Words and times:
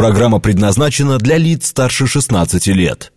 Программа 0.00 0.40
предназначена 0.40 1.18
для 1.18 1.36
лиц 1.36 1.66
старше 1.66 2.06
16 2.06 2.68
лет. 2.68 3.12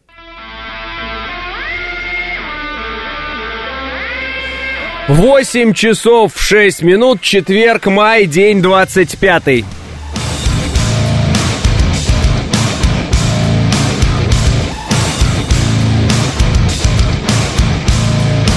Восемь 5.08 5.74
часов 5.74 6.34
шесть 6.36 6.82
минут, 6.82 7.22
четверг, 7.22 7.86
май, 7.86 8.26
день 8.26 8.62
двадцать 8.62 9.18
пятый. 9.18 9.64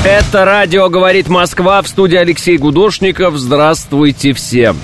Это 0.04 0.44
радио 0.44 0.88
«Говорит 0.88 1.28
Москва» 1.28 1.80
в 1.80 1.86
студии 1.86 2.16
Алексей 2.16 2.58
Гудошников. 2.58 3.36
Здравствуйте 3.36 4.32
всем. 4.32 4.76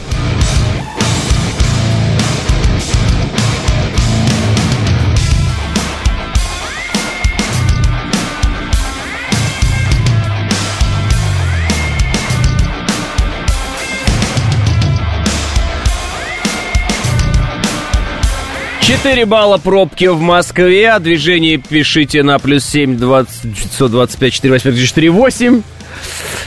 Четыре 18.93 19.25
балла 19.25 19.57
пробки 19.57 20.05
в 20.05 20.21
Москве. 20.21 20.91
О 20.91 20.99
движении 20.99 21.57
пишите 21.57 22.23
на 22.23 22.39
плюс 22.39 22.63
семь 22.63 22.99
двадцать 22.99 23.41
двадцать 23.79 24.19
пять 24.19 24.35
четыре 24.35 24.53
восемь 24.53 24.77
четыре 24.87 25.09
восемь. 25.09 25.63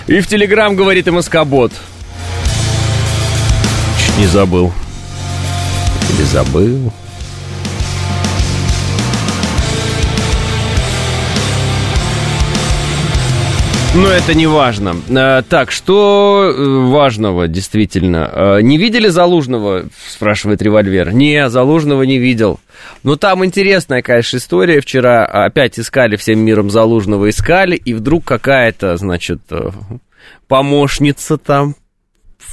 И 0.06 0.20
в 0.20 0.28
Телеграм 0.28 0.76
говорит 0.76 1.08
МСК-бот. 1.08 1.72
Чуть 3.98 4.18
не 4.20 4.28
забыл. 4.28 4.72
Или 6.12 6.24
забыл. 6.26 6.94
Но 13.96 14.10
это 14.10 14.34
не 14.34 14.46
важно. 14.46 14.98
А, 15.10 15.42
так, 15.42 15.72
что 15.72 16.54
э, 16.54 16.64
важного, 16.90 17.48
действительно? 17.48 18.30
А, 18.30 18.58
не 18.60 18.78
видели 18.78 19.08
Залужного, 19.08 19.86
спрашивает 20.10 20.62
револьвер. 20.62 21.14
Не, 21.14 21.50
Залужного 21.50 22.04
не 22.04 22.18
видел. 22.18 22.60
Но 23.04 23.16
там 23.16 23.46
интересная, 23.46 24.02
конечно, 24.02 24.36
история. 24.36 24.82
Вчера 24.82 25.26
опять 25.26 25.80
искали 25.80 26.18
всем 26.18 26.40
миром 26.40 26.70
Залужного, 26.70 27.30
искали, 27.30 27.78
и 27.78 27.94
вдруг 27.94 28.26
какая-то, 28.26 28.98
значит, 28.98 29.40
э, 29.50 29.70
помощница 30.50 31.38
там 31.38 31.76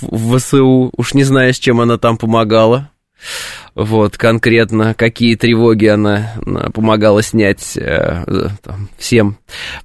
в 0.01 0.39
ВСУ, 0.39 0.93
уж 0.97 1.15
не 1.15 1.25
знаю, 1.25 1.53
с 1.53 1.59
чем 1.59 1.81
она 1.81 1.99
там 1.99 2.19
помогала, 2.19 2.91
вот, 3.75 4.19
конкретно, 4.19 4.95
какие 4.95 5.35
тревоги 5.35 5.87
она, 5.87 6.35
помогала 6.75 7.23
снять 7.23 7.77
э, 7.77 8.49
там, 8.63 8.91
всем, 8.99 9.39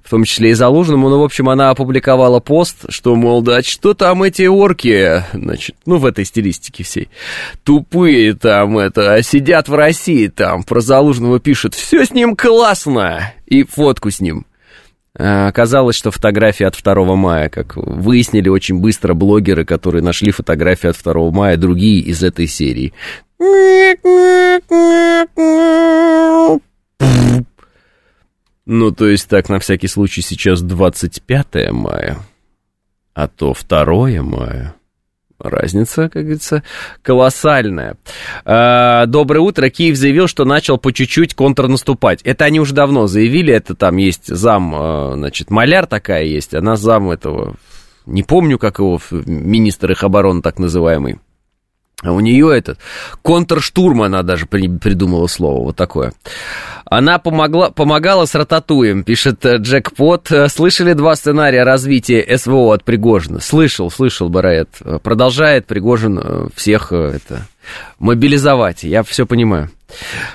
в 0.04 0.10
том 0.10 0.24
числе 0.24 0.50
и 0.50 0.54
Залужному. 0.54 1.08
Ну, 1.08 1.20
в 1.20 1.24
общем, 1.24 1.48
она 1.48 1.70
опубликовала 1.70 2.40
пост, 2.40 2.84
что, 2.90 3.16
мол, 3.16 3.40
да, 3.40 3.62
что 3.62 3.94
там 3.94 4.22
эти 4.22 4.42
орки, 4.42 5.24
значит, 5.32 5.76
ну, 5.86 5.96
в 5.96 6.04
этой 6.04 6.26
стилистике 6.26 6.84
всей, 6.84 7.08
тупые 7.64 8.34
там, 8.34 8.76
это, 8.78 9.22
сидят 9.22 9.68
в 9.68 9.74
России 9.74 10.26
там, 10.26 10.64
про 10.64 10.80
Залужного 10.80 11.40
пишут, 11.40 11.74
все 11.74 12.04
с 12.04 12.10
ним 12.10 12.36
классно, 12.36 13.32
и 13.46 13.62
фотку 13.62 14.10
с 14.10 14.20
ним. 14.20 14.44
Э, 15.18 15.48
оказалось, 15.48 15.96
что 15.96 16.10
фотографии 16.10 16.64
от 16.64 16.76
2 16.80 17.16
мая, 17.16 17.48
как 17.48 17.76
выяснили 17.76 18.48
очень 18.48 18.78
быстро 18.78 19.14
блогеры, 19.14 19.64
которые 19.64 20.02
нашли 20.02 20.30
фотографии 20.30 20.88
от 20.88 20.96
2 21.02 21.30
мая, 21.30 21.56
другие 21.56 22.00
из 22.00 22.22
этой 22.22 22.46
серии. 22.46 22.92
Ну, 28.66 28.90
то 28.92 29.08
есть 29.08 29.28
так, 29.28 29.48
на 29.48 29.60
всякий 29.60 29.86
случай, 29.86 30.22
сейчас 30.22 30.60
25 30.60 31.70
мая, 31.70 32.18
а 33.14 33.28
то 33.28 33.54
2 33.54 34.22
мая. 34.22 34.74
Разница, 35.38 36.08
как 36.08 36.22
говорится, 36.24 36.64
колоссальная. 37.00 37.96
А, 38.44 39.06
доброе 39.06 39.38
утро. 39.38 39.70
Киев 39.70 39.96
заявил, 39.96 40.26
что 40.26 40.44
начал 40.44 40.78
по 40.78 40.92
чуть-чуть 40.92 41.34
контрнаступать. 41.34 42.22
Это 42.22 42.44
они 42.44 42.58
уже 42.58 42.74
давно 42.74 43.06
заявили. 43.06 43.54
Это 43.54 43.76
там 43.76 43.98
есть 43.98 44.26
зам, 44.26 44.74
а, 44.74 45.12
значит, 45.14 45.50
маляр 45.50 45.86
такая 45.86 46.24
есть. 46.24 46.54
Она 46.54 46.74
зам 46.74 47.10
этого, 47.10 47.54
не 48.04 48.24
помню, 48.24 48.58
как 48.58 48.80
его, 48.80 49.00
министр 49.12 49.92
их 49.92 50.02
обороны 50.02 50.42
так 50.42 50.58
называемый. 50.58 51.20
А 52.02 52.12
у 52.12 52.20
нее 52.20 52.56
этот 52.56 52.78
контрштурм, 53.22 54.02
она 54.02 54.22
даже 54.22 54.46
при, 54.46 54.68
придумала 54.68 55.26
слово, 55.26 55.64
вот 55.64 55.76
такое. 55.76 56.12
Она 56.84 57.18
помогла, 57.18 57.70
помогала 57.70 58.24
с 58.24 58.36
рататуем, 58.36 59.02
пишет 59.02 59.44
э, 59.44 59.56
Джекпот. 59.56 60.30
Э, 60.30 60.48
слышали 60.48 60.92
два 60.92 61.16
сценария 61.16 61.64
развития 61.64 62.24
СВО 62.38 62.72
от 62.72 62.84
Пригожина? 62.84 63.40
Слышал, 63.40 63.90
слышал, 63.90 64.28
Бараэт. 64.28 64.68
Продолжает 65.02 65.66
Пригожин 65.66 66.20
э, 66.22 66.48
всех 66.54 66.92
это, 66.92 67.46
мобилизовать, 67.98 68.84
я 68.84 69.02
все 69.02 69.26
понимаю. 69.26 69.68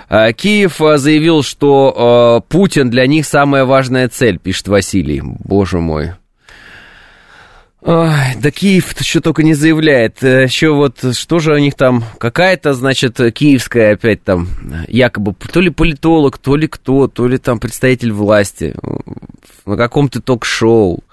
Киев 0.09 0.77
заявил, 0.77 1.43
что 1.43 2.43
Путин 2.49 2.89
для 2.89 3.07
них 3.07 3.25
самая 3.25 3.65
важная 3.65 4.09
цель, 4.09 4.37
пишет 4.37 4.67
Василий. 4.67 5.21
Боже 5.23 5.79
мой. 5.79 6.13
Ой, 7.85 8.35
да 8.37 8.49
Киев 8.49 8.97
еще 8.97 9.19
только 9.19 9.43
не 9.43 9.53
заявляет. 9.53 10.23
Э, 10.23 10.43
еще 10.43 10.73
вот, 10.73 10.99
что 11.13 11.39
же 11.39 11.53
у 11.53 11.57
них 11.57 11.75
там, 11.75 12.05
какая-то, 12.17 12.73
значит, 12.73 13.19
киевская 13.33 13.93
опять 13.93 14.23
там, 14.23 14.47
якобы, 14.87 15.33
то 15.33 15.59
ли 15.59 15.69
политолог, 15.69 16.37
то 16.37 16.55
ли 16.55 16.67
кто, 16.67 17.09
то 17.09 17.27
ли 17.27 17.37
там 17.37 17.59
представитель 17.59 18.13
власти 18.13 18.73
на 19.65 19.75
каком-то 19.75 20.21
ток-шоу 20.21 21.03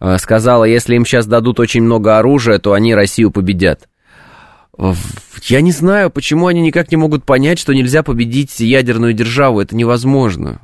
э, 0.00 0.18
сказала, 0.18 0.64
если 0.64 0.94
им 0.94 1.04
сейчас 1.04 1.26
дадут 1.26 1.58
очень 1.58 1.82
много 1.82 2.16
оружия, 2.16 2.60
то 2.60 2.74
они 2.74 2.94
Россию 2.94 3.32
победят. 3.32 3.88
Я 5.42 5.60
не 5.60 5.72
знаю, 5.72 6.10
почему 6.10 6.46
они 6.46 6.60
никак 6.60 6.90
не 6.92 6.96
могут 6.96 7.24
понять, 7.24 7.58
что 7.58 7.72
нельзя 7.72 8.02
победить 8.04 8.60
ядерную 8.60 9.14
державу, 9.14 9.60
это 9.60 9.74
невозможно. 9.74 10.60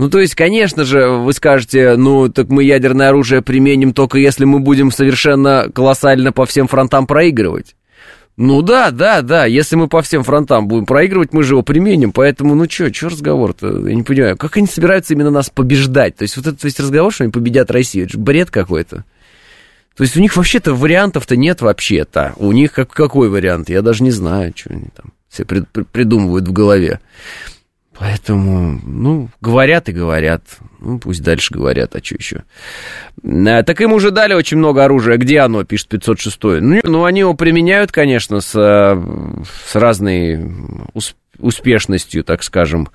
Ну, 0.00 0.08
то 0.08 0.18
есть, 0.18 0.34
конечно 0.34 0.84
же, 0.84 1.08
вы 1.10 1.30
скажете, 1.34 1.94
ну, 1.96 2.30
так 2.30 2.48
мы 2.48 2.64
ядерное 2.64 3.10
оружие 3.10 3.42
применим 3.42 3.92
только 3.92 4.16
если 4.16 4.46
мы 4.46 4.58
будем 4.58 4.90
совершенно 4.90 5.70
колоссально 5.74 6.32
по 6.32 6.46
всем 6.46 6.68
фронтам 6.68 7.06
проигрывать. 7.06 7.76
Ну 8.38 8.62
да, 8.62 8.92
да, 8.92 9.20
да, 9.20 9.44
если 9.44 9.76
мы 9.76 9.88
по 9.88 10.00
всем 10.00 10.24
фронтам 10.24 10.68
будем 10.68 10.86
проигрывать, 10.86 11.34
мы 11.34 11.42
же 11.42 11.52
его 11.52 11.62
применим, 11.62 12.12
поэтому, 12.12 12.54
ну 12.54 12.64
что, 12.66 12.90
что 12.90 13.10
разговор-то, 13.10 13.86
я 13.86 13.94
не 13.94 14.02
понимаю, 14.02 14.38
как 14.38 14.56
они 14.56 14.66
собираются 14.66 15.12
именно 15.12 15.28
нас 15.28 15.50
побеждать? 15.50 16.16
То 16.16 16.22
есть 16.22 16.38
вот 16.38 16.46
этот 16.46 16.64
весь 16.64 16.80
разговор, 16.80 17.12
что 17.12 17.24
они 17.24 17.30
победят 17.30 17.70
Россию, 17.70 18.06
это 18.06 18.14
же 18.14 18.18
бред 18.18 18.50
какой-то. 18.50 19.04
То 19.98 20.02
есть 20.02 20.16
у 20.16 20.20
них 20.20 20.34
вообще-то 20.34 20.72
вариантов-то 20.72 21.36
нет 21.36 21.60
вообще-то. 21.60 22.32
У 22.36 22.52
них 22.52 22.72
как, 22.72 22.88
какой 22.90 23.28
вариант? 23.28 23.68
Я 23.68 23.82
даже 23.82 24.02
не 24.02 24.12
знаю, 24.12 24.54
что 24.56 24.70
они 24.70 24.86
там 24.96 25.12
все 25.28 25.44
прид, 25.44 25.66
придумывают 25.92 26.48
в 26.48 26.52
голове. 26.54 27.00
Поэтому, 28.00 28.80
ну, 28.82 29.28
говорят 29.42 29.90
и 29.90 29.92
говорят. 29.92 30.42
Ну, 30.80 30.98
пусть 30.98 31.22
дальше 31.22 31.52
говорят, 31.52 31.94
а 31.94 32.02
что 32.02 32.14
еще? 32.14 32.44
А, 33.22 33.62
так 33.62 33.78
им 33.82 33.92
уже 33.92 34.10
дали 34.10 34.32
очень 34.32 34.56
много 34.56 34.84
оружия. 34.84 35.18
Где 35.18 35.40
оно, 35.40 35.64
пишет 35.64 35.88
506 35.88 36.42
ну, 36.42 36.80
ну, 36.82 37.04
они 37.04 37.20
его 37.20 37.34
применяют, 37.34 37.92
конечно, 37.92 38.40
с, 38.40 38.52
с 38.52 39.74
разной 39.74 40.40
успешностью, 41.38 42.24
так 42.24 42.42
скажем, 42.42 42.88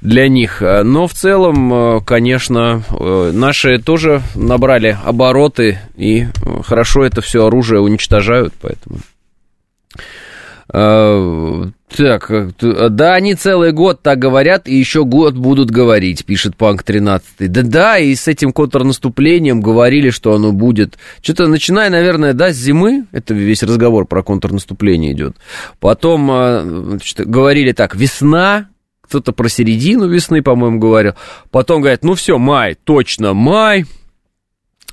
для 0.00 0.26
них. 0.26 0.62
Но 0.62 1.06
в 1.06 1.12
целом, 1.12 2.02
конечно, 2.06 2.82
наши 2.88 3.78
тоже 3.78 4.22
набрали 4.34 4.96
обороты 5.04 5.80
и 5.96 6.28
хорошо 6.64 7.04
это 7.04 7.20
все 7.20 7.46
оружие 7.46 7.82
уничтожают, 7.82 8.54
поэтому... 8.58 9.00
А, 10.68 11.68
так, 11.96 12.30
да, 12.60 13.14
они 13.14 13.34
целый 13.34 13.72
год 13.72 14.02
так 14.02 14.18
говорят, 14.18 14.66
и 14.66 14.74
еще 14.74 15.04
год 15.04 15.34
будут 15.34 15.70
говорить, 15.70 16.24
пишет 16.24 16.56
Панк 16.56 16.82
13. 16.82 17.50
Да-да, 17.50 17.98
и 17.98 18.14
с 18.14 18.26
этим 18.26 18.52
контрнаступлением 18.52 19.60
говорили, 19.60 20.10
что 20.10 20.34
оно 20.34 20.52
будет. 20.52 20.98
Что-то 21.22 21.46
начиная, 21.46 21.88
наверное, 21.88 22.32
да, 22.32 22.52
с 22.52 22.56
зимы, 22.56 23.06
это 23.12 23.34
весь 23.34 23.62
разговор 23.62 24.06
про 24.06 24.22
контрнаступление 24.22 25.12
идет. 25.12 25.36
Потом 25.78 26.26
значит, 26.26 27.26
говорили 27.26 27.72
так, 27.72 27.94
весна, 27.94 28.68
кто-то 29.02 29.32
про 29.32 29.48
середину 29.48 30.08
весны, 30.08 30.42
по-моему, 30.42 30.80
говорил. 30.80 31.14
Потом 31.50 31.80
говорят, 31.80 32.02
ну 32.02 32.14
все, 32.14 32.38
май, 32.38 32.76
точно 32.82 33.34
май, 33.34 33.86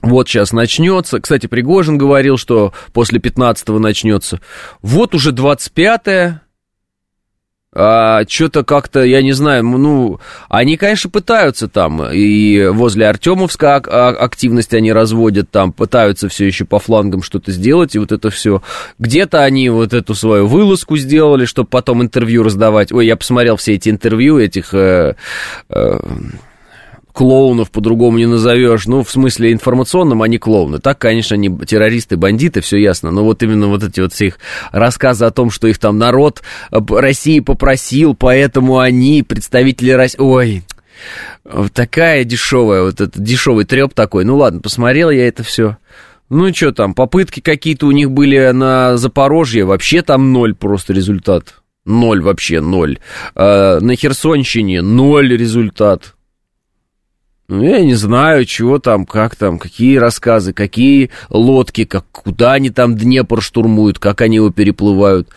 вот 0.03 0.27
сейчас 0.27 0.51
начнется. 0.51 1.21
Кстати, 1.21 1.47
Пригожин 1.47 1.97
говорил, 1.97 2.38
что 2.38 2.73
после 2.91 3.19
15-го 3.19 3.79
начнется. 3.79 4.41
Вот 4.81 5.15
уже 5.15 5.31
25-е. 5.31 6.41
а 7.73 8.23
что-то 8.27 8.65
как-то, 8.65 9.01
я 9.01 9.21
не 9.21 9.31
знаю, 9.31 9.63
ну, 9.63 10.19
они, 10.50 10.75
конечно, 10.75 11.09
пытаются 11.09 11.69
там, 11.69 12.03
и 12.11 12.67
возле 12.67 13.07
Артемовска 13.07 13.77
активность 13.77 14.73
они 14.73 14.91
разводят 14.91 15.50
там, 15.50 15.71
пытаются 15.71 16.27
все 16.27 16.45
еще 16.45 16.65
по 16.65 16.79
флангам 16.79 17.23
что-то 17.23 17.51
сделать, 17.51 17.95
и 17.95 17.99
вот 17.99 18.11
это 18.11 18.29
все. 18.29 18.61
Где-то 18.99 19.41
они 19.41 19.69
вот 19.69 19.94
эту 19.94 20.15
свою 20.15 20.47
вылазку 20.47 20.97
сделали, 20.97 21.45
чтобы 21.45 21.69
потом 21.69 22.03
интервью 22.03 22.44
раздавать. 22.44 22.91
Ой, 22.91 23.07
я 23.07 23.15
посмотрел 23.15 23.56
все 23.56 23.75
эти 23.75 23.89
интервью 23.89 24.38
этих... 24.38 24.73
Э, 24.73 25.15
э, 25.69 25.99
клоунов 27.13 27.71
по-другому 27.71 28.18
не 28.18 28.25
назовешь. 28.25 28.88
Ну, 28.88 29.04
в 29.04 29.10
смысле 29.10 29.54
информационном 29.54 30.21
они 30.21 30.38
клоуны. 30.39 30.80
Так, 30.80 30.98
конечно, 30.98 31.36
они 31.36 31.56
террористы, 31.65 32.18
бандиты, 32.18 32.62
все 32.62 32.77
ясно. 32.77 33.12
Но 33.12 33.24
вот 33.24 33.44
именно 33.44 33.68
вот 33.68 33.83
эти 33.83 34.01
вот 34.01 34.13
все 34.13 34.27
их 34.27 34.39
рассказы 34.71 35.25
о 35.25 35.31
том, 35.31 35.51
что 35.51 35.68
их 35.68 35.77
там 35.77 35.98
народ 35.98 36.42
э, 36.71 36.80
России 36.89 37.39
попросил, 37.39 38.15
поэтому 38.15 38.80
они, 38.80 39.24
представители 39.24 39.92
России... 39.92 40.19
Ой, 40.19 40.63
такая 41.74 42.24
дешевая, 42.24 42.83
вот 42.83 43.01
этот 43.01 43.21
дешевый 43.21 43.66
треп 43.66 43.94
такой. 43.94 44.25
Ну 44.25 44.38
ладно, 44.38 44.59
посмотрел 44.59 45.09
я 45.09 45.27
это 45.27 45.44
все. 45.44 45.77
Ну 46.30 46.54
что 46.54 46.71
там, 46.71 46.94
попытки 46.94 47.42
какие-то 47.42 47.86
у 47.86 47.92
них 47.92 48.09
были 48.12 48.51
на 48.51 48.98
Запорожье, 48.98 49.66
вообще 49.66 50.01
там 50.01 50.33
ноль 50.33 50.56
просто 50.56 50.94
результат. 50.94 51.56
Ноль 51.86 52.21
вообще, 52.21 52.62
ноль. 52.62 52.98
А, 53.36 53.80
на 53.80 53.95
Херсонщине 53.95 54.81
ноль 54.81 55.36
результат. 55.36 56.16
Ну, 57.50 57.62
я 57.62 57.81
не 57.81 57.95
знаю, 57.95 58.45
чего 58.45 58.80
там, 58.80 59.06
как 59.06 59.36
там, 59.36 59.60
какие 59.60 59.98
рассказы, 59.98 60.54
какие 60.54 61.10
лодки, 61.30 61.84
как, 61.84 62.06
куда 62.12 62.54
они 62.54 62.69
там 62.69 62.95
Днепр 62.95 63.42
штурмуют, 63.42 64.00
как 64.00 64.22
они 64.22 64.38
его 64.38 64.50
переплывают. 64.50 65.28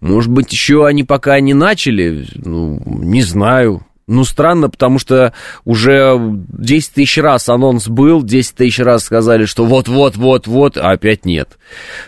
Может 0.00 0.30
быть, 0.30 0.52
еще 0.52 0.86
они 0.86 1.02
пока 1.02 1.40
не 1.40 1.54
начали, 1.54 2.26
ну, 2.36 2.80
не 2.86 3.22
знаю. 3.22 3.84
Ну, 4.08 4.24
странно, 4.24 4.70
потому 4.70 5.00
что 5.00 5.32
уже 5.64 6.16
10 6.20 6.92
тысяч 6.92 7.18
раз 7.18 7.48
анонс 7.48 7.88
был, 7.88 8.22
10 8.22 8.54
тысяч 8.54 8.78
раз 8.78 9.04
сказали, 9.04 9.46
что 9.46 9.64
вот-вот-вот-вот, 9.64 10.76
а 10.76 10.92
опять 10.92 11.24
нет. 11.24 11.58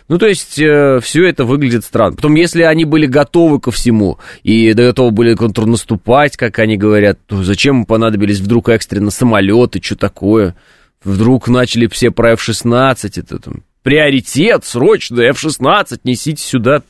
Ну, 0.06 0.16
то 0.18 0.26
есть, 0.28 0.60
э, 0.60 1.00
все 1.02 1.28
это 1.28 1.44
выглядит 1.44 1.84
странно. 1.84 2.14
Потом, 2.14 2.36
если 2.36 2.62
они 2.62 2.84
были 2.84 3.06
готовы 3.06 3.58
ко 3.58 3.72
всему 3.72 4.18
и 4.44 4.72
готовы 4.74 5.10
были 5.10 5.34
контрнаступать, 5.34 6.36
как 6.36 6.60
они 6.60 6.76
говорят, 6.76 7.18
то 7.26 7.42
зачем 7.42 7.80
им 7.80 7.84
понадобились 7.84 8.38
вдруг 8.38 8.68
экстренно 8.68 9.10
самолеты, 9.10 9.80
что 9.82 9.96
такое? 9.96 10.54
Вдруг 11.02 11.48
начали 11.48 11.88
все 11.88 12.12
про 12.12 12.32
F-16, 12.32 13.10
это 13.16 13.40
там 13.40 13.64
приоритет, 13.82 14.64
срочно, 14.64 15.20
F-16, 15.20 16.00
несите 16.04 16.42
сюда 16.42 16.82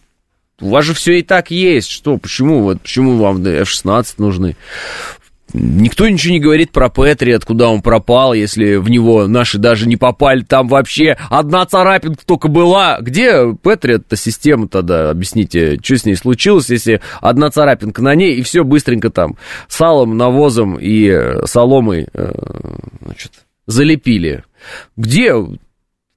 у 0.61 0.71
вас 0.71 0.85
же 0.85 0.95
все 0.95 1.19
и 1.19 1.23
так 1.23 1.51
есть. 1.51 1.91
Что, 1.91 2.17
почему, 2.17 2.63
вот, 2.63 2.81
почему 2.81 3.17
вам 3.17 3.45
F-16 3.45 4.15
нужны? 4.19 4.57
Никто 5.55 6.07
ничего 6.07 6.35
не 6.35 6.41
говорит 6.41 6.73
про 6.73 6.91
Петри, 6.91 7.33
откуда 7.33 7.69
он 7.69 7.81
пропал, 7.81 8.35
если 8.35 8.77
в 8.77 8.91
него 8.91 9.27
наши 9.27 9.57
даже 9.57 9.89
не 9.89 9.97
попали. 9.97 10.43
Там 10.43 10.69
вообще 10.69 11.17
одна 11.31 11.65
царапинка 11.65 12.23
только 12.27 12.49
была. 12.49 12.99
Где 13.01 13.55
Петри, 13.55 13.95
эта 13.95 14.15
система 14.17 14.69
тогда? 14.69 15.09
Объясните, 15.09 15.79
что 15.83 15.97
с 15.97 16.05
ней 16.05 16.17
случилось, 16.17 16.69
если 16.69 17.01
одна 17.23 17.51
царапинка 17.51 18.03
на 18.03 18.15
ней, 18.15 18.35
и 18.35 18.43
все 18.43 18.63
быстренько 18.63 19.09
там 19.09 19.37
салом, 19.69 20.19
навозом 20.19 20.77
и 20.79 21.09
э, 21.09 21.47
соломой 21.47 22.09
э, 22.13 22.33
значит, 23.01 23.33
залепили. 23.67 24.45
Где 24.99 25.35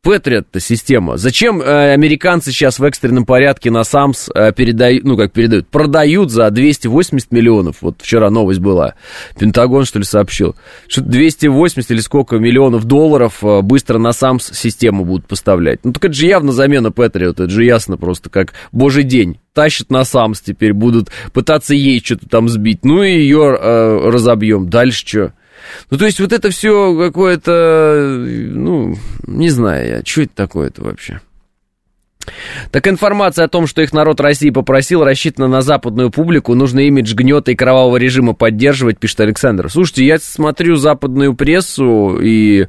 Патриот-то 0.04 0.60
система. 0.60 1.18
Зачем 1.18 1.62
э, 1.62 1.94
американцы 1.94 2.52
сейчас 2.52 2.80
в 2.80 2.84
экстренном 2.84 3.24
порядке 3.24 3.70
на 3.70 3.84
САМС 3.84 4.30
э, 4.34 4.52
передают, 4.52 5.04
ну 5.04 5.16
как 5.16 5.32
передают, 5.32 5.68
продают 5.68 6.32
за 6.32 6.50
280 6.50 7.32
миллионов? 7.32 7.76
Вот 7.82 7.98
вчера 8.02 8.32
новость 8.32 8.62
была. 8.62 8.96
Пентагон, 9.38 9.86
что 9.86 10.00
ли, 10.00 10.06
сообщил. 10.06 10.56
Что 10.88 11.02
280 11.02 11.92
или 11.92 12.00
сколько 12.00 12.38
миллионов 12.38 12.86
долларов 12.86 13.44
э, 13.44 13.62
быстро 13.62 14.00
на 14.00 14.12
САМС 14.12 14.54
систему 14.54 15.06
будут 15.06 15.28
поставлять. 15.28 15.82
Ну 15.84 15.94
так 15.94 16.06
это 16.06 16.14
же 16.16 16.26
явно 16.26 16.52
замена 16.52 16.92
Патриот, 16.92 17.40
это 17.40 17.52
же 17.52 17.64
ясно 17.64 17.96
просто, 17.96 18.32
как 18.32 18.54
божий 18.72 19.04
день. 19.04 19.38
Тащат 19.54 19.92
на 19.92 20.04
САМС 20.04 20.42
теперь, 20.42 20.74
будут 20.74 21.10
пытаться 21.32 21.76
ей 21.76 22.02
что-то 22.04 22.28
там 22.28 22.50
сбить. 22.50 22.84
Ну 22.84 23.04
и 23.04 23.12
ее 23.12 23.56
э, 23.56 24.10
разобьем. 24.10 24.68
Дальше 24.68 25.06
что? 25.06 25.34
Ну, 25.90 25.98
то 25.98 26.06
есть 26.06 26.20
вот 26.20 26.34
это 26.34 26.50
все 26.50 26.98
какое-то, 26.98 28.18
ну, 28.18 28.98
не 29.28 29.50
знаю 29.50 29.88
я, 29.88 30.02
что 30.06 30.24
это 30.24 30.36
такое-то 30.36 30.84
вообще? 30.84 31.22
Так 32.72 32.88
информация 32.88 33.46
о 33.46 33.48
том, 33.48 33.68
что 33.68 33.82
их 33.82 33.94
народ 33.94 34.20
России 34.20 34.50
попросил, 34.50 35.04
рассчитана 35.04 35.48
на 35.48 35.62
западную 35.62 36.12
публику. 36.12 36.56
Нужно 36.56 36.80
имидж 36.82 37.14
гнета 37.14 37.52
и 37.52 37.56
кровавого 37.56 37.98
режима 37.98 38.34
поддерживать, 38.34 39.00
пишет 39.00 39.22
Александр. 39.22 39.70
Слушайте, 39.70 40.06
я 40.06 40.20
смотрю 40.20 40.76
западную 40.76 41.34
прессу 41.34 42.20
и, 42.22 42.68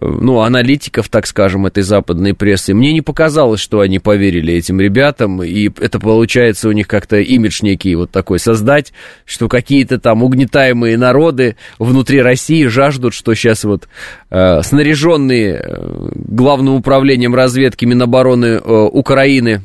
ну, 0.00 0.40
аналитиков, 0.40 1.08
так 1.08 1.26
скажем, 1.26 1.66
этой 1.66 1.82
западной 1.82 2.34
прессы. 2.34 2.74
Мне 2.74 2.92
не 2.92 3.02
показалось, 3.02 3.60
что 3.60 3.80
они 3.80 3.98
поверили 3.98 4.54
этим 4.54 4.80
ребятам, 4.80 5.42
и 5.42 5.70
это 5.80 5.98
получается 5.98 6.68
у 6.68 6.72
них 6.72 6.88
как-то 6.88 7.16
имидж 7.16 7.60
некий 7.62 7.94
вот 7.94 8.10
такой 8.10 8.38
создать, 8.38 8.92
что 9.24 9.48
какие-то 9.48 9.98
там 9.98 10.22
угнетаемые 10.22 10.96
народы 10.96 11.56
внутри 11.78 12.22
России 12.22 12.66
жаждут, 12.66 13.14
что 13.14 13.34
сейчас 13.34 13.64
вот 13.64 13.88
э, 14.30 14.62
снаряженные 14.62 15.54
э, 15.54 16.08
главным 16.14 16.74
управлением 16.74 17.34
разведки 17.34 17.84
Минобороны 17.84 18.46
э, 18.46 18.58
Украины 19.00 19.62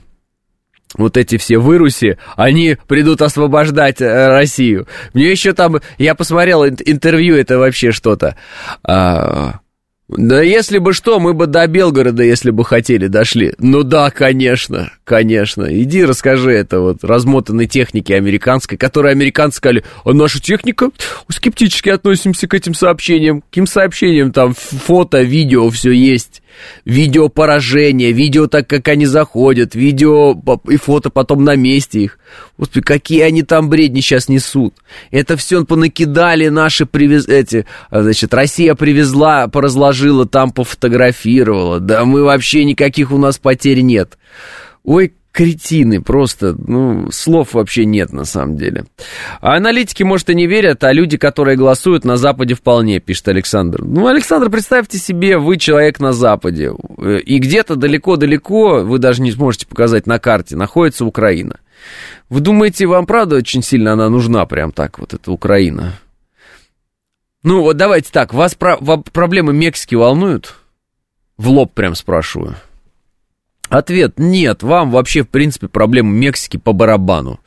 вот 0.97 1.17
эти 1.17 1.37
все 1.37 1.57
выруси, 1.57 2.17
они 2.37 2.77
придут 2.87 3.21
освобождать 3.21 4.01
э, 4.01 4.27
Россию. 4.27 4.87
Мне 5.13 5.29
еще 5.29 5.51
там, 5.53 5.77
я 5.97 6.15
посмотрел 6.15 6.65
интервью, 6.65 7.35
это 7.35 7.57
вообще 7.57 7.91
что-то. 7.91 8.37
А, 8.81 9.59
да 10.07 10.41
если 10.41 10.77
бы 10.77 10.93
что, 10.93 11.19
мы 11.19 11.33
бы 11.33 11.47
до 11.47 11.65
Белгорода, 11.65 12.23
если 12.23 12.51
бы 12.51 12.63
хотели, 12.63 13.07
дошли. 13.07 13.53
Ну 13.57 13.83
да, 13.83 14.11
конечно, 14.11 14.91
конечно. 15.03 15.65
Иди 15.69 16.05
расскажи 16.05 16.51
это 16.51 16.79
вот 16.79 17.03
размотанной 17.03 17.65
технике 17.65 18.15
американской, 18.15 18.77
которой 18.77 19.11
американцы 19.11 19.57
сказали, 19.57 19.83
а 20.03 20.13
наша 20.13 20.39
техника, 20.39 20.91
скептически 21.27 21.89
относимся 21.89 22.47
к 22.47 22.53
этим 22.53 22.75
сообщениям. 22.75 23.41
Каким 23.41 23.65
сообщениям 23.65 24.31
там 24.31 24.53
фото, 24.53 25.21
видео, 25.21 25.69
все 25.71 25.91
есть. 25.91 26.43
Видео 26.85 27.29
поражения, 27.29 28.11
видео 28.11 28.47
так, 28.47 28.67
как 28.67 28.87
они 28.87 29.05
заходят, 29.05 29.75
видео 29.75 30.35
и 30.69 30.77
фото 30.77 31.09
потом 31.09 31.43
на 31.43 31.55
месте 31.55 32.01
их. 32.01 32.19
Господи, 32.57 32.81
какие 32.85 33.21
они 33.21 33.43
там 33.43 33.69
бредни 33.69 34.01
сейчас 34.01 34.29
несут. 34.29 34.75
Это 35.11 35.37
все 35.37 35.63
понакидали 35.65 36.47
наши 36.47 36.85
привез... 36.85 37.27
эти, 37.27 37.65
а, 37.89 38.03
значит, 38.03 38.33
Россия 38.33 38.75
привезла, 38.75 39.47
поразложила, 39.47 40.25
там 40.25 40.51
пофотографировала. 40.51 41.79
Да 41.79 42.05
мы 42.05 42.23
вообще 42.23 42.63
никаких 42.63 43.11
у 43.11 43.17
нас 43.17 43.37
потерь 43.37 43.81
нет. 43.81 44.17
Ой, 44.83 45.13
кретины, 45.35 46.01
просто, 46.01 46.55
ну, 46.57 47.11
слов 47.11 47.55
вообще 47.55 47.83
нет 47.83 48.13
на 48.13 48.23
самом 48.23 48.55
деле. 48.55 48.85
А 49.41 49.57
аналитики, 49.57 50.01
может, 50.01 50.29
и 50.29 50.35
не 50.35 50.47
верят, 50.47 50.81
а 50.85 50.93
люди, 50.93 51.17
которые 51.17 51.57
голосуют 51.57 52.05
на 52.05 52.15
Западе 52.15 52.53
вполне, 52.53 53.01
пишет 53.01 53.27
Александр. 53.27 53.83
Ну, 53.83 54.07
Александр, 54.07 54.49
представьте 54.49 54.97
себе, 54.97 55.37
вы 55.37 55.57
человек 55.57 55.99
на 55.99 56.13
Западе, 56.13 56.71
э, 56.97 57.19
и 57.19 57.39
где-то 57.39 57.75
далеко-далеко, 57.75 58.83
вы 58.85 58.97
даже 58.97 59.21
не 59.21 59.33
сможете 59.33 59.67
показать 59.67 60.07
на 60.07 60.19
карте, 60.19 60.55
находится 60.55 61.03
Украина. 61.03 61.59
Вы 62.29 62.39
думаете, 62.39 62.85
вам 62.85 63.05
правда 63.05 63.35
очень 63.35 63.61
сильно 63.61 63.91
она 63.91 64.09
нужна, 64.09 64.45
прям 64.45 64.71
так, 64.71 64.99
вот 64.99 65.13
эта 65.13 65.33
Украина? 65.33 65.95
Ну, 67.43 67.61
вот 67.61 67.75
давайте 67.75 68.09
так, 68.09 68.33
вас 68.33 68.55
про 68.55 68.77
проблемы 68.77 69.51
Мексики 69.51 69.95
волнуют? 69.95 70.55
В 71.35 71.49
лоб 71.49 71.73
прям 71.73 71.93
спрашиваю. 71.93 72.55
Ответ 73.69 74.13
нет, 74.17 74.63
вам 74.63 74.91
вообще, 74.91 75.23
в 75.23 75.29
принципе, 75.29 75.67
проблемы 75.67 76.13
Мексики 76.15 76.57
по 76.57 76.73
барабану. 76.73 77.39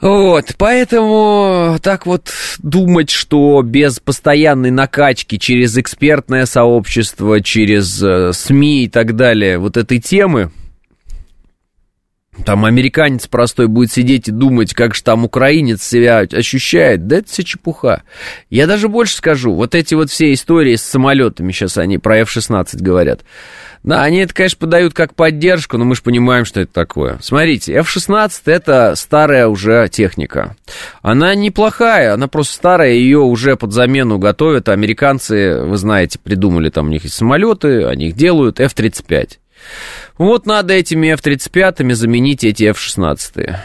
Вот, 0.00 0.56
поэтому 0.58 1.78
так 1.80 2.06
вот 2.06 2.32
думать, 2.58 3.08
что 3.10 3.62
без 3.62 4.00
постоянной 4.00 4.72
накачки 4.72 5.38
через 5.38 5.78
экспертное 5.78 6.44
сообщество, 6.46 7.40
через 7.40 8.02
э, 8.02 8.32
СМИ 8.32 8.84
и 8.84 8.88
так 8.88 9.14
далее 9.14 9.58
вот 9.58 9.76
этой 9.76 10.00
темы, 10.00 10.50
там 12.44 12.64
американец 12.64 13.26
простой 13.26 13.68
будет 13.68 13.92
сидеть 13.92 14.28
и 14.28 14.32
думать, 14.32 14.74
как 14.74 14.94
же 14.94 15.02
там 15.02 15.24
украинец 15.24 15.82
себя 15.82 16.18
ощущает. 16.18 17.06
Да 17.06 17.18
это 17.18 17.28
все 17.28 17.42
чепуха. 17.42 18.02
Я 18.50 18.66
даже 18.66 18.88
больше 18.88 19.16
скажу. 19.16 19.54
Вот 19.54 19.74
эти 19.74 19.94
вот 19.94 20.10
все 20.10 20.32
истории 20.32 20.76
с 20.76 20.82
самолетами, 20.82 21.52
сейчас 21.52 21.78
они 21.78 21.98
про 21.98 22.18
F-16 22.18 22.78
говорят. 22.78 23.20
Да, 23.82 24.02
они 24.02 24.18
это, 24.18 24.32
конечно, 24.32 24.58
подают 24.58 24.94
как 24.94 25.14
поддержку, 25.14 25.76
но 25.76 25.84
мы 25.84 25.96
же 25.96 26.02
понимаем, 26.02 26.44
что 26.44 26.60
это 26.60 26.72
такое. 26.72 27.18
Смотрите, 27.20 27.72
F-16 27.74 28.30
это 28.46 28.94
старая 28.94 29.48
уже 29.48 29.88
техника. 29.90 30.56
Она 31.02 31.34
неплохая, 31.34 32.14
она 32.14 32.28
просто 32.28 32.54
старая, 32.54 32.92
ее 32.92 33.18
уже 33.18 33.56
под 33.56 33.72
замену 33.72 34.18
готовят. 34.18 34.68
Американцы, 34.68 35.62
вы 35.62 35.76
знаете, 35.76 36.20
придумали 36.22 36.70
там 36.70 36.86
у 36.86 36.90
них 36.90 37.04
есть 37.04 37.16
самолеты, 37.16 37.84
они 37.84 38.08
их 38.08 38.14
делают, 38.14 38.60
F-35. 38.60 39.38
Вот 40.18 40.46
надо 40.46 40.74
этими 40.74 41.08
F-35 41.12 41.94
заменить 41.94 42.44
эти 42.44 42.64
F-16. 42.64 43.56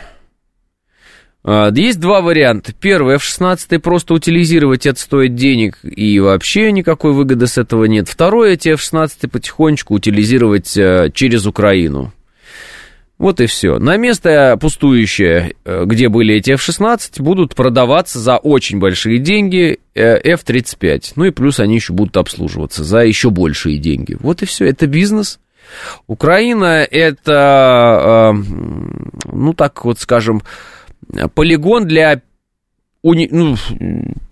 А, 1.50 1.72
есть 1.74 2.00
два 2.00 2.22
варианта. 2.22 2.74
Первый, 2.74 3.16
F-16 3.16 3.80
просто 3.80 4.13
утилизировать 4.13 4.86
это 4.86 5.00
стоит 5.00 5.36
денег, 5.36 5.80
и 5.84 6.20
вообще 6.20 6.72
никакой 6.74 7.13
выгоды 7.13 7.48
с 7.48 7.58
этого 7.58 7.86
нет. 7.86 8.10
Второе, 8.10 8.54
эти 8.54 8.70
F-16 8.70 9.30
потихонечку 9.30 9.94
утилизировать 9.94 10.75
э, 10.75 11.10
через 11.13 11.46
Украину. 11.46 12.13
Вот 13.18 13.42
и 13.42 13.48
все. 13.48 13.80
На 13.80 13.98
место 13.98 14.58
пустующее, 14.60 15.54
э, 15.63 15.86
где 15.86 16.10
были 16.10 16.36
эти 16.36 16.51
F-16, 16.51 17.22
будут 17.22 17.56
продаваться 17.56 18.20
за 18.20 18.38
очень 18.38 18.80
большие 18.80 19.18
деньги 19.18 19.80
э, 19.96 20.18
F-35. 20.18 21.13
Ну 21.16 21.25
и 21.25 21.32
плюс 21.32 21.60
они 21.60 21.75
еще 21.75 21.94
будут 21.94 22.18
обслуживаться 22.18 22.84
за 22.84 23.00
еще 23.00 23.32
большие 23.32 23.77
деньги. 23.77 24.18
Вот 24.20 24.44
и 24.44 24.46
все. 24.46 24.66
Это 24.66 24.86
бизнес. 24.86 25.39
Украина 26.07 26.83
это, 26.89 28.33
ну 29.31 29.53
так 29.53 29.86
вот 29.86 30.00
скажем, 30.00 30.41
полигон 31.33 31.86
для 31.86 32.21
ну, 33.03 33.55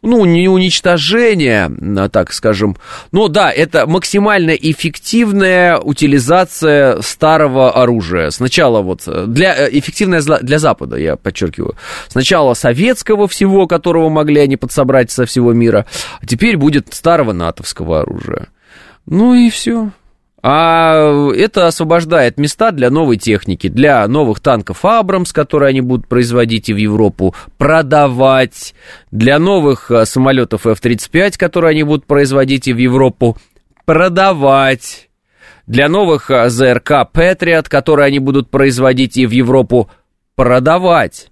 ну, 0.01 0.25
не 0.25 0.47
уничтожения, 0.47 1.71
а, 1.97 2.09
так 2.09 2.33
скажем. 2.33 2.75
Но 3.11 3.27
да, 3.27 3.51
это 3.51 3.87
максимально 3.87 4.51
эффективная 4.51 5.77
утилизация 5.77 7.01
старого 7.01 7.71
оружия. 7.71 8.31
Сначала 8.31 8.81
вот 8.81 9.03
для 9.27 9.55
э, 9.55 9.69
эффективная 9.71 10.21
для 10.21 10.59
Запада, 10.59 10.97
я 10.97 11.15
подчеркиваю. 11.15 11.75
Сначала 12.07 12.53
советского 12.53 13.27
всего, 13.27 13.67
которого 13.67 14.09
могли 14.09 14.41
они 14.41 14.57
подсобрать 14.57 15.11
со 15.11 15.25
всего 15.25 15.53
мира, 15.53 15.85
а 16.21 16.25
теперь 16.25 16.57
будет 16.57 16.93
старого 16.93 17.33
натовского 17.33 18.01
оружия. 18.01 18.47
Ну 19.05 19.33
и 19.35 19.49
все. 19.49 19.91
А 20.47 21.31
это 21.35 21.65
освобождает 21.65 22.37
места 22.37 22.71
для 22.71 22.91
новой 22.91 23.17
техники, 23.17 23.67
для 23.67 24.07
новых 24.07 24.39
танков 24.41 24.85
Абрамс, 24.85 25.33
которые 25.33 25.69
они 25.69 25.81
будут 25.81 26.07
производить 26.07 26.69
и 26.69 26.73
в 26.75 26.77
Европу 26.77 27.33
продавать, 27.57 28.75
для 29.09 29.39
новых 29.39 29.89
э, 29.89 30.05
самолетов 30.05 30.67
F-35, 30.67 31.39
которые 31.39 31.71
они 31.71 31.81
будут 31.81 32.05
производить 32.05 32.67
и 32.67 32.73
в 32.73 32.77
Европу 32.77 33.37
продавать, 33.85 35.09
для 35.65 35.89
новых 35.89 36.29
э, 36.29 36.47
ЗРК 36.49 37.09
Patriot, 37.11 37.67
которые 37.67 38.05
они 38.05 38.19
будут 38.19 38.51
производить 38.51 39.17
и 39.17 39.25
в 39.25 39.31
Европу 39.31 39.89
продавать. 40.35 41.29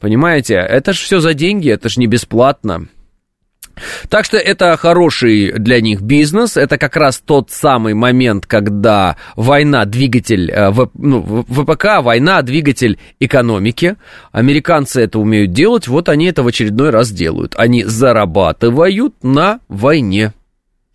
Понимаете, 0.00 0.54
это 0.54 0.94
же 0.94 1.00
все 1.00 1.20
за 1.20 1.34
деньги, 1.34 1.70
это 1.70 1.90
же 1.90 2.00
не 2.00 2.06
бесплатно. 2.06 2.88
Так 4.08 4.24
что 4.24 4.36
это 4.36 4.76
хороший 4.76 5.52
для 5.52 5.80
них 5.80 6.00
бизнес. 6.00 6.56
Это 6.56 6.78
как 6.78 6.96
раз 6.96 7.18
тот 7.24 7.50
самый 7.50 7.94
момент, 7.94 8.46
когда 8.46 9.16
война 9.36 9.84
двигатель, 9.84 10.50
э, 10.50 10.72
ну, 10.94 11.44
ВПК, 11.48 12.02
война 12.02 12.42
двигатель 12.42 12.98
экономики. 13.20 13.96
Американцы 14.32 15.02
это 15.02 15.18
умеют 15.18 15.52
делать, 15.52 15.88
вот 15.88 16.08
они 16.08 16.26
это 16.26 16.42
в 16.42 16.46
очередной 16.46 16.90
раз 16.90 17.10
делают. 17.10 17.54
Они 17.56 17.84
зарабатывают 17.84 19.14
на 19.22 19.60
войне. 19.68 20.32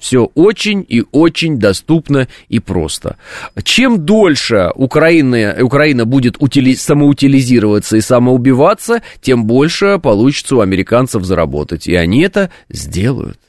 Все 0.04 0.30
очень 0.36 0.86
и 0.86 1.06
очень 1.14 1.60
доступно 1.60 2.28
и 2.50 2.60
просто. 2.60 3.16
Чем 3.64 4.04
дольше 4.06 4.70
Украина, 4.76 5.56
Украина 5.62 6.04
будет 6.04 6.36
утили, 6.40 6.74
самоутилизироваться 6.74 7.96
и 7.96 8.02
самоубиваться, 8.02 9.02
тем 9.22 9.46
больше 9.46 10.00
получится 10.00 10.58
у 10.58 10.60
американцев 10.60 11.24
заработать. 11.24 11.88
И 11.88 11.96
они 11.96 12.20
это 12.22 12.52
сделают. 12.68 13.40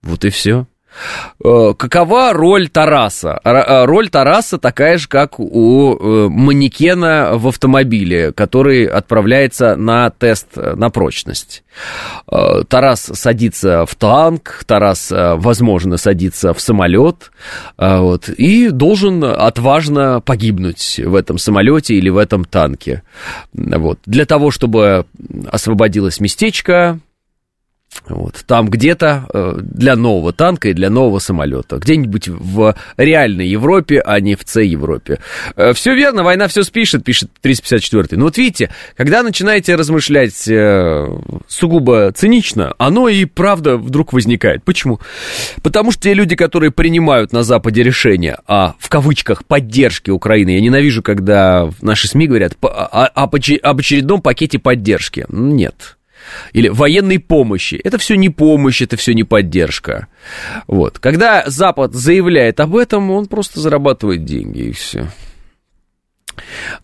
Вот 0.00 0.24
и 0.24 0.30
все. 0.30 0.68
Э, 1.44 1.74
какова 1.76 2.32
роль 2.32 2.68
Тараса? 2.68 3.40
Э, 3.44 3.84
роль 3.84 4.08
Тараса 4.08 4.58
такая 4.58 4.98
же, 4.98 5.08
как 5.08 5.40
у 5.40 5.96
э, 5.96 6.28
манекена 6.28 7.32
в 7.34 7.48
автомобиле, 7.48 8.32
который 8.32 8.84
отправляется 8.84 9.76
на 9.76 10.10
тест 10.10 10.48
на 10.56 10.90
прочность. 10.90 11.64
Тарас 12.26 13.10
садится 13.14 13.86
в 13.86 13.94
танк, 13.94 14.62
Тарас, 14.66 15.10
возможно, 15.10 15.96
садится 15.96 16.52
в 16.52 16.60
самолет, 16.60 17.32
вот, 17.78 18.28
и 18.28 18.68
должен 18.68 19.24
отважно 19.24 20.20
погибнуть 20.20 21.00
в 21.02 21.14
этом 21.14 21.38
самолете 21.38 21.94
или 21.94 22.10
в 22.10 22.18
этом 22.18 22.44
танке. 22.44 23.02
Вот. 23.52 24.00
Для 24.04 24.26
того, 24.26 24.50
чтобы 24.50 25.06
освободилось 25.50 26.20
местечко, 26.20 27.00
вот, 28.08 28.44
там 28.46 28.68
где-то 28.68 29.26
э, 29.32 29.54
для 29.60 29.96
нового 29.96 30.32
танка 30.32 30.68
и 30.68 30.72
для 30.72 30.90
нового 30.90 31.18
самолета. 31.18 31.76
Где-нибудь 31.76 32.28
в 32.28 32.74
реальной 32.96 33.46
Европе, 33.46 34.00
а 34.04 34.18
не 34.20 34.34
в 34.34 34.40
С-Европе. 34.44 35.20
Э, 35.56 35.72
все 35.72 35.94
верно, 35.94 36.22
война 36.22 36.48
все 36.48 36.62
спишет, 36.62 37.04
пишет 37.04 37.30
354 37.40 38.18
Но 38.18 38.24
вот 38.24 38.38
видите, 38.38 38.70
когда 38.96 39.22
начинаете 39.22 39.76
размышлять 39.76 40.48
э, 40.48 41.06
сугубо 41.46 42.12
цинично, 42.12 42.74
оно 42.78 43.08
и 43.08 43.24
правда 43.24 43.76
вдруг 43.76 44.12
возникает. 44.12 44.64
Почему? 44.64 45.00
Потому 45.62 45.92
что 45.92 46.02
те 46.02 46.14
люди, 46.14 46.34
которые 46.34 46.70
принимают 46.70 47.32
на 47.32 47.42
Западе 47.42 47.82
решения 47.82 48.38
о, 48.46 48.72
в 48.78 48.88
кавычках, 48.88 49.44
поддержке 49.44 50.12
Украины, 50.12 50.50
я 50.50 50.60
ненавижу, 50.60 51.02
когда 51.02 51.70
наши 51.80 52.08
СМИ 52.08 52.26
говорят 52.26 52.56
о, 52.62 53.06
об 53.06 53.34
очередном 53.34 54.22
пакете 54.22 54.58
поддержки. 54.58 55.24
Нет 55.28 55.96
или 56.52 56.68
военной 56.68 57.18
помощи. 57.18 57.80
Это 57.82 57.98
все 57.98 58.16
не 58.16 58.28
помощь, 58.28 58.82
это 58.82 58.96
все 58.96 59.14
не 59.14 59.24
поддержка. 59.24 60.08
Вот. 60.66 60.98
Когда 60.98 61.44
Запад 61.46 61.94
заявляет 61.94 62.60
об 62.60 62.76
этом, 62.76 63.10
он 63.10 63.26
просто 63.26 63.60
зарабатывает 63.60 64.24
деньги 64.24 64.62
и 64.62 64.72
все. 64.72 65.08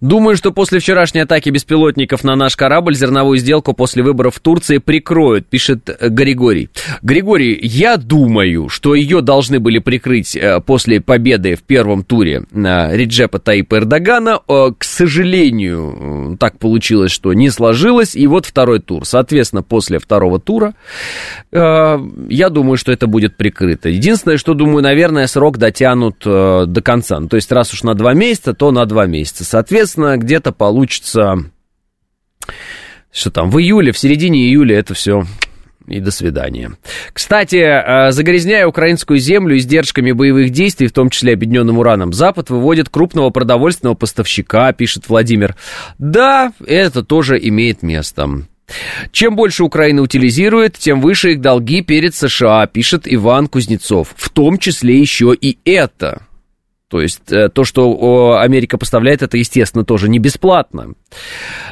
Думаю, 0.00 0.36
что 0.36 0.52
после 0.52 0.78
вчерашней 0.78 1.20
атаки 1.20 1.50
беспилотников 1.50 2.24
на 2.24 2.36
наш 2.36 2.56
корабль 2.56 2.94
зерновую 2.94 3.38
сделку 3.38 3.72
после 3.72 4.02
выборов 4.02 4.36
в 4.36 4.40
Турции 4.40 4.78
прикроют, 4.78 5.46
пишет 5.46 5.88
Григорий. 6.00 6.70
Григорий, 7.02 7.58
я 7.62 7.96
думаю, 7.96 8.68
что 8.68 8.94
ее 8.94 9.20
должны 9.20 9.60
были 9.60 9.78
прикрыть 9.78 10.36
э, 10.36 10.60
после 10.60 11.00
победы 11.00 11.54
в 11.54 11.62
первом 11.62 12.04
туре 12.04 12.44
Реджепа 12.52 13.38
Таипа 13.38 13.76
Эрдогана. 13.76 14.40
Э, 14.48 14.70
к 14.76 14.84
сожалению, 14.84 16.36
так 16.38 16.58
получилось, 16.58 17.12
что 17.12 17.32
не 17.32 17.50
сложилось. 17.50 18.14
И 18.14 18.26
вот 18.26 18.46
второй 18.46 18.80
тур. 18.80 19.04
Соответственно, 19.04 19.62
после 19.62 19.98
второго 19.98 20.38
тура 20.40 20.74
э, 21.52 21.98
я 22.28 22.48
думаю, 22.48 22.76
что 22.76 22.92
это 22.92 23.06
будет 23.06 23.36
прикрыто. 23.36 23.88
Единственное, 23.88 24.38
что 24.38 24.54
думаю, 24.54 24.82
наверное, 24.82 25.26
срок 25.26 25.58
дотянут 25.58 26.16
до 26.24 26.82
конца. 26.82 27.20
Ну, 27.20 27.28
то 27.28 27.36
есть, 27.36 27.50
раз 27.52 27.72
уж 27.72 27.82
на 27.82 27.94
два 27.94 28.14
месяца, 28.14 28.54
то 28.54 28.70
на 28.70 28.84
два 28.86 29.06
месяца. 29.06 29.37
Соответственно, 29.44 30.16
где-то 30.16 30.52
получится, 30.52 31.36
что 33.12 33.30
там, 33.30 33.50
в 33.50 33.58
июле, 33.58 33.92
в 33.92 33.98
середине 33.98 34.48
июля 34.48 34.78
это 34.78 34.94
все 34.94 35.24
и 35.88 36.00
до 36.00 36.10
свидания. 36.10 36.72
Кстати, 37.12 37.56
э, 37.56 38.12
загрязняя 38.12 38.66
украинскую 38.66 39.18
землю 39.18 39.56
издержками 39.56 40.12
боевых 40.12 40.50
действий, 40.50 40.86
в 40.86 40.92
том 40.92 41.10
числе 41.10 41.32
объединенным 41.32 41.78
ураном, 41.78 42.12
Запад 42.12 42.50
выводит 42.50 42.88
крупного 42.88 43.30
продовольственного 43.30 43.94
поставщика, 43.94 44.72
пишет 44.72 45.08
Владимир. 45.08 45.56
Да, 45.98 46.52
это 46.64 47.02
тоже 47.02 47.38
имеет 47.40 47.82
место. 47.82 48.42
Чем 49.12 49.34
больше 49.34 49.64
Украина 49.64 50.02
утилизирует, 50.02 50.76
тем 50.76 51.00
выше 51.00 51.32
их 51.32 51.40
долги 51.40 51.82
перед 51.82 52.14
США, 52.14 52.66
пишет 52.66 53.02
Иван 53.06 53.46
Кузнецов. 53.46 54.12
В 54.14 54.28
том 54.28 54.58
числе 54.58 55.00
еще 55.00 55.34
и 55.34 55.58
это. 55.64 56.27
То 56.88 57.00
есть 57.00 57.30
э, 57.30 57.48
то, 57.50 57.64
что 57.64 58.38
Америка 58.38 58.78
поставляет, 58.78 59.22
это, 59.22 59.36
естественно, 59.36 59.84
тоже 59.84 60.08
не 60.08 60.18
бесплатно. 60.18 60.94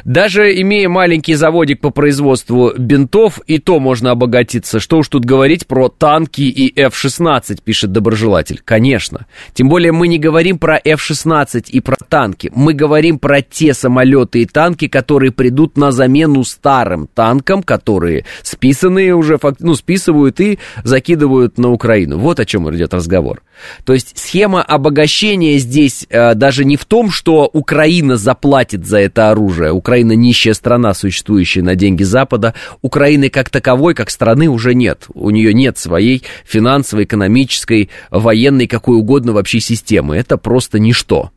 Даже 0.04 0.60
имея 0.60 0.88
маленький 0.88 1.34
заводик 1.34 1.80
по 1.80 1.90
производству 1.90 2.72
бинтов, 2.76 3.40
и 3.46 3.58
то 3.58 3.80
можно 3.80 4.12
обогатиться. 4.12 4.78
Что 4.78 4.98
уж 4.98 5.08
тут 5.08 5.24
говорить 5.24 5.66
про 5.66 5.88
танки 5.88 6.42
и 6.42 6.72
F-16, 6.80 7.62
пишет 7.62 7.92
доброжелатель. 7.92 8.60
Конечно. 8.64 9.26
Тем 9.52 9.68
более 9.68 9.92
мы 9.92 10.08
не 10.08 10.18
говорим 10.18 10.58
про 10.58 10.76
F-16 10.76 11.64
и 11.68 11.80
про 11.80 11.96
танки. 12.08 12.50
Мы 12.54 12.72
говорим 12.72 13.18
про 13.18 13.42
те 13.42 13.74
самолеты 13.74 14.42
и 14.42 14.46
танки, 14.46 14.86
которые 14.88 15.32
придут 15.32 15.76
на 15.76 15.90
замену 15.90 16.44
старым 16.44 17.08
танкам, 17.12 17.62
которые 17.62 18.24
списанные 18.42 19.14
уже, 19.14 19.38
ну, 19.58 19.74
списывают 19.74 20.40
и 20.40 20.58
закидывают 20.84 21.58
на 21.58 21.72
Украину. 21.72 22.18
Вот 22.18 22.38
о 22.38 22.44
чем 22.44 22.72
идет 22.74 22.94
разговор. 22.94 23.42
То 23.84 23.92
есть 23.92 24.18
схема 24.18 24.62
обогащения 24.62 25.58
здесь 25.58 26.06
э, 26.08 26.34
даже 26.34 26.64
не 26.64 26.76
в 26.76 26.84
том, 26.84 27.10
что 27.10 27.50
Украина 27.52 28.16
заплатит 28.16 28.86
за 28.86 28.98
это 28.98 29.25
оружие. 29.30 29.72
Украина 29.72 30.12
нищая 30.12 30.54
страна, 30.54 30.94
существующая 30.94 31.62
на 31.62 31.74
деньги 31.74 32.02
Запада. 32.02 32.54
Украины 32.82 33.28
как 33.28 33.50
таковой, 33.50 33.94
как 33.94 34.10
страны 34.10 34.48
уже 34.48 34.74
нет. 34.74 35.06
У 35.14 35.30
нее 35.30 35.54
нет 35.54 35.78
своей 35.78 36.22
финансовой, 36.44 37.04
экономической, 37.04 37.90
военной, 38.10 38.66
какой 38.66 38.96
угодно 38.96 39.32
вообще 39.32 39.60
системы. 39.60 40.16
Это 40.16 40.36
просто 40.36 40.78
ничто. 40.78 41.30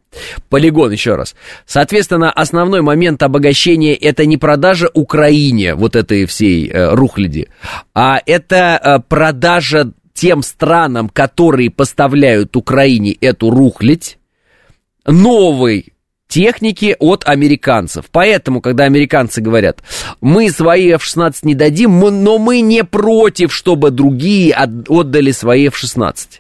Полигон, 0.50 0.91
еще 0.91 1.15
раз. 1.15 1.36
Соответственно, 1.65 2.31
основной 2.31 2.81
момент 2.81 3.22
обогащения 3.22 3.93
это 3.93 4.25
не 4.25 4.38
продажа 4.38 4.89
Украине 4.93 5.75
вот 5.75 5.96
этой 5.96 6.25
всей 6.25 6.67
э, 6.67 6.93
рухляди, 6.96 7.48
а 7.93 8.19
это 8.25 8.79
э, 8.84 9.00
продажа 9.08 9.91
тем 10.13 10.41
странам, 10.41 11.10
которые 11.10 11.69
поставляют 11.69 12.55
Украине 12.55 13.13
эту 13.22 13.51
рухлядь, 13.51 14.17
новый 15.05 15.93
техники 16.29 16.95
от 17.00 17.27
американцев. 17.27 18.05
Поэтому, 18.09 18.62
когда 18.62 18.86
американцы 18.86 19.41
говорят, 19.41 19.83
мы 20.21 20.50
свои 20.51 20.91
F-16 20.91 21.39
не 21.41 21.55
дадим, 21.55 22.00
но 22.00 22.38
мы 22.38 22.62
не 22.62 22.86
против, 22.86 23.53
чтобы 23.53 23.91
другие 23.91 24.53
отдали 24.53 25.31
свои 25.31 25.67
F-16. 25.67 26.39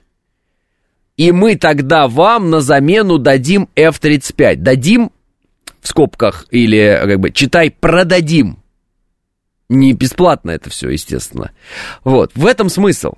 И 1.17 1.33
мы 1.33 1.57
тогда 1.57 2.07
вам 2.07 2.49
на 2.49 2.61
замену 2.61 3.17
дадим 3.17 3.67
F-35. 3.75 4.55
Дадим 4.55 5.11
в 5.81 5.87
скобках 5.87 6.45
или, 6.51 6.97
как 7.03 7.19
бы, 7.19 7.31
читай, 7.31 7.71
продадим. 7.71 8.59
Не 9.67 9.93
бесплатно 9.93 10.51
это 10.51 10.69
все, 10.69 10.89
естественно. 10.89 11.51
Вот, 12.03 12.31
в 12.35 12.45
этом 12.45 12.69
смысл. 12.69 13.15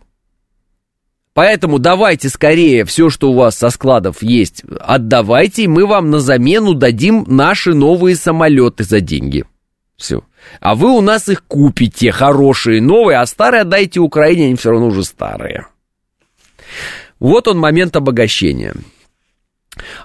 Поэтому 1.34 1.80
давайте 1.80 2.28
скорее 2.30 2.84
все, 2.84 3.10
что 3.10 3.32
у 3.32 3.36
вас 3.36 3.58
со 3.58 3.70
складов 3.70 4.22
есть, 4.22 4.64
отдавайте, 4.80 5.64
и 5.64 5.68
мы 5.68 5.86
вам 5.86 6.10
на 6.10 6.20
замену 6.20 6.74
дадим 6.74 7.24
наши 7.28 7.74
новые 7.74 8.18
самолеты 8.18 8.84
за 8.84 9.00
деньги. 9.00 9.46
Все. 9.96 10.24
А 10.60 10.76
вы 10.76 10.90
у 10.92 11.02
нас 11.02 11.30
их 11.30 11.46
купите, 11.46 12.12
хорошие, 12.12 12.82
новые, 12.82 13.20
а 13.20 13.26
старые 13.26 13.62
отдайте 13.62 14.00
Украине, 14.00 14.48
они 14.48 14.56
все 14.56 14.72
равно 14.72 14.88
уже 14.88 15.04
старые. 15.04 15.68
Вот 17.20 17.48
он 17.48 17.60
момент 17.60 17.96
обогащения. 17.96 18.74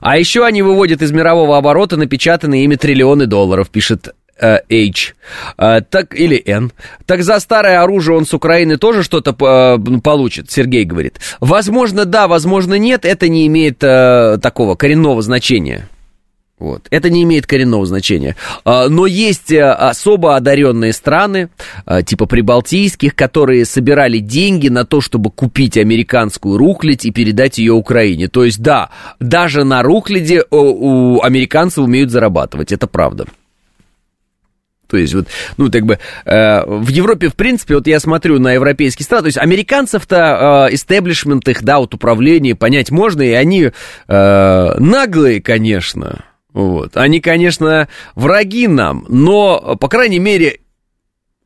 А 0.01 0.17
еще 0.19 0.45
они 0.45 0.63
выводят 0.63 1.03
из 1.03 1.11
мирового 1.11 1.57
оборота 1.57 1.97
напечатанные 1.97 2.65
ими 2.65 2.77
триллионы 2.77 3.27
долларов, 3.27 3.71
пишет 3.71 4.15
H, 4.41 5.15
э, 5.59 5.81
так, 5.89 6.15
или 6.15 6.43
N. 6.47 6.73
Так 7.07 7.23
за 7.23 7.41
старое 7.41 7.81
оружие 7.83 8.17
он 8.17 8.27
с 8.27 8.35
Украины 8.35 8.77
тоже 8.77 9.03
что-то 9.03 9.31
э, 9.31 10.01
получит, 10.01 10.51
Сергей 10.51 10.85
говорит. 10.85 11.21
Возможно, 11.41 12.05
да, 12.05 12.29
возможно, 12.29 12.75
нет, 12.75 13.05
это 13.05 13.29
не 13.29 13.47
имеет 13.47 13.83
э, 13.83 14.39
такого 14.41 14.75
коренного 14.75 15.23
значения. 15.23 15.89
Вот. 16.59 16.87
Это 16.91 17.11
не 17.11 17.23
имеет 17.25 17.47
коренного 17.47 17.85
значения. 17.85 18.35
А, 18.65 18.89
но 18.89 19.05
есть 19.07 19.53
э, 19.53 19.63
особо 19.63 20.37
одаренные 20.37 20.95
страны, 20.95 21.51
а, 21.85 22.03
типа 22.03 22.25
прибалтийских, 22.25 23.15
которые 23.15 23.67
собирали 23.67 24.19
деньги 24.19 24.69
на 24.69 24.87
то, 24.87 25.03
чтобы 25.03 25.31
купить 25.31 25.77
американскую 25.77 26.57
рухлядь 26.57 27.05
и 27.05 27.11
передать 27.11 27.59
ее 27.59 27.75
Украине. 27.75 28.29
То 28.29 28.45
есть, 28.45 28.63
да, 28.63 28.89
даже 29.21 29.65
на 29.65 29.83
рухляде 29.83 30.45
у 30.51 31.21
американцев 31.21 31.85
умеют 31.85 32.11
зарабатывать, 32.11 32.73
это 32.73 32.87
правда. 32.87 33.27
То 34.89 34.97
есть, 34.97 35.15
вот, 35.15 35.27
ну, 35.57 35.69
так 35.69 35.85
бы, 35.85 35.99
э, 36.25 36.65
в 36.67 36.89
Европе, 36.89 37.29
в 37.29 37.35
принципе, 37.35 37.75
вот 37.75 37.87
я 37.87 38.01
смотрю 38.01 38.39
на 38.39 38.53
европейские 38.53 39.05
страны, 39.05 39.23
то 39.23 39.27
есть, 39.27 39.39
американцев-то, 39.39 40.69
э, 40.71 40.75
их, 40.75 41.63
да, 41.63 41.79
вот 41.79 41.95
управление 41.95 42.55
понять 42.55 42.91
можно, 42.91 43.23
и 43.23 43.33
они 43.33 43.71
э, 44.09 44.75
наглые, 44.79 45.43
конечно, 45.43 46.25
вот. 46.53 46.97
Они, 46.97 47.21
конечно, 47.21 47.89
враги 48.15 48.67
нам, 48.67 49.05
но, 49.09 49.77
по 49.77 49.89
крайней 49.89 50.19
мере, 50.19 50.61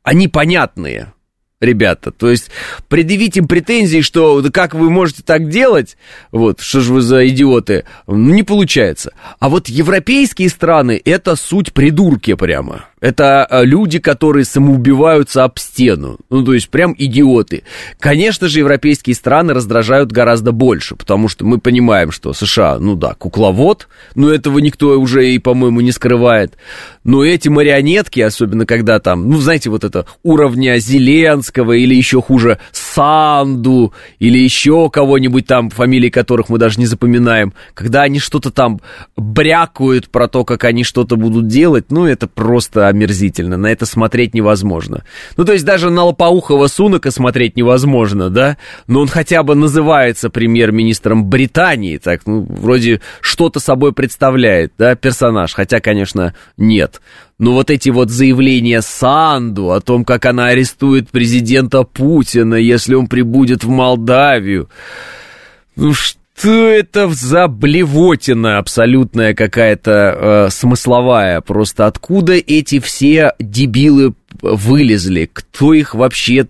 они 0.03 0.27
понятные 0.27 1.13
ребята. 1.61 2.11
То 2.11 2.29
есть 2.29 2.49
предъявить 2.89 3.37
им 3.37 3.47
претензии, 3.47 4.01
что 4.01 4.43
как 4.51 4.73
вы 4.73 4.89
можете 4.89 5.23
так 5.23 5.49
делать, 5.49 5.97
вот, 6.31 6.59
что 6.59 6.81
же 6.81 6.93
вы 6.93 7.01
за 7.01 7.27
идиоты, 7.27 7.85
не 8.07 8.43
получается. 8.43 9.13
А 9.39 9.49
вот 9.49 9.69
европейские 9.69 10.49
страны, 10.49 11.01
это 11.05 11.35
суть 11.35 11.71
придурки 11.71 12.33
прямо. 12.33 12.85
Это 13.01 13.45
а, 13.45 13.63
люди, 13.63 13.97
которые 13.97 14.45
самоубиваются 14.45 15.43
об 15.43 15.57
стену. 15.57 16.19
Ну, 16.29 16.45
то 16.45 16.53
есть, 16.53 16.69
прям 16.69 16.95
идиоты. 16.95 17.63
Конечно 17.99 18.47
же, 18.47 18.59
европейские 18.59 19.15
страны 19.15 19.53
раздражают 19.53 20.11
гораздо 20.11 20.51
больше, 20.51 20.95
потому 20.95 21.27
что 21.27 21.43
мы 21.43 21.59
понимаем, 21.59 22.11
что 22.11 22.31
США, 22.33 22.77
ну 22.79 22.95
да, 22.95 23.15
кукловод, 23.15 23.87
но 24.13 24.29
этого 24.31 24.59
никто 24.59 24.99
уже 24.99 25.31
и, 25.31 25.39
по-моему, 25.39 25.81
не 25.81 25.91
скрывает. 25.91 26.55
Но 27.03 27.25
эти 27.25 27.49
марионетки, 27.49 28.19
особенно 28.19 28.67
когда 28.67 28.99
там, 28.99 29.27
ну, 29.27 29.39
знаете, 29.39 29.71
вот 29.71 29.83
это 29.83 30.05
уровня 30.21 30.77
Зеленского 30.77 31.71
или 31.71 31.95
еще 31.95 32.21
хуже 32.21 32.59
Санду 32.71 33.93
или 34.19 34.37
еще 34.37 34.91
кого-нибудь 34.91 35.47
там, 35.47 35.71
фамилии 35.71 36.09
которых 36.09 36.49
мы 36.49 36.59
даже 36.59 36.79
не 36.79 36.85
запоминаем, 36.85 37.53
когда 37.73 38.03
они 38.03 38.19
что-то 38.19 38.51
там 38.51 38.79
брякают 39.17 40.09
про 40.09 40.27
то, 40.27 40.45
как 40.45 40.65
они 40.65 40.83
что-то 40.83 41.15
будут 41.15 41.47
делать, 41.47 41.85
ну, 41.89 42.05
это 42.05 42.27
просто 42.27 42.90
омерзительно, 42.91 43.57
на 43.57 43.67
это 43.67 43.85
смотреть 43.85 44.33
невозможно. 44.33 45.03
Ну, 45.37 45.45
то 45.45 45.53
есть 45.53 45.65
даже 45.65 45.89
на 45.89 46.03
лопоухого 46.03 46.67
Сунака 46.67 47.11
смотреть 47.11 47.57
невозможно, 47.57 48.29
да? 48.29 48.57
Но 48.87 49.01
он 49.01 49.07
хотя 49.07 49.43
бы 49.43 49.55
называется 49.55 50.29
премьер-министром 50.29 51.25
Британии, 51.25 51.97
так, 51.97 52.21
ну, 52.25 52.45
вроде 52.47 53.01
что-то 53.19 53.59
собой 53.59 53.93
представляет, 53.93 54.73
да, 54.77 54.95
персонаж, 54.95 55.53
хотя, 55.53 55.79
конечно, 55.79 56.35
нет. 56.57 57.01
Но 57.39 57.53
вот 57.53 57.71
эти 57.71 57.89
вот 57.89 58.11
заявления 58.11 58.81
Санду 58.81 59.71
о 59.71 59.81
том, 59.81 60.05
как 60.05 60.25
она 60.25 60.47
арестует 60.47 61.09
президента 61.09 61.83
Путина, 61.83 62.55
если 62.55 62.93
он 62.93 63.07
прибудет 63.07 63.63
в 63.63 63.69
Молдавию, 63.69 64.69
ну 65.75 65.93
что 65.93 66.20
это 66.43 67.09
за 67.09 67.47
блевотина 67.47 68.57
абсолютная 68.57 69.33
какая-то 69.33 69.91
э, 69.91 70.49
смысловая? 70.51 71.41
Просто 71.41 71.85
откуда 71.85 72.33
эти 72.33 72.79
все 72.79 73.33
дебилы 73.39 74.13
вылезли? 74.41 75.29
Кто 75.31 75.73
их 75.73 75.93
вообще 75.93 76.47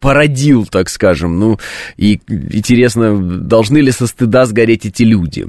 породил, 0.00 0.66
так 0.66 0.88
скажем. 0.88 1.38
Ну, 1.38 1.58
и 1.96 2.20
интересно, 2.28 3.18
должны 3.18 3.78
ли 3.78 3.90
со 3.90 4.06
стыда 4.06 4.46
сгореть 4.46 4.86
эти 4.86 5.02
люди? 5.02 5.48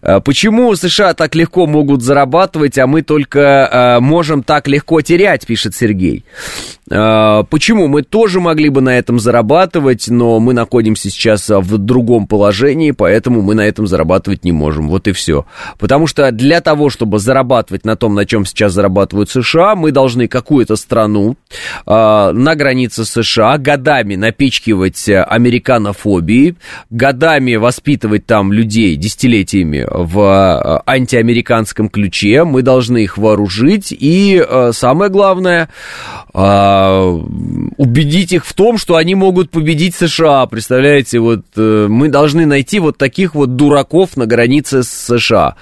А 0.00 0.20
почему 0.20 0.74
США 0.76 1.14
так 1.14 1.34
легко 1.34 1.66
могут 1.66 2.02
зарабатывать, 2.02 2.78
а 2.78 2.86
мы 2.86 3.02
только 3.02 3.68
а, 3.70 4.00
можем 4.00 4.42
так 4.42 4.68
легко 4.68 5.00
терять, 5.00 5.46
пишет 5.46 5.74
Сергей. 5.74 6.24
А, 6.94 7.44
почему? 7.44 7.88
Мы 7.88 8.02
тоже 8.02 8.40
могли 8.40 8.68
бы 8.68 8.82
на 8.82 8.98
этом 8.98 9.18
зарабатывать, 9.18 10.08
но 10.08 10.38
мы 10.40 10.52
находимся 10.52 11.08
сейчас 11.10 11.48
в 11.48 11.78
другом 11.78 12.26
положении, 12.26 12.90
поэтому 12.90 13.40
мы 13.40 13.54
на 13.54 13.62
этом 13.62 13.86
зарабатывать 13.86 14.44
не 14.44 14.52
можем. 14.52 14.88
Вот 14.88 15.08
и 15.08 15.12
все. 15.12 15.46
Потому 15.78 16.06
что 16.06 16.30
для 16.32 16.60
того, 16.60 16.90
чтобы 16.90 17.18
зарабатывать 17.18 17.86
на 17.86 17.96
том, 17.96 18.14
на 18.14 18.26
чем 18.26 18.44
сейчас 18.44 18.72
зарабатывают 18.72 19.30
США, 19.30 19.74
мы 19.74 19.90
должны 19.90 20.28
какую-то 20.28 20.76
страну 20.76 21.36
на 21.86 22.54
границе 22.54 23.04
США 23.04 23.56
годами 23.58 24.16
напичкивать 24.16 25.08
американофобией, 25.08 26.56
годами 26.90 27.54
воспитывать 27.54 28.26
там 28.26 28.52
людей 28.52 28.96
десятилетиями 28.96 29.86
в 29.88 30.82
антиамериканском 30.86 31.88
ключе, 31.88 32.44
мы 32.44 32.62
должны 32.62 33.04
их 33.04 33.16
вооружить 33.16 33.94
и, 33.98 34.44
самое 34.72 35.10
главное, 35.10 35.68
убедить 37.76 38.32
их 38.32 38.46
в 38.46 38.52
том, 38.54 38.78
что 38.78 38.96
они 38.96 39.14
могут 39.14 39.50
победить 39.50 39.94
США, 39.94 40.46
представляете, 40.46 41.18
вот 41.18 41.44
мы 41.56 42.08
должны 42.08 42.46
найти 42.46 42.78
вот 42.78 42.96
таких 42.96 43.34
вот 43.34 43.56
дураков 43.56 44.16
на 44.16 44.26
границе 44.26 44.82
с 44.82 44.88
США. 44.88 45.56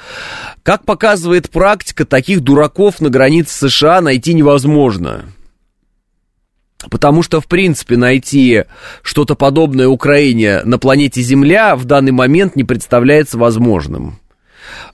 Как 0.63 0.85
показывает 0.85 1.51
практика, 1.51 2.05
таких 2.05 2.43
дураков 2.43 3.01
на 3.01 3.09
границе 3.09 3.69
США 3.69 4.01
найти 4.01 4.35
невозможно. 4.35 5.25
Потому 6.91 7.23
что, 7.23 7.41
в 7.41 7.47
принципе, 7.47 7.97
найти 7.97 8.65
что-то 9.03 9.35
подобное 9.35 9.89
Украине 9.89 10.63
на 10.65 10.79
планете 10.79 11.21
Земля 11.23 11.77
в 11.77 11.85
данный 11.85 12.13
момент 12.13 12.57
не 12.57 12.65
представляется 12.65 13.37
возможным. 13.37 14.20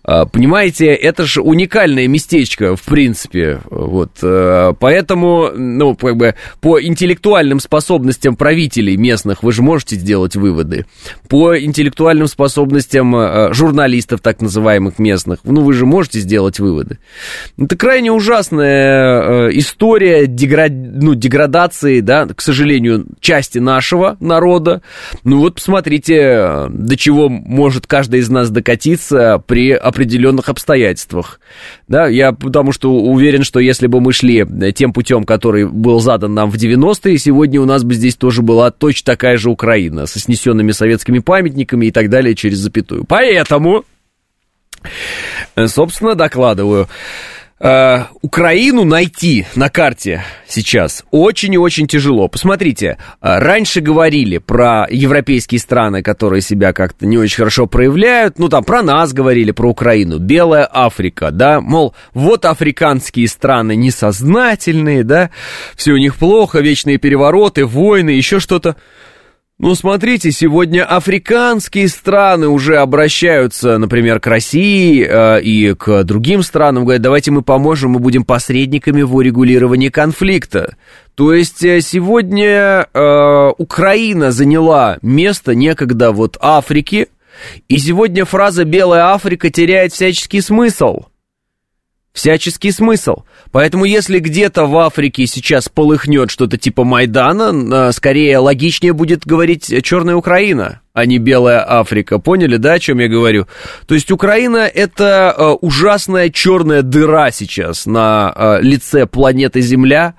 А, 0.06 0.24
понимаете, 0.24 0.86
это 0.86 1.24
же 1.24 1.42
уникальное 1.42 2.06
местечко, 2.06 2.76
в 2.76 2.82
принципе. 2.82 3.60
Вот. 3.68 4.12
Э, 4.22 4.72
поэтому, 4.78 5.50
ну, 5.52 5.96
как 5.96 6.16
бы, 6.16 6.36
по 6.60 6.80
интеллектуальным 6.80 7.58
способностям 7.58 8.36
правителей 8.36 8.96
местных 8.96 9.42
вы 9.42 9.50
же 9.50 9.62
можете 9.62 9.96
сделать 9.96 10.36
выводы. 10.36 10.86
По 11.28 11.58
интеллектуальным 11.58 12.28
способностям 12.28 13.16
э, 13.16 13.52
журналистов, 13.52 14.20
так 14.20 14.40
называемых 14.40 15.00
местных, 15.00 15.40
ну, 15.42 15.62
вы 15.62 15.72
же 15.72 15.86
можете 15.86 16.20
сделать 16.20 16.60
выводы. 16.60 16.98
Это 17.58 17.76
крайне 17.76 18.12
ужасная 18.12 19.48
э, 19.48 19.50
история 19.54 20.28
деград... 20.28 20.70
ну, 20.70 21.14
деградации, 21.16 21.98
да, 21.98 22.26
к 22.26 22.40
сожалению, 22.42 23.06
части 23.18 23.58
нашего 23.58 24.16
народа. 24.20 24.82
Ну, 25.24 25.40
вот 25.40 25.56
посмотрите, 25.56 26.68
до 26.68 26.96
чего 26.96 27.28
может 27.28 27.88
каждый 27.88 28.20
из 28.20 28.28
нас 28.28 28.50
докатиться 28.50 29.42
при 29.44 29.72
определенных 29.96 30.50
обстоятельствах. 30.50 31.40
Да, 31.88 32.06
я 32.06 32.32
потому 32.32 32.72
что 32.72 32.92
уверен, 32.92 33.44
что 33.44 33.60
если 33.60 33.86
бы 33.86 34.02
мы 34.02 34.12
шли 34.12 34.44
тем 34.74 34.92
путем, 34.92 35.24
который 35.24 35.66
был 35.66 36.00
задан 36.00 36.34
нам 36.34 36.50
в 36.50 36.56
90-е, 36.56 37.16
сегодня 37.16 37.62
у 37.62 37.64
нас 37.64 37.82
бы 37.82 37.94
здесь 37.94 38.14
тоже 38.14 38.42
была 38.42 38.70
точно 38.70 39.14
такая 39.14 39.38
же 39.38 39.48
Украина 39.48 40.04
со 40.04 40.20
снесенными 40.20 40.72
советскими 40.72 41.20
памятниками 41.20 41.86
и 41.86 41.90
так 41.90 42.10
далее 42.10 42.34
через 42.34 42.58
запятую. 42.58 43.04
Поэтому, 43.04 43.84
собственно, 45.66 46.14
докладываю. 46.14 46.88
Э, 47.58 48.04
Украину 48.20 48.84
найти 48.84 49.46
на 49.54 49.70
карте 49.70 50.22
сейчас 50.46 51.04
очень 51.10 51.54
и 51.54 51.58
очень 51.58 51.86
тяжело. 51.86 52.28
Посмотрите, 52.28 52.98
э, 53.22 53.38
раньше 53.38 53.80
говорили 53.80 54.36
про 54.36 54.86
европейские 54.90 55.58
страны, 55.58 56.02
которые 56.02 56.42
себя 56.42 56.74
как-то 56.74 57.06
не 57.06 57.16
очень 57.16 57.38
хорошо 57.38 57.66
проявляют. 57.66 58.38
Ну, 58.38 58.50
там 58.50 58.62
про 58.62 58.82
нас 58.82 59.14
говорили, 59.14 59.52
про 59.52 59.70
Украину. 59.70 60.18
Белая 60.18 60.68
Африка, 60.70 61.30
да, 61.30 61.62
мол, 61.62 61.94
вот 62.12 62.44
африканские 62.44 63.26
страны 63.26 63.74
несознательные, 63.74 65.02
да, 65.02 65.30
все 65.76 65.92
у 65.92 65.96
них 65.96 66.16
плохо, 66.16 66.60
вечные 66.60 66.98
перевороты, 66.98 67.64
войны, 67.64 68.10
еще 68.10 68.38
что-то. 68.38 68.76
Ну, 69.58 69.74
смотрите, 69.74 70.32
сегодня 70.32 70.84
африканские 70.84 71.88
страны 71.88 72.46
уже 72.46 72.76
обращаются, 72.76 73.78
например, 73.78 74.20
к 74.20 74.26
России 74.26 75.02
э, 75.02 75.40
и 75.40 75.72
к 75.72 76.04
другим 76.04 76.42
странам, 76.42 76.84
говорят, 76.84 77.00
давайте 77.00 77.30
мы 77.30 77.40
поможем, 77.40 77.92
мы 77.92 78.00
будем 78.00 78.26
посредниками 78.26 79.00
в 79.00 79.14
урегулировании 79.14 79.88
конфликта. 79.88 80.76
То 81.14 81.32
есть 81.32 81.64
э, 81.64 81.80
сегодня 81.80 82.86
э, 82.92 83.52
Украина 83.56 84.30
заняла 84.30 84.98
место 85.00 85.54
некогда 85.54 86.12
вот 86.12 86.36
Африки, 86.38 87.08
и 87.66 87.78
сегодня 87.78 88.26
фраза 88.26 88.64
«Белая 88.64 89.06
Африка» 89.06 89.48
теряет 89.48 89.94
всяческий 89.94 90.42
смысл– 90.42 91.04
всяческий 92.16 92.72
смысл. 92.72 93.24
Поэтому 93.52 93.84
если 93.84 94.18
где-то 94.18 94.64
в 94.64 94.76
Африке 94.78 95.26
сейчас 95.26 95.68
полыхнет 95.68 96.30
что-то 96.30 96.56
типа 96.56 96.82
Майдана, 96.82 97.92
скорее 97.92 98.38
логичнее 98.38 98.94
будет 98.94 99.26
говорить 99.26 99.72
«Черная 99.84 100.16
Украина», 100.16 100.80
а 100.94 101.04
не 101.04 101.18
«Белая 101.18 101.62
Африка». 101.68 102.18
Поняли, 102.18 102.56
да, 102.56 102.72
о 102.72 102.78
чем 102.78 103.00
я 103.00 103.08
говорю? 103.08 103.46
То 103.86 103.94
есть 103.94 104.10
Украина— 104.10 104.56
это 104.74 105.34
э, 105.36 105.44
ужасная 105.60 106.30
черная 106.30 106.80
дыра 106.80 107.30
сейчас 107.30 107.84
на 107.84 108.32
э, 108.34 108.62
лице 108.62 109.06
планеты 109.06 109.60
Земля, 109.60 110.14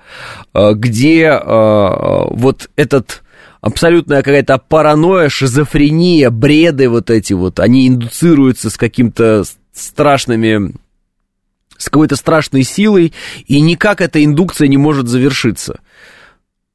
э, 0.54 0.74
где 0.74 1.32
вот 1.36 2.70
этот 2.76 3.22
абсолютная 3.60 4.22
какая-то 4.22 4.58
паранойя, 4.58 5.28
шизофрения, 5.28 6.30
бреды 6.30 6.88
вот 6.88 7.10
эти 7.10 7.32
вот, 7.32 7.58
они 7.58 7.88
индуцируются 7.88 8.70
с 8.70 8.76
каким-то 8.76 9.42
страшными 9.72 10.74
с 11.78 11.86
какой-то 11.86 12.16
страшной 12.16 12.64
силой, 12.64 13.14
и 13.46 13.60
никак 13.60 14.02
эта 14.02 14.22
индукция 14.22 14.68
не 14.68 14.76
может 14.76 15.08
завершиться. 15.08 15.80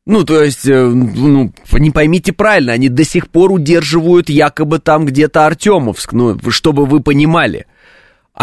Ну, 0.06 0.24
то 0.24 0.44
есть, 0.44 0.68
э, 0.68 0.86
ну, 0.86 1.54
не 1.72 1.92
поймите 1.92 2.34
правильно, 2.34 2.74
они 2.74 2.90
до 2.90 3.06
сих 3.06 3.30
пор 3.30 3.52
удерживают 3.52 4.30
якобы 4.30 4.80
там 4.80 5.06
где-то 5.06 5.46
Артемовск, 5.46 6.12
ну, 6.12 6.38
чтобы 6.50 6.86
вы 6.86 7.02
понимали 7.02 7.68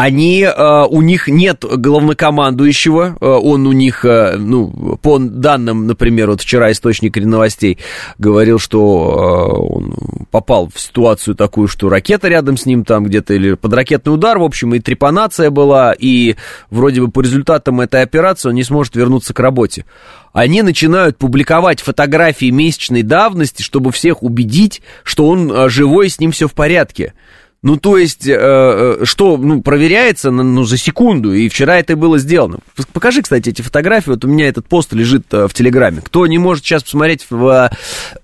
они, 0.00 0.44
э, 0.44 0.84
у 0.88 1.02
них 1.02 1.28
нет 1.28 1.62
главнокомандующего, 1.62 3.18
э, 3.20 3.26
он 3.26 3.66
у 3.66 3.72
них, 3.72 4.06
э, 4.06 4.36
ну, 4.38 4.96
по 5.02 5.18
данным, 5.18 5.86
например, 5.86 6.30
вот 6.30 6.40
вчера 6.40 6.72
источник 6.72 7.16
новостей 7.16 7.78
говорил, 8.16 8.58
что 8.58 8.80
он 8.80 9.94
попал 10.30 10.70
в 10.74 10.80
ситуацию 10.80 11.34
такую, 11.34 11.68
что 11.68 11.90
ракета 11.90 12.28
рядом 12.28 12.56
с 12.56 12.64
ним 12.64 12.86
там 12.86 13.04
где-то, 13.04 13.34
или 13.34 13.52
под 13.52 13.74
ракетный 13.74 14.14
удар, 14.14 14.38
в 14.38 14.42
общем, 14.42 14.74
и 14.74 14.80
трепанация 14.80 15.50
была, 15.50 15.92
и 15.92 16.36
вроде 16.70 17.02
бы 17.02 17.10
по 17.10 17.20
результатам 17.20 17.82
этой 17.82 18.00
операции 18.00 18.48
он 18.48 18.54
не 18.54 18.64
сможет 18.64 18.96
вернуться 18.96 19.34
к 19.34 19.40
работе. 19.40 19.84
Они 20.32 20.62
начинают 20.62 21.18
публиковать 21.18 21.82
фотографии 21.82 22.48
месячной 22.48 23.02
давности, 23.02 23.62
чтобы 23.62 23.92
всех 23.92 24.22
убедить, 24.22 24.80
что 25.02 25.28
он 25.28 25.68
живой, 25.68 26.08
с 26.08 26.20
ним 26.20 26.32
все 26.32 26.48
в 26.48 26.54
порядке. 26.54 27.12
Ну, 27.62 27.76
то 27.76 27.98
есть, 27.98 28.26
э, 28.26 28.36
э, 28.38 29.04
что, 29.04 29.36
ну, 29.36 29.60
проверяется, 29.60 30.30
ну, 30.30 30.64
за 30.64 30.78
секунду, 30.78 31.34
и 31.34 31.50
вчера 31.50 31.78
это 31.78 31.94
было 31.94 32.18
сделано. 32.18 32.60
Покажи, 32.94 33.20
кстати, 33.20 33.50
эти 33.50 33.60
фотографии, 33.60 34.10
вот 34.10 34.24
у 34.24 34.28
меня 34.28 34.48
этот 34.48 34.66
пост 34.66 34.94
лежит 34.94 35.26
э, 35.32 35.46
в 35.46 35.52
Телеграме. 35.52 36.00
Кто 36.02 36.26
не 36.26 36.38
может 36.38 36.64
сейчас 36.64 36.84
посмотреть 36.84 37.26
в, 37.28 37.70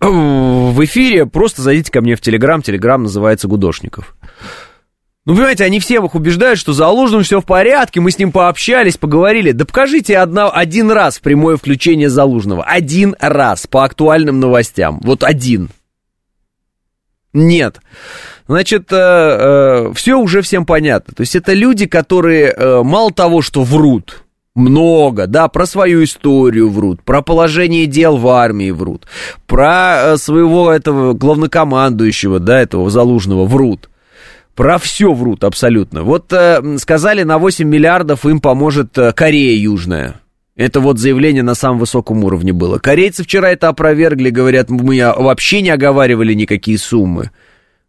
э, 0.00 0.06
в 0.06 0.84
эфире, 0.84 1.26
просто 1.26 1.60
зайдите 1.60 1.92
ко 1.92 2.00
мне 2.00 2.16
в 2.16 2.22
Телеграм, 2.22 2.62
Телеграм 2.62 3.02
называется 3.02 3.46
Гудошников. 3.46 4.16
Ну, 5.26 5.34
понимаете, 5.34 5.64
они 5.64 5.80
все 5.80 5.96
их 5.96 6.14
убеждают, 6.14 6.58
что 6.58 6.72
за 6.72 6.84
Залужным 6.84 7.24
все 7.24 7.40
в 7.40 7.44
порядке, 7.44 8.00
мы 8.00 8.12
с 8.12 8.18
ним 8.18 8.32
пообщались, 8.32 8.96
поговорили. 8.96 9.50
Да 9.50 9.66
покажите 9.66 10.16
одна, 10.16 10.48
один 10.48 10.90
раз 10.90 11.18
прямое 11.18 11.56
включение 11.56 12.08
Залужного. 12.08 12.62
Один 12.62 13.16
раз 13.18 13.66
по 13.66 13.84
актуальным 13.84 14.38
новостям. 14.38 15.00
Вот 15.02 15.24
один. 15.24 15.70
Нет. 17.36 17.80
Значит, 18.48 18.90
э, 18.92 18.96
э, 18.96 19.92
все 19.94 20.14
уже 20.14 20.40
всем 20.40 20.64
понятно. 20.64 21.12
То 21.14 21.20
есть 21.20 21.36
это 21.36 21.52
люди, 21.52 21.86
которые 21.86 22.46
э, 22.50 22.82
мало 22.82 23.12
того, 23.12 23.42
что 23.42 23.62
врут, 23.62 24.24
много, 24.54 25.26
да, 25.26 25.48
про 25.48 25.66
свою 25.66 26.02
историю 26.02 26.70
врут, 26.70 27.02
про 27.02 27.20
положение 27.20 27.84
дел 27.84 28.16
в 28.16 28.26
армии 28.28 28.70
врут, 28.70 29.06
про 29.46 30.16
своего 30.16 30.72
этого 30.72 31.12
главнокомандующего, 31.12 32.38
да, 32.40 32.60
этого 32.62 32.88
Залужного 32.88 33.44
врут. 33.44 33.90
Про 34.54 34.78
все 34.78 35.12
врут 35.12 35.44
абсолютно. 35.44 36.02
Вот 36.02 36.32
э, 36.32 36.78
сказали, 36.78 37.22
на 37.22 37.36
8 37.36 37.68
миллиардов 37.68 38.24
им 38.24 38.40
поможет 38.40 38.96
Корея 39.14 39.58
Южная. 39.58 40.14
Это 40.56 40.80
вот 40.80 40.98
заявление 40.98 41.42
на 41.42 41.54
самом 41.54 41.78
высоком 41.78 42.24
уровне 42.24 42.52
было. 42.52 42.78
Корейцы 42.78 43.22
вчера 43.22 43.50
это 43.50 43.68
опровергли, 43.68 44.30
говорят, 44.30 44.70
мы 44.70 45.12
вообще 45.16 45.60
не 45.60 45.68
оговаривали 45.68 46.32
никакие 46.32 46.78
суммы. 46.78 47.30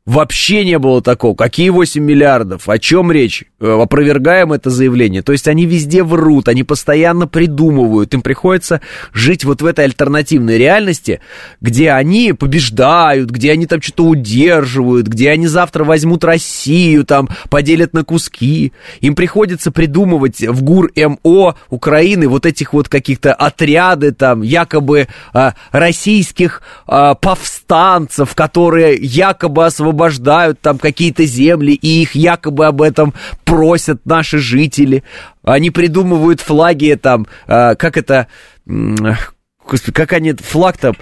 Вообще 0.07 0.63
не 0.63 0.79
было 0.79 1.01
такого. 1.01 1.35
Какие 1.35 1.67
8 1.67 2.01
миллиардов? 2.01 2.69
О 2.69 2.79
чем 2.79 3.11
речь? 3.11 3.43
Э, 3.59 3.77
опровергаем 3.81 4.53
это 4.53 4.69
заявление. 4.69 5.21
То 5.21 5.33
есть 5.33 5.49
они 5.49 5.65
везде 5.65 6.01
врут, 6.01 6.47
они 6.47 6.63
постоянно 6.63 7.27
придумывают. 7.27 8.13
Им 8.13 8.21
приходится 8.21 8.79
жить 9.11 9.43
вот 9.43 9.61
в 9.61 9.65
этой 9.65 9.83
альтернативной 9.83 10.57
реальности, 10.57 11.19
где 11.59 11.91
они 11.91 12.31
побеждают, 12.31 13.31
где 13.31 13.51
они 13.51 13.65
там 13.65 13.81
что-то 13.81 14.05
удерживают, 14.05 15.07
где 15.07 15.29
они 15.29 15.45
завтра 15.47 15.83
возьмут 15.83 16.23
Россию, 16.23 17.03
там 17.03 17.27
поделят 17.49 17.91
на 17.91 18.05
куски. 18.05 18.71
Им 19.01 19.13
приходится 19.13 19.71
придумывать 19.71 20.39
в 20.39 20.63
ГУР 20.63 20.93
МО 20.95 21.55
Украины 21.69 22.29
вот 22.29 22.45
этих 22.45 22.71
вот 22.71 22.87
каких-то 22.87 23.33
отряды 23.33 24.13
там 24.13 24.41
якобы 24.41 25.09
а, 25.33 25.53
российских 25.73 26.61
а, 26.87 27.13
повстанцев, 27.15 28.35
которые 28.35 28.95
якобы 28.95 29.65
освобождают 29.65 29.96
освобождают 29.97 30.61
там 30.61 30.77
какие-то 30.77 31.25
земли, 31.25 31.73
и 31.73 32.03
их 32.03 32.15
якобы 32.15 32.67
об 32.67 32.81
этом 32.81 33.13
просят 33.43 34.05
наши 34.05 34.37
жители. 34.37 35.03
Они 35.43 35.71
придумывают 35.71 36.39
флаги 36.41 36.97
там, 37.01 37.27
э, 37.47 37.75
как 37.75 37.97
это, 37.97 38.27
господи, 38.65 39.93
как 39.93 40.13
они, 40.13 40.33
флаг 40.33 40.77
там 40.77 40.95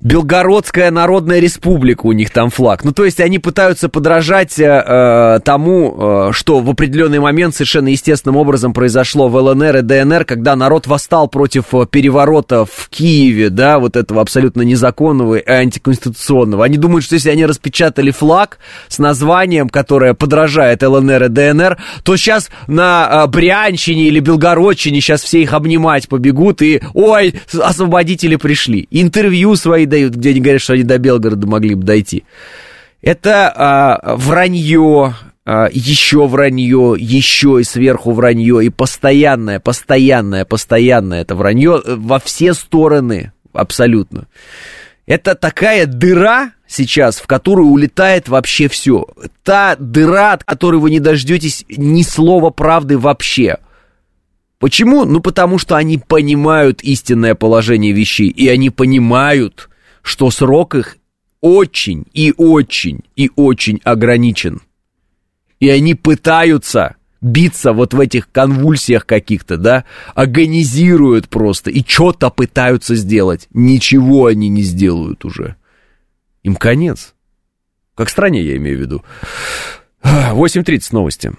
Белгородская 0.00 0.92
Народная 0.92 1.40
Республика 1.40 2.06
у 2.06 2.12
них 2.12 2.30
там 2.30 2.50
флаг. 2.50 2.84
Ну, 2.84 2.92
то 2.92 3.04
есть 3.04 3.18
они 3.18 3.40
пытаются 3.40 3.88
подражать 3.88 4.56
э, 4.60 4.64
э, 4.64 5.40
тому, 5.44 6.28
э, 6.28 6.32
что 6.32 6.60
в 6.60 6.70
определенный 6.70 7.18
момент 7.18 7.56
совершенно 7.56 7.88
естественным 7.88 8.36
образом 8.36 8.72
произошло 8.72 9.28
в 9.28 9.34
ЛНР 9.34 9.78
и 9.78 9.82
ДНР, 9.82 10.24
когда 10.24 10.54
народ 10.54 10.86
восстал 10.86 11.26
против 11.26 11.74
э, 11.74 11.84
переворота 11.90 12.64
в 12.64 12.88
Киеве, 12.90 13.50
да, 13.50 13.80
вот 13.80 13.96
этого 13.96 14.20
абсолютно 14.20 14.62
незаконного 14.62 15.34
и 15.34 15.50
антиконституционного. 15.50 16.64
Они 16.64 16.76
думают, 16.76 17.04
что 17.04 17.16
если 17.16 17.30
они 17.30 17.44
распечатали 17.44 18.12
флаг 18.12 18.58
с 18.86 19.00
названием, 19.00 19.68
которое 19.68 20.14
подражает 20.14 20.84
ЛНР 20.84 21.24
и 21.24 21.28
ДНР, 21.28 21.76
то 22.04 22.16
сейчас 22.16 22.50
на 22.68 23.24
э, 23.24 23.26
Брянщине 23.26 24.04
или 24.04 24.20
Белгородчине 24.20 25.00
сейчас 25.00 25.24
все 25.24 25.42
их 25.42 25.52
обнимать 25.54 26.08
побегут 26.08 26.62
и, 26.62 26.80
ой, 26.94 27.34
освободители 27.60 28.36
пришли. 28.36 28.86
Интервью 28.92 29.56
свои 29.56 29.87
дают, 29.88 30.14
где 30.14 30.30
они 30.30 30.40
говорят, 30.40 30.62
что 30.62 30.74
они 30.74 30.84
до 30.84 30.98
Белгорода 30.98 31.46
могли 31.46 31.74
бы 31.74 31.82
дойти. 31.82 32.24
Это 33.02 33.52
а, 33.54 34.16
вранье, 34.16 35.14
а, 35.44 35.68
еще 35.72 36.26
вранье, 36.26 36.94
еще 36.98 37.58
и 37.60 37.64
сверху 37.64 38.12
вранье, 38.12 38.64
и 38.64 38.70
постоянное, 38.70 39.60
постоянное, 39.60 40.44
постоянное 40.44 41.22
это 41.22 41.34
вранье 41.34 41.82
во 41.84 42.18
все 42.18 42.54
стороны, 42.54 43.32
абсолютно. 43.52 44.26
Это 45.06 45.34
такая 45.34 45.86
дыра 45.86 46.52
сейчас, 46.66 47.16
в 47.16 47.26
которую 47.26 47.68
улетает 47.68 48.28
вообще 48.28 48.68
все. 48.68 49.06
Та 49.42 49.74
дыра, 49.78 50.34
от 50.34 50.44
которой 50.44 50.76
вы 50.76 50.90
не 50.90 51.00
дождетесь 51.00 51.64
ни 51.68 52.02
слова 52.02 52.50
правды 52.50 52.98
вообще. 52.98 53.56
Почему? 54.58 55.04
Ну, 55.04 55.20
потому 55.20 55.58
что 55.58 55.76
они 55.76 55.98
понимают 55.98 56.82
истинное 56.82 57.34
положение 57.34 57.92
вещей, 57.92 58.28
и 58.28 58.48
они 58.48 58.70
понимают, 58.70 59.70
что 60.08 60.30
срок 60.30 60.74
их 60.74 60.96
очень 61.40 62.06
и 62.14 62.32
очень 62.36 63.02
и 63.14 63.30
очень 63.36 63.80
ограничен. 63.84 64.62
И 65.60 65.68
они 65.68 65.94
пытаются 65.94 66.96
биться 67.20 67.72
вот 67.72 67.92
в 67.92 68.00
этих 68.00 68.30
конвульсиях 68.30 69.04
каких-то, 69.04 69.56
да, 69.58 69.84
агонизируют 70.14 71.28
просто 71.28 71.70
и 71.70 71.84
что-то 71.86 72.30
пытаются 72.30 72.94
сделать. 72.94 73.48
Ничего 73.52 74.26
они 74.26 74.48
не 74.48 74.62
сделают 74.62 75.24
уже. 75.24 75.56
Им 76.42 76.56
конец. 76.56 77.14
Как 77.94 78.08
стране, 78.08 78.42
я 78.42 78.56
имею 78.56 78.78
в 78.78 78.80
виду. 78.80 79.04
8.30 80.02 80.88
новости. 80.92 81.32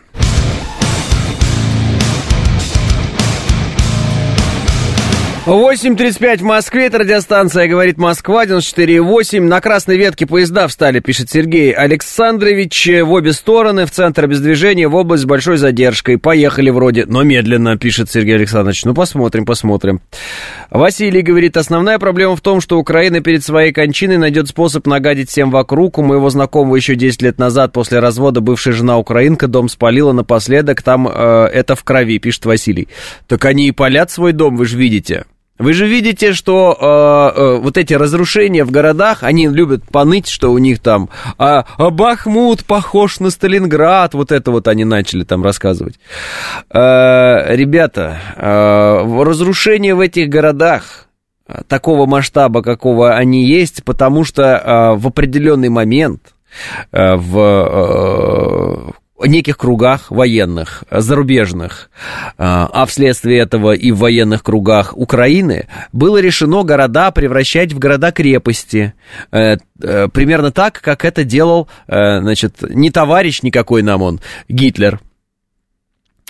8.35 5.46 6.40
в 6.40 6.44
Москве, 6.44 6.88
это 6.88 7.00
радиостанция 7.00 7.68
«Говорит 7.68 7.98
Москва», 7.98 8.46
94.8. 8.46 9.40
На 9.40 9.62
красной 9.62 9.98
ветке 9.98 10.28
поезда 10.28 10.68
встали, 10.68 11.00
пишет 11.00 11.32
Сергей 11.32 11.72
Александрович, 11.72 12.88
в 12.88 13.12
обе 13.12 13.32
стороны, 13.32 13.86
в 13.86 13.92
центр 13.92 14.28
без 14.28 14.42
движения, 14.42 14.90
в 14.90 14.96
область 14.96 15.24
с 15.24 15.26
большой 15.26 15.58
задержкой. 15.58 16.18
Поехали 16.18 16.70
вроде, 16.70 17.06
но 17.08 17.24
медленно, 17.24 17.78
пишет 17.78 18.12
Сергей 18.12 18.36
Александрович. 18.36 18.84
Ну, 18.84 18.94
посмотрим, 18.94 19.46
посмотрим. 19.46 20.02
Василий 20.70 21.22
говорит, 21.22 21.56
основная 21.58 22.00
проблема 22.00 22.36
в 22.36 22.42
том, 22.42 22.60
что 22.60 22.78
Украина 22.78 23.22
перед 23.22 23.44
своей 23.44 23.72
кончиной 23.72 24.18
найдет 24.18 24.50
способ 24.50 24.86
нагадить 24.86 25.30
всем 25.30 25.52
вокруг. 25.52 25.98
У 25.98 26.04
моего 26.04 26.30
знакомого 26.30 26.76
еще 26.76 26.96
10 26.96 27.22
лет 27.22 27.40
назад 27.40 27.72
после 27.72 28.00
развода 28.00 28.42
бывшая 28.42 28.74
жена 28.74 28.98
украинка 28.98 29.48
дом 29.48 29.70
спалила 29.70 30.12
напоследок, 30.12 30.84
там 30.84 31.08
э, 31.08 31.46
это 31.54 31.76
в 31.76 31.84
крови, 31.84 32.20
пишет 32.20 32.46
Василий. 32.46 32.90
Так 33.28 33.46
они 33.46 33.70
и 33.70 33.72
палят 33.72 34.12
свой 34.12 34.34
дом, 34.34 34.58
вы 34.58 34.66
же 34.66 34.78
видите. 34.78 35.24
Вы 35.60 35.74
же 35.74 35.88
видите, 35.88 36.32
что 36.32 36.76
э, 36.80 37.40
э, 37.40 37.58
вот 37.60 37.78
эти 37.78 37.94
разрушения 37.94 38.64
в 38.64 38.72
городах, 38.72 39.24
они 39.24 39.48
любят 39.48 39.84
поныть, 39.84 40.28
что 40.28 40.54
у 40.54 40.58
них 40.58 40.80
там 40.80 41.10
а, 41.38 41.66
а 41.78 41.90
Бахмут 41.90 42.64
похож 42.64 43.20
на 43.20 43.30
Сталинград, 43.30 44.14
вот 44.14 44.32
это 44.32 44.52
вот 44.52 44.70
они 44.70 44.86
начали 44.86 45.26
там 45.26 45.44
рассказывать. 45.44 46.00
Э, 46.74 47.56
ребята, 47.56 48.20
э, 48.38 49.24
разрушения 49.24 49.94
в 49.96 50.00
этих 50.00 50.30
городах 50.30 51.10
такого 51.68 52.06
масштаба, 52.06 52.62
какого 52.62 53.16
они 53.16 53.46
есть, 53.46 53.84
потому 53.84 54.24
что 54.24 54.44
э, 54.44 54.96
в 54.98 55.08
определенный 55.08 55.70
момент 55.70 56.34
э, 56.92 57.16
в 57.16 57.38
э, 57.38 58.92
неких 59.28 59.58
кругах 59.58 60.12
военных, 60.12 60.84
зарубежных, 60.90 61.90
а, 62.38 62.70
а 62.72 62.86
вследствие 62.86 63.40
этого 63.40 63.74
и 63.74 63.92
в 63.92 64.00
военных 64.00 64.44
кругах 64.44 64.98
Украины 64.98 65.68
было 65.92 66.20
решено 66.20 66.64
города 66.64 67.12
превращать 67.12 67.74
в 67.74 67.80
города-крепости. 67.80 68.94
Э, 69.32 69.58
э, 69.82 70.08
примерно 70.08 70.52
так, 70.52 70.82
как 70.82 71.06
это 71.06 71.24
делал, 71.24 71.68
э, 71.88 72.20
значит, 72.22 72.62
не 72.62 72.92
товарищ 72.92 73.42
никакой 73.42 73.82
нам 73.82 74.02
он, 74.02 74.20
Гитлер, 74.48 75.00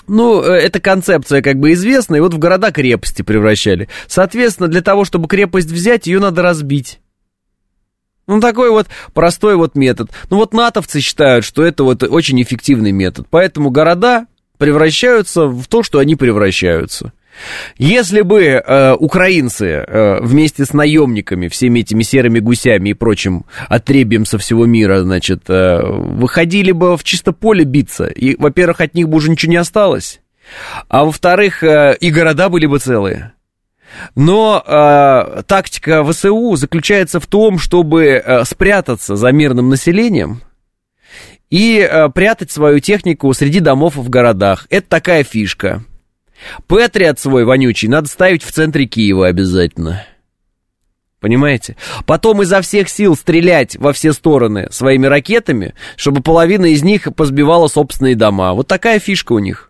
ну, 0.08 0.41
эта 0.41 0.80
концепция 0.80 1.43
как 1.43 1.60
бы 1.60 1.73
известна, 1.73 2.15
и 2.15 2.19
вот 2.19 2.34
в 2.34 2.39
города-крепости 2.39 3.21
превращали. 3.21 3.89
Соответственно, 4.08 4.67
для 4.67 4.82
того, 4.82 5.06
чтобы 5.06 5.28
крепость 5.28 5.69
взять, 5.69 6.08
ее 6.08 6.19
надо 6.19 6.41
разбить. 6.41 6.99
Ну, 8.30 8.39
такой 8.39 8.70
вот 8.70 8.88
простой 9.13 9.56
вот 9.56 9.74
метод. 9.76 10.12
Ну, 10.30 10.38
вот 10.38 10.54
натовцы 10.54 11.02
считают, 11.02 11.44
что 11.44 11.63
это 11.63 11.84
вот 11.84 12.04
очень 12.04 12.39
эффективный 12.42 12.92
метод. 12.92 13.26
Поэтому 13.30 13.72
города 13.72 14.28
превращаются 14.60 15.48
в 15.48 15.65
то, 15.65 15.82
что 15.82 15.98
они 15.98 16.15
превращаются. 16.15 17.12
Если 17.80 18.22
бы 18.22 18.44
э, 18.44 18.94
украинцы 18.94 19.65
э, 19.65 20.20
вместе 20.22 20.65
с 20.65 20.74
наемниками, 20.74 21.48
всеми 21.48 21.80
этими 21.80 22.04
серыми 22.04 22.39
гусями 22.39 22.89
и 22.89 22.94
прочим 22.94 23.46
отребием 23.68 24.26
со 24.26 24.38
всего 24.38 24.68
мира, 24.68 25.00
значит, 25.00 25.44
э, 25.48 25.82
выходили 25.82 26.72
бы 26.72 26.98
в 26.98 27.04
чисто 27.04 27.32
поле 27.32 27.63
биться, 27.63 28.06
и, 28.06 28.36
во-первых, 28.36 28.82
от 28.82 28.94
них 28.94 29.10
бы 29.10 29.18
уже 29.18 29.32
ничего 29.32 29.52
не 29.52 29.58
осталось, 29.58 30.22
а 30.88 31.06
во-вторых, 31.06 31.63
э, 31.63 31.98
и 32.00 32.12
города 32.12 32.50
были 32.50 32.68
бы 32.68 32.78
целые. 32.78 33.34
Но 34.15 34.63
э, 34.65 35.43
тактика 35.47 36.04
ВСУ 36.04 36.56
заключается 36.56 37.19
в 37.19 37.25
том, 37.25 37.60
чтобы 37.60 38.06
э, 38.06 38.43
спрятаться 38.45 39.15
за 39.15 39.32
мирным 39.32 39.69
населением 39.69 40.41
и 41.49 41.80
э, 41.80 42.10
прятать 42.10 42.52
свою 42.52 42.80
технику 42.80 43.34
среди 43.34 43.60
домов 43.60 43.95
в 43.95 44.10
городах. 44.10 44.67
Это 44.69 44.88
такая 44.88 45.23
фишка. 45.23 45.84
Патриот 46.67 47.19
свой 47.19 47.43
вонючий 47.43 47.88
надо 47.88 48.08
ставить 48.08 48.43
в 48.43 48.52
центре 48.52 48.86
Киева 48.86 49.28
обязательно. 49.28 50.06
Понимаете? 51.19 51.75
Потом 52.06 52.41
изо 52.43 52.62
всех 52.62 52.88
сил 52.88 53.15
стрелять 53.15 53.75
во 53.75 53.91
все 53.91 54.13
стороны 54.13 54.69
своими 54.71 55.06
ракетами, 55.06 55.73
чтобы 55.97 56.21
половина 56.21 56.67
из 56.67 56.82
них 56.82 57.13
позбивала 57.13 57.67
собственные 57.67 58.15
дома. 58.15 58.54
Вот 58.54 58.67
такая 58.67 58.99
фишка 58.99 59.34
у 59.34 59.39
них. 59.39 59.68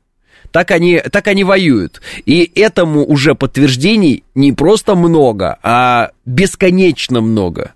Так 0.51 0.71
они, 0.71 0.99
так 1.11 1.27
они 1.27 1.43
воюют. 1.43 2.01
И 2.25 2.51
этому 2.55 3.05
уже 3.05 3.35
подтверждений 3.35 4.23
не 4.35 4.51
просто 4.51 4.95
много, 4.95 5.57
а 5.63 6.11
бесконечно 6.25 7.21
много. 7.21 7.73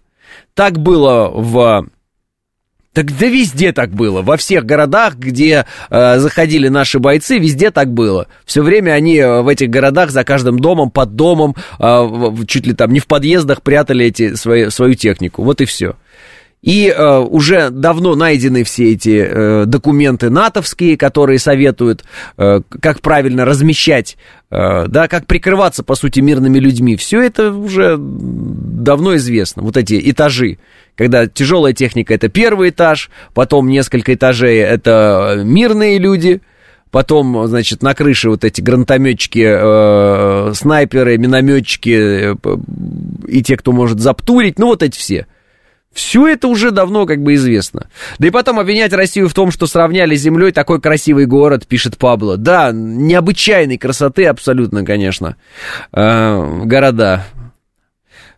Так 0.54 0.80
было 0.80 1.30
в 1.30 1.88
так 2.94 3.18
да 3.18 3.26
везде 3.26 3.74
так 3.74 3.90
было. 3.90 4.22
Во 4.22 4.38
всех 4.38 4.66
городах, 4.66 5.16
где 5.16 5.66
э, 5.90 6.20
заходили 6.20 6.68
наши 6.68 7.00
бойцы, 7.00 7.40
везде 7.40 7.72
так 7.72 7.92
было. 7.92 8.28
Все 8.46 8.62
время 8.62 8.92
они 8.92 9.18
э, 9.18 9.42
в 9.42 9.48
этих 9.48 9.70
городах 9.72 10.12
за 10.12 10.24
каждым 10.24 10.60
домом, 10.60 10.92
под 10.92 11.16
домом, 11.16 11.56
э, 11.80 12.10
чуть 12.48 12.68
ли 12.68 12.74
там 12.74 12.94
не 12.94 13.00
в 13.00 13.08
подъездах 13.08 13.64
прятали 13.64 14.06
эти, 14.06 14.36
свои, 14.36 14.70
свою 14.70 14.94
технику. 14.94 15.44
Вот 15.44 15.60
и 15.60 15.66
все. 15.66 15.96
И 16.64 16.88
э, 16.88 17.18
уже 17.20 17.70
давно 17.72 18.16
найдены 18.16 18.64
все 18.64 18.94
эти 18.94 19.22
э, 19.30 19.66
документы 19.66 20.30
натовские, 20.30 20.96
которые 20.96 21.38
советуют, 21.38 22.06
э, 22.38 22.62
как 22.82 23.02
правильно 23.02 23.44
размещать, 23.44 24.16
э, 24.50 24.88
да, 24.88 25.10
как 25.10 25.28
прикрываться, 25.28 25.84
по 25.84 25.96
сути, 25.96 26.22
мирными 26.22 26.60
людьми. 26.60 26.96
Все 26.96 27.22
это 27.22 27.52
уже 27.52 27.98
давно 28.00 29.18
известно, 29.18 29.62
вот 29.62 29.76
эти 29.76 30.10
этажи. 30.10 30.58
Когда 30.96 31.28
тяжелая 31.28 31.74
техника 31.74 32.14
это 32.14 32.30
первый 32.30 32.70
этаж, 32.70 33.10
потом 33.34 33.68
несколько 33.68 34.14
этажей 34.14 34.60
это 34.60 35.42
мирные 35.44 36.00
люди, 36.00 36.42
потом, 36.92 37.46
значит, 37.46 37.84
на 37.84 37.94
крыше 37.94 38.30
вот 38.30 38.46
эти 38.46 38.62
гранатометчики, 38.62 39.46
э, 39.46 40.54
снайперы, 40.54 41.18
минометчики 41.18 42.32
э, 42.32 42.58
и 43.28 43.44
те, 43.44 43.58
кто 43.58 43.74
может 43.74 44.00
заптурить, 44.00 44.60
ну 44.60 44.68
вот 44.68 44.82
эти 44.82 44.98
все. 44.98 45.28
Все 45.94 46.28
это 46.28 46.48
уже 46.48 46.72
давно 46.72 47.06
как 47.06 47.22
бы 47.22 47.36
известно. 47.36 47.88
Да 48.20 48.28
и 48.28 48.32
потом 48.32 48.60
обвинять 48.60 48.94
Россию 48.94 49.30
в 49.30 49.34
том, 49.34 49.52
что 49.52 49.68
сравняли 49.68 50.16
с 50.16 50.22
землей 50.22 50.52
такой 50.52 50.82
красивый 50.82 51.26
город, 51.26 51.68
пишет 51.68 51.98
Пабло. 51.98 52.38
Да, 52.38 52.72
необычайной 52.74 53.78
красоты 53.78 54.26
абсолютно, 54.26 54.84
конечно, 54.84 55.36
э, 55.92 56.62
города. 56.66 57.26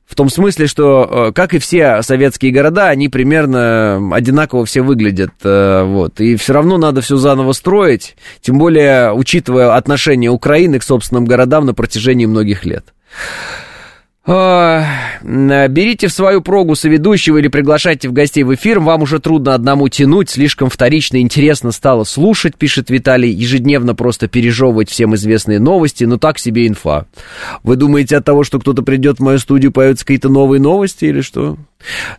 В 0.05 0.13
том 0.13 0.29
смысле, 0.29 0.67
что, 0.67 1.29
э, 1.29 1.31
как 1.33 1.53
и 1.53 1.59
все 1.59 2.01
советские 2.03 2.51
города, 2.51 2.89
они 2.89 3.09
примерно 3.09 4.11
одинаково 4.13 4.65
все 4.65 4.81
выглядят. 4.81 5.31
Э, 5.43 5.83
вот. 5.83 6.21
И 6.21 6.35
все 6.35 6.53
равно 6.53 6.77
надо 6.77 7.01
все 7.01 7.15
заново 7.15 7.53
строить, 7.53 8.15
тем 8.41 8.59
более 8.59 9.13
учитывая 9.13 9.75
отношение 9.75 10.29
Украины 10.29 10.79
к 10.79 10.83
собственным 10.83 11.25
городам 11.25 11.65
на 11.65 11.73
протяжении 11.73 12.27
многих 12.27 12.65
лет. 12.65 12.85
Берите 14.27 16.07
в 16.07 16.11
свою 16.11 16.41
прогу 16.41 16.75
соведущего 16.75 17.37
или 17.37 17.47
приглашайте 17.47 18.09
в 18.09 18.13
гостей 18.13 18.43
в 18.43 18.55
эфир. 18.55 18.79
Вам 18.79 19.03
уже 19.03 19.19
трудно 19.19 19.53
одному 19.53 19.87
тянуть, 19.87 20.31
слишком 20.31 20.69
вторично 20.69 21.21
интересно 21.21 21.71
стало 21.71 22.05
слушать, 22.05 22.55
пишет 22.55 22.89
Виталий. 22.89 23.29
Ежедневно 23.31 23.93
просто 23.93 24.27
пережевывать 24.27 24.89
всем 24.89 25.13
известные 25.13 25.59
новости, 25.59 26.05
но 26.05 26.17
так 26.17 26.39
себе 26.39 26.67
инфа. 26.67 27.05
Вы 27.61 27.75
думаете 27.75 28.17
от 28.17 28.25
того, 28.25 28.43
что 28.43 28.59
кто-то 28.59 28.81
придет 28.81 29.19
в 29.19 29.21
мою 29.21 29.37
студию, 29.37 29.71
появятся 29.71 30.05
какие-то 30.05 30.29
новые 30.29 30.59
новости 30.59 31.05
или 31.05 31.21
что? 31.21 31.57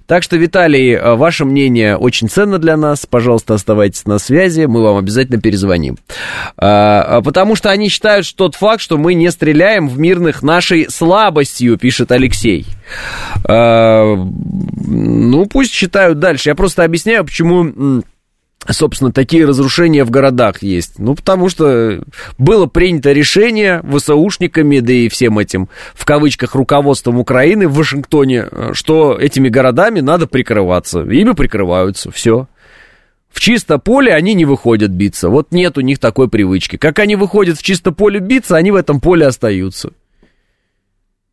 Так 0.07 0.22
что, 0.22 0.37
Виталий, 0.37 0.92
э, 0.92 1.14
ваше 1.14 1.44
мнение 1.44 1.96
очень 1.96 2.29
ценно 2.29 2.59
для 2.59 2.76
нас. 2.76 3.07
Пожалуйста, 3.07 3.55
оставайтесь 3.55 4.07
на 4.07 4.18
связи, 4.18 4.66
мы 4.66 4.83
вам 4.83 4.96
обязательно 4.96 5.40
перезвоним. 5.40 5.98
А, 6.57 7.02
а, 7.18 7.22
потому 7.22 7.57
что 7.57 7.70
они 7.70 7.88
считают, 7.88 8.26
что 8.26 8.46
тот 8.46 8.55
факт, 8.55 8.81
что 8.81 8.98
мы 8.98 9.14
не 9.14 9.31
стреляем 9.31 9.88
в 9.88 9.98
мирных 9.98 10.42
нашей 10.42 10.90
слабостью, 10.90 11.79
пишет 11.79 12.12
Алексей. 12.12 12.66
А, 13.44 14.14
ну, 14.14 15.46
пусть 15.46 15.72
считают 15.72 16.18
дальше. 16.18 16.50
Я 16.50 16.55
просто 16.55 16.85
объясняю, 16.85 17.24
почему 17.24 18.02
собственно, 18.72 19.12
такие 19.12 19.44
разрушения 19.44 20.05
в 20.05 20.11
городах 20.11 20.62
есть? 20.62 20.98
Ну, 20.98 21.14
потому 21.14 21.48
что 21.48 22.02
было 22.38 22.66
принято 22.66 23.12
решение 23.12 23.83
ВСУшниками, 23.83 24.81
да 24.81 24.92
и 24.92 25.09
всем 25.09 25.38
этим, 25.38 25.68
в 25.94 26.05
кавычках, 26.05 26.55
руководством 26.55 27.18
Украины 27.18 27.68
в 27.68 27.74
Вашингтоне, 27.74 28.46
что 28.72 29.16
этими 29.18 29.48
городами 29.48 30.00
надо 30.00 30.26
прикрываться. 30.26 31.02
Ими 31.02 31.33
прикрываются, 31.33 32.11
все. 32.11 32.48
В 33.31 33.40
чисто 33.40 33.79
поле 33.79 34.14
они 34.14 34.33
не 34.33 34.46
выходят 34.46 34.90
биться. 34.90 35.29
Вот 35.29 35.52
нет 35.52 35.76
у 35.76 35.83
них 35.83 35.98
такой 35.98 36.29
привычки. 36.29 36.76
Как 36.76 36.98
они 36.98 37.16
выходят 37.16 37.59
в 37.59 37.62
чисто 37.62 37.92
поле 37.92 38.18
биться, 38.18 38.57
они 38.57 38.70
в 38.70 38.76
этом 38.76 38.98
поле 38.98 39.26
остаются. 39.26 39.90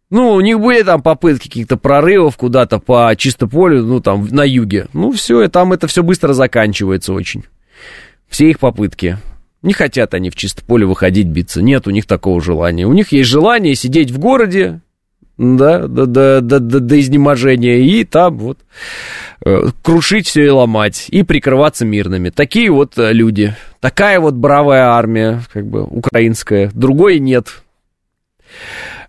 Ну, 0.09 0.33
у 0.33 0.41
них 0.41 0.59
были 0.59 0.83
там 0.83 1.01
попытки 1.01 1.47
каких-то 1.47 1.77
прорывов 1.77 2.37
куда-то 2.37 2.79
по 2.79 3.13
чисто 3.17 3.47
полю, 3.47 3.83
ну, 3.83 3.99
там, 3.99 4.27
на 4.27 4.43
юге. 4.43 4.87
Ну, 4.93 5.11
все, 5.11 5.43
и 5.43 5.47
там 5.47 5.73
это 5.73 5.87
все 5.87 6.03
быстро 6.03 6.33
заканчивается 6.33 7.13
очень. 7.13 7.43
Все 8.27 8.49
их 8.49 8.59
попытки. 8.59 9.17
Не 9.63 9.73
хотят 9.73 10.13
они 10.13 10.29
в 10.29 10.35
чисто 10.35 10.63
поле 10.63 10.85
выходить 10.85 11.27
биться. 11.27 11.61
Нет 11.61 11.87
у 11.87 11.91
них 11.91 12.05
такого 12.05 12.41
желания. 12.41 12.85
У 12.85 12.93
них 12.93 13.11
есть 13.11 13.29
желание 13.29 13.75
сидеть 13.75 14.11
в 14.11 14.19
городе, 14.19 14.81
да, 15.37 15.87
до, 15.87 16.05
до, 16.05 16.41
до, 16.41 16.59
до, 16.59 16.79
до 16.79 16.99
изнеможения, 16.99 17.77
и 17.77 18.03
там 18.03 18.37
вот 18.37 18.59
э, 19.43 19.69
крушить 19.81 20.27
все 20.27 20.45
и 20.45 20.49
ломать, 20.49 21.07
и 21.09 21.23
прикрываться 21.23 21.85
мирными. 21.85 22.29
Такие 22.29 22.69
вот 22.69 22.97
э, 22.97 23.13
люди. 23.13 23.55
Такая 23.79 24.19
вот 24.19 24.35
бравая 24.35 24.89
армия, 24.89 25.41
как 25.51 25.65
бы, 25.65 25.83
украинская. 25.83 26.69
Другой 26.73 27.19
нет. 27.19 27.63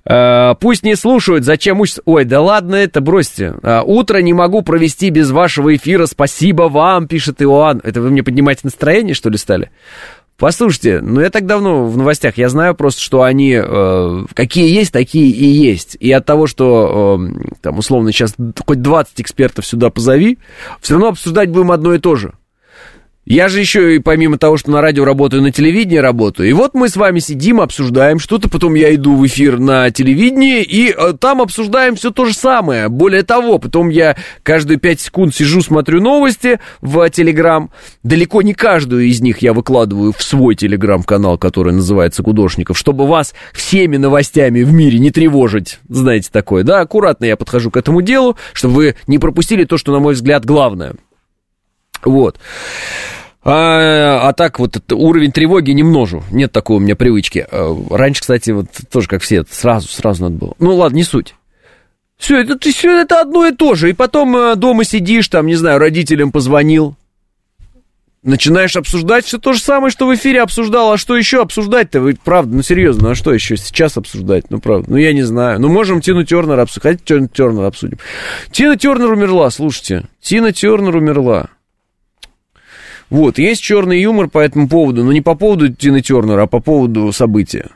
А, 0.06 0.54
пусть 0.54 0.82
не 0.82 0.96
слушают, 0.96 1.44
зачем 1.44 1.80
учатся. 1.80 2.02
Ой, 2.04 2.24
да 2.24 2.40
ладно 2.40 2.76
это, 2.76 3.00
бросьте. 3.00 3.54
А, 3.62 3.82
утро 3.82 4.18
не 4.18 4.32
могу 4.32 4.62
провести 4.62 5.10
без 5.10 5.30
вашего 5.30 5.74
эфира. 5.74 6.06
Спасибо 6.06 6.64
вам, 6.64 7.08
пишет 7.08 7.40
Иоанн. 7.42 7.80
Это 7.82 8.00
вы 8.00 8.10
мне 8.10 8.22
поднимаете 8.22 8.62
настроение, 8.64 9.14
что 9.14 9.30
ли, 9.30 9.38
стали? 9.38 9.70
Послушайте, 10.36 11.00
ну 11.00 11.20
я 11.20 11.30
так 11.30 11.46
давно 11.46 11.86
в 11.86 11.96
новостях, 11.96 12.38
я 12.38 12.48
знаю 12.48 12.74
просто, 12.74 13.00
что 13.00 13.22
они 13.22 13.52
э, 13.52 14.24
какие 14.34 14.68
есть, 14.68 14.92
такие 14.92 15.30
и 15.30 15.44
есть. 15.46 15.96
И 16.00 16.10
от 16.10 16.26
того, 16.26 16.48
что 16.48 17.20
э, 17.20 17.54
там 17.62 17.78
условно 17.78 18.10
сейчас 18.10 18.34
хоть 18.66 18.82
20 18.82 19.20
экспертов 19.20 19.64
сюда 19.64 19.90
позови, 19.90 20.38
все 20.80 20.94
равно 20.94 21.10
обсуждать 21.10 21.50
будем 21.50 21.70
одно 21.70 21.94
и 21.94 22.00
то 22.00 22.16
же. 22.16 22.32
Я 23.26 23.48
же 23.48 23.60
еще 23.60 23.96
и 23.96 24.00
помимо 24.00 24.36
того, 24.36 24.58
что 24.58 24.70
на 24.70 24.82
радио 24.82 25.04
работаю, 25.04 25.42
на 25.42 25.50
телевидении 25.50 25.96
работаю. 25.96 26.48
И 26.48 26.52
вот 26.52 26.74
мы 26.74 26.90
с 26.90 26.96
вами 26.96 27.20
сидим, 27.20 27.60
обсуждаем 27.60 28.18
что-то, 28.18 28.50
потом 28.50 28.74
я 28.74 28.94
иду 28.94 29.16
в 29.16 29.26
эфир 29.26 29.58
на 29.58 29.90
телевидении, 29.90 30.62
и 30.62 30.94
э, 30.94 31.14
там 31.18 31.40
обсуждаем 31.40 31.96
все 31.96 32.10
то 32.10 32.26
же 32.26 32.34
самое. 32.34 32.90
Более 32.90 33.22
того, 33.22 33.58
потом 33.58 33.88
я 33.88 34.16
каждые 34.42 34.78
пять 34.78 35.00
секунд 35.00 35.34
сижу, 35.34 35.62
смотрю 35.62 36.02
новости 36.02 36.60
в 36.82 37.08
Телеграм. 37.08 37.70
Далеко 38.02 38.42
не 38.42 38.52
каждую 38.52 39.06
из 39.06 39.22
них 39.22 39.38
я 39.38 39.54
выкладываю 39.54 40.12
в 40.12 40.22
свой 40.22 40.54
Телеграм-канал, 40.54 41.38
который 41.38 41.72
называется 41.72 42.22
«Кудошников», 42.22 42.76
чтобы 42.76 43.06
вас 43.06 43.34
всеми 43.54 43.96
новостями 43.96 44.62
в 44.62 44.72
мире 44.72 44.98
не 44.98 45.10
тревожить. 45.10 45.78
Знаете 45.88 46.28
такое, 46.30 46.62
да? 46.62 46.80
Аккуратно 46.80 47.24
я 47.24 47.38
подхожу 47.38 47.70
к 47.70 47.78
этому 47.78 48.02
делу, 48.02 48.36
чтобы 48.52 48.74
вы 48.74 48.96
не 49.06 49.18
пропустили 49.18 49.64
то, 49.64 49.78
что, 49.78 49.92
на 49.92 50.00
мой 50.00 50.12
взгляд, 50.12 50.44
главное. 50.44 50.96
Вот. 52.06 52.38
А, 53.44 54.28
а 54.28 54.32
так 54.32 54.58
вот 54.58 54.80
уровень 54.90 55.30
тревоги 55.30 55.72
не 55.72 55.82
множу. 55.82 56.24
Нет 56.30 56.50
такой 56.50 56.76
у 56.76 56.80
меня 56.80 56.96
привычки. 56.96 57.46
А, 57.50 57.76
раньше, 57.90 58.22
кстати, 58.22 58.50
вот 58.52 58.66
тоже 58.90 59.06
как 59.06 59.22
все, 59.22 59.44
сразу, 59.50 59.88
сразу 59.88 60.22
надо 60.22 60.36
было. 60.36 60.54
Ну 60.58 60.74
ладно, 60.74 60.96
не 60.96 61.04
суть. 61.04 61.34
Все 62.16 62.40
это, 62.40 62.58
все 62.58 63.00
это 63.00 63.20
одно 63.20 63.46
и 63.46 63.52
то 63.52 63.74
же. 63.74 63.90
И 63.90 63.92
потом 63.92 64.36
э, 64.36 64.56
дома 64.56 64.84
сидишь, 64.84 65.28
там, 65.28 65.46
не 65.46 65.56
знаю, 65.56 65.78
родителям 65.78 66.32
позвонил. 66.32 66.96
Начинаешь 68.22 68.76
обсуждать 68.76 69.26
все 69.26 69.36
то 69.36 69.52
же 69.52 69.60
самое, 69.60 69.90
что 69.90 70.06
в 70.06 70.14
эфире 70.14 70.40
обсуждал. 70.40 70.92
А 70.92 70.96
что 70.96 71.14
еще 71.14 71.42
обсуждать-то? 71.42 72.00
Вы, 72.00 72.16
правда, 72.24 72.56
ну 72.56 72.62
серьезно, 72.62 73.10
а 73.10 73.14
что 73.14 73.34
еще 73.34 73.58
сейчас 73.58 73.98
обсуждать? 73.98 74.50
Ну, 74.50 74.60
правда, 74.60 74.90
ну 74.90 74.96
я 74.96 75.12
не 75.12 75.22
знаю. 75.22 75.60
Ну, 75.60 75.68
можем 75.68 76.00
Тину 76.00 76.24
Тернер 76.24 76.58
обсудить. 76.58 76.82
Хотите 76.82 77.04
Тину 77.04 77.28
Тернер 77.28 77.64
обсудим? 77.64 77.98
Тина 78.50 78.78
Тернер 78.78 79.12
умерла, 79.12 79.50
слушайте. 79.50 80.04
Тина 80.22 80.52
Тернер 80.52 80.96
умерла. 80.96 81.50
Вот, 83.10 83.38
есть 83.38 83.62
черный 83.62 84.00
юмор 84.00 84.28
по 84.28 84.38
этому 84.38 84.68
поводу, 84.68 85.04
но 85.04 85.12
не 85.12 85.20
по 85.20 85.34
поводу 85.34 85.72
Тины 85.72 86.00
Тернера, 86.00 86.42
а 86.42 86.46
по 86.46 86.60
поводу 86.60 87.12
события. 87.12 87.70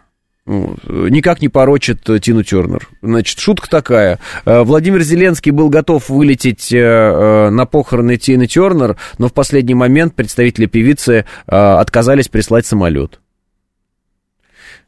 Вот. 0.49 0.79
Никак 0.89 1.43
не 1.43 1.51
порочит 1.51 2.09
э, 2.09 2.19
Тину 2.21 2.43
Тернер. 2.43 2.89
Значит, 3.03 3.39
шутка 3.39 3.69
такая. 3.69 4.19
Э, 4.47 4.63
Владимир 4.63 5.03
Зеленский 5.03 5.53
был 5.53 5.69
готов 5.69 6.09
вылететь 6.09 6.73
э, 6.73 7.51
на 7.51 7.67
похороны 7.67 8.17
Тины 8.17 8.47
Тернер, 8.47 8.97
но 9.19 9.29
в 9.29 9.35
последний 9.35 9.75
момент 9.75 10.15
представители 10.15 10.65
певицы 10.65 11.27
отказались 11.47 12.29
прислать 12.29 12.65
самолет. 12.65 13.21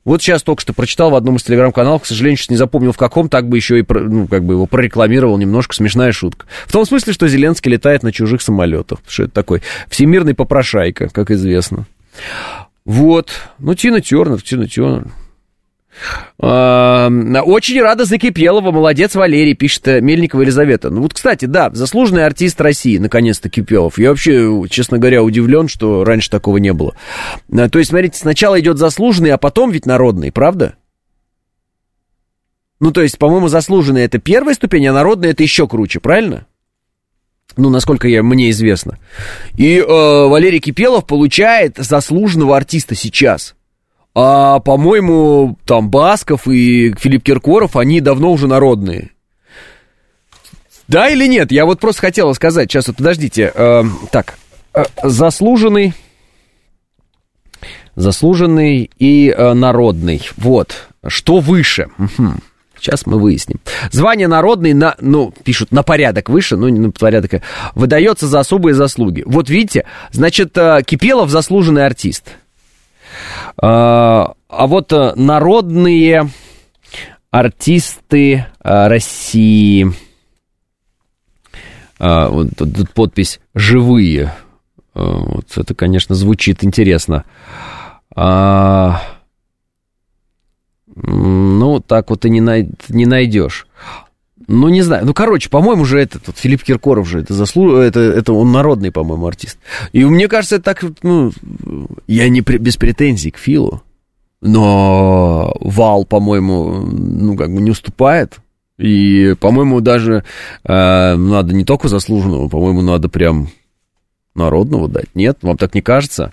Вот 0.04 0.22
сейчас 0.22 0.42
только 0.42 0.62
что 0.62 0.72
прочитал 0.72 1.10
в 1.10 1.14
одном 1.14 1.36
из 1.36 1.42
телеграм-каналов, 1.42 2.02
к 2.02 2.06
сожалению, 2.06 2.38
сейчас 2.38 2.50
не 2.50 2.56
запомнил 2.56 2.92
в 2.92 2.96
каком, 2.96 3.28
так 3.28 3.48
бы 3.48 3.56
еще 3.58 3.80
и, 3.80 3.84
ну, 3.88 4.26
как 4.26 4.44
бы 4.44 4.54
его 4.54 4.66
прорекламировал 4.66 5.36
немножко, 5.36 5.74
смешная 5.74 6.12
шутка. 6.12 6.46
В 6.66 6.72
том 6.72 6.86
смысле, 6.86 7.12
что 7.12 7.28
Зеленский 7.28 7.70
летает 7.70 8.02
на 8.02 8.10
чужих 8.10 8.40
самолетах, 8.40 9.00
что 9.06 9.24
это 9.24 9.32
такой 9.32 9.62
всемирный 9.88 10.34
попрошайка, 10.34 11.10
как 11.10 11.30
известно. 11.30 11.84
Вот, 12.86 13.30
ну, 13.58 13.74
Тина 13.74 14.00
Тернер, 14.00 14.40
Тина 14.40 14.66
Тернер. 14.66 15.08
Очень 16.38 17.83
рада 17.83 18.05
за 18.05 18.16
Кипелова, 18.16 18.70
молодец 18.70 19.14
Валерий, 19.14 19.55
пишет 19.55 19.87
э, 19.88 20.00
Мельникова 20.00 20.42
Елизавета. 20.42 20.88
Ну 20.88 21.03
вот, 21.03 21.12
кстати, 21.12 21.44
да, 21.44 21.70
заслуженный 21.72 22.24
артист 22.24 22.61
России, 22.61 22.96
наконец-то 22.98 23.50
Кипелов. 23.50 23.98
Я 23.98 24.11
вообще, 24.11 24.62
честно 24.70 24.98
говоря, 24.98 25.22
удивлен, 25.22 25.68
что 25.68 26.05
раньше 26.05 26.31
такого 26.31 26.57
не 26.57 26.72
было. 26.72 26.94
А, 27.53 27.68
то 27.68 27.79
есть, 27.79 27.90
смотрите, 27.90 28.18
сначала 28.18 28.59
идет 28.61 28.79
заслуженный, 28.79 29.33
а 29.33 29.38
потом 29.38 29.70
ведь 29.70 29.85
народный, 29.85 30.33
правда? 30.33 30.76
Ну, 32.79 32.92
то 32.92 33.03
есть, 33.03 33.18
по-моему, 33.18 33.48
заслуженный 33.48 34.05
это 34.05 34.18
первая 34.18 34.55
ступень, 34.55 34.87
а 34.87 34.94
народный 34.94 35.31
это 35.31 35.42
еще 35.42 35.68
круче, 35.68 36.00
правильно? 36.00 36.46
Ну, 37.57 37.68
насколько 37.68 38.09
я, 38.09 38.22
мне 38.22 38.48
известно. 38.50 38.98
И 39.59 39.76
э, 39.76 39.85
Валерий 39.85 40.61
Кипелов 40.61 41.07
получает 41.07 41.76
заслуженного 41.76 42.57
артиста 42.57 42.94
сейчас– 42.94 43.55
а, 44.14 44.58
по-моему, 44.60 45.56
там 45.64 45.90
Басков 45.90 46.48
и 46.48 46.94
Филипп 46.98 47.22
Киркоров, 47.22 47.76
они 47.76 48.00
давно 48.00 48.32
уже 48.32 48.46
народные. 48.48 49.10
Да 50.88 51.08
или 51.08 51.28
нет? 51.28 51.52
Я 51.52 51.66
вот 51.66 51.78
просто 51.78 52.00
хотела 52.00 52.32
сказать. 52.32 52.70
Сейчас 52.70 52.88
вот 52.88 52.96
подождите. 52.96 53.52
Э, 53.54 53.84
так, 54.10 54.34
э, 54.74 54.82
заслуженный, 55.04 55.94
заслуженный 57.94 58.90
и 58.98 59.30
э, 59.30 59.52
народный. 59.54 60.28
Вот. 60.36 60.88
Что 61.06 61.38
выше? 61.38 61.90
Угу. 61.96 62.32
Сейчас 62.76 63.06
мы 63.06 63.20
выясним. 63.20 63.60
Звание 63.92 64.26
народный 64.26 64.72
на, 64.72 64.96
ну, 65.00 65.32
пишут, 65.44 65.70
на 65.70 65.82
порядок 65.82 66.28
выше, 66.28 66.56
ну, 66.56 66.68
не 66.68 66.80
на 66.80 66.90
порядок, 66.90 67.42
выдается 67.74 68.26
за 68.26 68.40
особые 68.40 68.74
заслуги. 68.74 69.22
Вот 69.26 69.50
видите, 69.50 69.84
значит, 70.10 70.56
э, 70.56 70.80
Кипелов 70.84 71.30
заслуженный 71.30 71.86
артист. 71.86 72.24
А, 73.56 74.34
а 74.48 74.66
вот 74.66 74.92
э, 74.92 75.14
народные 75.16 76.30
артисты 77.30 78.46
э, 78.62 78.86
России. 78.88 79.92
А, 81.98 82.28
вот 82.28 82.48
тут 82.56 82.92
подпись 82.92 83.40
«Живые». 83.54 84.34
Э, 84.94 85.00
вот 85.02 85.56
это, 85.56 85.74
конечно, 85.74 86.14
звучит 86.14 86.64
интересно. 86.64 87.24
А, 88.14 89.02
ну, 90.94 91.80
так 91.80 92.10
вот 92.10 92.24
и 92.24 92.30
не, 92.30 92.40
най- 92.40 92.70
не 92.88 93.06
найдешь. 93.06 93.66
Ну, 94.52 94.68
не 94.68 94.82
знаю. 94.82 95.06
Ну, 95.06 95.14
короче, 95.14 95.48
по-моему, 95.48 95.84
же 95.84 96.00
этот 96.00 96.26
вот, 96.26 96.36
Филипп 96.36 96.64
Киркоров 96.64 97.08
же, 97.08 97.20
это 97.20 97.34
заслуг... 97.34 97.74
это, 97.74 98.00
это 98.00 98.32
он 98.32 98.50
народный, 98.50 98.90
по-моему, 98.90 99.28
артист. 99.28 99.58
И 99.92 100.04
мне 100.04 100.26
кажется, 100.26 100.56
это 100.56 100.64
так, 100.64 100.84
ну, 101.04 101.30
я 102.08 102.28
не 102.28 102.42
при... 102.42 102.56
без 102.56 102.76
претензий 102.76 103.30
к 103.30 103.36
Филу, 103.36 103.80
но 104.40 105.54
Вал, 105.60 106.04
по-моему, 106.04 106.80
ну, 106.84 107.36
как 107.36 107.54
бы 107.54 107.62
не 107.62 107.70
уступает. 107.70 108.40
И, 108.76 109.36
по-моему, 109.38 109.80
даже 109.80 110.24
э, 110.64 111.14
надо 111.14 111.54
не 111.54 111.64
только 111.64 111.86
заслуженного, 111.86 112.48
по-моему, 112.48 112.82
надо 112.82 113.08
прям 113.08 113.50
народного 114.34 114.88
дать. 114.88 115.14
Нет, 115.14 115.38
вам 115.42 115.58
так 115.58 115.76
не 115.76 115.80
кажется? 115.80 116.32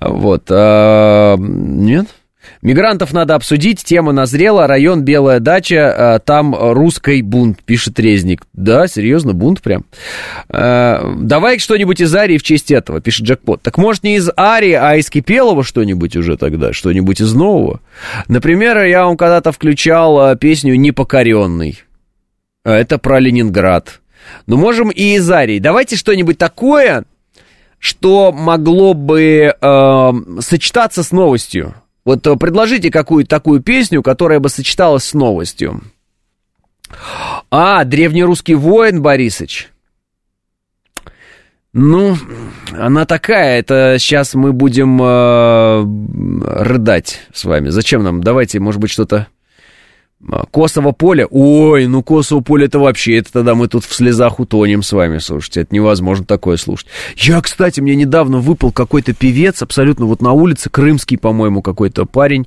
Вот. 0.00 0.44
А, 0.50 1.36
нет? 1.36 2.06
Мигрантов 2.64 3.12
надо 3.12 3.34
обсудить, 3.34 3.84
тема 3.84 4.12
назрела, 4.12 4.66
район 4.66 5.02
Белая 5.02 5.38
дача, 5.38 5.74
э, 6.16 6.18
там 6.24 6.56
русский 6.58 7.20
бунт, 7.20 7.62
пишет 7.62 8.00
Резник. 8.00 8.46
Да, 8.54 8.86
серьезно, 8.86 9.34
бунт 9.34 9.60
прям. 9.60 9.84
Э, 10.48 11.14
давай 11.18 11.58
что-нибудь 11.58 12.00
из 12.00 12.14
Арии 12.14 12.38
в 12.38 12.42
честь 12.42 12.70
этого, 12.70 13.02
пишет 13.02 13.26
Джекпот. 13.26 13.60
Так 13.60 13.76
может 13.76 14.02
не 14.02 14.16
из 14.16 14.30
Арии, 14.34 14.72
а 14.72 14.96
из 14.96 15.10
Кипелова 15.10 15.62
что-нибудь 15.62 16.16
уже 16.16 16.38
тогда, 16.38 16.72
что-нибудь 16.72 17.20
из 17.20 17.34
нового. 17.34 17.80
Например, 18.28 18.82
я 18.84 19.04
вам 19.04 19.18
когда-то 19.18 19.52
включал 19.52 20.30
э, 20.30 20.36
песню 20.36 20.74
«Непокоренный». 20.76 21.82
Это 22.64 22.96
про 22.96 23.20
Ленинград. 23.20 24.00
Но 24.46 24.56
можем 24.56 24.88
и 24.88 25.16
из 25.16 25.30
Арии. 25.30 25.58
Давайте 25.58 25.96
что-нибудь 25.96 26.38
такое, 26.38 27.04
что 27.78 28.32
могло 28.32 28.94
бы 28.94 29.54
э, 29.60 30.12
сочетаться 30.40 31.02
с 31.02 31.12
новостью. 31.12 31.74
Вот 32.04 32.26
э, 32.26 32.36
предложите 32.36 32.90
какую-то 32.90 33.30
такую 33.30 33.60
песню, 33.60 34.02
которая 34.02 34.40
бы 34.40 34.48
сочеталась 34.48 35.04
с 35.04 35.14
новостью. 35.14 35.82
А, 37.50 37.84
древнерусский 37.84 38.54
воин 38.54 39.02
Борисыч. 39.02 39.70
Ну, 41.72 42.16
она 42.72 43.04
такая, 43.04 43.58
это 43.58 43.96
сейчас 43.98 44.34
мы 44.34 44.52
будем 44.52 45.00
э, 45.02 46.62
рыдать 46.62 47.20
с 47.32 47.44
вами. 47.44 47.70
Зачем 47.70 48.04
нам? 48.04 48.22
Давайте, 48.22 48.60
может 48.60 48.80
быть, 48.80 48.90
что-то 48.90 49.26
Косово 50.50 50.92
поле? 50.92 51.26
Ой, 51.30 51.86
ну 51.86 52.02
Косово 52.02 52.40
поле 52.40 52.66
это 52.66 52.78
вообще, 52.78 53.18
это 53.18 53.32
тогда 53.32 53.54
мы 53.54 53.68
тут 53.68 53.84
в 53.84 53.94
слезах 53.94 54.40
утонем 54.40 54.82
с 54.82 54.92
вами, 54.92 55.18
слушайте, 55.18 55.62
это 55.62 55.74
невозможно 55.74 56.24
такое 56.24 56.56
слушать. 56.56 56.86
Я, 57.16 57.40
кстати, 57.40 57.80
мне 57.80 57.94
недавно 57.94 58.38
выпал 58.38 58.72
какой-то 58.72 59.12
певец, 59.12 59.62
абсолютно 59.62 60.06
вот 60.06 60.22
на 60.22 60.32
улице, 60.32 60.70
крымский, 60.70 61.18
по-моему, 61.18 61.62
какой-то 61.62 62.04
парень, 62.06 62.46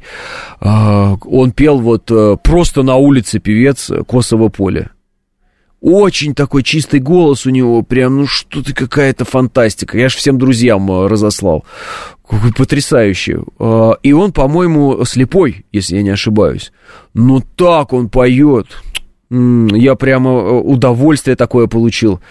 он 0.59 1.51
пел 1.51 1.79
вот 1.79 2.09
э, 2.11 2.37
просто 2.41 2.83
на 2.83 2.95
улице 2.95 3.39
певец 3.39 3.91
Косово 4.07 4.49
поле. 4.49 4.89
Очень 5.79 6.33
такой 6.33 6.63
чистый 6.63 6.99
голос 6.99 7.45
у 7.45 7.51
него, 7.51 7.83
прям, 7.83 8.17
ну 8.17 8.25
что-то 8.25 8.73
какая-то 8.73 9.25
фантастика. 9.25 9.97
Я 9.97 10.09
же 10.09 10.17
всем 10.17 10.39
друзьям 10.39 10.89
э, 10.91 11.07
разослал. 11.07 11.65
Какой 12.27 12.51
потрясающий. 12.51 13.37
А, 13.59 13.93
и 14.01 14.11
он, 14.11 14.31
по-моему, 14.31 15.05
слепой, 15.05 15.65
если 15.71 15.97
я 15.97 16.01
не 16.01 16.09
ошибаюсь. 16.09 16.71
Но 17.13 17.41
так 17.55 17.93
он 17.93 18.09
поет. 18.09 18.67
Я 19.29 19.95
прямо 19.95 20.31
э, 20.31 20.51
удовольствие 20.61 21.35
такое 21.35 21.67
получил. 21.67 22.21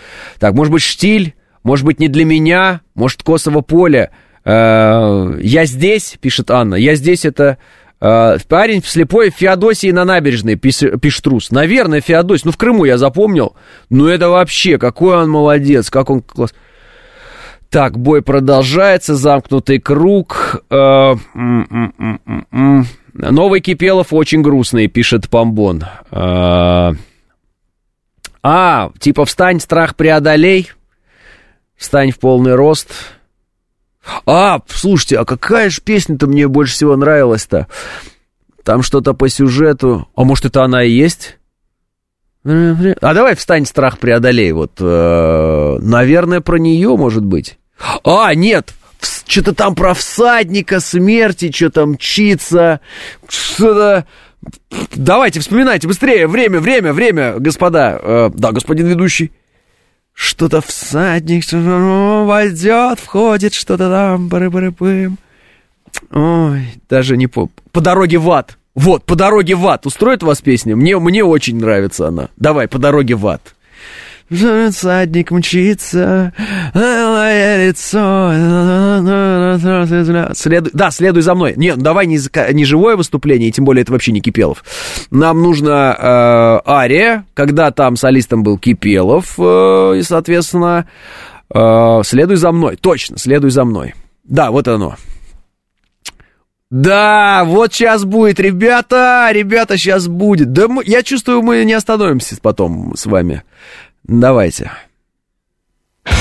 Так, 0.41 0.55
может 0.55 0.73
быть, 0.73 0.83
штиль, 0.83 1.35
может 1.63 1.87
быть, 1.87 2.01
не 2.01 2.09
для 2.09 2.25
меня, 2.25 2.81
может, 2.97 3.23
Косово 3.23 3.61
поле. 3.61 4.11
Э, 4.45 5.39
я 5.41 5.67
здесь, 5.67 6.17
пишет 6.21 6.51
Анна, 6.51 6.75
я 6.75 6.97
здесь 6.97 7.25
это 7.25 7.59
парень 7.99 8.83
слепой 8.83 9.31
в 9.31 9.35
Феодосии 9.35 9.91
на 9.91 10.05
набережной, 10.05 10.57
пишет 10.57 11.27
Рус. 11.27 11.51
Наверное, 11.51 12.01
Феодосий. 12.01 12.43
Ну, 12.47 12.53
в 12.53 12.57
Крыму 12.57 12.85
я 12.85 12.99
запомнил. 12.99 13.57
Ну, 13.91 14.07
это 14.07 14.29
вообще, 14.29 14.79
какой 14.79 15.17
он 15.17 15.31
молодец, 15.31 15.91
как 15.91 16.11
он 16.11 16.23
класс. 16.23 16.55
Так, 17.71 17.99
бой 17.99 18.23
продолжается, 18.23 19.17
замкнутый 19.17 19.81
круг. 19.81 20.63
Новый 20.71 21.21
Кипелов 23.61 24.13
очень 24.13 24.43
грустный, 24.43 24.89
пишет 24.89 25.29
Помбон. 25.29 25.85
А, 26.11 26.93
а, 28.43 28.91
типа 29.01 29.25
встань, 29.25 29.59
страх 29.59 29.97
преодолей. 29.97 30.71
Встань 31.77 32.11
в 32.11 32.19
полный 32.19 32.55
рост. 32.55 32.91
А, 34.27 34.61
слушайте, 34.69 35.19
а 35.19 35.25
какая 35.25 35.71
же 35.71 35.81
песня-то 35.81 36.27
мне 36.27 36.49
больше 36.49 36.75
всего 36.75 36.97
нравилась-то? 36.97 37.67
Там 38.65 38.83
что-то 38.83 39.15
по 39.15 39.29
сюжету. 39.29 40.09
А 40.17 40.25
может, 40.25 40.45
это 40.45 40.65
она 40.65 40.83
и 40.83 40.91
есть? 40.91 41.39
А 42.45 43.15
давай 43.15 43.35
встань, 43.35 43.67
страх 43.67 43.99
преодолей. 43.99 44.53
Вот, 44.53 44.73
э, 44.81 45.79
наверное, 45.81 46.41
про 46.41 46.57
нее, 46.59 46.97
может 46.97 47.25
быть. 47.25 47.59
А, 48.05 48.35
нет, 48.35 48.75
что-то 49.27 49.55
там 49.55 49.75
про 49.75 49.95
всадника 49.95 50.81
смерти, 50.81 51.51
что 51.53 51.71
там 51.71 51.93
мчится, 51.93 52.81
что-то... 53.29 54.07
Давайте, 54.95 55.41
вспоминайте 55.41 55.89
быстрее, 55.89 56.29
время, 56.29 56.61
время, 56.61 56.93
время, 56.93 57.35
господа. 57.39 57.99
Э, 58.01 58.31
да, 58.33 58.53
господин 58.53 58.87
ведущий. 58.87 59.33
Что-то 60.17 60.63
всадник 60.63 61.45
войдет, 61.53 62.99
входит, 63.01 63.53
что-то 63.53 63.91
там, 63.91 64.29
бары-бары-пым. 64.29 65.19
Ой, 66.11 66.69
даже 66.89 67.19
не 67.19 67.27
по... 67.27 67.51
По 67.71 67.83
дороге 67.83 68.17
в 68.17 68.31
ад. 68.31 68.57
Вот, 68.75 69.05
по 69.05 69.15
дороге 69.15 69.55
в 69.57 69.67
ад. 69.67 69.85
Устроит 69.85 70.23
вас 70.23 70.41
песня? 70.41 70.75
Мне, 70.75 70.99
мне 70.99 71.23
очень 71.23 71.59
нравится 71.59 72.09
она. 72.09 72.31
Давай, 72.39 72.67
по 72.67 72.79
дороге 72.79 73.15
в 73.15 73.27
ад. 73.27 73.55
Садник 74.29 75.31
мчится, 75.31 76.33
лицо. 76.75 78.33
Следуй, 80.35 80.71
да, 80.75 80.91
следуй 80.91 81.23
за 81.23 81.35
мной. 81.35 81.55
Не, 81.57 81.75
ну 81.75 81.83
давай 81.83 82.07
не, 82.07 82.19
не 82.53 82.65
живое 82.65 82.97
выступление, 82.97 83.53
тем 83.53 83.65
более 83.65 83.83
это 83.83 83.93
вообще 83.93 84.11
не 84.13 84.21
Кипелов. 84.21 84.65
Нам 85.11 85.43
нужно 85.43 85.97
э, 85.97 86.71
ария, 86.71 87.25
когда 87.35 87.71
там 87.71 87.97
солистом 87.97 88.43
был 88.43 88.59
Кипелов, 88.59 89.35
э, 89.39 89.99
и, 89.99 90.03
соответственно, 90.03 90.89
э, 91.55 92.01
следуй 92.05 92.37
за 92.37 92.51
мной. 92.51 92.77
Точно, 92.77 93.19
следуй 93.19 93.51
за 93.51 93.65
мной. 93.65 93.95
Да, 94.25 94.51
вот 94.51 94.67
оно. 94.67 94.97
Да, 96.69 97.45
вот 97.47 97.73
сейчас 97.73 98.05
будет, 98.05 98.41
ребята, 98.41 99.29
ребята, 99.31 99.79
сейчас 99.79 100.09
будет. 100.09 100.53
Да 100.53 100.67
мы, 100.67 100.83
я 100.85 101.05
чувствую, 101.05 101.43
мы 101.43 101.65
не 101.65 101.75
остановимся 101.75 102.37
потом 102.43 102.97
с 102.97 103.07
вами. 103.07 103.45
Давайте. 104.09 104.71
Ой. 106.05 106.15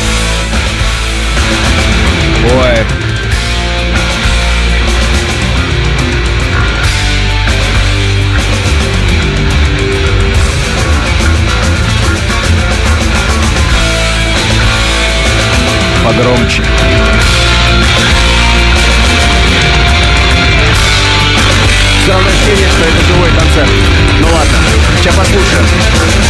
Погромче. 16.03 16.63
Все 22.01 22.11
равно 22.11 22.27
ощущение, 22.29 22.67
что 22.67 22.83
это 22.83 23.05
живой 23.05 23.29
концерт. 23.29 23.69
Ну 24.21 24.27
ладно, 24.33 24.57
сейчас 24.99 25.15
послушаем. 25.15 26.24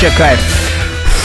Вообще 0.00 0.16
кайф. 0.16 0.40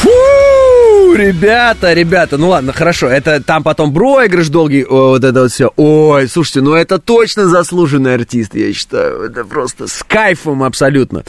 Фу! 0.01 1.13
ребята, 1.15 1.93
ребята, 1.93 2.38
ну 2.38 2.49
ладно, 2.49 2.73
хорошо, 2.73 3.07
это 3.07 3.41
там 3.41 3.63
потом 3.63 3.93
проигрыш 3.93 4.49
долгий, 4.49 4.84
о, 4.84 5.11
вот 5.11 5.23
это 5.23 5.43
вот 5.43 5.51
все. 5.51 5.71
Ой, 5.78 6.28
слушайте, 6.28 6.59
ну 6.59 6.73
это 6.73 6.99
точно 6.99 7.47
заслуженный 7.47 8.15
артист, 8.15 8.53
я 8.53 8.73
считаю. 8.73 9.21
Это 9.21 9.45
просто 9.45 9.88
с 9.88 10.03
кайфом 10.03 10.61
абсолютно. 10.61 11.23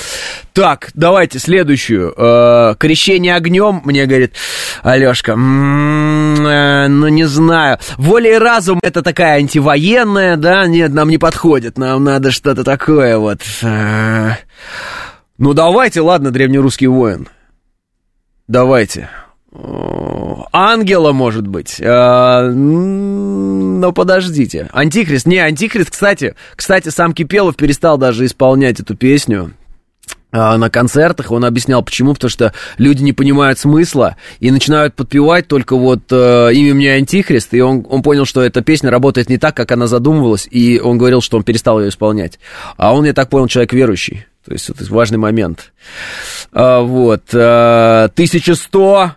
Так, 0.55 0.91
давайте 0.95 1.39
следующую. 1.39 2.13
Э, 2.17 2.75
крещение 2.79 3.37
огнем, 3.37 3.81
мне 3.85 4.07
говорит 4.07 4.33
Алешка. 4.83 5.33
Э, 5.33 6.89
ну 6.89 7.07
не 7.07 7.25
знаю. 7.29 7.79
Воля 7.97 8.35
и 8.35 8.39
разум 8.39 8.81
это 8.83 9.03
такая 9.03 9.37
антивоенная, 9.37 10.37
да? 10.37 10.67
Нет, 10.67 10.93
нам 10.93 11.11
не 11.11 11.19
подходит. 11.19 11.79
Нам 11.79 12.03
надо 12.03 12.33
что-то 12.33 12.65
такое 12.65 13.19
вот. 13.19 13.43
Э, 13.63 14.33
ну 15.39 15.53
давайте, 15.53 16.01
ладно, 16.01 16.31
древнерусский 16.31 16.87
воин. 16.87 17.29
Давайте. 18.49 19.09
Ангела, 20.53 21.13
может 21.13 21.47
быть. 21.47 21.81
А, 21.83 22.51
но 22.51 23.93
подождите. 23.93 24.69
Антихрист. 24.73 25.27
Не, 25.27 25.39
Антихрист, 25.39 25.91
кстати, 25.91 26.35
кстати, 26.55 26.89
сам 26.91 27.13
Кипелов 27.13 27.57
перестал 27.57 27.99
даже 27.99 28.27
исполнять 28.27 28.81
эту 28.81 28.97
песню 28.97 29.53
а, 30.33 30.59
на 30.59 30.69
концертах, 30.69 31.31
он 31.31 31.45
объяснял, 31.45 31.83
почему, 31.83 32.13
потому 32.13 32.29
что 32.31 32.53
люди 32.79 33.03
не 33.03 33.13
понимают 33.13 33.59
смысла 33.59 34.17
и 34.41 34.51
начинают 34.51 34.95
подпевать 34.95 35.49
только 35.49 35.77
вот 35.77 36.01
э, 36.11 36.53
имя 36.53 36.75
мне 36.75 36.93
Антихрист, 36.95 37.55
и 37.55 37.61
он, 37.61 37.87
он 37.89 38.03
понял, 38.03 38.27
что 38.27 38.43
эта 38.43 38.61
песня 38.61 38.91
работает 38.91 39.31
не 39.31 39.39
так, 39.39 39.57
как 39.57 39.73
она 39.73 39.87
задумывалась, 39.87 40.47
и 40.51 40.81
он 40.81 40.99
говорил, 40.99 41.23
что 41.23 41.39
он 41.39 41.43
перестал 41.43 41.81
ее 41.81 41.89
исполнять. 41.89 42.39
А 42.77 42.95
он, 42.95 43.07
я 43.07 43.15
так 43.15 43.31
понял, 43.31 43.49
человек 43.49 43.73
верующий, 43.73 44.27
то 44.47 44.53
есть 44.53 44.71
это 44.71 44.85
важный 44.93 45.19
момент. 45.19 45.73
А, 46.53 46.81
вот, 46.81 47.25
а, 47.35 48.09
1100 48.15 49.17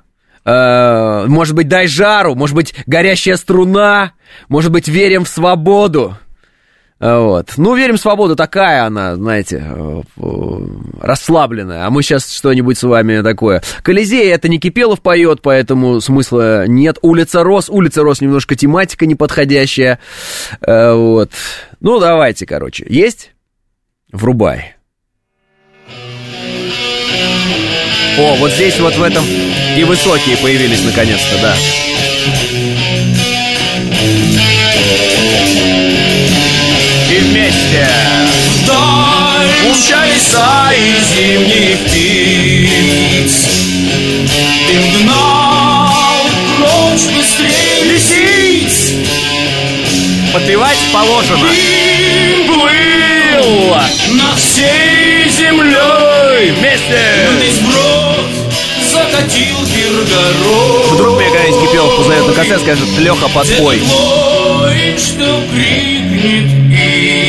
Э, 0.49 1.25
может 1.27 1.55
быть, 1.55 1.67
дай 1.67 1.87
жару, 1.87 2.33
может 2.35 2.55
быть, 2.55 2.73
горящая 2.87 3.37
струна, 3.37 4.13
может 4.47 4.71
быть, 4.71 4.87
верим 4.87 5.23
в 5.23 5.29
свободу. 5.29 6.17
Э, 6.99 7.19
вот. 7.19 7.53
Ну, 7.57 7.75
верим 7.75 7.97
в 7.97 8.01
свободу, 8.01 8.35
такая 8.35 8.85
она, 8.85 9.15
знаете, 9.15 9.63
э, 9.63 10.01
расслабленная. 11.01 11.85
А 11.85 11.89
мы 11.91 12.01
сейчас 12.01 12.31
что-нибудь 12.31 12.79
с 12.79 12.83
вами 12.83 13.21
такое. 13.21 13.61
Колизей 13.83 14.31
это 14.31 14.49
не 14.49 14.59
Кипелов 14.59 15.01
поет, 15.01 15.41
поэтому 15.43 16.01
смысла 16.01 16.65
нет. 16.67 16.97
Улица 17.03 17.43
Рос, 17.43 17.69
улица 17.69 18.01
Рос 18.01 18.21
немножко 18.21 18.55
тематика 18.55 19.05
неподходящая. 19.05 19.99
Вот. 20.65 21.31
Ну, 21.79 21.99
давайте, 21.99 22.45
короче. 22.45 22.85
Есть? 22.89 23.33
Врубай. 24.11 24.78
О, 28.17 28.35
вот 28.35 28.51
здесь 28.51 28.79
вот 28.79 28.95
в 28.95 29.03
этом 29.03 29.25
и 29.77 29.83
высокие 29.83 30.35
появились 30.37 30.83
наконец-то, 30.83 31.37
да. 31.41 31.55
И 37.11 37.17
вместе 37.19 37.87
Вдаль 38.55 39.47
умчались 39.65 40.35
и 40.75 40.99
зимних 41.15 41.79
птиц. 41.85 43.33
Ты 44.67 45.03
гнал 45.03 46.25
прочь 46.57 47.07
быстрее 47.15 47.83
лисиц 47.85 48.93
Подпевать 50.33 50.77
положено. 50.93 51.49
Ты 51.49 52.45
плыл 52.45 53.75
над 54.11 54.37
всей 54.37 55.29
землей 55.29 56.51
Вместе. 56.51 57.01
Весь 57.41 57.59
брод 57.59 57.98
закатил 59.19 59.55
Киргород 59.65 60.91
Вдруг 60.91 61.17
мне 61.17 61.29
когда-нибудь 61.29 61.61
Кипелов 61.61 61.97
позовет 61.97 62.27
на 62.27 62.33
концерт, 62.33 62.61
скажет, 62.61 62.97
Леха, 62.97 63.27
подпой 63.29 63.79
Твой, 63.79 64.97
что 64.97 65.43
крикнет 65.51 66.51
им 66.71 67.28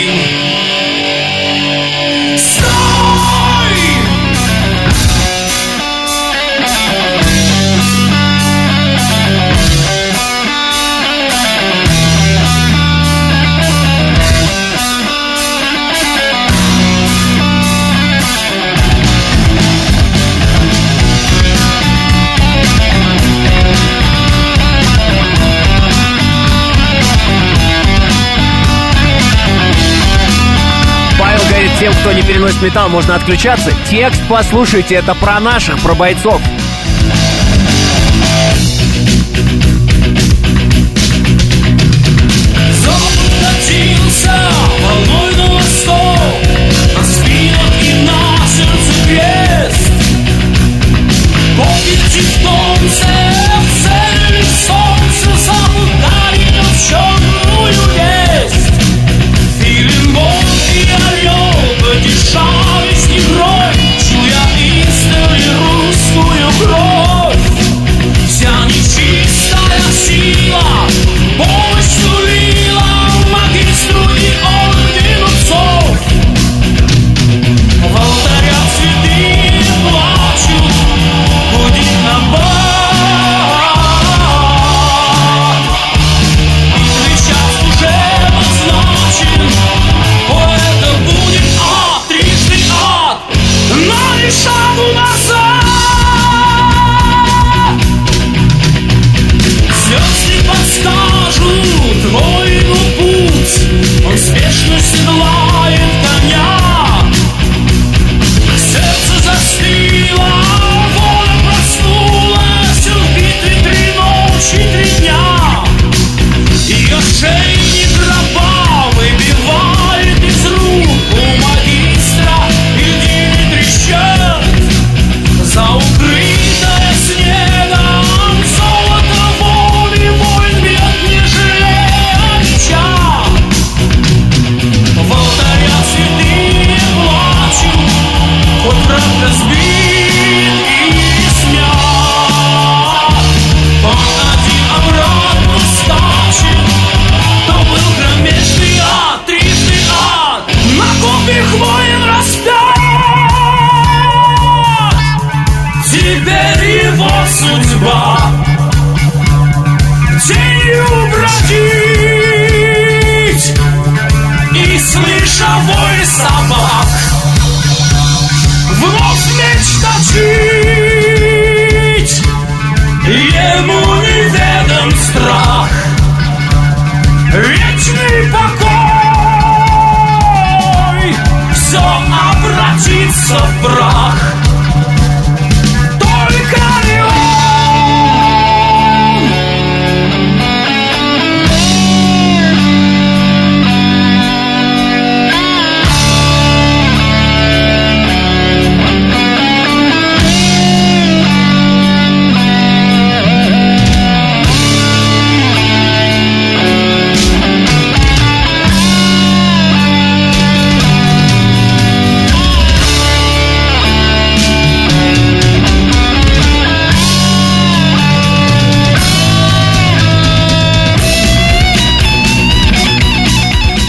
тем, 31.81 31.95
кто 31.95 32.13
не 32.13 32.21
переносит 32.21 32.61
металл, 32.61 32.91
можно 32.91 33.15
отключаться. 33.15 33.73
Текст 33.89 34.21
послушайте, 34.29 34.97
это 34.97 35.15
про 35.15 35.41
наших, 35.41 35.81
про 35.81 35.95
бойцов. 35.95 36.39
Зов 42.85 43.13
катился 43.41 44.31
волной 44.83 45.35
на 45.37 45.55
восток 45.55 46.19
На 46.97 47.05
спинах 47.05 47.73
и 47.83 47.95
на 48.05 48.47
сердце 48.47 48.93
крест 49.07 49.93
Боги 51.57 51.97
тевтонцев 52.13 53.07
целили 53.83 54.45
солнце 54.67 55.31
Запад 55.47 55.89
дарил 56.03 56.65
черную 56.87 57.30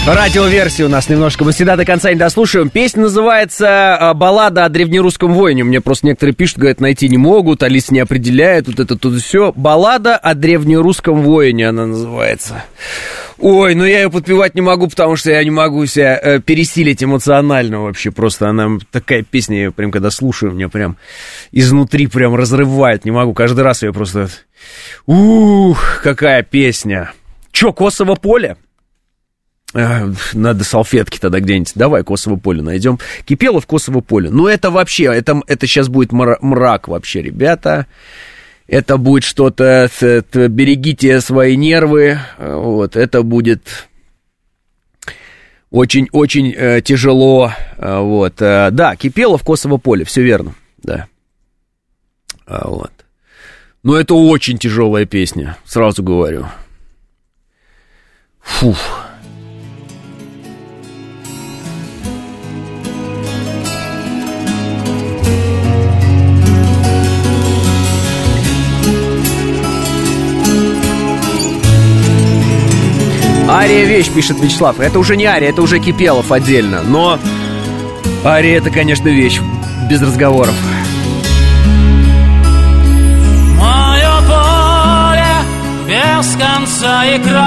Радиоверсия 0.04 0.86
у 0.86 0.88
нас 0.88 1.08
немножко. 1.08 1.44
Мы 1.44 1.52
всегда 1.52 1.76
до 1.76 1.84
конца 1.84 2.10
не 2.10 2.16
дослушаем. 2.16 2.70
Песня 2.70 3.02
называется 3.02 3.96
а, 3.96 4.14
«Баллада 4.14 4.64
о 4.64 4.68
древнерусском 4.68 5.32
воине». 5.32 5.62
Мне 5.62 5.80
просто 5.80 6.06
некоторые 6.06 6.34
пишут, 6.34 6.58
говорят, 6.58 6.80
найти 6.80 7.08
не 7.08 7.18
могут, 7.18 7.62
Алис 7.62 7.92
не 7.92 8.00
определяет, 8.00 8.66
вот 8.66 8.80
это 8.80 8.98
тут 8.98 9.20
все. 9.20 9.52
«Баллада 9.54 10.16
о 10.16 10.34
древнерусском 10.34 11.22
воине» 11.22 11.68
она 11.68 11.86
называется. 11.86 12.64
Ой, 13.38 13.76
ну 13.76 13.84
я 13.84 14.02
ее 14.02 14.10
подпевать 14.10 14.56
не 14.56 14.60
могу, 14.60 14.88
потому 14.88 15.14
что 15.14 15.30
я 15.30 15.42
не 15.44 15.52
могу 15.52 15.86
себя 15.86 16.18
э, 16.20 16.40
пересилить 16.40 17.04
эмоционально 17.04 17.82
вообще. 17.82 18.10
Просто 18.10 18.48
она 18.48 18.78
такая 18.90 19.22
песня, 19.22 19.62
я 19.62 19.70
прям 19.70 19.92
когда 19.92 20.10
слушаю, 20.10 20.50
меня 20.50 20.68
прям 20.68 20.96
изнутри 21.52 22.08
прям 22.08 22.34
разрывает. 22.34 23.04
Не 23.04 23.12
могу, 23.12 23.34
каждый 23.34 23.60
раз 23.60 23.84
я 23.84 23.92
просто... 23.92 24.28
Ух, 25.06 26.00
какая 26.02 26.42
песня. 26.42 27.12
Че, 27.52 27.72
Косово 27.72 28.16
поле? 28.16 28.56
А, 29.74 30.10
Надо 30.34 30.64
салфетки 30.64 31.18
тогда 31.18 31.40
где-нибудь. 31.40 31.72
Давай 31.74 32.02
Косово 32.04 32.36
поле 32.36 32.62
найдем. 32.62 32.98
Кипелов 33.24 33.66
Косово 33.66 34.00
поле. 34.00 34.30
Ну, 34.30 34.46
это 34.46 34.70
вообще, 34.70 35.04
это, 35.04 35.40
это 35.46 35.66
сейчас 35.66 35.88
будет 35.88 36.10
мра- 36.12 36.38
мрак 36.40 36.88
вообще, 36.88 37.22
ребята. 37.22 37.86
Это 38.66 38.96
будет 38.96 39.24
что-то, 39.24 39.88
берегите 40.32 41.20
свои 41.20 41.56
нервы. 41.56 42.18
э, 42.38 42.54
Вот, 42.54 42.96
это 42.96 43.22
будет 43.22 43.88
очень-очень 45.70 46.52
э, 46.56 46.80
тяжело. 46.82 47.52
э, 47.78 47.98
Вот, 47.98 48.40
э, 48.40 48.70
да, 48.72 48.96
Кипелов 48.96 49.42
Косово 49.42 49.78
поле, 49.78 50.04
все 50.04 50.22
верно, 50.22 50.54
да. 50.82 51.06
А, 52.46 52.68
вот. 52.68 52.92
Но 53.82 53.96
это 53.96 54.14
очень 54.14 54.58
тяжелая 54.58 55.06
песня, 55.06 55.56
сразу 55.64 56.02
говорю. 56.02 56.46
Фух. 58.40 58.78
Вещь, 74.02 74.12
пишет 74.12 74.40
Вячеслав. 74.40 74.80
Это 74.80 74.98
уже 74.98 75.16
не 75.16 75.26
Ария, 75.26 75.50
это 75.50 75.62
уже 75.62 75.78
Кипелов 75.78 76.32
отдельно. 76.32 76.82
Но 76.82 77.20
Ария 78.24 78.58
это, 78.58 78.70
конечно, 78.70 79.08
вещь. 79.08 79.40
Без 79.88 80.02
разговоров. 80.02 80.54
Мое 83.58 84.10
поле 84.26 85.34
без 85.86 86.36
конца 86.36 87.04
и 87.04 87.18
края 87.18 87.42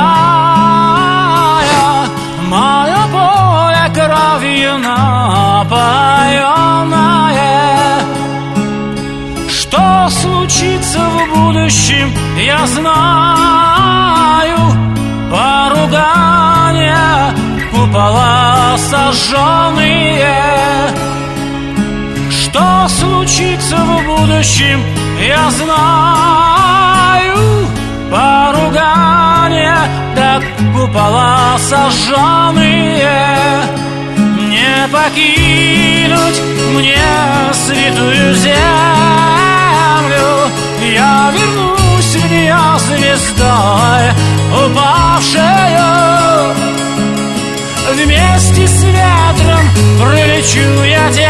Мое 2.47 3.07
поле 3.11 3.89
кровью 3.93 4.77
напоенное 4.77 5.75
Что 9.49 10.09
случится 10.09 10.99
в 10.99 11.27
будущем, 11.35 12.13
я 12.37 12.67
знаю 12.67 13.55
Поругания, 15.31 16.34
купола 17.85 18.77
сожженные. 18.77 20.27
Что 22.31 22.87
случится 22.89 23.77
в 23.77 24.05
будущем, 24.05 24.81
я 25.21 25.51
знаю. 25.51 27.37
Поругания, 28.09 29.77
да 30.15 30.41
купола 30.73 31.57
сожженные. 31.59 33.07
Не 34.17 34.87
покинуть 34.91 36.41
мне 36.73 36.97
святую 37.53 38.33
землю. 38.35 38.55
Я 40.93 41.31
вернусь 41.33 42.15
в 42.15 42.31
нее 42.31 42.79
звездой 42.79 44.13
упавшую 44.65 45.95
Вместе 47.93 48.67
с 48.67 48.83
ветром 48.83 49.69
пролечу 49.99 50.83
я 50.83 51.11
тенью. 51.11 51.29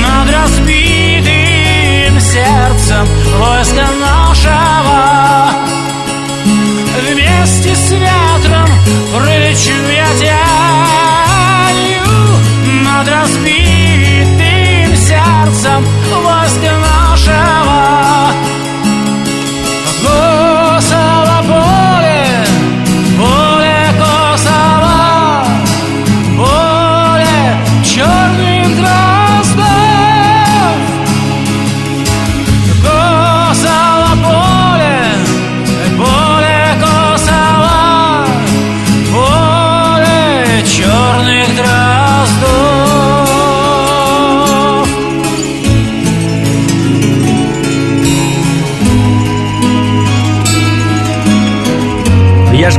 Над 0.00 0.30
разбитым 0.30 2.20
сердцем 2.20 3.08
войска 3.38 3.88
нашего. 4.00 5.50
Вместе 7.02 7.74
с 7.74 7.90
ветром 7.90 8.68
пролечу 9.12 9.74
я 9.92 10.08
тенью. 10.20 12.06
Над 12.84 13.08
разбитым 13.08 14.96
сердцем 14.96 15.84
войска 16.22 16.72
нашего 16.78 17.03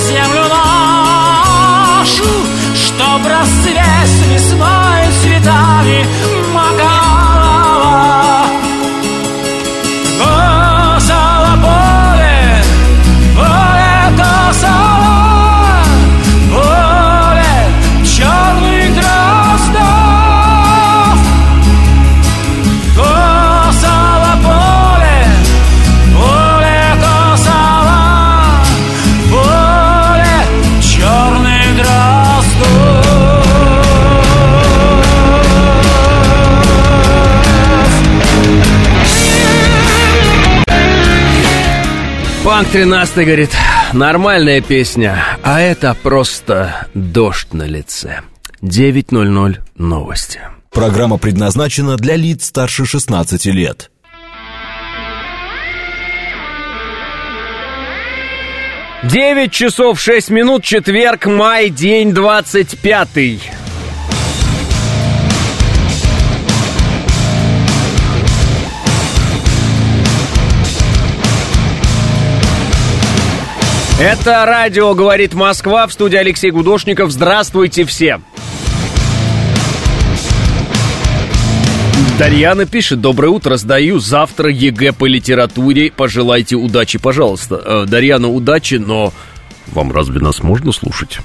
землю 0.00 0.42
нашу, 0.48 2.24
Чтоб 2.74 3.26
расцвесть 3.26 4.26
весной 4.30 5.02
цветами 5.22 6.06
Панк 42.62 42.74
13 42.74 43.26
говорит, 43.26 43.50
нормальная 43.92 44.60
песня, 44.60 45.20
а 45.42 45.60
это 45.60 45.96
просто 46.00 46.86
дождь 46.94 47.52
на 47.52 47.64
лице. 47.64 48.20
9.00 48.62 49.56
новости. 49.78 50.40
Программа 50.70 51.18
предназначена 51.18 51.96
для 51.96 52.14
лиц 52.14 52.44
старше 52.44 52.86
16 52.86 53.46
лет. 53.46 53.90
9 59.02 59.50
часов 59.50 60.00
6 60.00 60.30
минут, 60.30 60.62
четверг, 60.62 61.26
май, 61.26 61.68
день 61.68 62.14
25. 62.14 63.08
Это 74.02 74.44
радио 74.44 74.94
«Говорит 74.94 75.32
Москва» 75.32 75.86
в 75.86 75.92
студии 75.92 76.16
Алексей 76.16 76.50
Гудошников. 76.50 77.12
Здравствуйте 77.12 77.84
все! 77.84 78.20
Дарьяна 82.18 82.66
пишет, 82.66 83.00
доброе 83.00 83.28
утро, 83.28 83.56
сдаю 83.56 84.00
завтра 84.00 84.50
ЕГЭ 84.50 84.92
по 84.92 85.06
литературе, 85.06 85.92
пожелайте 85.92 86.56
удачи, 86.56 86.98
пожалуйста. 86.98 87.62
Э, 87.64 87.84
Дарьяна, 87.86 88.26
удачи, 88.28 88.74
но 88.74 89.12
вам 89.68 89.92
разве 89.92 90.18
нас 90.18 90.42
можно 90.42 90.72
слушать? 90.72 91.20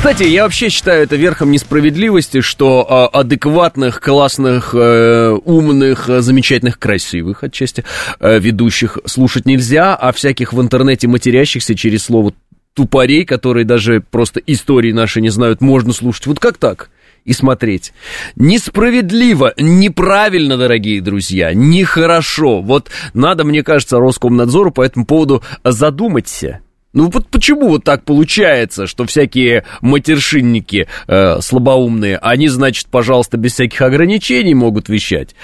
Кстати, 0.00 0.22
я 0.22 0.44
вообще 0.44 0.70
считаю 0.70 1.02
это 1.02 1.16
верхом 1.16 1.50
несправедливости, 1.50 2.40
что 2.40 3.10
э, 3.12 3.18
адекватных, 3.18 4.00
классных, 4.00 4.74
э, 4.74 5.38
умных, 5.44 6.08
э, 6.08 6.22
замечательных, 6.22 6.78
красивых 6.78 7.44
отчасти 7.44 7.84
э, 8.18 8.38
ведущих 8.38 8.96
слушать 9.04 9.44
нельзя, 9.44 9.94
а 9.94 10.12
всяких 10.12 10.54
в 10.54 10.60
интернете 10.62 11.06
матерящихся 11.06 11.74
через 11.74 12.04
слово 12.04 12.32
тупорей, 12.72 13.26
которые 13.26 13.66
даже 13.66 14.00
просто 14.00 14.40
истории 14.46 14.92
наши 14.92 15.20
не 15.20 15.28
знают, 15.28 15.60
можно 15.60 15.92
слушать. 15.92 16.26
Вот 16.26 16.38
как 16.38 16.56
так? 16.56 16.88
и 17.26 17.34
смотреть. 17.34 17.92
Несправедливо, 18.36 19.52
неправильно, 19.58 20.56
дорогие 20.56 21.02
друзья, 21.02 21.52
нехорошо. 21.52 22.62
Вот 22.62 22.90
надо, 23.12 23.44
мне 23.44 23.62
кажется, 23.62 23.98
Роскомнадзору 23.98 24.70
по 24.70 24.80
этому 24.80 25.04
поводу 25.04 25.42
задуматься. 25.62 26.60
Ну 26.92 27.08
вот 27.08 27.28
почему 27.28 27.68
вот 27.68 27.84
так 27.84 28.04
получается, 28.04 28.88
что 28.88 29.06
всякие 29.06 29.64
матершинники 29.80 30.88
э, 31.06 31.40
слабоумные, 31.40 32.18
они, 32.18 32.48
значит, 32.48 32.88
пожалуйста, 32.88 33.36
без 33.36 33.52
всяких 33.52 33.80
ограничений 33.82 34.54
могут 34.54 34.88
вещать, 34.88 35.36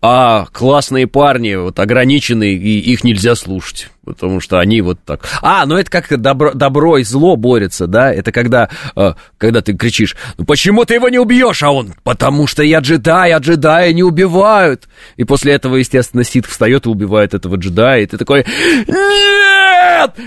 а 0.00 0.46
классные 0.50 1.06
парни 1.06 1.56
вот 1.56 1.78
ограниченные, 1.78 2.54
и 2.54 2.78
их 2.78 3.04
нельзя 3.04 3.34
слушать, 3.34 3.90
потому 4.06 4.40
что 4.40 4.60
они 4.60 4.80
вот 4.80 4.98
так... 5.04 5.28
А, 5.42 5.66
ну 5.66 5.76
это 5.76 5.90
как 5.90 6.08
добро, 6.18 6.54
добро 6.54 6.96
и 6.96 7.04
зло 7.04 7.36
борются, 7.36 7.86
да, 7.86 8.10
это 8.10 8.32
когда, 8.32 8.70
э, 8.96 9.12
когда 9.36 9.60
ты 9.60 9.74
кричишь, 9.74 10.16
ну 10.38 10.46
почему 10.46 10.86
ты 10.86 10.94
его 10.94 11.10
не 11.10 11.18
убьешь, 11.18 11.62
а 11.62 11.70
он, 11.70 11.92
потому 12.02 12.46
что 12.46 12.62
я 12.62 12.78
джедай, 12.78 13.32
а 13.32 13.40
джедая 13.40 13.92
не 13.92 14.02
убивают. 14.02 14.88
И 15.16 15.24
после 15.24 15.52
этого, 15.52 15.76
естественно, 15.76 16.24
Сид 16.24 16.46
встает 16.46 16.86
и 16.86 16.88
убивает 16.88 17.34
этого 17.34 17.56
джедая, 17.56 18.00
и 18.00 18.06
ты 18.06 18.16
такой, 18.16 18.46
нет! 18.86 19.43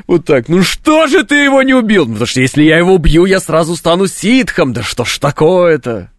Вот 0.08 0.26
так, 0.26 0.50
ну 0.50 0.64
что 0.64 1.08
же 1.08 1.24
ты 1.24 1.36
его 1.36 1.62
не 1.64 1.74
убил? 1.74 2.06
Ну, 2.06 2.14
потому 2.14 2.28
что 2.28 2.42
если 2.42 2.64
я 2.64 2.78
его 2.78 2.94
убью, 2.94 3.26
я 3.26 3.40
сразу 3.40 3.76
стану 3.76 4.08
ситхом. 4.08 4.74
Да 4.74 4.84
что 4.84 5.06
ж 5.06 5.18
такое-то? 5.20 6.12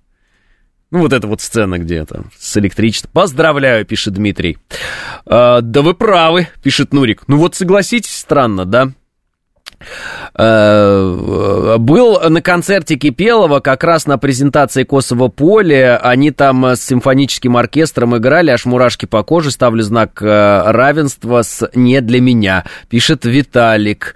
Ну, 0.91 1.01
вот 1.01 1.13
эта 1.13 1.27
вот 1.27 1.43
сцена 1.43 1.79
где-то 1.79 2.25
с 2.39 2.57
электричеством. 2.57 3.11
Поздравляю, 3.13 3.85
пишет 3.85 4.15
Дмитрий. 4.15 4.59
А, 5.27 5.61
да 5.61 5.83
вы 5.83 5.95
правы, 5.95 6.49
пишет 6.63 6.93
Нурик. 6.95 7.25
Ну 7.27 7.37
вот 7.37 7.55
согласитесь, 7.55 8.17
странно, 8.17 8.65
да? 8.65 8.93
Э, 10.35 11.77
был 11.79 12.21
на 12.29 12.41
концерте 12.43 12.97
Кипелова 12.97 13.61
как 13.61 13.85
раз 13.85 14.07
на 14.07 14.19
презентации 14.19 14.85
Косово 14.85 15.29
поле. 15.29 15.97
Они 15.97 16.31
там 16.31 16.65
с 16.65 16.81
симфоническим 16.81 17.57
оркестром 17.57 18.17
играли, 18.17 18.51
аж 18.51 18.65
мурашки 18.65 19.07
по 19.07 19.23
коже. 19.23 19.51
Ставлю 19.51 19.83
знак 19.83 20.23
э, 20.23 20.63
равенства 20.71 21.43
с 21.43 21.69
«не 21.75 22.01
для 22.01 22.21
меня», 22.21 22.65
пишет 22.89 23.25
Виталик. 23.25 24.15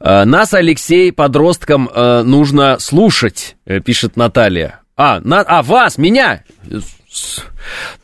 Э, 0.00 0.24
Нас, 0.24 0.54
Алексей, 0.54 1.12
подросткам 1.12 1.90
нужно 1.94 2.78
слушать, 2.78 3.56
пишет 3.84 4.16
Наталья. 4.16 4.83
А, 4.96 5.20
на, 5.20 5.40
а 5.40 5.62
вас, 5.62 5.98
меня? 5.98 6.44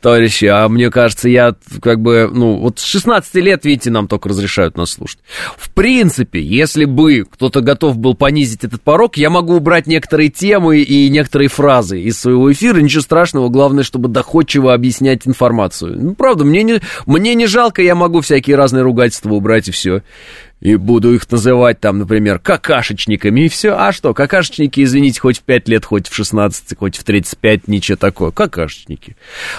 товарищи, 0.01 0.45
а 0.47 0.68
мне 0.68 0.91
кажется, 0.91 1.28
я 1.28 1.55
как 1.82 2.01
бы, 2.01 2.30
ну, 2.32 2.57
вот 2.57 2.78
с 2.78 2.84
16 2.84 3.34
лет, 3.36 3.64
видите, 3.64 3.91
нам 3.91 4.09
только 4.09 4.28
разрешают 4.28 4.76
нас 4.76 4.93
слушать. 4.93 5.18
В 5.57 5.70
принципе, 5.70 6.41
если 6.41 6.84
бы 6.84 7.26
кто-то 7.30 7.61
готов 7.61 7.99
был 7.99 8.14
понизить 8.14 8.64
этот 8.64 8.82
порог, 8.82 9.16
я 9.16 9.30
могу 9.30 9.57
убрать 9.57 9.86
некоторые 9.86 10.30
темы 10.30 10.78
и 10.78 11.09
некоторые 11.09 11.49
фразы 11.49 12.01
из 12.01 12.18
своего 12.18 12.53
эфира, 12.53 12.78
ничего 12.78 13.03
страшного, 13.03 13.49
главное, 13.49 13.84
чтобы 13.84 14.09
доходчиво 14.09 14.72
объяснять 14.72 15.26
информацию. 15.26 15.97
Ну, 16.01 16.14
правда, 16.14 16.45
мне 16.45 16.62
не, 16.62 16.80
мне 17.07 17.34
не 17.34 17.47
жалко, 17.47 17.82
я 17.82 17.95
могу 17.95 18.20
всякие 18.20 18.57
разные 18.57 18.82
ругательства 18.82 19.32
убрать 19.32 19.68
и 19.68 19.72
все 19.72 20.03
и 20.61 20.77
буду 20.77 21.15
их 21.15 21.31
называть 21.31 21.81
там, 21.81 21.99
например, 21.99 22.39
какашечниками, 22.39 23.43
и 23.43 23.49
все. 23.49 23.77
А 23.77 23.93
что, 23.93 24.15
какашечники, 24.15 24.83
извините, 24.83 25.21
хоть 25.21 25.39
в 25.39 25.43
5 25.43 25.69
лет, 25.69 25.85
хоть 25.85 26.09
в 26.09 26.15
16, 26.15 26.77
хоть 26.79 26.97
в 26.97 27.05
35, 27.05 27.69
ничего 27.69 27.97
такое. 27.97 28.31
Какашечники. 28.31 29.17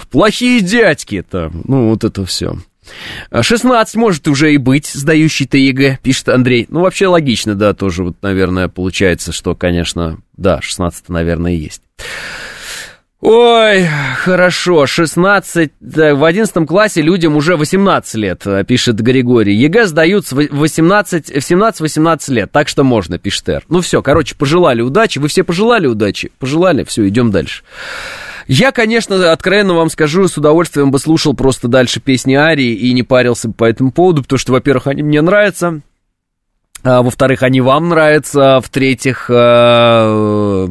Плохие 0.09 0.61
дядьки 0.61 1.23
там. 1.27 1.61
Ну, 1.65 1.89
вот 1.89 2.03
это 2.03 2.25
все. 2.25 2.57
16 3.39 3.95
может 3.95 4.27
уже 4.27 4.53
и 4.53 4.57
быть, 4.57 4.87
сдающий-то 4.87 5.57
ЕГЭ, 5.57 5.99
пишет 6.01 6.29
Андрей. 6.29 6.65
Ну, 6.69 6.81
вообще 6.81 7.07
логично, 7.07 7.55
да, 7.55 7.73
тоже 7.73 8.03
вот, 8.03 8.17
наверное, 8.21 8.67
получается, 8.67 9.31
что, 9.31 9.55
конечно, 9.55 10.19
да, 10.35 10.61
16 10.61 11.09
наверное, 11.09 11.53
есть. 11.53 11.81
Ой, 13.21 13.87
хорошо, 14.15 14.87
16, 14.87 15.71
в 15.79 16.23
11 16.23 16.67
классе 16.67 17.03
людям 17.03 17.35
уже 17.35 17.55
18 17.55 18.15
лет, 18.15 18.47
э, 18.47 18.63
пишет 18.63 18.99
Григорий. 18.99 19.53
ЕГЭ 19.53 19.85
сдают 19.85 20.31
в 20.31 20.35
18, 20.35 21.29
в 21.29 21.37
17-18 21.37 22.31
лет, 22.31 22.51
так 22.51 22.67
что 22.67 22.83
можно, 22.83 23.19
пишет 23.19 23.47
Эр. 23.47 23.63
Ну 23.69 23.81
все, 23.81 24.01
короче, 24.01 24.33
пожелали 24.35 24.81
удачи, 24.81 25.19
вы 25.19 25.27
все 25.27 25.43
пожелали 25.43 25.85
удачи? 25.85 26.31
Пожелали, 26.39 26.83
все, 26.83 27.07
идем 27.07 27.29
дальше. 27.29 27.63
Я, 28.47 28.71
конечно, 28.71 29.31
откровенно 29.31 29.75
вам 29.75 29.91
скажу, 29.91 30.27
с 30.27 30.35
удовольствием 30.37 30.89
бы 30.89 30.97
слушал 30.97 31.35
просто 31.35 31.67
дальше 31.67 31.99
песни 31.99 32.33
Арии 32.33 32.73
и 32.73 32.91
не 32.91 33.03
парился 33.03 33.49
бы 33.49 33.53
по 33.53 33.65
этому 33.65 33.91
поводу, 33.91 34.23
потому 34.23 34.39
что, 34.39 34.51
во-первых, 34.51 34.87
они 34.87 35.03
мне 35.03 35.21
нравятся, 35.21 35.81
а, 36.83 37.03
во-вторых, 37.03 37.43
они 37.43 37.61
вам 37.61 37.89
нравятся, 37.89 38.59
в-третьих, 38.61 39.27
а, 39.29 40.67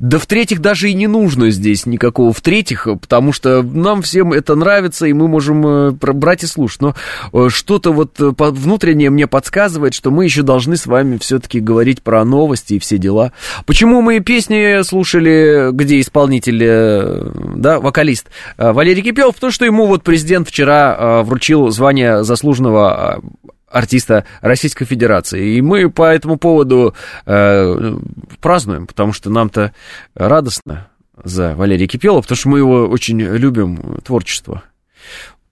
да 0.00 0.18
в-третьих, 0.18 0.60
даже 0.60 0.90
и 0.90 0.94
не 0.94 1.06
нужно 1.06 1.50
здесь 1.50 1.86
никакого 1.86 2.32
в-третьих, 2.32 2.88
потому 3.00 3.32
что 3.32 3.62
нам 3.62 4.02
всем 4.02 4.32
это 4.32 4.54
нравится, 4.54 5.06
и 5.06 5.12
мы 5.12 5.28
можем 5.28 5.66
э, 5.66 5.90
брать 5.90 6.42
и 6.42 6.46
слушать. 6.46 6.80
Но 6.80 6.94
э, 7.32 7.48
что-то 7.50 7.92
вот 7.92 8.18
э, 8.18 8.32
внутреннее 8.38 9.10
мне 9.10 9.26
подсказывает, 9.26 9.92
что 9.92 10.10
мы 10.10 10.24
еще 10.24 10.42
должны 10.42 10.76
с 10.76 10.86
вами 10.86 11.18
все-таки 11.18 11.60
говорить 11.60 12.02
про 12.02 12.24
новости 12.24 12.74
и 12.74 12.78
все 12.78 12.96
дела. 12.96 13.32
Почему 13.66 14.00
мы 14.00 14.20
песни 14.20 14.82
слушали, 14.82 15.70
где 15.72 16.00
исполнитель, 16.00 17.30
да, 17.56 17.78
вокалист 17.78 18.28
Валерий 18.56 19.02
Кипелов? 19.02 19.34
Потому 19.34 19.52
что 19.52 19.64
ему 19.66 19.86
вот 19.86 20.02
президент 20.02 20.48
вчера 20.48 21.22
вручил 21.22 21.68
звание 21.70 22.24
заслуженного 22.24 23.20
артиста 23.70 24.24
Российской 24.40 24.84
Федерации. 24.84 25.56
И 25.56 25.62
мы 25.62 25.90
по 25.90 26.04
этому 26.04 26.36
поводу 26.36 26.94
э, 27.26 27.96
празднуем, 28.40 28.86
потому 28.86 29.12
что 29.12 29.30
нам-то 29.30 29.72
радостно 30.14 30.88
за 31.22 31.54
Валерия 31.54 31.86
Кипелова, 31.86 32.22
потому 32.22 32.36
что 32.36 32.48
мы 32.48 32.58
его 32.58 32.86
очень 32.86 33.20
любим, 33.20 34.00
творчество. 34.04 34.62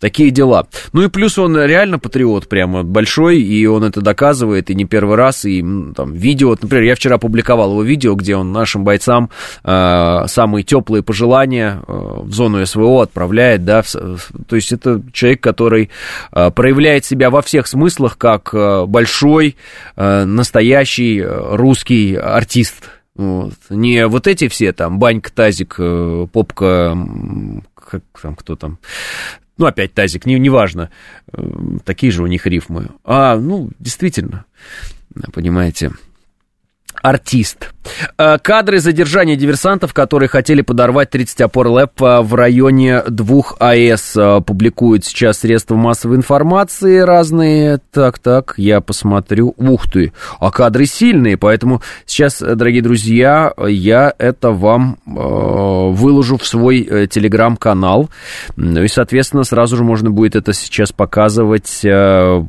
Такие 0.00 0.30
дела. 0.30 0.66
Ну 0.92 1.02
и 1.02 1.08
плюс 1.08 1.38
он 1.38 1.58
реально 1.60 1.98
патриот 1.98 2.48
прямо 2.48 2.84
большой, 2.84 3.40
и 3.40 3.66
он 3.66 3.82
это 3.82 4.00
доказывает, 4.00 4.70
и 4.70 4.74
не 4.76 4.84
первый 4.84 5.16
раз, 5.16 5.44
и 5.44 5.60
там 5.96 6.12
видео, 6.12 6.50
например, 6.50 6.84
я 6.84 6.94
вчера 6.94 7.18
публиковал 7.18 7.72
его 7.72 7.82
видео, 7.82 8.14
где 8.14 8.36
он 8.36 8.52
нашим 8.52 8.84
бойцам 8.84 9.30
э, 9.64 10.24
самые 10.28 10.62
теплые 10.62 11.02
пожелания 11.02 11.82
э, 11.86 11.92
в 12.22 12.32
зону 12.32 12.64
СВО 12.64 13.02
отправляет, 13.02 13.64
да, 13.64 13.82
в, 13.82 13.92
то 14.46 14.54
есть 14.54 14.70
это 14.70 15.02
человек, 15.12 15.40
который 15.40 15.90
э, 16.30 16.50
проявляет 16.52 17.04
себя 17.04 17.30
во 17.30 17.42
всех 17.42 17.66
смыслах 17.66 18.18
как 18.18 18.50
э, 18.52 18.84
большой, 18.86 19.56
э, 19.96 20.24
настоящий 20.24 21.24
русский 21.26 22.14
артист, 22.14 22.84
вот. 23.16 23.54
Не 23.68 24.06
вот 24.06 24.28
эти 24.28 24.46
все 24.46 24.72
там, 24.72 25.00
банька, 25.00 25.32
тазик, 25.32 25.74
э, 25.78 26.28
попка, 26.32 26.96
как 27.74 28.02
там, 28.22 28.36
кто 28.36 28.54
там, 28.54 28.78
ну, 29.58 29.66
опять 29.66 29.92
тазик, 29.92 30.24
не, 30.24 30.38
неважно, 30.38 30.90
э, 31.32 31.42
такие 31.84 32.12
же 32.12 32.22
у 32.22 32.26
них 32.26 32.46
рифмы. 32.46 32.90
А, 33.04 33.36
ну, 33.36 33.70
действительно, 33.78 34.44
понимаете. 35.32 35.92
Артист. 37.08 37.70
Э, 38.18 38.38
Кадры 38.40 38.80
задержания 38.80 39.36
диверсантов, 39.36 39.94
которые 39.94 40.28
хотели 40.28 40.62
подорвать 40.62 41.10
30 41.10 41.40
опор 41.42 41.68
ЛЭП 41.68 42.02
э, 42.02 42.20
в 42.20 42.34
районе 42.34 43.02
двух 43.08 43.56
АЭС, 43.58 44.16
э, 44.16 44.40
публикуют 44.46 45.04
сейчас 45.04 45.38
средства 45.38 45.74
массовой 45.76 46.16
информации 46.16 46.98
разные. 46.98 47.80
Так, 47.92 48.18
так, 48.18 48.54
я 48.56 48.80
посмотрю. 48.80 49.54
Ух 49.56 49.90
ты, 49.90 50.12
а 50.38 50.50
кадры 50.50 50.86
сильные, 50.86 51.36
поэтому 51.36 51.82
сейчас, 52.06 52.40
дорогие 52.40 52.82
друзья, 52.82 53.52
я 53.66 54.12
это 54.18 54.50
вам 54.50 54.98
э, 55.06 55.10
выложу 55.10 56.36
в 56.36 56.46
свой 56.46 57.08
телеграм-канал. 57.08 58.10
Ну 58.56 58.82
и, 58.82 58.88
соответственно, 58.88 59.44
сразу 59.44 59.76
же 59.76 59.84
можно 59.84 60.10
будет 60.10 60.36
это 60.36 60.52
сейчас 60.52 60.92
показывать 60.92 61.84
э, 61.84 62.42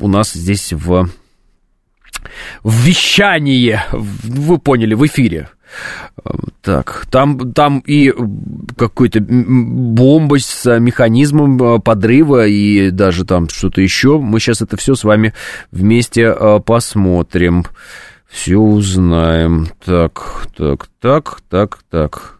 у 0.00 0.08
нас 0.08 0.32
здесь 0.32 0.72
в 0.72 1.08
в 2.62 2.84
вещание, 2.84 3.84
вы 3.92 4.58
поняли, 4.58 4.94
в 4.94 5.06
эфире. 5.06 5.48
Так, 6.60 7.06
там, 7.10 7.52
там 7.52 7.78
и 7.80 8.12
какой-то 8.76 9.20
бомба 9.20 10.38
с 10.38 10.78
механизмом 10.78 11.80
подрыва 11.80 12.46
и 12.46 12.90
даже 12.90 13.24
там 13.24 13.48
что-то 13.48 13.80
еще. 13.80 14.18
Мы 14.18 14.38
сейчас 14.38 14.60
это 14.62 14.76
все 14.76 14.94
с 14.94 15.02
вами 15.02 15.32
вместе 15.70 16.28
а, 16.28 16.58
посмотрим. 16.60 17.64
Все 18.28 18.56
узнаем. 18.56 19.68
Так, 19.84 20.46
так, 20.56 20.88
так, 21.00 21.40
так, 21.48 21.78
так. 21.90 22.38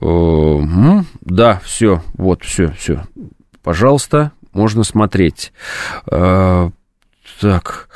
Да, 0.00 1.60
все, 1.64 2.02
вот, 2.14 2.44
все, 2.44 2.72
все. 2.78 3.04
Пожалуйста, 3.62 4.32
можно 4.52 4.84
смотреть. 4.84 5.52
Так, 7.40 7.88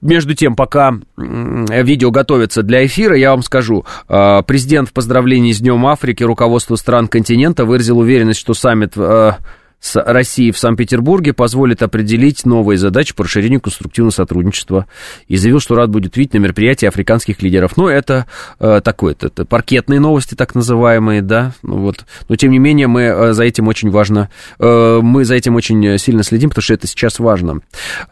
между 0.00 0.34
тем, 0.34 0.54
пока 0.54 0.94
видео 1.16 2.10
готовится 2.10 2.62
для 2.62 2.86
эфира, 2.86 3.16
я 3.16 3.30
вам 3.30 3.42
скажу, 3.42 3.84
а, 4.08 4.42
президент 4.42 4.88
в 4.88 4.92
поздравлении 4.92 5.52
с 5.52 5.58
Днем 5.58 5.84
Африки, 5.86 6.22
руководство 6.22 6.76
стран 6.76 7.08
континента 7.08 7.64
выразил 7.64 7.98
уверенность, 7.98 8.38
что 8.38 8.54
саммит 8.54 8.92
а, 8.96 9.38
с 9.80 10.00
Россией 10.00 10.52
в 10.52 10.58
Санкт-Петербурге 10.58 11.32
позволит 11.32 11.82
определить 11.82 12.44
новые 12.44 12.78
задачи 12.78 13.14
по 13.14 13.24
расширению 13.24 13.60
конструктивного 13.60 14.12
сотрудничества 14.12 14.86
и 15.26 15.36
заявил, 15.36 15.60
что 15.60 15.74
рад 15.74 15.90
будет 15.90 16.16
видеть 16.16 16.34
на 16.34 16.38
мероприятии 16.38 16.86
африканских 16.86 17.42
лидеров. 17.42 17.76
Ну, 17.76 17.88
это 17.88 18.26
э, 18.58 18.80
такое, 18.84 19.12
это, 19.12 19.28
это 19.28 19.44
паркетные 19.44 19.98
новости, 19.98 20.34
так 20.34 20.54
называемые, 20.54 21.22
да, 21.22 21.52
ну 21.62 21.78
вот. 21.78 22.04
Но, 22.28 22.36
тем 22.36 22.50
не 22.50 22.58
менее, 22.58 22.86
мы 22.88 23.02
э, 23.02 23.32
за 23.32 23.44
этим 23.44 23.68
очень 23.68 23.90
важно, 23.90 24.28
э, 24.58 25.00
мы 25.02 25.24
за 25.24 25.34
этим 25.34 25.56
очень 25.56 25.98
сильно 25.98 26.22
следим, 26.22 26.50
потому 26.50 26.62
что 26.62 26.74
это 26.74 26.86
сейчас 26.86 27.18
важно. 27.18 27.60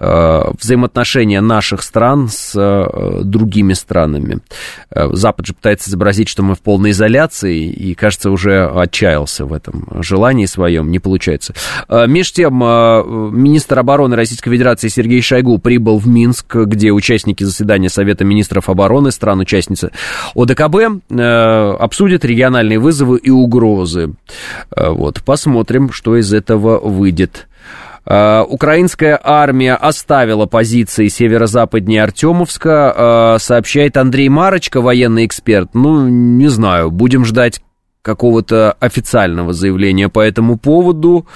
Э, 0.01 0.51
взаимоотношения 0.59 1.41
наших 1.41 1.83
стран 1.83 2.29
с 2.29 2.53
э, 2.57 3.21
другими 3.25 3.75
странами. 3.75 4.39
Э, 4.91 5.09
Запад 5.13 5.47
же 5.47 5.55
пытается 5.55 5.91
изобразить, 5.91 6.29
что 6.29 6.43
мы 6.43 6.55
в 6.55 6.61
полной 6.61 6.91
изоляции, 6.91 7.69
и, 7.71 7.95
кажется, 7.95 8.31
уже 8.31 8.67
отчаялся 8.67 9.45
в 9.45 9.53
этом 9.53 9.87
желании 10.03 10.47
своем, 10.47 10.91
не 10.91 10.99
получается. 10.99 11.55
Э, 11.89 12.07
меж 12.07 12.33
тем, 12.33 12.63
э, 12.63 13.03
министр 13.33 13.81
обороны 13.81 14.17
Российской 14.17 14.51
Федерации 14.51 14.89
Сергей 14.89 15.21
Шойгу 15.23 15.59
прибыл 15.59 15.99
в 15.99 16.07
Минск, 16.07 16.55
где 16.55 16.91
участники 16.91 17.45
заседания 17.45 17.89
Совета 17.89 18.25
министров 18.25 18.69
обороны 18.69 19.11
стран-участницы 19.11 19.91
ОДКБ 20.35 20.77
э, 21.11 21.77
обсудят 21.79 22.25
региональные 22.25 22.79
вызовы 22.79 23.19
и 23.19 23.31
угрозы. 23.31 24.15
Вот, 24.75 25.23
посмотрим, 25.25 25.93
что 25.93 26.17
из 26.17 26.33
этого 26.33 26.79
выйдет. 26.79 27.49
Украинская 28.07 29.21
армия 29.23 29.75
оставила 29.75 30.47
позиции 30.47 31.09
северо-западнее 31.09 32.03
Артемовска, 32.05 33.37
сообщает 33.39 33.99
Андрей 33.99 34.31
Марочка, 34.31 34.81
военный 34.81 35.27
эксперт. 35.27 35.75
Ну, 35.75 36.09
не 36.09 36.49
знаю, 36.49 36.91
будем 36.91 37.27
ждать 37.27 37.61
какого-то 38.03 38.73
официального 38.81 39.53
заявления 39.53 40.09
по 40.09 40.21
этому 40.21 40.57
поводу. 40.57 41.27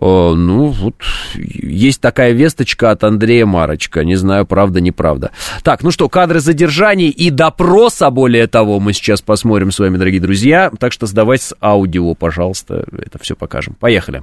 Э, 0.00 0.32
ну, 0.34 0.68
вот 0.68 0.94
есть 1.34 2.00
такая 2.00 2.32
весточка 2.32 2.90
от 2.90 3.04
Андрея 3.04 3.46
Марочка. 3.46 4.04
Не 4.04 4.16
знаю, 4.16 4.46
правда, 4.46 4.80
неправда. 4.80 5.32
Так, 5.62 5.82
ну 5.82 5.90
что, 5.90 6.08
кадры 6.08 6.40
задержаний 6.40 7.08
и 7.08 7.30
допроса, 7.30 8.10
более 8.10 8.46
того, 8.46 8.80
мы 8.80 8.92
сейчас 8.92 9.22
посмотрим 9.22 9.70
с 9.70 9.78
вами, 9.78 9.96
дорогие 9.96 10.20
друзья. 10.20 10.70
Так 10.78 10.92
что 10.92 11.06
сдавайте 11.06 11.44
с 11.44 11.56
аудио, 11.60 12.14
пожалуйста, 12.14 12.86
это 12.92 13.18
все 13.18 13.34
покажем. 13.34 13.74
Поехали. 13.74 14.22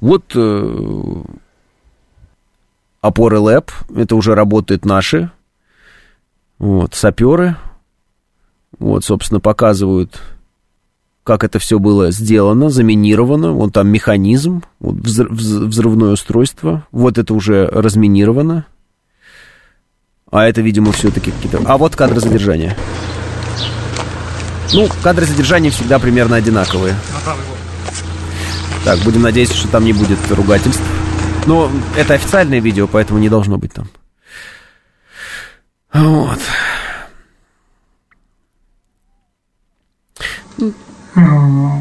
Вот 0.00 0.32
э, 0.34 1.14
опоры 3.00 3.38
ЛЭП, 3.40 3.70
это 3.96 4.14
уже 4.14 4.34
работают 4.34 4.84
наши 4.84 5.30
вот, 6.58 6.94
саперы, 6.94 7.56
вот, 8.78 9.04
собственно, 9.04 9.40
показывают, 9.40 10.20
как 11.24 11.44
это 11.44 11.58
все 11.58 11.78
было 11.78 12.10
сделано, 12.10 12.70
заминировано. 12.70 13.52
Вон 13.52 13.70
там 13.70 13.88
механизм, 13.88 14.62
вот 14.80 14.96
взрывное 14.96 16.12
устройство. 16.12 16.86
Вот 16.90 17.18
это 17.18 17.34
уже 17.34 17.66
разминировано. 17.66 18.66
А 20.30 20.46
это, 20.46 20.60
видимо, 20.60 20.92
все-таки 20.92 21.30
какие-то... 21.30 21.60
А 21.64 21.76
вот 21.76 21.96
кадры 21.96 22.20
задержания. 22.20 22.76
Ну, 24.72 24.88
кадры 25.02 25.24
задержания 25.24 25.70
всегда 25.70 25.98
примерно 25.98 26.36
одинаковые. 26.36 26.94
Так, 28.84 28.98
будем 29.00 29.22
надеяться, 29.22 29.56
что 29.56 29.68
там 29.68 29.84
не 29.84 29.92
будет 29.92 30.18
ругательств. 30.30 30.82
Но 31.46 31.70
это 31.96 32.14
официальное 32.14 32.60
видео, 32.60 32.86
поэтому 32.86 33.18
не 33.18 33.28
должно 33.28 33.58
быть 33.58 33.72
там. 33.72 33.88
Вот. 35.92 36.38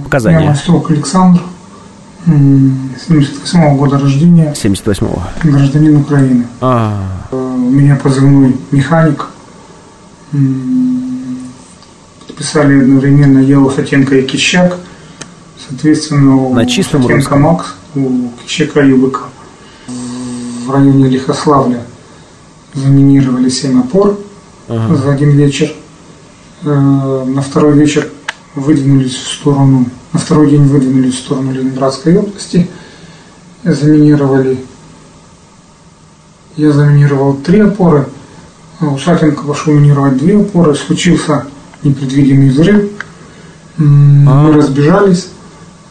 Показания. 0.04 0.44
Я 0.46 0.50
Масток 0.52 0.90
Александр, 0.92 1.42
78 2.26 3.60
-го 3.60 3.76
года 3.78 4.00
рождения. 4.00 4.54
78-го. 4.54 5.22
Гражданин 5.44 5.98
Украины. 5.98 6.48
А. 6.62 7.28
Э, 7.32 7.36
у 7.36 7.70
меня 7.70 7.96
позывной 7.96 8.56
механик. 8.72 9.28
Подписали 12.28 12.82
одновременно 12.82 13.40
я 13.40 13.60
Усатенко 13.60 14.16
и 14.16 14.26
Кищак. 14.26 14.78
Соответственно, 15.68 16.50
На 16.50 16.66
чистом 16.66 17.06
Усатенко 17.06 17.36
Макс, 17.36 17.76
у 17.96 18.30
Кищака 18.44 18.82
ЮБК. 18.82 19.28
В 20.66 20.72
районе 20.72 21.10
Лихославля 21.10 21.82
заминировали 22.78 23.50
7 23.50 23.80
опор 23.80 24.20
ага. 24.68 24.96
за 24.96 25.12
один 25.14 25.32
вечер. 25.32 25.74
Э, 26.64 27.24
на 27.26 27.42
второй 27.42 27.74
вечер 27.74 28.08
выдвинулись 28.56 29.16
в 29.16 29.34
сторону, 29.34 29.86
на 30.14 30.20
второй 30.20 30.50
день 30.50 30.64
выдвинулись 30.66 31.16
в 31.16 31.20
сторону 31.20 31.52
Ленинградской 31.52 32.18
области, 32.18 32.70
заминировали. 33.64 34.58
Я 36.56 36.72
заминировал 36.72 37.36
три 37.36 37.60
опоры, 37.60 38.08
а 38.80 38.88
Усатенко 38.88 39.44
пошел 39.44 39.74
минировать 39.74 40.18
две 40.18 40.40
опоры, 40.40 40.76
случился 40.76 41.46
непредвиденный 41.84 42.50
взрыв. 42.50 42.90
Мы 43.78 44.54
разбежались, 44.54 45.30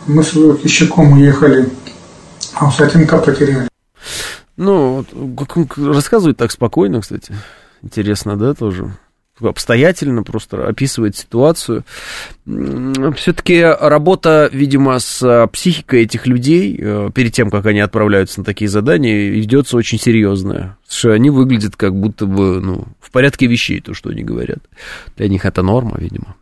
мы 0.07 0.25
с 0.25 0.35
Ищаком 0.65 1.13
уехали, 1.13 1.69
а 2.55 2.69
Усатенко 2.69 3.19
потеряли. 3.19 3.69
Ну, 4.57 5.05
рассказывает 5.77 6.37
так 6.37 6.51
спокойно, 6.51 7.01
кстати. 7.01 7.35
Интересно, 7.83 8.37
да, 8.37 8.55
тоже? 8.55 8.93
обстоятельно 9.41 10.23
просто 10.23 10.67
описывает 10.67 11.17
ситуацию. 11.17 11.85
Все-таки 12.47 13.61
работа, 13.63 14.49
видимо, 14.53 14.99
с 14.99 15.49
психикой 15.53 16.03
этих 16.05 16.27
людей 16.27 16.77
э, 16.79 17.11
перед 17.15 17.33
тем, 17.33 17.51
как 17.51 17.67
они 17.67 17.81
отправляются 17.81 18.41
на 18.41 18.45
такие 18.45 18.69
задания, 18.69 19.29
ведется 19.29 19.77
очень 19.77 19.99
серьезная. 19.99 20.79
Что 20.89 21.13
они 21.13 21.31
выглядят 21.31 21.77
как 21.77 21.95
будто 21.95 22.27
бы 22.27 22.61
ну, 22.61 22.87
в 23.01 23.11
порядке 23.11 23.47
вещей, 23.47 23.81
то, 23.81 23.93
что 23.95 24.11
они 24.11 24.23
говорят. 24.23 24.61
Для 25.17 25.29
них 25.29 25.45
это 25.45 25.63
норма, 25.63 25.97
видимо. 25.99 26.37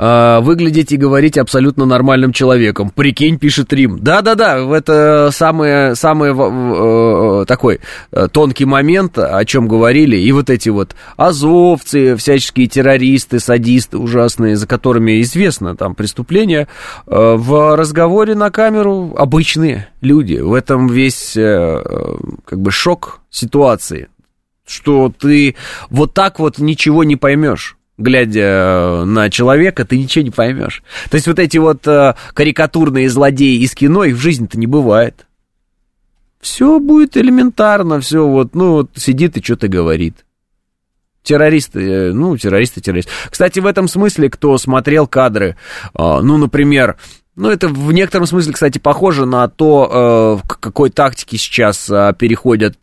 А, 0.00 0.40
выглядеть 0.40 0.92
и 0.92 0.96
говорить 0.96 1.36
абсолютно 1.36 1.84
нормальным 1.84 2.32
человеком. 2.32 2.90
Прикинь, 2.90 3.36
пишет 3.36 3.72
Рим. 3.72 3.98
Да-да-да, 3.98 4.58
это 4.58 5.30
самый, 5.32 5.96
самый 5.96 6.30
э, 6.30 7.44
такой 7.46 7.80
э, 8.12 8.28
тонкий 8.30 8.64
момент, 8.64 9.18
о 9.18 9.44
чем 9.44 9.66
говорили. 9.66 10.16
И 10.16 10.30
вот 10.30 10.50
эти 10.50 10.68
вот 10.68 10.94
азовцы, 11.16 12.14
всяческие 12.14 12.68
террористы, 12.68 13.40
садисты 13.40 13.98
ужасные, 13.98 14.54
за 14.54 14.68
которыми 14.68 15.20
известно 15.22 15.76
там 15.76 15.96
преступления, 15.96 16.68
э, 17.08 17.34
в 17.36 17.76
разговоре 17.76 18.36
на 18.36 18.52
камеру 18.52 19.16
обычные 19.18 19.88
люди. 20.00 20.36
В 20.36 20.54
этом 20.54 20.86
весь 20.86 21.32
как 21.34 22.60
бы 22.60 22.70
шок 22.70 23.18
ситуации, 23.30 24.08
что 24.64 25.12
ты 25.18 25.56
вот 25.90 26.14
так 26.14 26.38
вот 26.38 26.58
ничего 26.58 27.02
не 27.02 27.16
поймешь 27.16 27.77
глядя 27.98 28.40
э, 28.40 29.04
на 29.04 29.28
человека, 29.28 29.84
ты 29.84 29.98
ничего 29.98 30.24
не 30.24 30.30
поймешь. 30.30 30.82
То 31.10 31.16
есть 31.16 31.26
вот 31.26 31.38
эти 31.38 31.58
вот 31.58 31.86
э, 31.86 32.14
карикатурные 32.32 33.10
злодеи 33.10 33.60
из 33.60 33.74
кино, 33.74 34.04
их 34.04 34.14
в 34.14 34.20
жизни-то 34.20 34.58
не 34.58 34.66
бывает. 34.66 35.26
Все 36.40 36.78
будет 36.78 37.16
элементарно, 37.16 38.00
все 38.00 38.26
вот, 38.26 38.54
ну, 38.54 38.72
вот 38.72 38.90
сидит 38.94 39.36
и 39.36 39.42
что-то 39.42 39.66
говорит. 39.66 40.24
Террористы, 41.24 41.80
э, 41.80 42.12
ну, 42.12 42.36
террористы, 42.38 42.80
террористы. 42.80 43.10
Кстати, 43.28 43.58
в 43.58 43.66
этом 43.66 43.88
смысле, 43.88 44.30
кто 44.30 44.56
смотрел 44.56 45.08
кадры, 45.08 45.56
ну, 45.94 46.36
например, 46.36 46.96
ну, 47.34 47.50
это 47.50 47.68
в 47.68 47.92
некотором 47.92 48.26
смысле, 48.26 48.52
кстати, 48.52 48.78
похоже 48.78 49.26
на 49.26 49.48
то, 49.48 50.40
к 50.46 50.58
какой 50.60 50.90
тактике 50.90 51.36
сейчас 51.36 51.86
переходят 52.18 52.78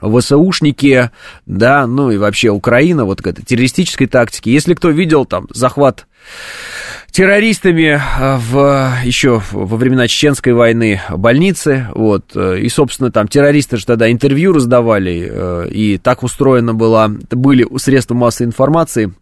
ВСУшники, 0.00 1.10
да, 1.46 1.86
ну 1.86 2.10
и 2.10 2.16
вообще 2.16 2.50
Украина, 2.50 3.04
вот 3.04 3.22
к 3.22 3.26
этой 3.26 3.44
террористической 3.44 4.06
тактике. 4.06 4.52
Если 4.52 4.74
кто 4.74 4.90
видел 4.90 5.24
там 5.24 5.46
захват 5.52 6.06
террористами 7.10 8.00
э, 8.00 8.36
в, 8.36 8.92
еще 9.04 9.42
во 9.52 9.76
времена 9.76 10.08
Чеченской 10.08 10.52
войны 10.52 11.00
больницы, 11.10 11.88
вот, 11.94 12.32
э, 12.34 12.60
и, 12.60 12.68
собственно, 12.68 13.10
там 13.10 13.28
террористы 13.28 13.76
же 13.76 13.86
тогда 13.86 14.10
интервью 14.10 14.52
раздавали, 14.52 15.28
э, 15.30 15.68
и 15.70 15.98
так 15.98 16.22
устроено 16.22 16.74
было, 16.74 17.08
были 17.30 17.66
средства 17.78 18.14
массовой 18.14 18.48
информации 18.48 19.12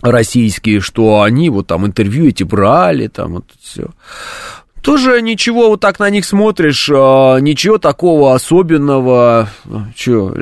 российские, 0.00 0.80
что 0.80 1.22
они 1.22 1.50
вот 1.50 1.68
там 1.68 1.86
интервью 1.86 2.28
эти 2.28 2.42
брали, 2.44 3.08
там 3.08 3.34
вот 3.34 3.44
все 3.60 3.90
тоже 4.82 5.22
ничего, 5.22 5.68
вот 5.68 5.80
так 5.80 5.98
на 5.98 6.10
них 6.10 6.24
смотришь, 6.24 6.90
а, 6.92 7.38
ничего 7.38 7.78
такого 7.78 8.34
особенного. 8.34 9.48
Че, 9.94 10.34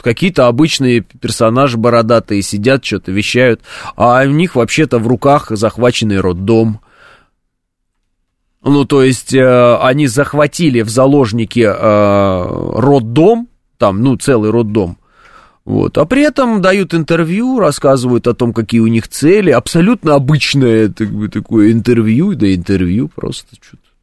какие-то 0.00 0.48
обычные 0.48 1.02
персонажи 1.02 1.78
бородатые 1.78 2.42
сидят, 2.42 2.84
что-то 2.84 3.12
вещают, 3.12 3.62
а 3.96 4.22
у 4.24 4.30
них 4.30 4.56
вообще-то 4.56 4.98
в 4.98 5.06
руках 5.06 5.50
захваченный 5.50 6.20
роддом. 6.20 6.80
Ну, 8.62 8.84
то 8.84 9.02
есть, 9.02 9.34
э, 9.34 9.76
они 9.76 10.06
захватили 10.06 10.80
в 10.80 10.88
заложники 10.88 11.60
э, 11.60 12.80
роддом, 12.80 13.48
там, 13.78 14.02
ну, 14.02 14.16
целый 14.16 14.50
роддом, 14.50 14.96
вот. 15.64 15.96
А 15.96 16.04
при 16.04 16.22
этом 16.22 16.60
дают 16.60 16.94
интервью, 16.94 17.58
рассказывают 17.58 18.26
о 18.26 18.34
том, 18.34 18.52
какие 18.52 18.80
у 18.80 18.86
них 18.86 19.08
цели. 19.08 19.50
Абсолютно 19.50 20.14
обычное 20.14 20.88
такое 20.88 21.72
интервью, 21.72 22.34
да 22.34 22.54
интервью 22.54 23.08
просто 23.08 23.56
что-то 23.60 23.93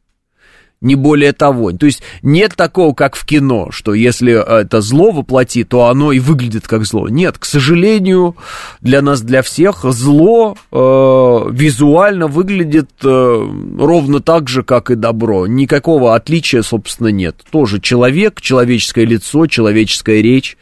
не 0.82 0.96
более 0.96 1.32
того. 1.32 1.72
То 1.72 1.86
есть 1.86 2.02
нет 2.22 2.54
такого, 2.56 2.92
как 2.92 3.16
в 3.16 3.24
кино, 3.24 3.68
что 3.70 3.94
если 3.94 4.32
это 4.32 4.80
зло 4.80 5.12
воплоти, 5.12 5.64
то 5.64 5.86
оно 5.86 6.12
и 6.12 6.18
выглядит 6.18 6.66
как 6.66 6.84
зло. 6.84 7.08
Нет, 7.08 7.38
к 7.38 7.44
сожалению, 7.44 8.36
для 8.80 9.00
нас, 9.00 9.22
для 9.22 9.42
всех, 9.42 9.84
зло 9.84 10.56
э, 10.70 10.76
визуально 10.76 12.26
выглядит 12.26 12.90
э, 13.02 13.50
ровно 13.78 14.20
так 14.20 14.48
же, 14.48 14.62
как 14.62 14.90
и 14.90 14.96
добро. 14.96 15.46
Никакого 15.46 16.14
отличия, 16.14 16.62
собственно, 16.62 17.08
нет. 17.08 17.36
Тоже 17.50 17.80
человек, 17.80 18.40
человеческое 18.40 19.06
лицо, 19.06 19.46
человеческая 19.46 20.20
речь. 20.20 20.56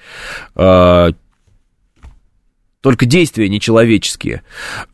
Э, 0.55 1.13
только 2.83 3.05
действия 3.05 3.49
нечеловеческие. 3.49 4.43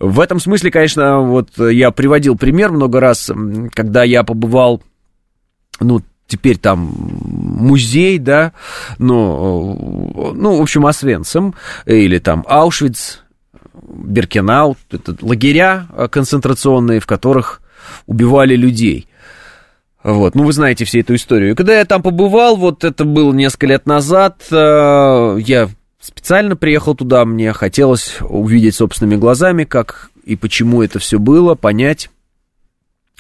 В 0.01 0.19
этом 0.21 0.41
смысле, 0.41 0.71
конечно, 0.71 1.21
вот 1.21 1.51
я 1.59 1.93
приводил 1.93 2.37
пример 2.37 2.73
много 2.73 2.99
раз, 2.99 3.31
когда 3.75 4.03
я 4.03 4.25
побывал 4.25 4.83
ну, 5.81 6.03
теперь 6.27 6.59
там 6.59 6.93
музей, 6.99 8.19
да, 8.19 8.53
ну, 8.99 10.33
ну, 10.35 10.59
в 10.59 10.63
общем, 10.63 10.87
Освенцим, 10.87 11.55
или 11.85 12.19
там 12.19 12.45
Аушвиц, 12.49 13.23
Беркенау, 13.89 14.77
это 14.91 15.17
лагеря 15.21 15.87
концентрационные, 16.11 17.01
в 17.01 17.07
которых 17.07 17.61
убивали 18.07 18.57
людей. 18.57 19.09
Вот, 20.03 20.37
ну 20.37 20.45
вы 20.45 20.53
знаете 20.53 20.85
всю 20.85 21.01
эту 21.01 21.17
историю. 21.17 21.57
Когда 21.57 21.77
я 21.77 21.85
там 21.85 22.01
побывал, 22.01 22.57
вот 22.57 22.85
это 22.85 23.05
было 23.05 23.33
несколько 23.33 23.67
лет 23.67 23.87
назад, 23.87 24.41
э, 24.53 25.39
я 25.41 25.69
специально 26.01 26.55
приехал 26.55 26.95
туда, 26.95 27.25
мне 27.25 27.53
хотелось 27.53 28.19
увидеть 28.21 28.77
собственными 28.77 29.17
глазами, 29.17 29.65
как 29.65 30.11
и 30.25 30.37
почему 30.37 30.83
это 30.83 31.01
все 31.01 31.19
было, 31.19 31.57
понять. 31.57 32.11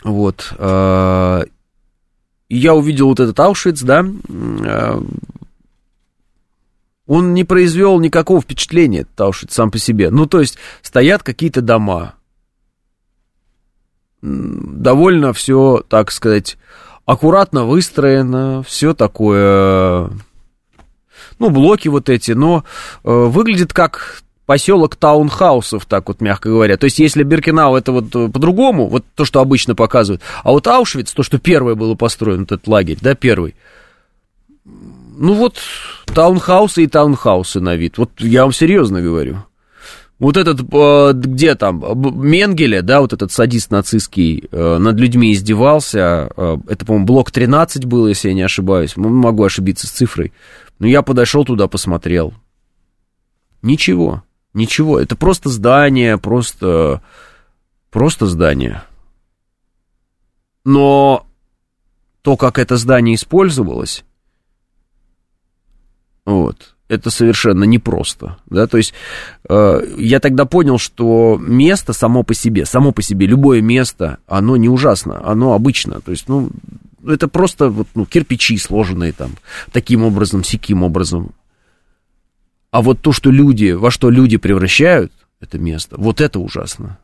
Вот, 0.04 0.52
э, 2.48 2.54
я 2.54 2.74
увидел 2.74 3.08
вот 3.08 3.20
этот 3.20 3.38
Аушвиц, 3.40 3.82
да, 3.82 4.04
э, 4.28 5.00
он 7.06 7.34
не 7.34 7.44
произвел 7.44 8.00
никакого 8.00 8.40
впечатления, 8.40 9.00
этот 9.00 9.20
Аушвиц 9.20 9.52
сам 9.52 9.70
по 9.70 9.78
себе. 9.78 10.10
Ну, 10.10 10.26
то 10.26 10.40
есть, 10.40 10.58
стоят 10.82 11.22
какие-то 11.22 11.60
дома. 11.60 12.14
Довольно 14.22 15.32
все, 15.32 15.84
так 15.88 16.10
сказать, 16.10 16.58
аккуратно 17.04 17.64
выстроено, 17.64 18.62
все 18.64 18.92
такое, 18.92 20.10
ну, 21.38 21.50
блоки 21.50 21.88
вот 21.88 22.08
эти, 22.08 22.32
но 22.32 22.64
э, 23.04 23.10
выглядит 23.10 23.72
как 23.72 24.22
поселок 24.46 24.94
таунхаусов, 24.94 25.84
так 25.86 26.08
вот 26.08 26.20
мягко 26.20 26.48
говоря. 26.48 26.76
То 26.76 26.84
есть, 26.84 27.00
если 27.00 27.24
Биркенау 27.24 27.74
это 27.74 27.92
вот 27.92 28.14
э, 28.14 28.28
по-другому, 28.28 28.86
вот 28.86 29.04
то, 29.14 29.24
что 29.24 29.40
обычно 29.40 29.74
показывают, 29.74 30.22
а 30.44 30.52
вот 30.52 30.66
Аушвиц, 30.68 31.12
то, 31.12 31.22
что 31.22 31.38
первое 31.38 31.74
было 31.74 31.96
построено, 31.96 32.40
вот 32.40 32.52
этот 32.52 32.68
лагерь, 32.68 32.98
да, 33.00 33.14
первый, 33.14 33.56
ну 34.64 35.34
вот 35.34 35.58
таунхаусы 36.06 36.84
и 36.84 36.86
таунхаусы 36.86 37.60
на 37.60 37.74
вид. 37.74 37.98
Вот 37.98 38.10
я 38.18 38.42
вам 38.42 38.52
серьезно 38.52 39.02
говорю. 39.02 39.38
Вот 40.18 40.36
этот, 40.36 40.60
э, 40.72 41.12
где 41.12 41.56
там, 41.56 41.84
Менгеле, 42.24 42.82
да, 42.82 43.00
вот 43.00 43.12
этот 43.12 43.32
садист 43.32 43.70
нацистский, 43.70 44.48
э, 44.50 44.78
над 44.78 44.96
людьми 44.98 45.32
издевался, 45.32 46.30
это, 46.68 46.86
по-моему, 46.86 47.06
блок 47.06 47.30
13 47.32 47.84
был, 47.84 48.06
если 48.06 48.28
я 48.28 48.34
не 48.34 48.42
ошибаюсь, 48.42 48.96
могу 48.96 49.44
ошибиться 49.44 49.86
с 49.86 49.90
цифрой, 49.90 50.32
но 50.78 50.86
я 50.86 51.02
подошел 51.02 51.44
туда, 51.44 51.66
посмотрел, 51.68 52.32
ничего, 53.60 54.22
Ничего, 54.56 54.98
это 54.98 55.16
просто 55.16 55.50
здание, 55.50 56.16
просто, 56.16 57.02
просто 57.90 58.24
здание. 58.24 58.84
Но 60.64 61.26
то, 62.22 62.38
как 62.38 62.58
это 62.58 62.78
здание 62.78 63.16
использовалось, 63.16 64.02
вот, 66.24 66.74
это 66.88 67.10
совершенно 67.10 67.64
непросто, 67.64 68.38
да, 68.46 68.66
то 68.66 68.78
есть 68.78 68.94
э, 69.46 69.80
я 69.98 70.20
тогда 70.20 70.46
понял, 70.46 70.78
что 70.78 71.36
место 71.38 71.92
само 71.92 72.22
по 72.22 72.32
себе, 72.32 72.64
само 72.64 72.92
по 72.92 73.02
себе, 73.02 73.26
любое 73.26 73.60
место, 73.60 74.20
оно 74.26 74.56
не 74.56 74.70
ужасно, 74.70 75.20
оно 75.22 75.52
обычно, 75.52 76.00
то 76.00 76.12
есть, 76.12 76.30
ну, 76.30 76.48
это 77.06 77.28
просто 77.28 77.68
вот, 77.68 77.88
ну, 77.94 78.06
кирпичи 78.06 78.56
сложенные 78.56 79.12
там 79.12 79.32
таким 79.70 80.02
образом, 80.02 80.42
сяким 80.42 80.82
образом, 80.82 81.34
а 82.76 82.82
вот 82.82 83.00
то, 83.00 83.10
что 83.10 83.30
люди, 83.30 83.70
во 83.70 83.90
что 83.90 84.10
люди 84.10 84.36
превращают 84.36 85.10
это 85.40 85.58
место, 85.58 85.96
вот 85.96 86.20
это 86.20 86.38
ужасно. 86.38 86.98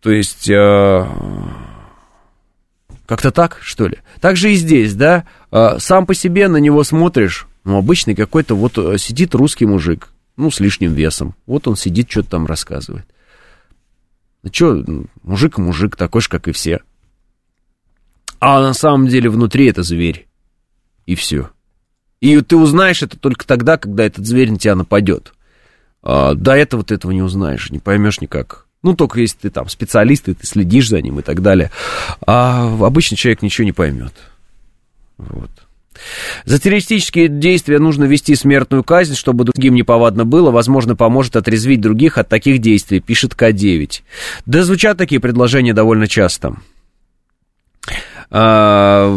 То 0.00 0.12
есть, 0.12 0.48
э, 0.48 1.04
как-то 3.06 3.32
так, 3.32 3.58
что 3.60 3.88
ли? 3.88 3.98
Так 4.20 4.36
же 4.36 4.52
и 4.52 4.54
здесь, 4.54 4.94
да, 4.94 5.24
э, 5.50 5.80
сам 5.80 6.06
по 6.06 6.14
себе 6.14 6.46
на 6.46 6.58
него 6.58 6.84
смотришь, 6.84 7.48
ну, 7.64 7.76
обычный 7.76 8.14
какой-то 8.14 8.54
вот 8.54 8.78
э, 8.78 8.98
сидит 8.98 9.34
русский 9.34 9.66
мужик, 9.66 10.12
ну, 10.36 10.52
с 10.52 10.60
лишним 10.60 10.94
весом, 10.94 11.34
вот 11.46 11.66
он 11.66 11.74
сидит, 11.74 12.08
что-то 12.08 12.30
там 12.30 12.46
рассказывает. 12.46 13.06
Ну, 14.44 14.50
что, 14.52 14.84
мужик 15.24 15.58
мужик, 15.58 15.96
такой 15.96 16.20
же, 16.20 16.28
как 16.28 16.46
и 16.46 16.52
все. 16.52 16.82
А 18.38 18.60
на 18.60 18.74
самом 18.74 19.08
деле 19.08 19.28
внутри 19.28 19.66
это 19.66 19.82
зверь. 19.82 20.28
И 21.04 21.16
все. 21.16 21.50
И 22.20 22.40
ты 22.42 22.56
узнаешь 22.56 23.02
это 23.02 23.18
только 23.18 23.46
тогда, 23.46 23.78
когда 23.78 24.04
этот 24.04 24.26
зверь 24.26 24.50
на 24.50 24.58
тебя 24.58 24.74
нападет. 24.74 25.32
А, 26.02 26.34
до 26.34 26.52
этого 26.52 26.84
ты 26.84 26.94
этого 26.94 27.12
не 27.12 27.22
узнаешь, 27.22 27.70
не 27.70 27.78
поймешь 27.78 28.20
никак. 28.20 28.66
Ну, 28.82 28.94
только 28.94 29.20
если 29.20 29.36
ты 29.38 29.50
там 29.50 29.68
специалист, 29.68 30.28
и 30.28 30.34
ты 30.34 30.46
следишь 30.46 30.88
за 30.88 31.00
ним 31.02 31.18
и 31.18 31.22
так 31.22 31.42
далее. 31.42 31.70
А 32.26 32.66
обычный 32.84 33.16
человек 33.16 33.42
ничего 33.42 33.64
не 33.64 33.72
поймет. 33.72 34.12
Вот. 35.18 35.50
За 36.46 36.58
террористические 36.58 37.28
действия 37.28 37.78
нужно 37.78 38.04
вести 38.04 38.34
смертную 38.34 38.84
казнь, 38.84 39.14
чтобы 39.14 39.44
другим 39.44 39.74
неповадно 39.74 40.24
было. 40.24 40.50
Возможно, 40.50 40.96
поможет 40.96 41.36
отрезвить 41.36 41.82
других 41.82 42.16
от 42.16 42.28
таких 42.28 42.58
действий, 42.58 43.00
пишет 43.00 43.32
К9. 43.32 44.00
Да, 44.46 44.64
звучат 44.64 44.96
такие 44.96 45.20
предложения 45.20 45.74
довольно 45.74 46.06
часто. 46.06 46.56
А, 48.32 49.12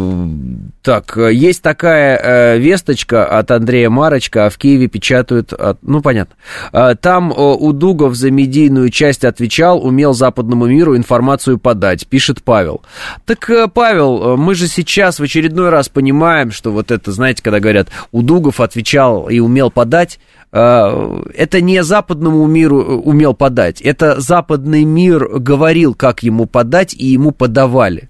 так, 0.82 1.16
есть 1.16 1.62
такая 1.62 2.18
э, 2.18 2.58
весточка 2.58 3.24
от 3.26 3.50
Андрея 3.52 3.88
Марочка, 3.88 4.46
а 4.46 4.50
в 4.50 4.58
Киеве 4.58 4.88
печатают... 4.88 5.52
Ну, 5.82 6.02
понятно. 6.02 6.34
А, 6.72 6.96
там 6.96 7.32
э, 7.32 7.34
Удугов 7.34 8.16
за 8.16 8.32
медийную 8.32 8.90
часть 8.90 9.24
отвечал, 9.24 9.86
умел 9.86 10.14
западному 10.14 10.66
миру 10.66 10.96
информацию 10.96 11.58
подать, 11.58 12.08
пишет 12.08 12.42
Павел. 12.42 12.82
Так, 13.24 13.48
э, 13.50 13.68
Павел, 13.68 14.36
мы 14.36 14.56
же 14.56 14.66
сейчас 14.66 15.20
в 15.20 15.22
очередной 15.22 15.68
раз 15.68 15.88
понимаем, 15.88 16.50
что 16.50 16.72
вот 16.72 16.90
это, 16.90 17.12
знаете, 17.12 17.42
когда 17.42 17.60
говорят, 17.60 17.88
Удугов 18.10 18.58
отвечал 18.60 19.28
и 19.28 19.38
умел 19.38 19.70
подать, 19.70 20.18
это 20.50 21.60
не 21.60 21.82
западному 21.82 22.46
миру 22.46 22.78
умел 22.78 23.34
подать, 23.34 23.80
это 23.80 24.20
западный 24.20 24.84
мир 24.84 25.40
говорил, 25.40 25.94
как 25.94 26.22
ему 26.22 26.46
подать, 26.46 26.94
и 26.94 27.06
ему 27.06 27.32
подавали. 27.32 28.08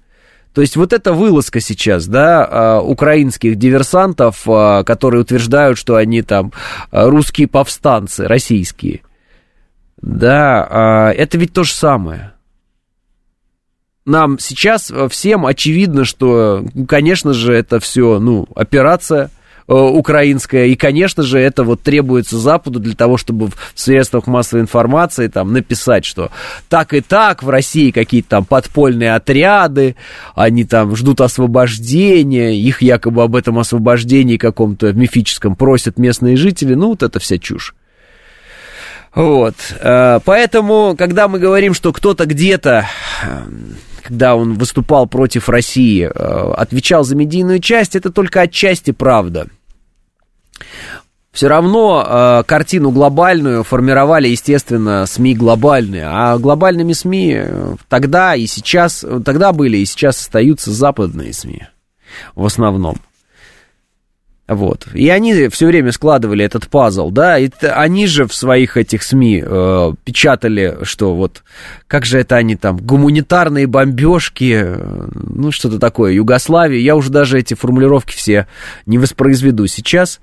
То 0.55 0.61
есть 0.61 0.77
вот 0.77 0.93
эта 0.93 1.13
вылазка 1.13 1.61
сейчас, 1.61 2.07
да, 2.07 2.47
а, 2.49 2.81
украинских 2.81 3.57
диверсантов, 3.57 4.45
а, 4.47 4.85
которые 4.85 5.23
утверждают, 5.23 5.77
что 5.77 5.97
они 5.97 6.23
там 6.23 6.53
а, 6.93 7.11
русские 7.11 7.49
повстанцы, 7.49 8.29
российские, 8.29 9.03
да, 10.01 11.13
это 11.17 11.39
ведь 11.39 11.53
то 11.55 11.65
же 11.65 11.73
самое. 11.73 12.35
Нам 14.05 14.39
сейчас 14.39 14.93
всем 15.11 15.47
очевидно, 15.47 16.05
что, 16.05 16.65
конечно 16.87 17.33
же, 17.33 17.55
это 17.55 17.81
все, 17.81 18.19
ну, 18.21 18.47
операция– 18.55 19.31
украинская, 19.67 20.67
и, 20.67 20.77
конечно 20.77 21.23
же, 21.23 21.39
это 21.39 21.65
вот 21.65 21.83
требуется 21.83 22.39
Западу 22.39 22.81
для 22.81 22.95
того, 22.95 23.17
чтобы 23.17 23.49
в 23.49 23.57
средствах 23.75 24.27
массовой 24.27 24.63
информации 24.63 25.29
там 25.29 25.53
написать, 25.53 26.05
что 26.05 26.31
так 26.69 26.93
и 26.93 27.01
так 27.01 27.43
в 27.43 27.49
России 27.49 27.91
какие-то 27.91 28.29
там 28.29 28.45
подпольные 28.45 29.15
отряды, 29.15 29.97
они 30.35 30.65
там 30.65 30.95
ждут 30.97 31.21
освобождения, 31.21 32.57
их 32.57 32.83
якобы 32.83 33.23
об 33.23 33.37
этом 33.37 33.59
освобождении 33.59 34.37
каком-то 34.37 34.93
мифическом 34.93 35.57
просят 35.57 35.99
местные 35.99 36.37
жители, 36.37 36.75
ну 36.75 36.89
вот 36.89 37.03
это 37.03 37.19
вся 37.19 37.39
чушь. 37.39 37.75
Вот, 39.15 39.55
э, 39.79 40.19
поэтому, 40.25 40.97
когда 40.99 41.29
мы 41.29 41.39
говорим, 41.39 41.73
что 41.73 41.93
кто-то 41.93 42.27
где-то 42.27 42.89
когда 44.03 44.37
он 44.37 44.55
выступал 44.55 45.07
против 45.07 45.49
России, 45.49 46.05
э, 46.05 46.53
отвечал 46.57 47.05
за 47.05 47.17
медийную 47.17 47.59
часть, 47.59 47.97
это 47.97 48.11
только 48.11 48.43
отчасти 48.43 48.91
правда. 48.91 49.49
Все 51.33 51.49
равно 51.49 52.05
э, 52.07 52.43
картину 52.47 52.91
глобальную 52.91 53.65
формировали, 53.65 54.29
естественно, 54.29 55.05
СМИ 55.07 55.35
глобальные. 55.35 56.05
А 56.07 56.39
глобальными 56.39 56.93
СМИ 56.93 57.35
э, 57.37 57.77
тогда 57.89 58.37
и 58.37 58.47
сейчас, 58.47 59.05
тогда 59.25 59.53
были 59.53 59.79
и 59.79 59.87
сейчас 59.87 60.21
остаются 60.21 60.71
западные 60.71 61.33
СМИ 61.33 61.63
в 62.35 62.45
основном. 62.45 62.97
Вот. 64.47 64.89
И 64.93 65.09
они 65.09 65.49
все 65.49 65.67
время 65.67 65.91
складывали 65.91 66.45
этот 66.45 66.69
пазл, 66.69 67.11
да, 67.11 67.39
и 67.39 67.49
они 67.63 68.07
же 68.07 68.27
в 68.27 68.35
своих 68.35 68.77
этих 68.77 69.03
СМИ 69.03 69.43
э, 69.45 69.93
печатали, 70.05 70.79
что 70.83 71.15
вот, 71.15 71.43
как 71.87 72.05
же 72.05 72.19
это 72.19 72.37
они 72.37 72.55
там, 72.55 72.77
гуманитарные 72.77 73.67
бомбежки, 73.67 74.63
э, 74.63 75.09
ну, 75.15 75.51
что-то 75.51 75.79
такое, 75.79 76.13
Югославия, 76.13 76.79
я 76.79 76.95
уже 76.95 77.09
даже 77.09 77.39
эти 77.39 77.55
формулировки 77.55 78.15
все 78.15 78.47
не 78.85 78.99
воспроизведу 78.99 79.67
сейчас, 79.67 80.21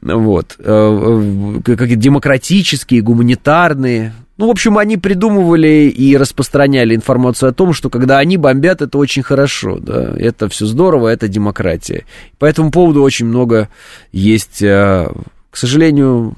вот, 0.00 0.54
э, 0.60 1.60
э 1.66 1.76
как 1.76 1.96
демократические, 1.96 3.02
гуманитарные, 3.02 4.12
ну, 4.40 4.46
в 4.46 4.50
общем, 4.50 4.78
они 4.78 4.96
придумывали 4.96 5.92
и 5.94 6.16
распространяли 6.16 6.94
информацию 6.96 7.50
о 7.50 7.52
том, 7.52 7.74
что 7.74 7.90
когда 7.90 8.18
они 8.18 8.38
бомбят, 8.38 8.80
это 8.80 8.96
очень 8.96 9.22
хорошо, 9.22 9.78
да, 9.78 10.14
это 10.16 10.48
все 10.48 10.64
здорово, 10.64 11.08
это 11.08 11.28
демократия. 11.28 12.06
По 12.38 12.46
этому 12.46 12.70
поводу 12.70 13.02
очень 13.02 13.26
много 13.26 13.68
есть, 14.12 14.62
э, 14.62 15.12
к 15.50 15.56
сожалению, 15.58 16.36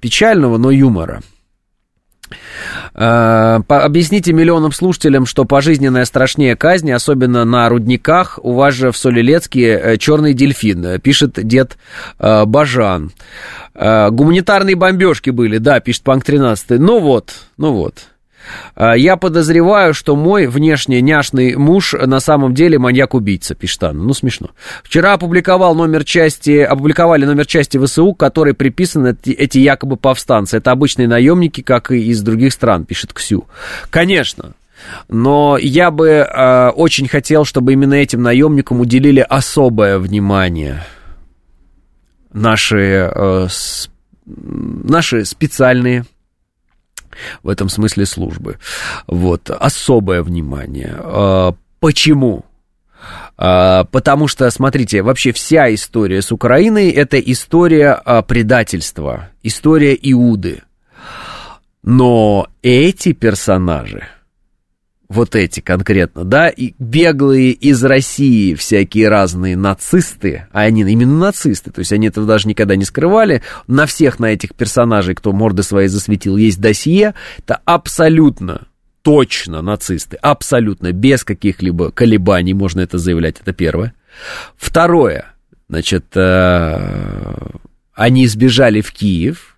печального, 0.00 0.56
но 0.56 0.70
юмора. 0.70 1.20
Э, 2.94 3.60
объясните 3.68 4.32
миллионам 4.32 4.72
слушателям, 4.72 5.26
что 5.26 5.44
пожизненная 5.44 6.04
страшнее 6.04 6.56
казни, 6.56 6.90
особенно 6.90 7.44
на 7.44 7.68
рудниках. 7.68 8.38
У 8.42 8.52
вас 8.54 8.74
же 8.74 8.92
в 8.92 8.96
Солилецке 8.96 9.68
э, 9.70 9.96
черный 9.96 10.34
дельфин, 10.34 11.00
пишет 11.00 11.32
дед 11.46 11.78
Бажан. 12.18 13.12
Э, 13.74 14.10
гуманитарные 14.10 14.76
бомбежки 14.76 15.30
были, 15.30 15.58
да, 15.58 15.80
пишет 15.80 16.02
Панк 16.02 16.24
13. 16.24 16.78
Ну 16.80 17.00
вот, 17.00 17.32
ну 17.56 17.72
вот. 17.72 17.94
Э, 18.76 18.92
я 18.96 19.16
подозреваю, 19.16 19.94
что 19.94 20.16
мой 20.16 20.46
внешне 20.46 21.00
няшный 21.00 21.56
муж 21.56 21.94
на 21.94 22.20
самом 22.20 22.54
деле 22.54 22.78
маньяк-убийца, 22.78 23.54
пишет 23.54 23.84
Анна. 23.84 24.02
Ну, 24.02 24.14
смешно. 24.14 24.50
Вчера 24.82 25.14
опубликовал 25.14 25.74
номер 25.74 26.04
части, 26.04 26.60
опубликовали 26.60 27.24
номер 27.24 27.46
части 27.46 27.78
ВСУ, 27.78 28.14
которой 28.14 28.54
приписаны 28.54 29.16
эти, 29.20 29.30
эти 29.30 29.58
якобы 29.58 29.96
повстанцы. 29.96 30.56
Это 30.56 30.70
обычные 30.72 31.08
наемники, 31.08 31.60
как 31.60 31.90
и 31.90 32.10
из 32.10 32.22
других 32.22 32.52
стран, 32.52 32.84
пишет 32.84 33.12
Ксю. 33.12 33.46
Конечно, 33.90 34.54
но 35.08 35.58
я 35.60 35.90
бы 35.90 36.08
э, 36.08 36.68
очень 36.70 37.08
хотел, 37.08 37.44
чтобы 37.44 37.72
именно 37.72 37.94
этим 37.94 38.22
наемникам 38.22 38.80
уделили 38.80 39.20
особое 39.20 39.98
внимание– 39.98 40.84
наши, 42.32 43.10
э, 43.12 43.46
с, 43.48 43.90
наши 44.26 45.24
специальные 45.24 46.04
в 47.42 47.48
этом 47.48 47.68
смысле 47.68 48.06
службы. 48.06 48.58
Вот, 49.06 49.50
особое 49.50 50.22
внимание. 50.22 50.96
Э, 50.98 51.52
почему? 51.80 52.44
Э, 53.38 53.84
потому 53.90 54.28
что, 54.28 54.50
смотрите, 54.50 55.02
вообще 55.02 55.32
вся 55.32 55.72
история 55.74 56.22
с 56.22 56.32
Украиной 56.32 56.90
это 56.90 57.18
история 57.18 58.00
э, 58.04 58.22
предательства, 58.22 59.30
история 59.42 59.98
Иуды. 60.00 60.62
Но 61.82 62.48
эти 62.62 63.12
персонажи, 63.12 64.04
вот 65.10 65.34
эти 65.34 65.58
конкретно, 65.58 66.24
да, 66.24 66.48
и 66.48 66.72
беглые 66.78 67.50
из 67.50 67.82
России 67.82 68.54
всякие 68.54 69.08
разные 69.08 69.56
нацисты, 69.56 70.46
а 70.52 70.60
они 70.60 70.82
именно 70.82 71.18
нацисты, 71.18 71.72
то 71.72 71.80
есть 71.80 71.92
они 71.92 72.06
этого 72.06 72.26
даже 72.28 72.46
никогда 72.46 72.76
не 72.76 72.84
скрывали, 72.84 73.42
на 73.66 73.86
всех 73.86 74.20
на 74.20 74.26
этих 74.26 74.54
персонажей, 74.54 75.16
кто 75.16 75.32
морды 75.32 75.64
свои 75.64 75.88
засветил, 75.88 76.36
есть 76.36 76.60
досье, 76.60 77.14
это 77.38 77.60
абсолютно 77.64 78.68
точно 79.02 79.62
нацисты, 79.62 80.16
абсолютно, 80.16 80.92
без 80.92 81.24
каких-либо 81.24 81.90
колебаний 81.90 82.54
можно 82.54 82.80
это 82.80 82.98
заявлять, 82.98 83.40
это 83.40 83.52
первое. 83.52 83.94
Второе, 84.56 85.32
значит, 85.68 86.06
э, 86.14 87.36
они 87.94 88.28
сбежали 88.28 88.80
в 88.80 88.92
Киев, 88.92 89.56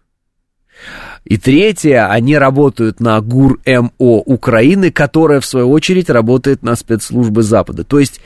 и 1.24 1.36
третье, 1.36 2.08
они 2.08 2.36
работают 2.36 2.98
на 2.98 3.20
ГУР-МО 3.20 4.22
Украины, 4.26 4.90
которая, 4.90 5.40
в 5.40 5.46
свою 5.46 5.70
очередь, 5.70 6.10
работает 6.10 6.62
на 6.62 6.74
спецслужбы 6.74 7.42
Запада. 7.42 7.84
То 7.84 8.00
есть 8.00 8.20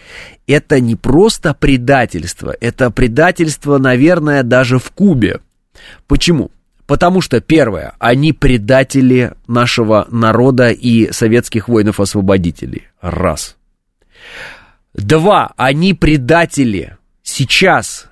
это 0.47 0.81
не 0.81 0.97
просто 0.97 1.53
предательство, 1.53 2.57
это 2.59 2.91
предательство, 2.91 3.77
наверное, 3.77 4.43
даже 4.43 4.79
в 4.79 4.91
Кубе. 4.93 5.41
Почему? 6.07 6.51
Потому 6.87 7.21
что, 7.21 7.41
первое, 7.41 7.95
они 7.99 8.33
предатели 8.33 9.33
нашего 9.47 10.07
народа 10.11 10.71
и 10.71 11.13
советских 11.13 11.69
воинов-освободителей. 11.69 12.85
Раз. 13.03 13.57
Два, 14.95 15.53
они 15.57 15.93
предатели 15.93 16.97
сейчас 17.23 18.07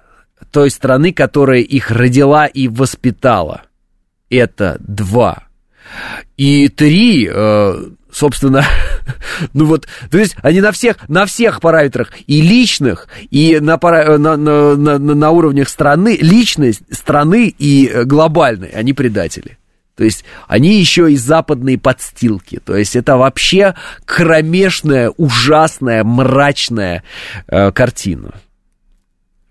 той 0.51 0.71
страны, 0.71 1.13
которая 1.13 1.61
их 1.61 1.91
родила 1.91 2.47
и 2.47 2.69
воспитала 2.69 3.63
это 4.31 4.77
два. 4.81 5.45
И 6.37 6.69
три, 6.69 7.29
э, 7.31 7.85
собственно, 8.11 8.65
ну 9.53 9.67
вот, 9.67 9.87
то 10.11 10.19
есть 10.19 10.37
они 10.43 10.61
на 10.61 10.73
всех, 10.73 11.09
на 11.09 11.27
всех 11.27 11.61
параметрах, 11.61 12.13
и 12.27 12.41
личных, 12.41 13.09
и 13.31 13.59
на, 13.61 13.79
пара, 13.79 14.19
на, 14.19 14.37
на, 14.37 14.77
на, 14.77 14.99
на 14.99 15.31
уровнях 15.31 15.69
страны, 15.69 16.19
личность 16.21 16.83
страны 16.91 17.55
и 17.57 18.05
глобальной, 18.05 18.71
они 18.71 18.93
предатели. 18.93 19.59
То 19.97 20.03
есть 20.03 20.25
они 20.49 20.79
еще 20.81 21.13
и 21.13 21.17
западные 21.17 21.79
подстилки. 21.79 22.59
То 22.65 22.77
есть 22.77 22.97
это 22.97 23.17
вообще 23.17 23.75
кромешная, 24.05 25.11
ужасная, 25.11 26.03
мрачная 26.03 27.05
э, 27.47 27.71
картина. 27.71 28.35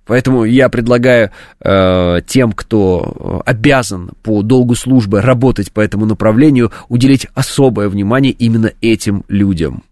Поэтому 0.05 0.43
я 0.43 0.69
предлагаю 0.69 1.31
э, 1.61 2.21
тем, 2.27 2.51
кто 2.51 3.41
обязан 3.45 4.11
по 4.21 4.41
долгу 4.41 4.75
службы 4.75 5.21
работать 5.21 5.71
по 5.71 5.79
этому 5.79 6.05
направлению, 6.05 6.71
уделить 6.89 7.27
особое 7.33 7.87
внимание 7.87 8.33
именно 8.33 8.71
этим 8.81 9.23
людям. 9.29 9.83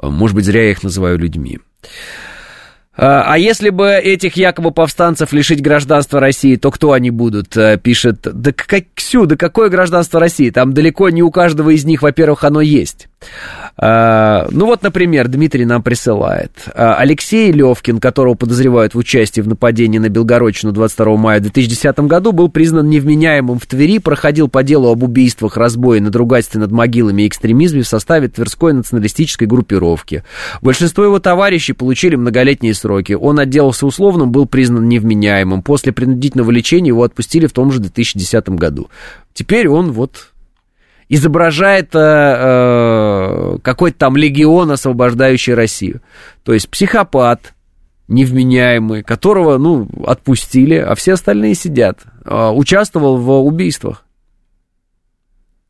Может 0.00 0.34
быть, 0.36 0.44
зря 0.44 0.64
я 0.64 0.70
их 0.70 0.82
называю 0.82 1.18
людьми. 1.18 1.58
А, 3.02 3.24
а 3.26 3.38
если 3.38 3.70
бы 3.70 3.92
этих 3.92 4.36
якобы 4.36 4.72
повстанцев 4.72 5.32
лишить 5.32 5.62
гражданства 5.62 6.20
России, 6.20 6.56
то 6.56 6.70
кто 6.70 6.92
они 6.92 7.10
будут? 7.10 7.56
Э, 7.56 7.78
пишет, 7.82 8.20
да 8.30 8.52
как, 8.52 8.84
Ксю, 8.94 9.24
да 9.24 9.36
какое 9.36 9.70
гражданство 9.70 10.20
России? 10.20 10.50
Там 10.50 10.74
далеко 10.74 11.08
не 11.08 11.22
у 11.22 11.30
каждого 11.30 11.70
из 11.70 11.86
них, 11.86 12.02
во-первых, 12.02 12.44
оно 12.44 12.60
есть. 12.60 13.08
А, 13.78 14.46
ну 14.50 14.66
вот, 14.66 14.82
например, 14.82 15.28
Дмитрий 15.28 15.64
нам 15.64 15.82
присылает. 15.82 16.52
Алексей 16.74 17.50
Левкин, 17.52 18.00
которого 18.00 18.34
подозревают 18.34 18.94
в 18.94 18.98
участии 18.98 19.40
в 19.40 19.48
нападении 19.48 19.98
на 19.98 20.10
Белгородчину 20.10 20.72
22 20.72 21.16
мая 21.16 21.40
2010 21.40 22.00
году, 22.00 22.32
был 22.32 22.50
признан 22.50 22.90
невменяемым 22.90 23.58
в 23.58 23.64
Твери, 23.64 23.98
проходил 23.98 24.48
по 24.48 24.62
делу 24.62 24.90
об 24.90 25.02
убийствах, 25.02 25.56
разбое, 25.56 26.02
надругательстве 26.02 26.60
над 26.60 26.70
могилами 26.70 27.22
и 27.22 27.28
экстремизме 27.28 27.80
в 27.80 27.88
составе 27.88 28.28
Тверской 28.28 28.74
националистической 28.74 29.46
группировки. 29.46 30.22
Большинство 30.60 31.04
его 31.04 31.18
товарищей 31.18 31.72
получили 31.72 32.16
многолетние 32.16 32.74
сроки. 32.74 32.89
Он 32.90 33.38
отделался 33.38 33.86
условным, 33.86 34.32
был 34.32 34.46
признан 34.46 34.88
невменяемым. 34.88 35.62
После 35.62 35.92
принудительного 35.92 36.50
лечения 36.50 36.88
его 36.88 37.02
отпустили 37.02 37.46
в 37.46 37.52
том 37.52 37.72
же 37.72 37.80
2010 37.80 38.50
году. 38.50 38.88
Теперь 39.32 39.68
он 39.68 39.92
вот 39.92 40.32
изображает 41.08 41.94
э 41.94 41.98
э, 41.98 43.58
какой-то 43.62 43.98
там 43.98 44.16
легион, 44.16 44.70
освобождающий 44.70 45.54
Россию. 45.54 46.00
То 46.44 46.52
есть 46.54 46.68
психопат, 46.68 47.52
невменяемый, 48.06 49.02
которого, 49.02 49.58
ну, 49.58 49.88
отпустили, 50.06 50.74
а 50.74 50.94
все 50.94 51.14
остальные 51.14 51.54
сидят. 51.54 52.00
Э, 52.24 52.50
участвовал 52.50 53.18
в 53.18 53.30
убийствах. 53.40 54.04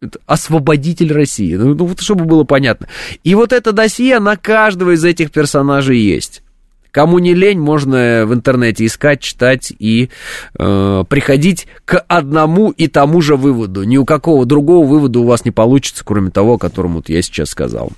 Это 0.00 0.18
освободитель 0.26 1.12
России. 1.12 1.54
Ну, 1.54 1.74
ну, 1.74 1.84
вот 1.84 2.00
чтобы 2.00 2.24
было 2.24 2.44
понятно. 2.44 2.88
И 3.22 3.34
вот 3.34 3.52
это 3.52 3.72
досье 3.72 4.18
на 4.18 4.36
каждого 4.36 4.94
из 4.94 5.04
этих 5.04 5.30
персонажей 5.30 5.98
есть. 5.98 6.42
Кому 6.90 7.18
не 7.18 7.34
лень, 7.34 7.58
можно 7.58 8.24
в 8.26 8.34
интернете 8.34 8.86
искать, 8.86 9.20
читать 9.20 9.72
и 9.78 10.10
э, 10.58 11.04
приходить 11.08 11.68
к 11.84 11.98
одному 12.08 12.70
и 12.70 12.88
тому 12.88 13.20
же 13.20 13.36
выводу. 13.36 13.84
Ни 13.84 13.96
у 13.96 14.04
какого 14.04 14.44
другого 14.46 14.86
вывода 14.86 15.20
у 15.20 15.24
вас 15.24 15.44
не 15.44 15.50
получится, 15.50 16.04
кроме 16.04 16.30
того, 16.30 16.54
о 16.54 16.58
котором 16.58 16.94
вот 16.94 17.08
я 17.08 17.22
сейчас 17.22 17.50
сказал. 17.50 17.92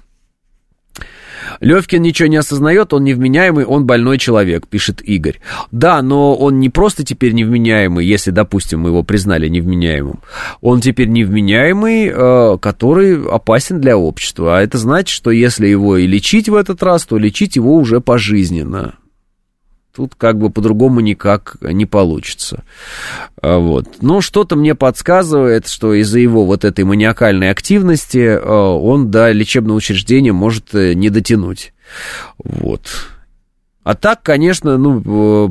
Левкин 1.63 2.03
ничего 2.03 2.29
не 2.29 2.37
осознает, 2.37 2.93
он 2.93 3.05
невменяемый, 3.05 3.65
он 3.65 3.87
больной 3.87 4.19
человек, 4.19 4.67
пишет 4.67 5.01
Игорь. 5.01 5.41
Да, 5.71 6.03
но 6.03 6.35
он 6.35 6.59
не 6.59 6.69
просто 6.69 7.05
теперь 7.05 7.33
невменяемый, 7.33 8.05
если, 8.05 8.33
допустим, 8.33 8.81
мы 8.81 8.91
его 8.91 9.05
признали 9.05 9.49
невменяемым. 9.49 10.21
Он 10.61 10.81
теперь 10.81 11.09
невменяемый, 11.09 12.11
э, 12.13 12.59
который 12.61 13.25
опасен 13.25 13.81
для 13.81 13.97
общества. 13.97 14.59
А 14.59 14.63
это 14.63 14.77
значит, 14.77 15.15
что 15.15 15.31
если 15.31 15.69
его 15.69 15.97
и 15.97 16.07
лечить 16.07 16.49
в 16.49 16.57
этот 16.57 16.83
раз, 16.83 17.07
то 17.07 17.17
лечить 17.17 17.55
его 17.55 17.77
уже 17.77 18.01
пожизненно. 18.01 18.95
Тут 19.95 20.15
как 20.15 20.39
бы 20.39 20.49
по-другому 20.49 21.01
никак 21.01 21.59
не 21.61 21.85
получится. 21.85 22.65
А, 23.43 23.59
вот. 23.59 23.87
Но 24.01 24.23
что-то 24.23 24.57
мне 24.57 24.75
подсказывает, 24.75 25.69
что 25.69 25.93
из-за 25.93 26.19
его 26.19 26.47
вот 26.47 26.65
этой 26.65 26.87
маниакальной 26.87 27.51
активности 27.51 28.39
а, 28.41 28.75
он 28.75 29.11
до 29.11 29.31
лечебного 29.33 29.77
учреждения 29.77 30.33
может 30.33 30.75
э, 30.75 30.95
не 30.95 31.11
дотянуть. 31.11 31.75
Вот. 32.39 32.87
А 33.85 33.95
так, 33.95 34.23
конечно, 34.23 34.79
ну, 34.79 35.51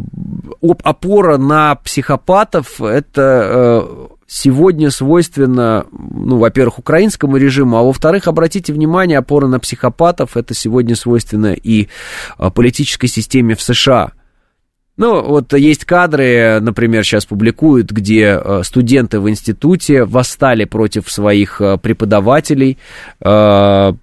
э, 0.63 0.73
опора 0.84 1.38
на 1.38 1.76
психопатов 1.76 2.81
это 2.81 3.85
э, 3.85 4.07
сегодня 4.26 4.89
свойственно, 4.89 5.85
ну, 5.91 6.38
во-первых, 6.39 6.80
украинскому 6.80 7.38
режиму, 7.38 7.77
а 7.77 7.84
во-вторых, 7.84 8.27
обратите 8.27 8.73
внимание, 8.73 9.19
опора 9.19 9.45
на 9.45 9.59
психопатов 9.59 10.35
это 10.35 10.55
сегодня 10.55 10.95
свойственно 10.95 11.53
и 11.53 11.89
политической 12.55 13.07
системе 13.07 13.53
в 13.53 13.61
США. 13.61 14.13
Ну, 15.02 15.19
вот 15.23 15.52
есть 15.53 15.84
кадры, 15.84 16.60
например, 16.61 17.03
сейчас 17.03 17.26
публикуют, 17.26 17.90
где 17.90 18.40
э, 18.40 18.61
студенты 18.64 19.19
в 19.19 19.28
институте 19.28 20.03
восстали 20.03 20.65
против 20.65 21.11
своих 21.11 21.60
э, 21.60 21.80
преподавателей. 21.80 22.78
Э, 23.19 23.94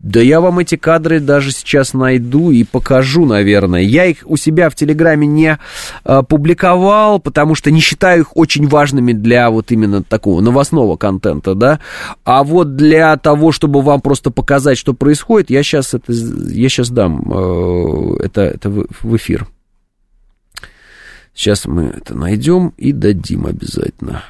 да 0.00 0.20
я 0.20 0.40
вам 0.40 0.58
эти 0.58 0.74
кадры 0.74 1.20
даже 1.20 1.52
сейчас 1.52 1.94
найду 1.94 2.50
и 2.50 2.64
покажу, 2.64 3.26
наверное. 3.26 3.82
Я 3.82 4.06
их 4.06 4.24
у 4.24 4.36
себя 4.36 4.70
в 4.70 4.74
Телеграме 4.74 5.28
не 5.28 5.58
публиковал, 6.28 7.20
потому 7.20 7.54
что 7.54 7.70
не 7.70 7.78
считаю 7.78 8.22
их 8.22 8.36
очень 8.36 8.66
важными 8.66 9.12
для 9.12 9.48
вот 9.50 9.70
именно 9.70 10.02
такого 10.02 10.40
новостного 10.40 10.96
контента, 10.96 11.54
да. 11.54 11.78
А 12.24 12.42
вот 12.42 12.74
для 12.74 13.16
того, 13.18 13.52
чтобы 13.52 13.82
вам 13.82 14.00
просто 14.00 14.32
показать, 14.32 14.78
что 14.78 14.94
происходит, 14.94 15.48
я 15.48 15.62
сейчас 15.62 15.94
это, 15.94 16.12
я 16.12 16.68
сейчас 16.68 16.90
дам 16.90 18.18
это, 18.18 18.42
это 18.42 18.68
в 18.68 19.16
эфир. 19.16 19.46
Сейчас 21.34 21.66
мы 21.66 21.86
это 21.86 22.14
найдем 22.14 22.72
и 22.76 22.92
дадим 22.92 23.46
обязательно. 23.46 24.22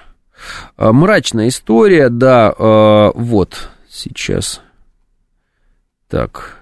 А, 0.76 0.92
мрачная 0.92 1.48
история, 1.48 2.08
да, 2.08 2.52
а, 2.56 3.12
вот, 3.14 3.68
сейчас. 3.90 4.62
Так. 6.08 6.58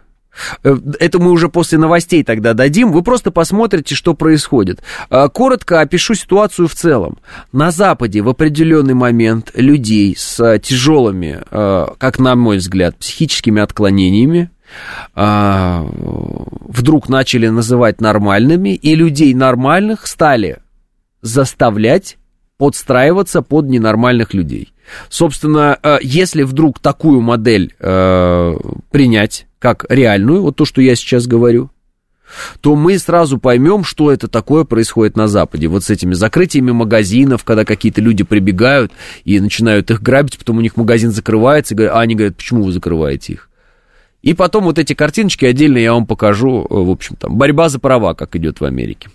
Э, 0.64 0.76
это 0.98 1.18
мы 1.18 1.30
уже 1.30 1.48
после 1.48 1.78
новостей 1.78 2.24
тогда 2.24 2.54
дадим. 2.54 2.90
Вы 2.90 3.02
просто 3.02 3.30
посмотрите, 3.30 3.94
что 3.94 4.14
происходит. 4.14 4.82
А, 5.10 5.28
коротко 5.28 5.80
опишу 5.80 6.14
ситуацию 6.14 6.66
в 6.66 6.74
целом. 6.74 7.18
На 7.52 7.70
Западе 7.70 8.20
в 8.20 8.28
определенный 8.28 8.94
момент 8.94 9.52
людей 9.54 10.16
с 10.16 10.58
тяжелыми, 10.58 11.42
как 11.50 12.18
на 12.18 12.34
мой 12.34 12.58
взгляд, 12.58 12.96
психическими 12.96 13.62
отклонениями, 13.62 14.50
а, 15.14 15.86
вдруг 15.92 17.08
начали 17.08 17.48
называть 17.48 18.00
нормальными, 18.00 18.70
и 18.70 18.94
людей 18.94 19.34
нормальных 19.34 20.06
стали 20.06 20.58
заставлять 21.20 22.18
подстраиваться 22.58 23.42
под 23.42 23.66
ненормальных 23.66 24.34
людей. 24.34 24.72
Собственно, 25.08 25.78
э, 25.82 25.98
если 26.02 26.42
вдруг 26.42 26.78
такую 26.78 27.20
модель 27.20 27.74
э, 27.78 28.56
принять 28.90 29.46
как 29.58 29.84
реальную, 29.88 30.42
вот 30.42 30.56
то, 30.56 30.64
что 30.64 30.80
я 30.80 30.94
сейчас 30.94 31.26
говорю, 31.26 31.70
то 32.60 32.76
мы 32.76 32.98
сразу 32.98 33.38
поймем, 33.38 33.84
что 33.84 34.10
это 34.10 34.28
такое 34.28 34.64
происходит 34.64 35.16
на 35.16 35.28
Западе. 35.28 35.68
Вот 35.68 35.84
с 35.84 35.90
этими 35.90 36.14
закрытиями 36.14 36.70
магазинов, 36.70 37.44
когда 37.44 37.64
какие-то 37.64 38.00
люди 38.00 38.24
прибегают 38.24 38.92
и 39.24 39.38
начинают 39.40 39.90
их 39.90 40.02
грабить, 40.02 40.38
потом 40.38 40.58
у 40.58 40.60
них 40.60 40.76
магазин 40.76 41.10
закрывается, 41.10 41.74
а 41.92 42.00
они 42.00 42.14
говорят, 42.14 42.36
почему 42.36 42.62
вы 42.62 42.72
закрываете 42.72 43.34
их? 43.34 43.50
И 44.22 44.34
потом 44.34 44.64
вот 44.64 44.78
эти 44.78 44.94
картиночки 44.94 45.44
отдельно 45.44 45.78
я 45.78 45.92
вам 45.92 46.06
покажу, 46.06 46.62
э, 46.62 46.74
в 46.74 46.90
общем, 46.90 47.16
там, 47.16 47.36
борьба 47.36 47.68
за 47.68 47.78
права, 47.78 48.14
как 48.14 48.36
идет 48.36 48.60
в 48.60 48.64
Америке. 48.64 49.10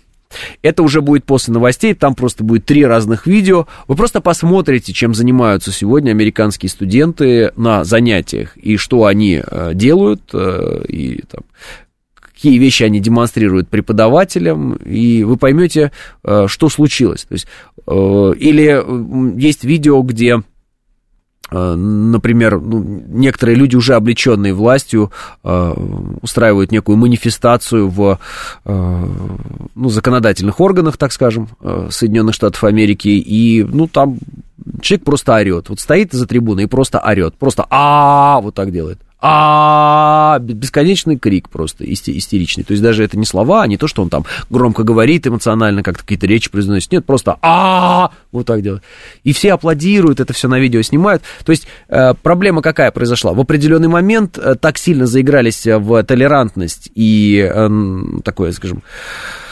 Это 0.60 0.82
уже 0.82 1.00
будет 1.00 1.24
после 1.24 1.54
новостей, 1.54 1.94
там 1.94 2.14
просто 2.14 2.44
будет 2.44 2.66
три 2.66 2.84
разных 2.84 3.26
видео. 3.26 3.66
Вы 3.86 3.96
просто 3.96 4.20
посмотрите, 4.20 4.92
чем 4.92 5.14
занимаются 5.14 5.72
сегодня 5.72 6.10
американские 6.10 6.68
студенты 6.68 7.52
на 7.56 7.84
занятиях, 7.84 8.54
и 8.58 8.76
что 8.76 9.06
они 9.06 9.42
э, 9.42 9.70
делают, 9.72 10.20
э, 10.34 10.84
и 10.86 11.22
там, 11.30 11.40
какие 12.14 12.58
вещи 12.58 12.82
они 12.82 13.00
демонстрируют 13.00 13.70
преподавателям, 13.70 14.74
и 14.74 15.24
вы 15.24 15.38
поймете, 15.38 15.90
что 16.46 16.68
случилось. 16.68 17.24
То 17.24 17.32
есть, 17.32 17.48
или 17.88 19.40
есть 19.40 19.64
видео, 19.64 20.02
где 20.02 20.42
например, 21.50 22.60
ну, 22.60 22.82
некоторые 23.08 23.56
люди, 23.56 23.76
уже 23.76 23.94
облеченные 23.94 24.52
властью, 24.52 25.12
э, 25.44 25.74
устраивают 26.22 26.72
некую 26.72 26.96
манифестацию 26.96 27.88
в 27.88 28.18
э, 28.64 29.06
ну, 29.74 29.88
законодательных 29.88 30.60
органах, 30.60 30.96
так 30.96 31.12
скажем, 31.12 31.48
Соединенных 31.90 32.34
Штатов 32.34 32.64
Америки, 32.64 33.08
и 33.08 33.64
ну, 33.64 33.86
там 33.86 34.18
человек 34.80 35.04
просто 35.04 35.34
орет. 35.34 35.68
Вот 35.68 35.80
стоит 35.80 36.12
за 36.12 36.26
трибуной 36.26 36.64
и 36.64 36.66
просто 36.66 36.98
орет. 36.98 37.34
Просто 37.34 37.66
а 37.70 38.40
вот 38.40 38.54
так 38.54 38.72
делает 38.72 38.98
а 39.20 40.38
бесконечный 40.40 41.18
крик 41.18 41.48
просто 41.48 41.84
истеричный. 41.84 42.62
То 42.62 42.72
есть 42.72 42.82
даже 42.82 43.02
это 43.02 43.18
не 43.18 43.24
слова, 43.24 43.66
не 43.66 43.76
то, 43.76 43.88
что 43.88 44.02
он 44.02 44.10
там 44.10 44.24
громко 44.48 44.84
говорит 44.84 45.26
эмоционально, 45.26 45.82
как-то 45.82 46.02
какие-то 46.02 46.26
речи 46.26 46.50
произносит. 46.50 46.92
Нет, 46.92 47.04
просто 47.04 47.36
а 47.42 48.12
вот 48.30 48.46
так 48.46 48.62
делает. 48.62 48.82
И 49.24 49.32
все 49.32 49.54
аплодируют, 49.54 50.20
это 50.20 50.32
все 50.32 50.46
на 50.46 50.60
видео 50.60 50.82
снимают. 50.82 51.22
То 51.44 51.50
есть 51.50 51.66
э, 51.88 52.14
проблема 52.22 52.62
какая 52.62 52.92
произошла? 52.92 53.32
В 53.32 53.40
определенный 53.40 53.88
момент 53.88 54.38
э, 54.38 54.54
так 54.54 54.78
сильно 54.78 55.06
заигрались 55.06 55.66
в 55.66 56.02
толерантность 56.04 56.90
и 56.94 57.48
э, 57.52 57.70
такое, 58.22 58.52
скажем, 58.52 58.82
а, 58.82 59.47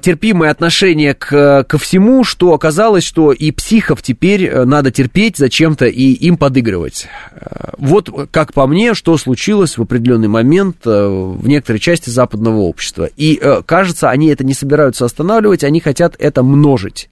терпимое 0.00 0.50
отношение 0.50 1.14
к, 1.14 1.64
ко 1.64 1.78
всему, 1.78 2.22
что 2.22 2.52
оказалось, 2.52 3.04
что 3.04 3.32
и 3.32 3.50
психов 3.50 4.02
теперь 4.02 4.44
э, 4.44 4.64
надо 4.64 4.90
терпеть 4.90 5.38
зачем-то 5.38 5.86
и 5.86 6.12
им 6.12 6.36
подыгрывать. 6.36 7.06
Э, 7.32 7.72
вот, 7.78 8.10
как 8.30 8.52
по 8.52 8.66
мне, 8.66 8.92
что 8.94 9.16
случилось 9.16 9.78
в 9.78 9.82
определенный 9.82 10.28
момент 10.28 10.78
э, 10.84 10.90
в 10.90 11.48
некоторой 11.48 11.80
части 11.80 12.10
западного 12.10 12.60
общества. 12.60 13.08
И, 13.16 13.40
кажется, 13.66 14.10
они 14.10 14.28
это 14.28 14.44
не 14.44 14.54
собираются 14.54 15.04
останавливать, 15.04 15.64
они 15.64 15.80
хотят 15.80 16.14
это 16.18 16.42
множить. 16.42 17.08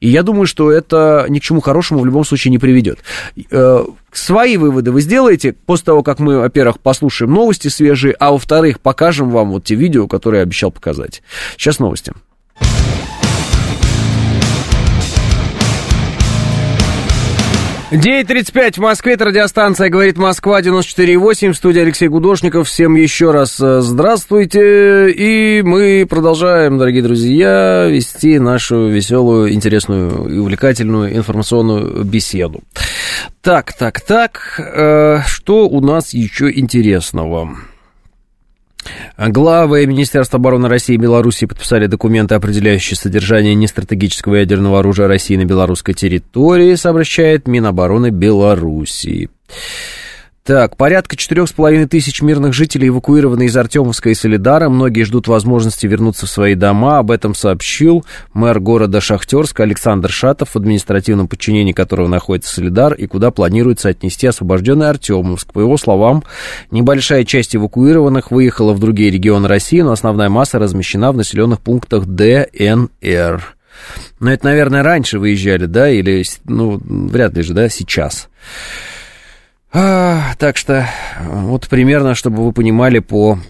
И 0.00 0.08
я 0.08 0.22
думаю, 0.22 0.46
что 0.46 0.70
это 0.70 1.26
ни 1.28 1.38
к 1.38 1.42
чему 1.42 1.60
хорошему 1.60 2.00
в 2.00 2.06
любом 2.06 2.24
случае 2.24 2.50
не 2.50 2.58
приведет. 2.58 2.98
Э, 3.50 3.84
свои 4.12 4.56
выводы 4.56 4.92
вы 4.92 5.00
сделаете 5.00 5.52
после 5.52 5.86
того, 5.86 6.02
как 6.02 6.18
мы, 6.18 6.38
во-первых, 6.38 6.80
послушаем 6.80 7.32
новости 7.32 7.68
свежие, 7.68 8.14
а 8.14 8.32
во-вторых, 8.32 8.80
покажем 8.80 9.30
вам 9.30 9.50
вот 9.50 9.64
те 9.64 9.74
видео, 9.74 10.06
которые 10.06 10.40
я 10.40 10.42
обещал 10.42 10.70
показать. 10.70 11.22
Сейчас 11.56 11.78
новости. 11.78 12.12
9.35 17.94 18.72
в 18.74 18.78
Москве, 18.78 19.12
это 19.12 19.26
радиостанция 19.26 19.88
«Говорит 19.88 20.18
Москва», 20.18 20.60
94.8, 20.60 21.52
в 21.52 21.56
студии 21.56 21.78
Алексей 21.80 22.08
Гудошников. 22.08 22.66
Всем 22.66 22.96
еще 22.96 23.30
раз 23.30 23.60
э, 23.60 23.82
здравствуйте. 23.82 25.12
И 25.12 25.62
мы 25.62 26.04
продолжаем, 26.04 26.76
дорогие 26.76 27.04
друзья, 27.04 27.86
вести 27.86 28.40
нашу 28.40 28.88
веселую, 28.88 29.52
интересную 29.52 30.26
и 30.26 30.38
увлекательную 30.38 31.16
информационную 31.16 32.04
беседу. 32.04 32.64
Так, 33.42 33.72
так, 33.74 34.00
так, 34.00 34.58
э, 34.58 35.20
что 35.26 35.68
у 35.68 35.80
нас 35.80 36.12
еще 36.12 36.50
интересного? 36.50 37.56
Главы 39.16 39.86
Министерства 39.86 40.38
обороны 40.38 40.68
России 40.68 40.94
и 40.94 40.98
Беларуси 40.98 41.46
подписали 41.46 41.86
документы, 41.86 42.34
определяющие 42.34 42.96
содержание 42.96 43.54
нестратегического 43.54 44.36
ядерного 44.36 44.80
оружия 44.80 45.06
России 45.06 45.36
на 45.36 45.44
белорусской 45.44 45.94
территории, 45.94 46.74
сообщает 46.74 47.46
Минобороны 47.46 48.10
Белоруссии. 48.10 49.30
Так, 50.46 50.76
порядка 50.76 51.16
четырех 51.16 51.48
с 51.48 51.52
половиной 51.52 51.86
тысяч 51.86 52.20
мирных 52.20 52.52
жителей 52.52 52.88
эвакуированы 52.88 53.46
из 53.46 53.56
Артемовска 53.56 54.10
и 54.10 54.14
Солидара. 54.14 54.68
Многие 54.68 55.04
ждут 55.04 55.26
возможности 55.26 55.86
вернуться 55.86 56.26
в 56.26 56.28
свои 56.28 56.54
дома. 56.54 56.98
Об 56.98 57.12
этом 57.12 57.34
сообщил 57.34 58.04
мэр 58.34 58.60
города 58.60 59.00
Шахтерска 59.00 59.62
Александр 59.62 60.10
Шатов, 60.10 60.50
в 60.50 60.56
административном 60.56 61.28
подчинении 61.28 61.72
которого 61.72 62.08
находится 62.08 62.56
Солидар, 62.56 62.92
и 62.92 63.06
куда 63.06 63.30
планируется 63.30 63.88
отнести 63.88 64.26
освобожденный 64.26 64.90
Артемовск. 64.90 65.50
По 65.50 65.60
его 65.60 65.78
словам, 65.78 66.24
небольшая 66.70 67.24
часть 67.24 67.56
эвакуированных 67.56 68.30
выехала 68.30 68.74
в 68.74 68.78
другие 68.80 69.10
регионы 69.10 69.48
России, 69.48 69.80
но 69.80 69.92
основная 69.92 70.28
масса 70.28 70.58
размещена 70.58 71.10
в 71.12 71.16
населенных 71.16 71.62
пунктах 71.62 72.04
ДНР. 72.04 73.56
Но 74.20 74.30
это, 74.30 74.44
наверное, 74.44 74.82
раньше 74.82 75.18
выезжали, 75.18 75.64
да, 75.64 75.88
или, 75.88 76.22
ну, 76.44 76.78
вряд 76.84 77.34
ли 77.34 77.42
же, 77.42 77.54
да, 77.54 77.70
сейчас. 77.70 78.28
Так 79.74 80.56
что 80.56 80.88
вот 81.20 81.66
примерно, 81.68 82.14
чтобы 82.14 82.44
вы 82.44 82.52
понимали 82.52 83.00
по 83.00 83.40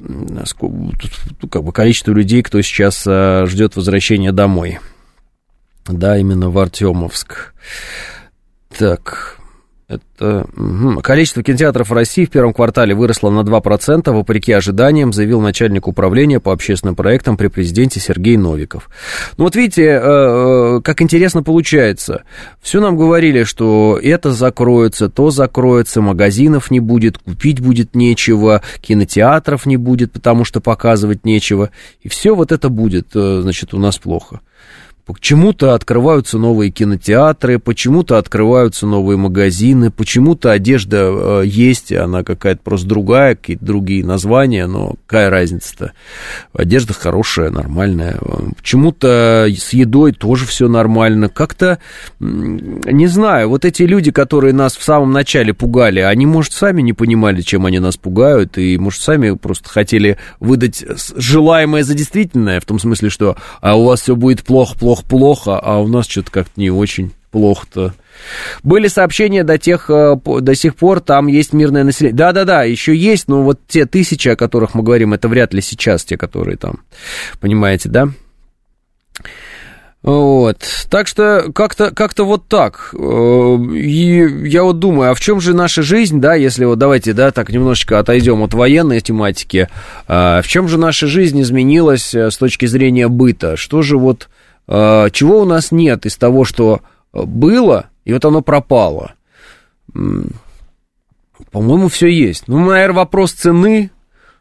как 1.51 1.63
бы, 1.63 1.71
количеству 1.71 2.15
людей, 2.15 2.43
кто 2.43 2.63
сейчас 2.63 3.05
а, 3.07 3.45
ждет 3.45 3.77
возвращения 3.77 4.33
домой. 4.33 4.79
Да, 5.87 6.17
именно 6.17 6.49
в 6.49 6.59
Артемовск. 6.59 7.53
Так, 8.79 9.39
это, 9.87 10.47
угу. 10.57 11.01
Количество 11.03 11.43
кинотеатров 11.43 11.91
в 11.91 11.93
России 11.93 12.25
в 12.25 12.31
первом 12.31 12.55
квартале 12.55 12.95
выросло 12.95 13.29
на 13.29 13.41
2%, 13.41 14.11
вопреки 14.13 14.53
ожиданиям, 14.53 15.13
заявил 15.13 15.43
начальник 15.43 15.87
управления 15.87 16.41
по 16.41 16.53
общественным 16.53 16.95
проектам 16.95 17.37
при 17.37 17.49
президенте 17.49 18.01
Сергей 18.01 18.39
Новиков. 18.39 18.89
Ну 19.37 19.45
вот 19.45 19.57
видите, 19.57 19.85
э, 19.85 19.99
э, 19.99 20.81
как 20.83 21.03
интересно 21.03 21.43
получается. 21.43 22.23
Все 22.63 22.81
нам 22.81 22.97
говорили, 22.97 23.45
что 23.45 23.99
это 24.03 24.33
закроется, 24.33 25.11
то 25.11 25.31
закроется, 25.31 26.01
магазинов 26.01 26.71
не 26.71 26.81
будет, 26.81 27.19
купить 27.19 27.61
будет 27.61 27.95
нечего, 27.95 28.63
кинотеатров 28.81 29.67
не 29.67 29.77
будет, 29.77 30.13
потому 30.13 30.47
что 30.47 30.63
показывать 30.63 31.27
нечего. 31.27 31.69
И 32.01 32.09
все 32.09 32.35
вот 32.35 32.53
это 32.53 32.71
будет, 32.71 33.09
э, 33.15 33.41
значит, 33.43 33.75
у 33.75 33.79
нас 33.79 33.99
плохо. 33.99 34.41
Почему-то 35.07 35.75
открываются 35.75 36.39
новые 36.39 36.71
кинотеатры, 36.71 37.59
почему-то 37.59 38.17
открываются 38.17 38.87
новые 38.87 39.19
магазины, 39.19 39.91
почему-то 39.91 40.51
одежда 40.51 41.43
э, 41.43 41.43
есть, 41.45 41.93
она 41.93 42.25
какая-то 42.25 42.63
просто 42.65 42.89
другая, 42.89 43.35
какие-то 43.35 43.63
другие 43.67 44.03
названия, 44.03 44.67
но 44.67 44.95
какая 45.07 45.29
разница-то? 45.29 45.93
Одежда 46.55 46.95
хорошая, 46.95 47.51
нормальная. 47.51 48.19
Почему-то 48.57 49.47
с 49.55 49.75
едой 49.75 50.13
тоже 50.13 50.47
все 50.47 50.69
нормально. 50.69 51.29
Как-то, 51.29 51.81
не 52.19 53.07
знаю, 53.07 53.51
вот 53.51 53.67
эти 53.67 53.83
люди, 53.83 54.11
которые 54.11 54.55
нас 54.55 54.75
в 54.75 54.83
самом 54.83 55.13
начале 55.13 55.53
пугали, 55.53 56.01
они, 56.01 56.25
может, 56.25 56.55
сами 56.55 56.81
не 56.81 56.95
понимали, 56.95 57.43
чем 57.43 57.67
они 57.67 57.79
нас 57.79 57.99
пугают, 57.99 58.57
и, 58.57 58.79
может, 58.79 59.03
сами 59.03 59.33
просто 59.33 59.69
хотели 59.69 60.17
выдать 60.41 60.83
желаемое 61.15 61.83
за 61.83 61.93
действительное, 61.93 62.59
в 62.59 62.65
том 62.65 62.79
смысле, 62.79 63.11
что 63.11 63.37
а 63.61 63.77
у 63.77 63.85
вас 63.85 64.01
все 64.01 64.17
будет 64.17 64.45
плохо-плохо, 64.45 64.94
плохо-плохо, 65.03 65.59
а 65.59 65.79
у 65.79 65.89
нас 65.89 66.07
что-то 66.07 66.31
как-то 66.31 66.53
не 66.57 66.71
очень 66.71 67.13
плохо-то. 67.31 67.95
Были 68.63 68.87
сообщения 68.87 69.43
до 69.43 69.59
тех, 69.59 69.91
э, 69.91 70.17
до 70.25 70.55
сих 70.55 70.77
пор, 70.77 71.01
там 71.01 71.27
есть 71.27 71.53
мирное 71.53 71.83
население. 71.83 72.17
Да-да-да, 72.17 72.63
еще 72.63 72.95
есть, 72.95 73.27
но 73.29 73.43
вот 73.43 73.61
те 73.67 73.87
тысячи, 73.87 74.29
о 74.29 74.37
которых 74.37 74.75
мы 74.75 74.83
говорим, 74.83 75.15
это 75.15 75.29
вряд 75.29 75.53
ли 75.53 75.61
сейчас 75.61 76.05
те, 76.05 76.17
которые 76.17 76.57
там, 76.57 76.81
понимаете, 77.41 77.89
да? 77.89 78.09
Вот. 80.05 80.59
Так 80.91 81.09
что 81.09 81.51
как-то 81.55 81.91
как 81.91 82.17
вот 82.19 82.47
так. 82.47 82.91
Э, 82.93 83.57
и 83.75 84.49
я 84.49 84.63
вот 84.63 84.79
думаю, 84.79 85.11
а 85.11 85.15
в 85.15 85.21
чем 85.21 85.41
же 85.41 85.55
наша 85.55 85.83
жизнь, 85.83 86.21
да, 86.21 86.35
если 86.35 86.67
вот 86.67 86.79
давайте, 86.79 87.15
да, 87.15 87.31
так 87.31 87.49
немножечко 87.49 87.99
отойдем 87.99 88.43
от 88.43 88.53
военной 88.53 89.01
тематики, 89.01 89.69
а 90.07 90.43
в 90.43 90.47
чем 90.47 90.69
же 90.69 90.79
наша 90.79 91.07
жизнь 91.07 91.41
изменилась 91.41 92.15
э, 92.15 92.31
с 92.31 92.37
точки 92.37 92.67
зрения 92.67 93.09
быта? 93.09 93.57
Что 93.57 93.81
же 93.81 93.97
вот 93.97 94.29
чего 94.67 95.41
у 95.41 95.45
нас 95.45 95.73
нет 95.73 96.07
из 96.07 96.17
того, 96.17 96.45
что 96.45 96.81
было, 97.13 97.87
и 98.05 98.13
вот 98.13 98.25
оно 98.25 98.41
пропало? 98.43 99.15
По-моему, 101.51 101.89
все 101.89 102.09
есть. 102.09 102.49
Ну, 102.49 102.65
наверное, 102.65 102.97
вопрос 102.97 103.33
цены, 103.33 103.91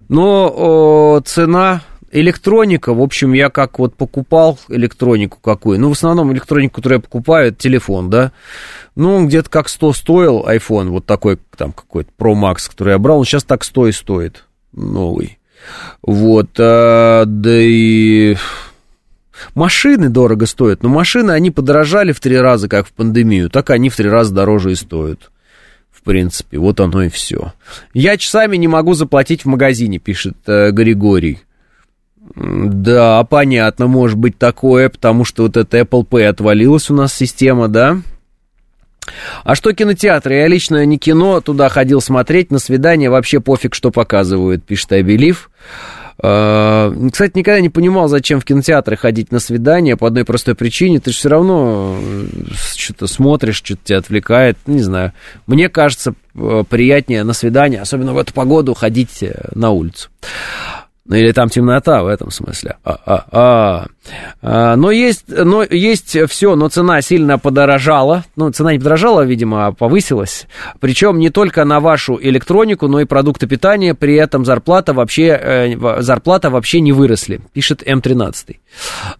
но 0.07 1.21
цена 1.25 1.81
электроника, 2.13 2.93
в 2.93 3.01
общем, 3.01 3.33
я 3.33 3.49
как 3.49 3.79
вот 3.79 3.95
покупал 3.95 4.59
электронику 4.69 5.39
какую, 5.41 5.79
ну, 5.79 5.89
в 5.89 5.93
основном 5.93 6.31
электронику, 6.31 6.75
которую 6.75 6.99
я 6.99 7.01
покупаю, 7.01 7.47
это 7.47 7.57
телефон, 7.57 8.09
да, 8.09 8.31
ну, 8.95 9.25
где-то 9.25 9.49
как 9.49 9.67
100 9.67 9.93
стоил 9.93 10.45
iPhone, 10.47 10.89
вот 10.89 11.05
такой 11.05 11.39
там 11.57 11.71
какой-то 11.71 12.11
Pro 12.17 12.33
Max, 12.33 12.69
который 12.69 12.91
я 12.91 12.99
брал, 12.99 13.19
он 13.19 13.25
сейчас 13.25 13.43
так 13.43 13.63
100 13.63 13.87
и 13.87 13.91
стоит, 13.91 14.45
новый, 14.71 15.39
вот, 16.03 16.51
а, 16.59 17.25
да 17.25 17.59
и 17.59 18.35
Машины 19.55 20.09
дорого 20.09 20.45
стоят, 20.45 20.83
но 20.83 20.89
машины, 20.89 21.31
они 21.31 21.51
подорожали 21.51 22.11
в 22.11 22.19
три 22.19 22.37
раза, 22.37 22.67
как 22.67 22.87
в 22.87 22.93
пандемию, 22.93 23.49
так 23.49 23.69
они 23.69 23.89
в 23.89 23.95
три 23.95 24.09
раза 24.09 24.33
дороже 24.33 24.71
и 24.71 24.75
стоят. 24.75 25.31
В 25.91 26.01
принципе, 26.03 26.57
вот 26.57 26.79
оно 26.79 27.03
и 27.03 27.09
все. 27.09 27.53
Я 27.93 28.17
часами 28.17 28.57
не 28.57 28.67
могу 28.67 28.93
заплатить 28.93 29.43
в 29.43 29.47
магазине, 29.47 29.99
пишет 29.99 30.35
э, 30.47 30.71
Григорий. 30.71 31.39
Да, 32.35 33.23
понятно, 33.25 33.87
может 33.87 34.17
быть 34.17 34.37
такое, 34.37 34.89
потому 34.89 35.23
что 35.25 35.43
вот 35.43 35.57
эта 35.57 35.79
Apple 35.79 36.07
Pay 36.07 36.25
отвалилась 36.25 36.89
у 36.89 36.93
нас 36.93 37.13
система, 37.13 37.67
да? 37.67 37.99
А 39.43 39.55
что 39.55 39.73
кинотеатры? 39.73 40.35
Я 40.35 40.47
лично 40.47 40.85
не 40.85 40.97
кино 40.97 41.41
туда 41.41 41.69
ходил 41.69 42.01
смотреть, 42.01 42.51
на 42.51 42.59
свидание 42.59 43.09
вообще 43.09 43.39
пофиг, 43.39 43.75
что 43.75 43.91
показывают, 43.91 44.63
пишет 44.63 44.93
Абелив. 44.93 45.49
А, 46.19 46.93
кстати, 47.11 47.37
никогда 47.37 47.59
не 47.61 47.69
понимал, 47.69 48.07
зачем 48.07 48.39
в 48.39 48.45
кинотеатры 48.45 48.95
ходить 48.95 49.31
на 49.31 49.39
свидание 49.39 49.97
по 49.97 50.07
одной 50.07 50.25
простой 50.25 50.55
причине. 50.55 50.99
Ты 50.99 51.11
же 51.11 51.17
все 51.17 51.29
равно 51.29 51.97
э, 51.99 52.25
что-то 52.75 53.07
смотришь, 53.07 53.57
что-то 53.57 53.81
тебя 53.83 53.97
отвлекает. 53.97 54.57
Не 54.65 54.81
знаю. 54.81 55.13
Мне 55.47 55.69
кажется, 55.69 56.13
э, 56.35 56.63
приятнее 56.69 57.23
на 57.23 57.33
свидание, 57.33 57.81
особенно 57.81 58.13
в 58.13 58.17
эту 58.17 58.33
погоду, 58.33 58.73
ходить 58.73 59.23
э, 59.23 59.49
на 59.55 59.71
улицу. 59.71 60.09
Ну 61.05 61.17
или 61.17 61.33
там 61.33 61.49
темнота 61.49 62.01
в 62.01 62.07
этом 62.07 62.31
смысле. 62.31 62.77
А, 62.85 62.97
а, 63.05 63.25
а. 63.31 63.85
а 64.41 64.75
но 64.77 64.89
есть, 64.89 65.25
но 65.27 65.61
есть 65.63 66.17
все, 66.29 66.55
но 66.55 66.69
цена 66.69 67.01
сильно 67.01 67.37
подорожала. 67.37 68.23
Ну, 68.37 68.49
цена 68.51 68.71
не 68.71 68.77
подорожала, 68.77 69.21
видимо, 69.21 69.67
а 69.67 69.71
повысилась. 69.73 70.47
Причем 70.79 71.19
не 71.19 71.29
только 71.29 71.65
на 71.65 71.81
вашу 71.81 72.17
электронику, 72.21 72.87
но 72.87 73.01
и 73.01 73.05
продукты 73.05 73.47
питания. 73.47 73.93
При 73.95 74.15
этом 74.15 74.45
зарплата 74.45 74.93
вообще, 74.93 75.37
э, 75.41 76.01
зарплата 76.01 76.49
вообще 76.49 76.79
не 76.79 76.93
выросли, 76.93 77.41
пишет 77.51 77.83
М13. 77.83 78.55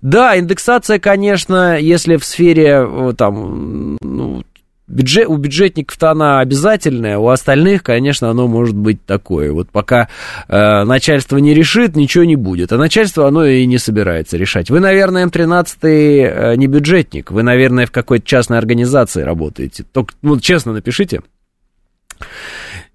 Да, 0.02 0.40
индексация, 0.40 1.00
конечно, 1.00 1.78
если 1.78 2.16
в 2.16 2.24
сфере 2.24 2.88
э, 2.88 3.14
там, 3.18 3.98
ну, 4.02 4.44
бюджет, 4.88 5.28
у 5.28 5.38
бюджетников-то 5.38 6.12
она 6.12 6.40
обязательная, 6.40 7.18
у 7.18 7.28
остальных, 7.30 7.84
конечно, 7.84 8.30
оно 8.30 8.48
может 8.48 8.76
быть 8.76 9.06
такое. 9.06 9.52
Вот 9.52 9.70
пока 9.70 10.10
э, 10.48 10.84
начальство 10.84 11.38
не 11.38 11.54
решит, 11.54 11.96
ничего 11.96 12.24
не 12.24 12.36
будет. 12.36 12.72
А 12.72 12.78
начальство 12.78 13.28
оно 13.28 13.46
и 13.46 13.66
не 13.66 13.78
собирается 13.78 14.38
решать. 14.38 14.70
Вы, 14.70 14.80
наверное, 14.80 15.26
М13 15.26 15.78
э, 15.82 16.56
не 16.56 16.68
бюджетник, 16.68 17.32
вы, 17.32 17.44
наверное, 17.44 17.86
в 17.86 17.92
какой-то 17.92 18.26
частной 18.26 18.58
организации 18.58 19.22
работаете. 19.22 19.84
Только, 19.92 20.14
ну, 20.22 20.40
честно 20.40 20.74
напишите. 20.74 21.22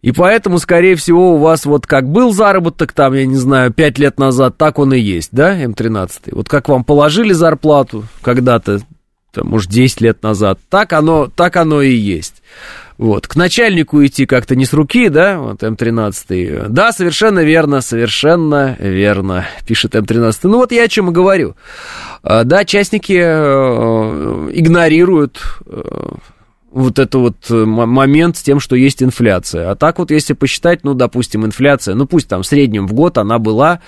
И 0.01 0.12
поэтому, 0.12 0.59
скорее 0.59 0.94
всего, 0.94 1.35
у 1.35 1.39
вас 1.39 1.66
вот 1.66 1.86
как 1.86 2.09
был 2.09 2.32
заработок 2.32 2.93
там, 2.93 3.15
я 3.15 3.27
не 3.27 3.35
знаю, 3.35 3.73
5 3.73 3.98
лет 3.98 4.19
назад, 4.19 4.56
так 4.56 4.78
он 4.78 4.94
и 4.94 5.01
есть, 5.01 5.31
да, 5.32 5.60
М13? 5.60 6.31
Вот 6.32 6.48
как 6.48 6.69
вам 6.69 6.85
положили 6.85 7.32
зарплату 7.32 8.05
когда-то, 8.23 8.81
там, 9.32 9.48
может, 9.48 9.70
10 9.70 10.00
лет 10.00 10.22
назад. 10.22 10.59
Так 10.68 10.92
оно, 10.92 11.28
так 11.28 11.56
оно 11.56 11.82
и 11.82 11.92
есть. 11.92 12.42
Вот. 12.98 13.28
К 13.28 13.36
начальнику 13.36 14.05
идти 14.05 14.26
как-то 14.26 14.56
не 14.56 14.64
с 14.64 14.72
руки, 14.72 15.09
да, 15.09 15.38
вот 15.38 15.62
М13. 15.62 16.66
Да, 16.68 16.90
совершенно 16.92 17.40
верно, 17.40 17.80
совершенно 17.80 18.76
верно, 18.80 19.46
пишет 19.66 19.94
М13. 19.94 20.40
Ну 20.42 20.59
вот 20.59 20.72
я 20.72 20.84
о 20.84 20.88
чем 20.88 21.10
и 21.10 21.12
говорю. 21.12 21.55
А, 22.24 22.42
да, 22.42 22.64
частники 22.64 23.12
э, 23.12 24.50
игнорируют 24.52 25.40
э, 25.66 25.80
вот 26.72 26.98
этот 26.98 27.14
вот 27.14 27.36
э, 27.50 27.64
момент 27.64 28.36
с 28.36 28.42
тем, 28.42 28.59
что 28.59 28.74
есть 28.74 29.00
инфляция. 29.00 29.70
А 29.70 29.76
так 29.76 30.00
вот, 30.00 30.10
если 30.10 30.32
посчитать, 30.32 30.82
ну, 30.82 30.94
допустим, 30.94 31.46
инфляция, 31.46 31.94
ну, 31.94 32.05
пусть 32.05 32.26
там 32.26 32.42
в 32.42 32.46
среднем 32.46 32.88
в 32.88 32.94
год 32.94 33.16
она 33.18 33.38
была, 33.38 33.80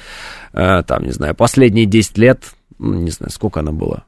там, 0.52 1.04
не 1.04 1.12
знаю, 1.12 1.34
последние 1.34 1.86
10 1.86 2.18
лет, 2.18 2.44
ну, 2.78 2.94
не 2.94 3.10
знаю, 3.10 3.30
сколько 3.30 3.60
она 3.60 3.72
была, 3.72 4.04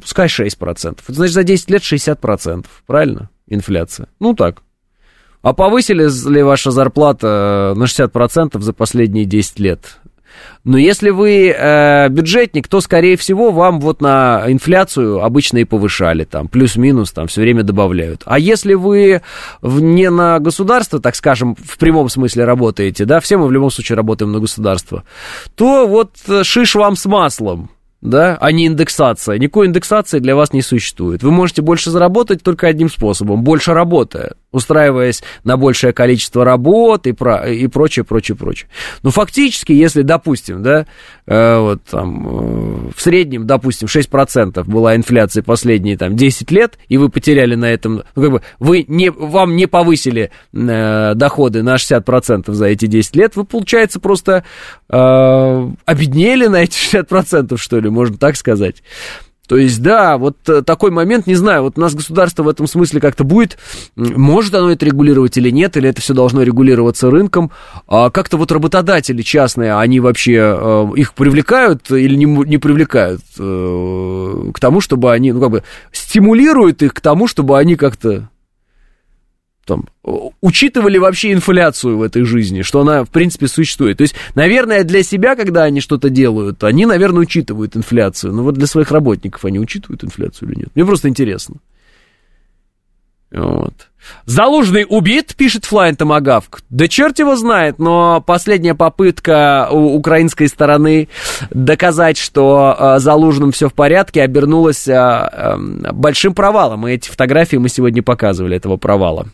пускай 0.00 0.28
6%. 0.28 0.98
Это 1.06 1.12
значит, 1.12 1.34
за 1.34 1.42
10 1.42 1.70
лет 1.70 1.82
60%, 1.82 2.66
правильно? 2.86 3.30
Инфляция. 3.48 4.08
Ну 4.20 4.34
так. 4.34 4.62
А 5.42 5.52
повысили 5.52 6.08
ли 6.30 6.42
ваша 6.42 6.70
зарплата 6.70 7.74
на 7.76 7.84
60% 7.84 8.60
за 8.60 8.72
последние 8.72 9.24
10 9.24 9.58
лет? 9.58 9.98
Но 10.64 10.78
если 10.78 11.10
вы 11.10 11.48
э, 11.48 12.08
бюджетник, 12.08 12.68
то, 12.68 12.80
скорее 12.80 13.16
всего, 13.16 13.50
вам 13.50 13.80
вот 13.80 14.00
на 14.00 14.44
инфляцию 14.46 15.22
обычно 15.22 15.58
и 15.58 15.64
повышали, 15.64 16.24
там, 16.24 16.48
плюс-минус, 16.48 17.12
там, 17.12 17.26
все 17.26 17.40
время 17.40 17.64
добавляют. 17.64 18.22
А 18.26 18.38
если 18.38 18.74
вы 18.74 19.22
не 19.62 20.08
на 20.10 20.38
государство, 20.38 21.00
так 21.00 21.16
скажем, 21.16 21.56
в 21.56 21.78
прямом 21.78 22.08
смысле 22.08 22.44
работаете, 22.44 23.04
да, 23.04 23.20
все 23.20 23.36
мы 23.36 23.46
в 23.46 23.52
любом 23.52 23.70
случае 23.70 23.96
работаем 23.96 24.32
на 24.32 24.38
государство, 24.38 25.04
то 25.54 25.86
вот 25.86 26.12
э, 26.28 26.44
шиш 26.44 26.76
вам 26.76 26.96
с 26.96 27.06
маслом 27.06 27.70
да, 28.02 28.36
а 28.40 28.52
не 28.52 28.66
индексация. 28.66 29.38
Никакой 29.38 29.68
индексации 29.68 30.18
для 30.18 30.34
вас 30.34 30.52
не 30.52 30.60
существует. 30.60 31.22
Вы 31.22 31.30
можете 31.30 31.62
больше 31.62 31.90
заработать 31.90 32.42
только 32.42 32.66
одним 32.66 32.90
способом, 32.90 33.42
больше 33.42 33.72
работая, 33.72 34.32
устраиваясь 34.52 35.22
на 35.44 35.56
большее 35.56 35.92
количество 35.92 36.44
работ 36.44 37.06
и, 37.06 37.12
про, 37.12 37.50
и 37.50 37.66
прочее, 37.66 38.04
прочее, 38.04 38.36
прочее. 38.36 38.68
Но 39.02 39.10
фактически, 39.10 39.72
если, 39.72 40.02
допустим, 40.02 40.62
да, 40.62 40.86
э, 41.26 41.58
вот 41.58 41.82
там 41.84 42.28
э, 42.28 42.90
в 42.94 43.00
среднем, 43.00 43.46
допустим, 43.46 43.88
6% 43.88 44.62
была 44.64 44.94
инфляция 44.94 45.42
последние 45.42 45.96
там 45.96 46.16
10 46.16 46.50
лет, 46.50 46.78
и 46.88 46.98
вы 46.98 47.08
потеряли 47.08 47.54
на 47.54 47.66
этом, 47.66 48.02
ну, 48.14 48.22
как 48.22 48.30
бы, 48.30 48.42
вы 48.58 48.84
не, 48.86 49.10
вам 49.10 49.56
не 49.56 49.66
повысили 49.66 50.30
э, 50.52 51.14
доходы 51.14 51.62
на 51.62 51.76
60% 51.76 52.52
за 52.52 52.66
эти 52.66 52.86
10 52.86 53.16
лет, 53.16 53.36
вы, 53.36 53.44
получается, 53.44 54.00
просто 54.00 54.44
э, 54.88 55.70
обеднели 55.84 56.46
на 56.46 56.62
эти 56.62 56.76
60%, 56.76 57.56
что 57.56 57.80
ли, 57.80 57.90
можно 57.90 58.16
так 58.18 58.36
сказать. 58.36 58.82
То 59.48 59.56
есть, 59.56 59.82
да, 59.82 60.18
вот 60.18 60.36
э, 60.48 60.62
такой 60.62 60.92
момент, 60.92 61.26
не 61.26 61.34
знаю, 61.34 61.64
вот 61.64 61.76
у 61.76 61.80
нас 61.80 61.94
государство 61.94 62.44
в 62.44 62.48
этом 62.48 62.68
смысле 62.68 63.00
как-то 63.00 63.24
будет, 63.24 63.58
может 63.96 64.54
оно 64.54 64.70
это 64.70 64.86
регулировать 64.86 65.36
или 65.36 65.50
нет, 65.50 65.76
или 65.76 65.88
это 65.88 66.00
все 66.00 66.14
должно 66.14 66.42
регулироваться 66.42 67.10
рынком, 67.10 67.50
а 67.88 68.10
как-то 68.10 68.36
вот 68.36 68.52
работодатели 68.52 69.20
частные, 69.22 69.76
они 69.76 69.98
вообще 69.98 70.56
э, 70.56 70.88
их 70.94 71.14
привлекают 71.14 71.90
или 71.90 72.14
не, 72.14 72.24
не 72.24 72.58
привлекают 72.58 73.20
э, 73.38 74.50
к 74.54 74.60
тому, 74.60 74.80
чтобы 74.80 75.12
они, 75.12 75.32
ну, 75.32 75.40
как 75.40 75.50
бы, 75.50 75.64
стимулируют 75.90 76.82
их 76.82 76.94
к 76.94 77.00
тому, 77.00 77.26
чтобы 77.26 77.58
они 77.58 77.74
как-то 77.74 78.28
там, 79.64 79.84
учитывали 80.40 80.98
вообще 80.98 81.32
инфляцию 81.32 81.98
в 81.98 82.02
этой 82.02 82.24
жизни, 82.24 82.62
что 82.62 82.80
она, 82.80 83.04
в 83.04 83.10
принципе, 83.10 83.46
существует. 83.46 83.98
То 83.98 84.02
есть, 84.02 84.14
наверное, 84.34 84.82
для 84.84 85.02
себя, 85.02 85.36
когда 85.36 85.62
они 85.64 85.80
что-то 85.80 86.10
делают, 86.10 86.64
они, 86.64 86.84
наверное, 86.84 87.22
учитывают 87.22 87.76
инфляцию. 87.76 88.32
Но 88.32 88.42
вот 88.42 88.54
для 88.54 88.66
своих 88.66 88.90
работников 88.90 89.44
они 89.44 89.60
учитывают 89.60 90.02
инфляцию 90.02 90.50
или 90.50 90.60
нет? 90.60 90.68
Мне 90.74 90.84
просто 90.84 91.08
интересно. 91.08 91.56
Вот. 93.30 93.72
Залужный 94.26 94.84
убит, 94.86 95.34
пишет 95.36 95.64
Флайн 95.64 95.96
Томагавк. 95.96 96.60
Да 96.68 96.86
черт 96.86 97.18
его 97.18 97.36
знает, 97.36 97.78
но 97.78 98.20
последняя 98.20 98.74
попытка 98.74 99.68
у 99.70 99.94
украинской 99.94 100.48
стороны 100.48 101.08
доказать, 101.50 102.18
что 102.18 102.76
э, 102.78 102.98
Залужным 102.98 103.52
все 103.52 103.68
в 103.68 103.74
порядке, 103.74 104.22
обернулась 104.22 104.86
э, 104.86 104.92
э, 104.92 105.56
большим 105.92 106.34
провалом. 106.34 106.86
И 106.86 106.92
эти 106.92 107.08
фотографии 107.08 107.56
мы 107.56 107.68
сегодня 107.68 108.02
показывали, 108.02 108.56
этого 108.56 108.76
провала. 108.76 109.28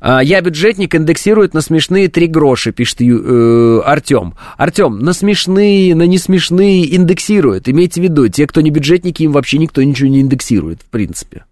А, 0.00 0.22
я 0.22 0.40
бюджетник 0.40 0.94
индексирует 0.94 1.54
на 1.54 1.60
смешные 1.60 2.08
3 2.08 2.26
гроши, 2.26 2.72
пишет 2.72 3.00
э, 3.00 3.80
Артем. 3.84 4.34
Артем, 4.56 4.98
на 4.98 5.12
смешные, 5.12 5.94
на 5.94 6.06
не 6.06 6.18
смешные 6.18 6.94
индексирует. 6.94 7.68
Имейте 7.68 8.00
в 8.00 8.04
виду, 8.04 8.28
те, 8.28 8.46
кто 8.46 8.60
не 8.60 8.70
бюджетники, 8.70 9.22
им 9.22 9.32
вообще 9.32 9.58
никто 9.58 9.82
ничего 9.82 10.08
не 10.08 10.20
индексирует, 10.20 10.82
в 10.82 10.86
принципе. 10.86 11.44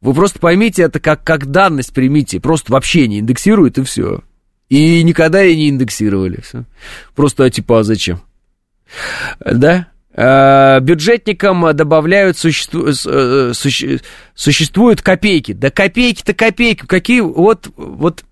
Вы 0.00 0.14
просто 0.14 0.38
поймите 0.38 0.82
это 0.82 0.98
как, 0.98 1.24
как 1.24 1.50
данность 1.50 1.92
примите. 1.92 2.40
Просто 2.40 2.72
вообще 2.72 3.06
не 3.06 3.20
индексируют 3.20 3.78
и 3.78 3.84
все. 3.84 4.22
И 4.68 5.02
никогда 5.02 5.44
и 5.44 5.54
не 5.56 5.68
индексировали. 5.68 6.40
Все. 6.40 6.64
Просто 7.14 7.50
типа, 7.50 7.80
а 7.80 7.82
зачем? 7.82 8.20
Да? 9.44 9.88
Э, 10.12 10.80
бюджетникам 10.80 11.74
добавляют 11.74 12.36
существу, 12.36 12.88
э, 12.88 13.52
суще, 13.54 14.00
существуют 14.34 15.02
копейки. 15.02 15.52
Да 15.52 15.70
копейки-то 15.70 16.34
копейки. 16.34 16.84
Какие 16.86 17.20
вот 17.20 17.68
вот. 17.76 18.24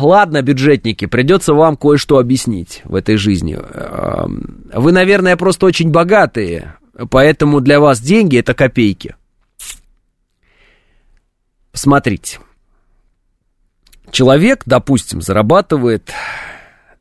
Ладно, 0.00 0.42
бюджетники, 0.42 1.04
придется 1.06 1.52
вам 1.52 1.76
кое-что 1.76 2.18
объяснить 2.18 2.80
в 2.84 2.94
этой 2.94 3.16
жизни. 3.16 3.58
Эм, 3.58 4.64
вы, 4.72 4.92
наверное, 4.92 5.36
просто 5.36 5.66
очень 5.66 5.90
богатые, 5.90 6.76
поэтому 7.10 7.60
для 7.60 7.78
вас 7.78 8.00
деньги 8.00 8.38
это 8.38 8.54
копейки. 8.54 9.14
Смотрите. 11.74 12.38
Человек, 14.10 14.62
допустим, 14.64 15.20
зарабатывает 15.20 16.10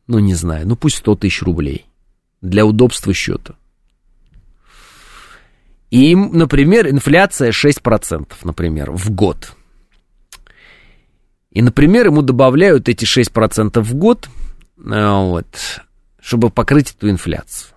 ну 0.07 0.19
не 0.19 0.35
знаю, 0.35 0.67
ну 0.67 0.75
пусть 0.75 0.97
100 0.97 1.15
тысяч 1.15 1.41
рублей 1.41 1.85
для 2.41 2.65
удобства 2.65 3.13
счета. 3.13 3.55
И, 5.91 6.15
например, 6.15 6.89
инфляция 6.89 7.51
6%, 7.51 8.33
например, 8.43 8.91
в 8.91 9.11
год. 9.11 9.55
И, 11.51 11.61
например, 11.61 12.07
ему 12.07 12.21
добавляют 12.21 12.89
эти 12.89 13.05
6% 13.05 13.79
в 13.79 13.93
год, 13.95 14.27
э, 14.77 15.09
вот, 15.09 15.81
чтобы 16.19 16.49
покрыть 16.49 16.91
эту 16.91 17.09
инфляцию. 17.09 17.73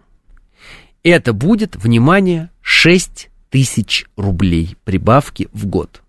Это 1.04 1.32
будет, 1.32 1.76
внимание, 1.76 2.50
6 2.60 3.30
тысяч 3.50 4.06
рублей 4.16 4.76
прибавки 4.84 5.48
в 5.52 5.66
год. 5.66 6.02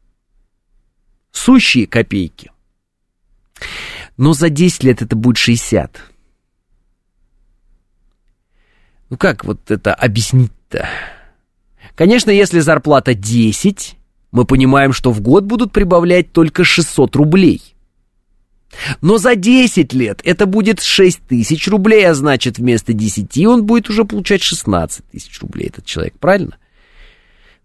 Сущие 1.32 1.86
копейки. 1.86 2.52
Но 4.20 4.34
за 4.34 4.50
10 4.50 4.84
лет 4.84 5.02
это 5.02 5.16
будет 5.16 5.38
60. 5.38 5.98
Ну 9.10 9.16
как 9.16 9.46
вот 9.46 9.72
это 9.72 9.94
объяснить-то? 9.94 10.90
Конечно, 11.96 12.30
если 12.30 12.60
зарплата 12.60 13.14
10, 13.14 13.96
мы 14.34 14.44
понимаем, 14.44 14.92
что 14.92 15.14
в 15.14 15.22
год 15.22 15.46
будут 15.46 15.72
прибавлять 15.72 16.34
только 16.34 16.66
600 16.66 17.16
рублей. 17.16 17.62
Но 19.00 19.20
за 19.20 19.36
10 19.36 19.94
лет 19.94 20.20
это 20.26 20.46
будет 20.46 20.82
6 20.82 21.22
тысяч 21.22 21.70
рублей, 21.70 22.06
а 22.06 22.14
значит 22.14 22.58
вместо 22.58 22.92
10 22.92 23.46
он 23.46 23.66
будет 23.66 23.90
уже 23.90 24.04
получать 24.04 24.44
16 24.44 25.06
тысяч 25.12 25.40
рублей, 25.40 25.68
этот 25.68 25.86
человек, 25.86 26.16
правильно? 26.20 26.58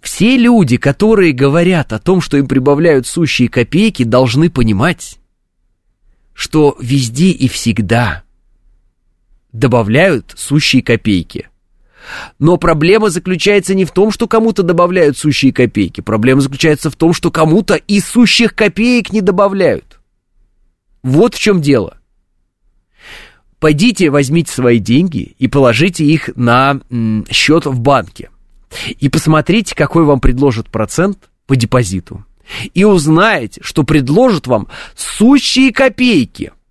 Все 0.00 0.36
люди, 0.36 0.76
которые 0.76 1.32
говорят 1.32 1.92
о 1.92 1.98
том, 1.98 2.20
что 2.20 2.36
им 2.36 2.46
прибавляют 2.46 3.08
сущие 3.08 3.48
копейки, 3.48 4.04
должны 4.04 4.50
понимать, 4.50 5.18
что 6.34 6.76
везде 6.80 7.30
и 7.30 7.48
всегда 7.48 8.24
добавляют 9.52 10.34
сущие 10.36 10.82
копейки. 10.82 11.48
Но 12.38 12.58
проблема 12.58 13.08
заключается 13.08 13.74
не 13.74 13.86
в 13.86 13.92
том, 13.92 14.10
что 14.10 14.28
кому-то 14.28 14.62
добавляют 14.62 15.16
сущие 15.16 15.52
копейки. 15.52 16.02
Проблема 16.02 16.42
заключается 16.42 16.90
в 16.90 16.96
том, 16.96 17.14
что 17.14 17.30
кому-то 17.30 17.76
и 17.76 18.00
сущих 18.00 18.54
копеек 18.54 19.12
не 19.12 19.22
добавляют. 19.22 20.00
Вот 21.02 21.34
в 21.34 21.38
чем 21.38 21.62
дело. 21.62 21.98
Пойдите, 23.58 24.10
возьмите 24.10 24.52
свои 24.52 24.78
деньги 24.78 25.34
и 25.38 25.48
положите 25.48 26.04
их 26.04 26.28
на 26.36 26.80
счет 27.30 27.64
в 27.64 27.80
банке. 27.80 28.28
И 28.98 29.08
посмотрите, 29.08 29.74
какой 29.74 30.04
вам 30.04 30.20
предложат 30.20 30.68
процент 30.68 31.30
по 31.46 31.56
депозиту. 31.56 32.24
И 32.74 32.84
узнаете, 32.84 33.60
что 33.62 33.84
предложат 33.84 34.46
вам 34.46 34.68
сущие 34.94 35.72
копейки– 35.72 36.52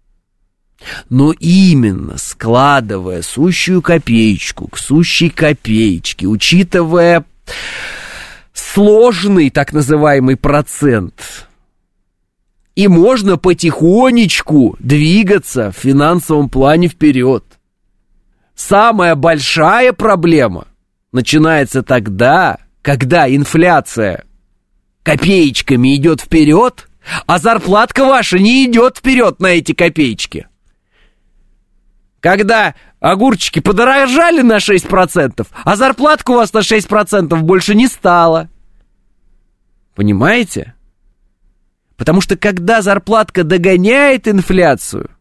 но 1.10 1.32
именно 1.40 2.18
складывая 2.18 3.22
сущую 3.22 3.82
копеечку 3.82 4.68
к 4.68 4.78
сущей 4.78 5.30
копеечке, 5.30 6.28
учитывая 6.28 7.26
сложный 8.54 9.50
так 9.50 9.74
называемый 9.74 10.36
процент, 10.36 11.48
и 12.76 12.88
можно 12.88 13.38
потихонечку 13.38 14.76
двигаться 14.80 15.72
в 15.72 15.76
финансовом 15.76 16.50
плане 16.50 16.88
вперед. 16.88 17.44
Самая 18.56 19.16
большая 19.16 19.94
проблема 19.94 20.68
начинается 21.12 21.84
тогда, 21.84 22.58
когда 22.82 23.34
инфляция 23.34 24.26
копеечками 25.04 25.96
идет 25.96 26.22
вперед, 26.22 26.90
а 27.28 27.38
зарплатка 27.38 28.06
ваша 28.06 28.40
не 28.40 28.66
идет 28.66 28.98
вперед 28.98 29.40
на 29.40 29.48
эти 29.48 29.74
копеечки 29.74 30.48
когда 32.24 32.74
огурчики 33.02 33.60
подорожали 33.60 34.42
на 34.42 34.58
6%, 34.58 35.46
а 35.66 35.76
зарплатка 35.76 36.32
у 36.32 36.36
вас 36.36 36.54
на 36.54 36.60
6% 36.60 37.36
больше 37.42 37.76
не 37.76 37.88
стала. 37.88 38.50
Понимаете? 39.94 40.74
Потому 41.98 42.22
что 42.22 42.38
когда 42.38 42.82
зарплатка 42.82 43.44
догоняет 43.44 44.30
инфляцию, 44.30 45.12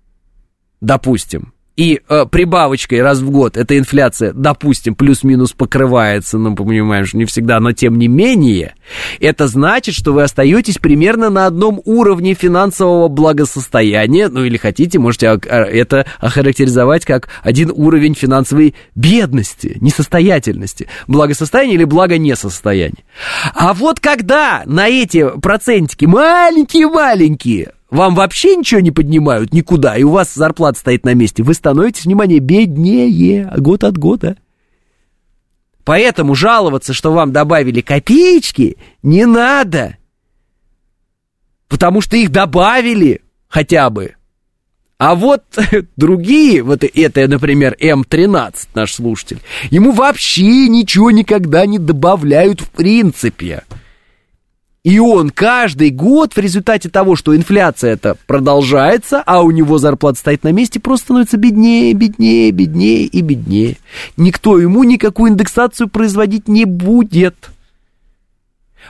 допустим, 0.81 1.53
и 1.77 2.01
э, 2.07 2.27
прибавочкой 2.31 3.03
раз 3.03 3.21
в 3.21 3.31
год 3.31 3.57
эта 3.57 3.79
инфляция, 3.79 4.33
допустим, 4.33 4.95
плюс-минус 4.95 5.53
покрывается, 5.53 6.39
ну, 6.39 6.55
понимаем, 6.55 7.07
что 7.07 7.17
не 7.17 7.25
всегда, 7.25 7.61
но 7.61 7.73
тем 7.73 7.99
не 7.99 8.09
менее, 8.09 8.75
это 9.21 9.47
значит, 9.47 9.95
что 9.95 10.13
вы 10.13 10.23
остаетесь 10.23 10.79
примерно 10.79 11.31
на 11.31 11.47
одном 11.47 11.81
уровне 11.85 12.35
финансового 12.35 13.09
благосостояния, 13.09 14.29
ну, 14.29 14.45
или 14.45 14.57
хотите, 14.57 14.99
можете 14.99 15.39
это 15.43 16.07
охарактеризовать 16.21 17.05
как 17.05 17.29
один 17.43 17.73
уровень 17.75 18.15
финансовой 18.15 18.75
бедности, 18.95 19.79
несостоятельности, 19.81 20.89
благосостояния 21.07 21.75
или 21.75 21.85
благонесостояния. 21.85 23.05
А 23.55 23.73
вот 23.73 23.99
когда 23.99 24.63
на 24.67 24.89
эти 24.89 25.27
процентики 25.41 26.05
маленькие-маленькие 26.05 27.73
вам 27.93 28.15
вообще 28.15 28.57
ничего 28.57 28.81
не 28.81 28.91
поднимают 28.91 29.53
никуда, 29.53 29.99
и 29.99 30.03
у 30.03 30.13
вас 30.13 30.33
зарплата 30.33 30.79
стоит 30.79 31.05
на 31.05 31.13
месте, 31.13 31.43
вы 31.43 31.53
становитесь, 31.53 32.07
внимание, 32.07 32.39
беднее 32.39 33.53
год 33.59 33.85
от 33.85 33.99
года. 33.99 34.39
Поэтому 35.85 36.35
жаловаться, 36.35 36.95
что 36.95 37.13
вам 37.13 37.33
добавили 37.33 37.83
копеечки, 37.83 38.79
не 39.03 39.27
надо. 39.27 39.99
Потому 41.69 42.01
что 42.01 42.17
их 42.17 42.33
добавили 42.33 43.21
хотя 43.49 43.91
бы. 43.91 44.15
А 44.97 45.15
вот 45.15 45.43
другие, 45.97 46.63
вот 46.63 46.85
это, 46.85 47.29
например, 47.29 47.77
М13, 47.79 48.69
наш 48.75 48.95
слушатель, 48.95 49.41
ему 49.71 49.93
вообще 49.93 50.67
ничего 50.69 51.11
никогда 51.11 51.67
не 51.67 51.79
добавляют 51.79 52.63
в 52.63 52.71
принципе. 52.71 53.65
И 54.85 54.99
он 54.99 55.31
каждый 55.31 55.91
год 55.91 56.35
в 56.35 56.39
результате 56.39 56.89
того, 56.89 57.15
что 57.15 57.37
инфляция 57.37 57.93
это 57.93 58.17
продолжается, 58.27 59.23
а 59.25 59.43
у 59.43 59.53
него 59.53 59.79
зарплата 59.79 60.19
стоит 60.19 60.43
на 60.43 60.51
месте, 60.51 60.81
просто 60.81 61.07
становится 61.07 61.37
беднее, 61.37 61.93
беднее, 61.93 62.51
беднее 62.51 63.05
и 63.05 63.21
беднее. 63.21 63.77
Никто 64.17 64.59
ему 64.59 64.83
никакую 64.83 65.31
индексацию 65.31 65.89
производить 65.89 66.49
не 66.49 66.65
будет. 66.65 67.51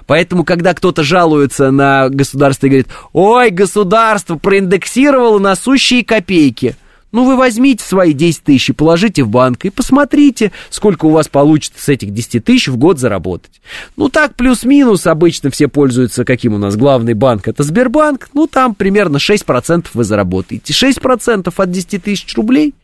Поэтому, 0.06 0.44
когда 0.44 0.72
кто-то 0.72 1.02
жалуется 1.02 1.70
на 1.70 2.08
государство 2.08 2.66
и 2.66 2.70
говорит, 2.70 2.88
ой, 3.12 3.50
государство 3.50 4.36
проиндексировало 4.36 5.38
на 5.38 5.54
сущие 5.54 6.04
копейки, 6.06 6.74
ну, 7.12 7.24
вы 7.24 7.36
возьмите 7.36 7.84
свои 7.84 8.12
10 8.12 8.42
тысяч 8.42 8.70
и 8.70 8.72
положите 8.72 9.22
в 9.22 9.28
банк 9.28 9.64
и 9.64 9.70
посмотрите, 9.70 10.50
сколько 10.70 11.04
у 11.06 11.10
вас 11.10 11.28
получится 11.28 11.82
с 11.82 11.88
этих 11.88 12.12
10 12.12 12.44
тысяч 12.44 12.68
в 12.68 12.76
год 12.76 12.98
заработать. 12.98 13.60
Ну, 13.96 14.08
так, 14.08 14.34
плюс-минус, 14.34 15.06
обычно 15.06 15.50
все 15.50 15.68
пользуются, 15.68 16.24
каким 16.24 16.54
у 16.54 16.58
нас 16.58 16.76
главный 16.76 17.14
банк, 17.14 17.48
это 17.48 17.62
Сбербанк, 17.62 18.30
ну, 18.32 18.46
там 18.46 18.74
примерно 18.74 19.18
6% 19.18 19.86
вы 19.92 20.04
заработаете. 20.04 20.72
6% 20.72 21.52
от 21.54 21.70
10 21.70 22.02
тысяч 22.02 22.34
рублей, 22.34 22.74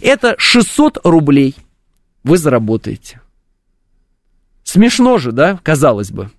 это 0.00 0.34
600 0.38 0.98
рублей 1.04 1.56
вы 2.24 2.38
заработаете. 2.38 3.20
Смешно 4.64 5.18
же, 5.18 5.32
да, 5.32 5.58
казалось 5.62 6.10
бы. 6.10 6.30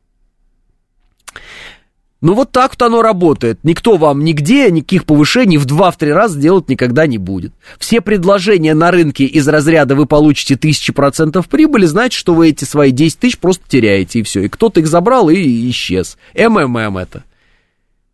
Ну 2.23 2.35
вот 2.35 2.53
так 2.53 2.71
вот 2.71 2.81
оно 2.81 3.01
работает. 3.01 3.59
Никто 3.63 3.97
вам 3.97 4.23
нигде 4.23 4.71
никаких 4.71 5.03
повышений 5.03 5.57
в 5.57 5.65
2-3 5.65 6.13
раза 6.13 6.39
делать 6.39 6.69
никогда 6.69 7.05
не 7.05 7.17
будет. 7.17 7.51
Все 7.77 7.99
предложения 7.99 8.73
на 8.73 8.91
рынке 8.91 9.25
из 9.25 9.45
разряда 9.45 9.93
вы 9.93 10.05
получите 10.05 10.53
1000% 10.55 11.45
прибыли, 11.49 11.85
значит, 11.85 12.17
что 12.17 12.33
вы 12.33 12.47
эти 12.47 12.63
свои 12.63 12.91
10 12.91 13.19
тысяч 13.19 13.37
просто 13.37 13.65
теряете, 13.67 14.19
и 14.19 14.23
все. 14.23 14.43
И 14.43 14.47
кто-то 14.47 14.79
их 14.79 14.87
забрал 14.87 15.29
и 15.29 15.69
исчез. 15.69 16.17
МММ 16.33 16.97
это. 16.97 17.25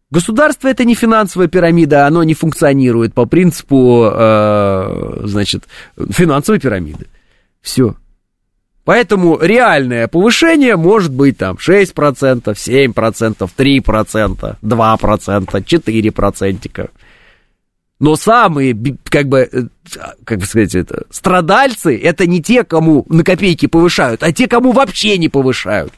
Государство 0.10 0.68
это 0.68 0.86
не 0.86 0.96
финансовая 0.96 1.48
пирамида, 1.48 2.08
оно 2.08 2.24
не 2.24 2.34
функционирует 2.34 3.14
по 3.14 3.28
принципу, 3.28 4.10
э, 4.12 5.22
значит, 5.26 5.66
финансовой 6.10 6.60
пирамиды. 6.60 7.06
Все. 7.62 7.96
Поэтому 8.90 9.38
реальное 9.40 10.08
повышение 10.08 10.76
может 10.76 11.14
быть 11.14 11.38
там 11.38 11.58
6%, 11.58 11.94
7%, 11.94 13.50
3%, 13.56 14.58
2%, 14.64 15.64
4%. 15.64 16.90
Но 18.00 18.16
самые, 18.16 18.98
как 19.04 19.28
бы, 19.28 19.42
э, 19.42 19.62
как 20.24 20.40
бы 20.40 20.46
сказать 20.48 20.74
это, 20.74 21.06
страдальцы, 21.12 22.02
это 22.02 22.26
не 22.26 22.42
те, 22.42 22.64
кому 22.64 23.06
на 23.10 23.24
копейки 23.24 23.68
повышают, 23.68 24.24
а 24.24 24.32
те, 24.32 24.48
кому 24.48 24.72
вообще 24.72 25.20
не 25.20 25.30
повышают. 25.30 25.94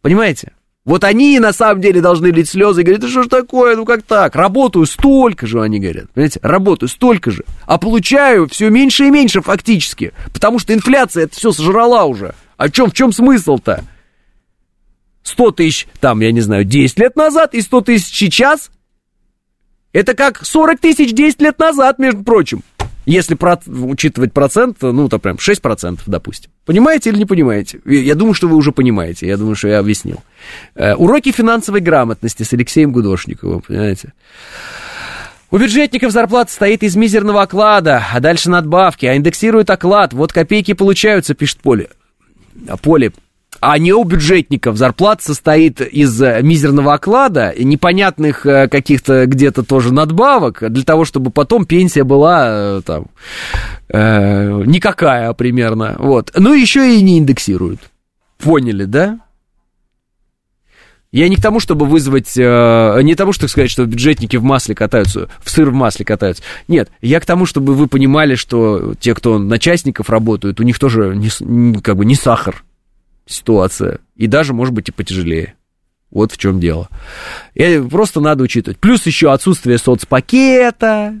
Понимаете? 0.00 0.52
Вот 0.88 1.04
они 1.04 1.38
на 1.38 1.52
самом 1.52 1.82
деле 1.82 2.00
должны 2.00 2.28
лить 2.28 2.48
слезы 2.48 2.80
и 2.80 2.82
говорить, 2.82 3.02
да 3.02 3.08
что 3.08 3.22
ж 3.22 3.28
такое, 3.28 3.76
ну 3.76 3.84
как 3.84 4.02
так? 4.04 4.34
Работаю 4.34 4.86
столько 4.86 5.46
же, 5.46 5.60
они 5.60 5.78
говорят. 5.80 6.10
Понимаете, 6.14 6.40
работаю 6.42 6.88
столько 6.88 7.30
же, 7.30 7.44
а 7.66 7.76
получаю 7.76 8.48
все 8.48 8.70
меньше 8.70 9.04
и 9.04 9.10
меньше 9.10 9.42
фактически, 9.42 10.14
потому 10.32 10.58
что 10.58 10.72
инфляция 10.72 11.24
это 11.24 11.36
все 11.36 11.52
сожрала 11.52 12.06
уже. 12.06 12.34
А 12.56 12.70
чем, 12.70 12.90
в 12.90 12.94
чем 12.94 13.12
смысл-то? 13.12 13.84
100 15.24 15.50
тысяч, 15.50 15.86
там, 16.00 16.20
я 16.20 16.32
не 16.32 16.40
знаю, 16.40 16.64
10 16.64 16.98
лет 16.98 17.16
назад 17.16 17.52
и 17.52 17.60
100 17.60 17.82
тысяч 17.82 18.16
сейчас, 18.16 18.70
это 19.92 20.14
как 20.14 20.42
40 20.42 20.80
тысяч 20.80 21.12
10 21.12 21.42
лет 21.42 21.58
назад, 21.58 21.98
между 21.98 22.24
прочим. 22.24 22.62
Если 23.08 23.36
про, 23.36 23.58
учитывать 23.66 24.34
процент, 24.34 24.82
ну, 24.82 25.08
то 25.08 25.18
прям 25.18 25.36
6%, 25.36 26.00
допустим. 26.04 26.50
Понимаете 26.66 27.08
или 27.08 27.16
не 27.16 27.24
понимаете? 27.24 27.80
Я 27.86 28.14
думаю, 28.14 28.34
что 28.34 28.48
вы 28.48 28.56
уже 28.56 28.70
понимаете. 28.70 29.26
Я 29.26 29.38
думаю, 29.38 29.54
что 29.54 29.68
я 29.68 29.78
объяснил. 29.78 30.18
Э, 30.74 30.94
уроки 30.94 31.32
финансовой 31.32 31.80
грамотности 31.80 32.42
с 32.42 32.52
Алексеем 32.52 32.92
Гудошниковым, 32.92 33.62
понимаете? 33.62 34.12
У 35.50 35.56
бюджетников 35.56 36.12
зарплата 36.12 36.52
стоит 36.52 36.82
из 36.82 36.96
мизерного 36.96 37.40
оклада, 37.40 38.04
а 38.12 38.20
дальше 38.20 38.50
надбавки, 38.50 39.06
а 39.06 39.16
индексируют 39.16 39.70
оклад. 39.70 40.12
Вот 40.12 40.34
копейки 40.34 40.74
получаются, 40.74 41.32
пишет 41.32 41.60
Поле. 41.60 41.88
А 42.68 42.76
Поле, 42.76 43.12
а 43.60 43.78
не 43.78 43.92
у 43.92 44.04
бюджетников. 44.04 44.76
Зарплата 44.76 45.24
состоит 45.24 45.80
из 45.80 46.20
э, 46.22 46.40
мизерного 46.42 46.94
оклада, 46.94 47.54
непонятных 47.58 48.46
э, 48.46 48.68
каких-то 48.68 49.26
где-то 49.26 49.62
тоже 49.62 49.92
надбавок, 49.92 50.70
для 50.70 50.84
того, 50.84 51.04
чтобы 51.04 51.30
потом 51.30 51.66
пенсия 51.66 52.04
была 52.04 52.48
э, 52.50 52.82
там 52.84 53.06
э, 53.88 54.62
никакая 54.64 55.32
примерно. 55.32 55.96
Вот. 55.98 56.32
Ну, 56.36 56.54
еще 56.54 56.96
и 56.96 57.02
не 57.02 57.18
индексируют. 57.18 57.80
Поняли, 58.38 58.84
да? 58.84 59.20
Я 61.10 61.28
не 61.28 61.36
к 61.36 61.42
тому, 61.42 61.58
чтобы 61.58 61.86
вызвать, 61.86 62.36
э, 62.36 63.00
не 63.02 63.14
тому, 63.14 63.32
чтобы 63.32 63.48
сказать, 63.48 63.70
что 63.70 63.86
бюджетники 63.86 64.36
в 64.36 64.42
масле 64.42 64.74
катаются, 64.74 65.28
в 65.42 65.48
сыр 65.48 65.70
в 65.70 65.74
масле 65.74 66.04
катаются. 66.04 66.42
Нет, 66.68 66.90
я 67.00 67.18
к 67.18 67.24
тому, 67.24 67.46
чтобы 67.46 67.74
вы 67.74 67.86
понимали, 67.86 68.34
что 68.34 68.94
те, 69.00 69.14
кто 69.14 69.38
на 69.38 69.58
частников 69.58 70.10
работают, 70.10 70.60
у 70.60 70.64
них 70.64 70.78
тоже 70.78 71.16
не, 71.16 71.80
как 71.80 71.96
бы 71.96 72.04
не 72.04 72.14
сахар 72.14 72.62
ситуация. 73.28 73.98
И 74.16 74.26
даже, 74.26 74.54
может 74.54 74.74
быть, 74.74 74.88
и 74.88 74.92
потяжелее. 74.92 75.54
Вот 76.10 76.32
в 76.32 76.38
чем 76.38 76.58
дело. 76.58 76.88
И 77.54 77.82
просто 77.90 78.20
надо 78.20 78.44
учитывать. 78.44 78.78
Плюс 78.78 79.04
еще 79.06 79.32
отсутствие 79.32 79.78
соцпакета, 79.78 81.14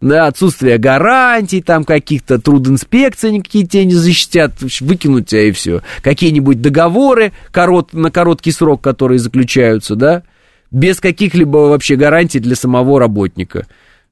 да, 0.00 0.26
отсутствие 0.26 0.78
гарантий, 0.78 1.62
там 1.62 1.84
каких-то 1.84 2.38
трудинспекций 2.38 3.30
никакие 3.30 3.66
тебя 3.66 3.84
не 3.84 3.94
защитят, 3.94 4.52
выкинуть 4.80 5.28
тебя 5.28 5.48
и 5.48 5.52
все. 5.52 5.82
Какие-нибудь 6.02 6.60
договоры 6.60 7.32
корот, 7.50 7.92
на 7.92 8.10
короткий 8.10 8.52
срок, 8.52 8.82
которые 8.82 9.18
заключаются, 9.18 9.96
да, 9.96 10.22
без 10.70 11.00
каких-либо 11.00 11.56
вообще 11.56 11.96
гарантий 11.96 12.40
для 12.40 12.56
самого 12.56 12.98
работника. 12.98 13.66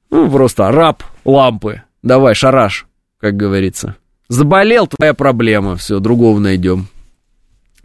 Ну, 0.09 0.29
просто 0.29 0.71
раб 0.71 1.03
лампы. 1.25 1.81
Давай, 2.01 2.35
шараш, 2.35 2.87
как 3.19 3.35
говорится. 3.35 3.95
Заболел, 4.29 4.87
твоя 4.87 5.13
проблема, 5.13 5.75
все, 5.75 5.99
другого 5.99 6.39
найдем. 6.39 6.87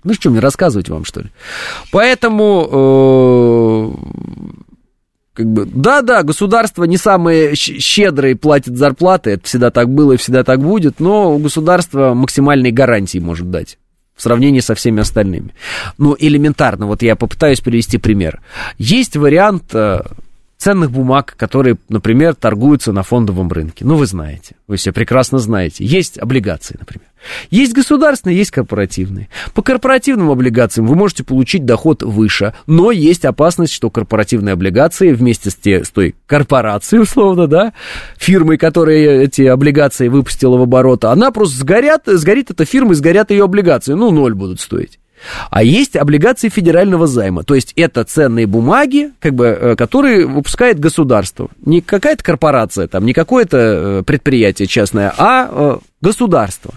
Ну 0.05 0.15
что, 0.15 0.31
мне 0.31 0.41
рассказывать 0.41 0.89
вам, 0.89 1.05
что 1.05 1.21
ли? 1.23 1.31
Поэтому, 1.91 2.69
э, 2.71 3.93
как 5.35 5.47
бы, 5.47 5.67
да-да, 5.67 6.23
государство 6.23 6.85
не 6.85 6.97
самые 6.97 7.55
щедрые 7.55 8.37
платит 8.37 8.77
зарплаты, 8.77 9.31
это 9.33 9.45
всегда 9.45 9.71
так 9.71 9.91
было 9.91 10.13
и 10.13 10.17
всегда 10.17 10.45
так 10.45 10.61
будет, 10.61 11.01
но 11.01 11.35
у 11.35 11.39
государства 11.39 12.15
максимальные 12.15 12.73
гарантии 12.73 13.19
может 13.19 13.51
дать 13.51 13.79
в 14.15 14.23
сравнении 14.23 14.61
со 14.61 14.75
всеми 14.75 15.01
остальными. 15.01 15.55
Ну, 15.97 16.17
элементарно, 16.19 16.87
вот 16.87 17.03
я 17.03 17.15
попытаюсь 17.15 17.61
привести 17.61 17.99
пример. 17.99 18.41
Есть 18.77 19.17
вариант 19.17 19.75
э, 19.75 20.01
ценных 20.59 20.91
бумаг, 20.91 21.35
которые, 21.37 21.77
например, 21.89 22.35
торгуются 22.35 22.93
на 22.93 23.03
фондовом 23.03 23.49
рынке. 23.51 23.85
Ну, 23.85 23.95
вы 23.95 24.07
знаете, 24.07 24.57
вы 24.67 24.77
все 24.77 24.93
прекрасно 24.93 25.39
знаете. 25.39 25.85
Есть 25.85 26.19
облигации, 26.19 26.77
например. 26.79 27.07
Есть 27.51 27.73
государственные, 27.73 28.37
есть 28.37 28.51
корпоративные. 28.51 29.29
По 29.55 29.63
корпоративным 29.63 30.31
облигациям 30.31 30.87
вы 30.87 30.95
можете 30.95 31.25
получить 31.25 31.65
доход 31.65 32.03
выше, 32.03 32.55
но 32.67 32.91
есть 32.91 33.25
опасность, 33.25 33.73
что 33.73 33.91
корпоративные 33.91 34.53
облигации 34.53 35.13
вместе 35.13 35.51
с, 35.51 35.55
те, 35.55 35.85
с 35.85 35.91
той 35.91 36.15
корпорацией, 36.27 37.03
условно, 37.03 37.47
да, 37.47 37.73
фирмой, 38.17 38.57
которая 38.57 39.23
эти 39.23 39.43
облигации 39.43 40.09
выпустила 40.09 40.57
в 40.57 40.63
оборот, 40.63 41.05
она 41.05 41.31
просто 41.31 41.59
сгорят, 41.59 42.03
сгорит 42.07 42.51
эта 42.51 42.65
фирма 42.65 42.93
и 42.93 42.95
сгорят 42.95 43.31
ее 43.31 43.45
облигации, 43.45 43.95
ну, 43.95 44.11
ноль 44.11 44.35
будут 44.35 44.61
стоить. 44.61 44.99
А 45.51 45.63
есть 45.63 45.97
облигации 45.97 46.49
федерального 46.49 47.07
займа. 47.07 47.43
То 47.43 47.55
есть 47.55 47.73
это 47.77 48.05
ценные 48.05 48.47
бумаги, 48.47 49.13
как 49.21 49.35
бы, 49.35 49.47
э, 49.47 49.77
которые 49.77 50.27
выпускает 50.27 50.79
государство. 50.79 51.49
Не 51.65 51.81
какая-то 51.81 52.23
корпорация, 52.23 52.89
там, 52.89 53.05
не 53.05 53.13
какое-то 53.13 53.57
э, 53.57 54.03
предприятие 54.05 54.69
частное, 54.69 55.13
а 55.17 55.49
э, 55.51 55.79
государство. 56.01 56.75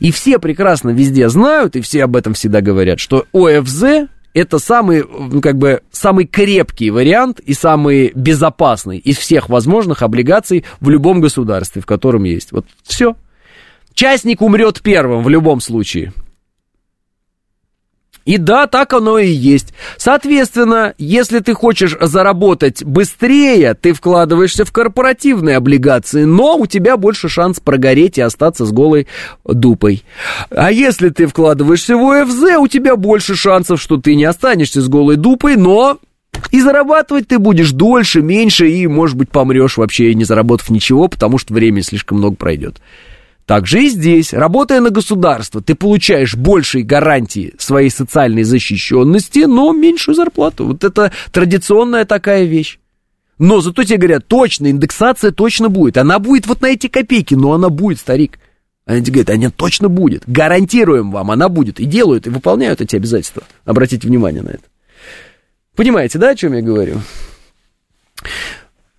И 0.00 0.10
все 0.12 0.38
прекрасно 0.38 0.90
везде 0.90 1.28
знают, 1.28 1.76
и 1.76 1.80
все 1.80 2.04
об 2.04 2.16
этом 2.16 2.34
всегда 2.34 2.60
говорят, 2.60 3.00
что 3.00 3.26
ОФЗ 3.32 4.08
это 4.34 4.58
самый, 4.58 5.04
ну, 5.04 5.40
как 5.40 5.56
бы, 5.56 5.82
самый 5.92 6.26
крепкий 6.26 6.90
вариант 6.90 7.38
и 7.38 7.54
самый 7.54 8.10
безопасный 8.14 8.98
из 8.98 9.16
всех 9.16 9.48
возможных 9.48 10.02
облигаций 10.02 10.64
в 10.80 10.90
любом 10.90 11.20
государстве, 11.20 11.80
в 11.80 11.86
котором 11.86 12.24
есть. 12.24 12.50
Вот 12.50 12.66
все. 12.82 13.16
Частник 13.94 14.42
умрет 14.42 14.82
первым 14.82 15.22
в 15.22 15.28
любом 15.28 15.60
случае. 15.60 16.12
И 18.24 18.38
да, 18.38 18.66
так 18.66 18.92
оно 18.92 19.18
и 19.18 19.28
есть. 19.28 19.74
Соответственно, 19.96 20.94
если 20.98 21.40
ты 21.40 21.54
хочешь 21.54 21.96
заработать 22.00 22.82
быстрее, 22.82 23.74
ты 23.74 23.92
вкладываешься 23.92 24.64
в 24.64 24.72
корпоративные 24.72 25.56
облигации, 25.56 26.24
но 26.24 26.56
у 26.56 26.66
тебя 26.66 26.96
больше 26.96 27.28
шанс 27.28 27.60
прогореть 27.60 28.18
и 28.18 28.22
остаться 28.22 28.64
с 28.64 28.72
голой 28.72 29.06
дупой. 29.44 30.04
А 30.50 30.72
если 30.72 31.10
ты 31.10 31.26
вкладываешься 31.26 31.96
в 31.96 32.22
ОФЗ, 32.22 32.56
у 32.58 32.68
тебя 32.68 32.96
больше 32.96 33.34
шансов, 33.34 33.80
что 33.80 33.98
ты 33.98 34.14
не 34.14 34.24
останешься 34.24 34.80
с 34.80 34.88
голой 34.88 35.16
дупой, 35.16 35.56
но 35.56 35.98
и 36.50 36.60
зарабатывать 36.60 37.28
ты 37.28 37.38
будешь 37.38 37.72
дольше, 37.72 38.22
меньше, 38.22 38.68
и, 38.68 38.86
может 38.86 39.16
быть, 39.16 39.30
помрешь 39.30 39.76
вообще, 39.76 40.14
не 40.14 40.24
заработав 40.24 40.70
ничего, 40.70 41.08
потому 41.08 41.38
что 41.38 41.54
времени 41.54 41.82
слишком 41.82 42.18
много 42.18 42.36
пройдет. 42.36 42.80
Так 43.46 43.66
же 43.66 43.84
и 43.84 43.88
здесь, 43.88 44.32
работая 44.32 44.80
на 44.80 44.90
государство, 44.90 45.60
ты 45.60 45.74
получаешь 45.74 46.34
большие 46.34 46.82
гарантии 46.82 47.54
своей 47.58 47.90
социальной 47.90 48.42
защищенности, 48.42 49.40
но 49.40 49.72
меньшую 49.72 50.14
зарплату. 50.14 50.66
Вот 50.66 50.82
это 50.82 51.12
традиционная 51.30 52.06
такая 52.06 52.44
вещь. 52.44 52.78
Но 53.38 53.60
зато 53.60 53.84
тебе 53.84 53.98
говорят, 53.98 54.26
точно, 54.26 54.70
индексация 54.70 55.30
точно 55.30 55.68
будет. 55.68 55.98
Она 55.98 56.18
будет 56.18 56.46
вот 56.46 56.62
на 56.62 56.66
эти 56.66 56.86
копейки, 56.86 57.34
но 57.34 57.52
она 57.52 57.68
будет, 57.68 57.98
старик. 57.98 58.38
Они 58.86 59.02
тебе 59.02 59.22
говорят, 59.22 59.38
она 59.38 59.50
точно 59.50 59.88
будет. 59.88 60.22
Гарантируем 60.26 61.10
вам, 61.10 61.30
она 61.30 61.48
будет. 61.48 61.80
И 61.80 61.84
делают, 61.84 62.26
и 62.26 62.30
выполняют 62.30 62.80
эти 62.80 62.96
обязательства. 62.96 63.42
Обратите 63.64 64.06
внимание 64.06 64.42
на 64.42 64.50
это. 64.50 64.62
Понимаете, 65.74 66.18
да, 66.18 66.30
о 66.30 66.34
чем 66.36 66.54
я 66.54 66.62
говорю? 66.62 67.00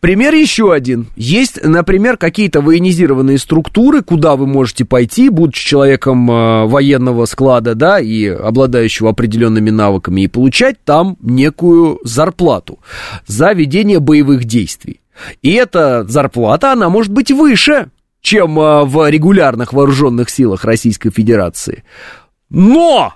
Пример 0.06 0.36
еще 0.36 0.72
один. 0.72 1.08
Есть, 1.16 1.64
например, 1.64 2.18
какие-то 2.18 2.62
военизированные 2.62 3.40
структуры, 3.40 4.04
куда 4.04 4.36
вы 4.36 4.46
можете 4.46 4.86
пойти, 4.86 5.30
будучи 5.30 5.68
человеком 5.68 6.30
э, 6.30 6.68
военного 6.68 7.26
склада, 7.26 7.74
да, 7.74 8.00
и 8.00 8.28
обладающего 8.28 9.10
определенными 9.10 9.72
навыками, 9.72 10.22
и 10.22 10.28
получать 10.28 10.76
там 10.84 11.18
некую 11.22 12.00
зарплату 12.04 12.78
за 13.26 13.54
ведение 13.54 14.00
боевых 14.00 14.44
действий. 14.46 15.02
И 15.42 15.54
эта 15.54 16.04
зарплата, 16.08 16.74
она 16.74 16.88
может 16.90 17.12
быть 17.12 17.32
выше, 17.32 17.90
чем 18.22 18.60
э, 18.60 18.84
в 18.84 19.10
регулярных 19.10 19.74
вооруженных 19.74 20.30
силах 20.30 20.66
Российской 20.66 21.10
Федерации. 21.10 21.84
Но! 22.52 23.16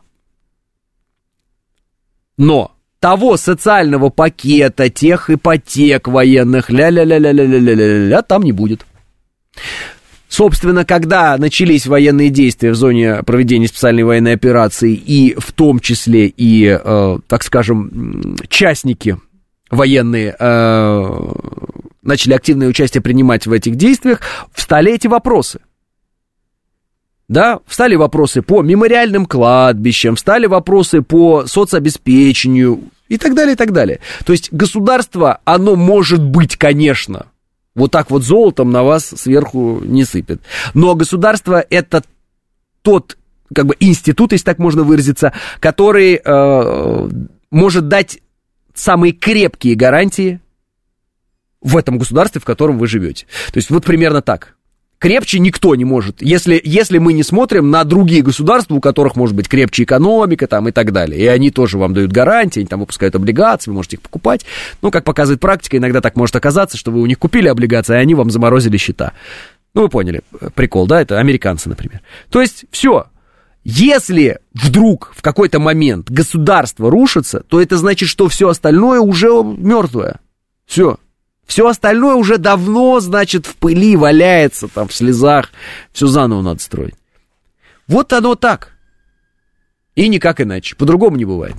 Но! 2.36 2.72
Того 2.99 3.38
социального 3.38 4.09
пакета, 4.09 4.89
тех 4.89 5.30
ипотек 5.30 6.07
военных, 6.07 6.69
ля-ля-ля-ля-ля-ля-ля-ля, 6.69 8.21
там 8.21 8.43
не 8.43 8.51
будет. 8.51 8.85
Собственно, 10.27 10.85
когда 10.85 11.38
начались 11.38 11.88
военные 11.88 12.30
действия 12.30 12.71
в 12.71 12.76
зоне 12.76 13.23
проведения 13.23 13.67
специальной 13.67 14.03
военной 14.03 14.34
операции, 14.34 14.93
и 14.93 15.35
в 15.38 15.51
том 15.53 15.80
числе 15.80 16.27
и, 16.27 16.80
э, 16.81 17.17
так 17.27 17.43
скажем, 17.43 18.38
частники 18.47 19.17
военные 19.71 20.35
э, 20.39 21.31
начали 22.03 22.34
активное 22.34 22.67
участие 22.67 23.01
принимать 23.01 23.47
в 23.47 23.51
этих 23.51 23.76
действиях, 23.76 24.21
встали 24.53 24.93
эти 24.93 25.07
вопросы 25.07 25.61
да, 27.30 27.60
встали 27.68 27.95
вопросы 27.95 28.41
по 28.41 28.61
мемориальным 28.61 29.26
кладбищам, 29.26 30.15
встали 30.15 30.47
вопросы 30.47 31.01
по 31.03 31.45
соцобеспечению 31.45 32.81
и 33.07 33.18
так 33.18 33.35
далее, 33.35 33.53
и 33.53 33.56
так 33.56 33.72
далее. 33.72 33.99
То 34.26 34.34
есть 34.34 34.51
государство, 34.51 35.39
оно 35.45 35.76
может 35.76 36.22
быть, 36.22 36.57
конечно, 36.57 37.27
вот 37.76 37.91
так 37.91 38.10
вот 38.10 38.23
золотом 38.23 38.72
на 38.72 38.84
вас 38.84 39.06
сверху 39.06 39.80
не 39.84 40.03
сыпет. 40.03 40.41
Но 40.73 40.95
государство 40.95 41.64
это 41.69 42.03
тот, 42.81 43.15
как 43.53 43.68
бы, 43.68 43.76
институт, 43.80 44.31
если 44.31 44.45
так 44.45 44.57
можно 44.57 44.81
выразиться, 44.84 45.31
который 45.60 46.15
э, 46.23 47.10
может 47.51 47.88
дать 47.88 48.19
самые 48.73 49.14
крепкие 49.14 49.76
гарантии 49.76 50.39
в 51.61 51.77
этом 51.77 51.99
государстве, 51.99 52.41
в 52.41 52.45
котором 52.45 52.80
вы 52.80 52.88
живете. 52.88 53.27
То 53.53 53.57
есть 53.57 53.69
вот 53.69 53.85
примерно 53.85 54.23
так 54.23 54.56
крепче 54.99 55.39
никто 55.39 55.73
не 55.76 55.85
может, 55.85 56.21
если, 56.21 56.61
если 56.63 56.97
мы 56.97 57.13
не 57.13 57.23
смотрим 57.23 57.71
на 57.71 57.84
другие 57.84 58.21
государства, 58.21 58.76
у 58.76 58.81
которых 58.81 59.15
может 59.15 59.35
быть 59.35 59.47
крепче 59.47 59.84
экономика 59.84 60.45
там 60.45 60.67
и 60.67 60.71
так 60.71 60.91
далее. 60.91 61.19
И 61.19 61.26
они 61.26 61.49
тоже 61.49 61.77
вам 61.77 61.93
дают 61.93 62.11
гарантии, 62.11 62.59
они 62.59 62.67
там 62.67 62.81
выпускают 62.81 63.15
облигации, 63.15 63.71
вы 63.71 63.76
можете 63.76 63.95
их 63.95 64.01
покупать. 64.01 64.45
Ну, 64.81 64.91
как 64.91 65.05
показывает 65.05 65.39
практика, 65.39 65.77
иногда 65.77 66.01
так 66.01 66.15
может 66.15 66.35
оказаться, 66.35 66.77
что 66.77 66.91
вы 66.91 67.01
у 67.01 67.05
них 67.05 67.17
купили 67.17 67.47
облигации, 67.47 67.95
а 67.95 67.99
они 67.99 68.13
вам 68.13 68.30
заморозили 68.30 68.77
счета. 68.77 69.13
Ну, 69.73 69.84
вы 69.84 69.89
поняли, 69.89 70.21
прикол, 70.55 70.88
да, 70.88 71.01
это 71.01 71.19
американцы, 71.19 71.69
например. 71.69 72.01
То 72.30 72.41
есть, 72.41 72.65
все, 72.71 73.07
если 73.63 74.39
вдруг 74.53 75.13
в 75.15 75.21
какой-то 75.21 75.59
момент 75.59 76.09
государство 76.09 76.89
рушится, 76.89 77.41
то 77.47 77.61
это 77.61 77.77
значит, 77.77 78.09
что 78.09 78.27
все 78.27 78.49
остальное 78.49 78.99
уже 78.99 79.27
мертвое. 79.43 80.19
Все. 80.65 80.97
Все 81.49 81.67
остальное 81.67 82.13
уже 82.13 82.38
давно, 82.38 82.99
значит, 82.99 83.47
в 83.47 83.55
пыли 83.55 83.95
валяется, 83.95 84.67
там, 84.67 84.88
в 84.88 84.93
слезах. 84.93 85.49
Все 85.91 86.05
заново 86.05 86.43
надо 86.43 86.61
строить. 86.61 86.93
Вот 87.88 88.13
оно 88.13 88.35
так. 88.35 88.73
И 89.95 90.07
никак 90.09 90.41
иначе. 90.41 90.76
По-другому 90.76 91.17
не 91.17 91.26
бывает. 91.26 91.55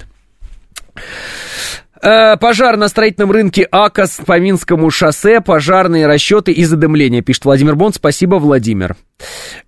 Э, 2.00 2.36
пожар 2.36 2.76
на 2.76 2.86
строительном 2.86 3.32
рынке 3.32 3.66
АКОС 3.68 4.20
по 4.24 4.38
Минскому 4.38 4.90
шоссе, 4.90 5.40
пожарные 5.40 6.06
расчеты 6.06 6.52
и 6.52 6.64
задымление, 6.64 7.20
пишет 7.20 7.44
Владимир 7.44 7.74
Бонд. 7.74 7.96
Спасибо, 7.96 8.36
Владимир. 8.36 8.94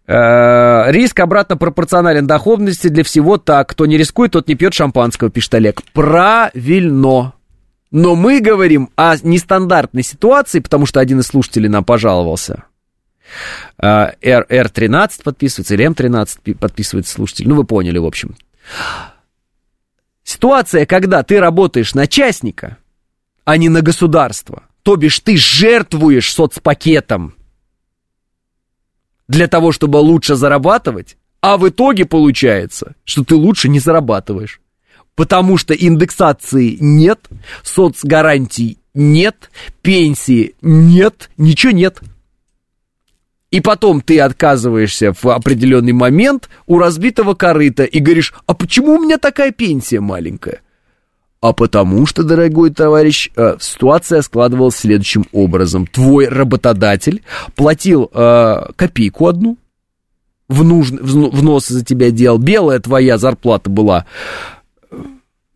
Э, 0.07 0.85
риск 0.93 1.19
обратно 1.19 1.57
пропорционален 1.57 2.29
доходности 2.29 2.87
для 2.87 3.03
всего 3.03 3.39
так. 3.39 3.71
Кто 3.71 3.87
не 3.87 3.99
рискует, 3.99 4.31
тот 4.31 4.47
не 4.47 4.55
пьет 4.55 4.73
шампанского, 4.73 5.31
пишет 5.31 5.53
Олег. 5.55 5.83
Правильно. 5.93 7.33
Но 7.93 8.17
мы 8.17 8.41
говорим 8.41 8.89
о 8.97 9.15
нестандартной 9.23 10.03
ситуации, 10.03 10.61
потому 10.61 10.87
что 10.87 10.99
один 10.99 11.21
из 11.21 11.27
слушателей 11.27 11.69
нам 11.69 11.85
пожаловался. 11.85 12.65
R, 13.79 14.17
R13 14.23 15.23
подписывается, 15.23 15.75
или 15.75 15.87
M13 15.87 16.55
подписывается 16.55 17.13
слушатель. 17.13 17.47
Ну, 17.47 17.55
вы 17.55 17.65
поняли, 17.65 17.99
в 17.99 18.07
общем. 18.07 18.35
Ситуация, 20.25 20.87
когда 20.87 21.23
ты 21.23 21.39
работаешь 21.39 21.93
на 21.93 22.07
частника, 22.07 22.79
а 23.45 23.59
не 23.59 23.69
на 23.69 23.83
государство. 23.83 24.63
То 24.83 24.97
бишь 24.97 25.21
ты 25.21 25.37
жертвуешь 25.37 26.33
соцпакетом 26.33 27.35
для 29.29 29.49
того, 29.49 29.71
чтобы 29.71 29.99
лучше 29.99 30.35
зарабатывать, 30.35 31.19
а 31.43 31.59
в 31.59 31.69
итоге 31.69 32.07
получается, 32.07 32.95
что 33.05 33.23
ты 33.23 33.35
лучше 33.35 33.69
не 33.69 33.81
зарабатываешь 33.81 34.62
потому 35.15 35.57
что 35.57 35.75
индексации 35.75 36.77
нет, 36.81 37.29
соцгарантий 37.63 38.79
нет, 38.95 39.51
пенсии 39.83 40.55
нет, 40.61 41.31
ничего 41.37 41.73
нет. 41.73 42.01
И 43.51 43.61
потом 43.61 44.01
ты 44.01 44.19
отказываешься 44.19 45.13
в 45.13 45.27
определенный 45.27 45.93
момент 45.93 46.49
у 46.67 46.79
разбитого 46.79 47.35
корыта 47.35 47.85
и 47.85 48.01
говоришь, 48.01 48.33
а 48.47 48.55
почему 48.55 48.95
у 48.95 48.99
меня 48.99 49.19
такая 49.19 49.53
пенсия 49.53 50.01
маленькая? 50.01 50.63
А 51.43 51.53
потому 51.53 52.07
что, 52.07 52.23
дорогой 52.23 52.71
товарищ, 52.71 53.29
э, 53.37 53.57
ситуация 53.61 54.23
складывалась 54.23 54.77
следующим 54.77 55.27
образом. 55.33 55.87
Твой 55.87 56.29
работодатель 56.29 57.23
платил 57.57 58.11
э, 58.15 58.67
копейку 58.77 59.27
одну, 59.27 59.59
в 60.49 60.63
нуж... 60.65 60.91
внос 60.91 61.67
за 61.67 61.85
тебя 61.85 62.11
делал. 62.11 62.39
Белая 62.39 62.79
твоя 62.79 63.19
зарплата 63.19 63.69
была 63.69 64.07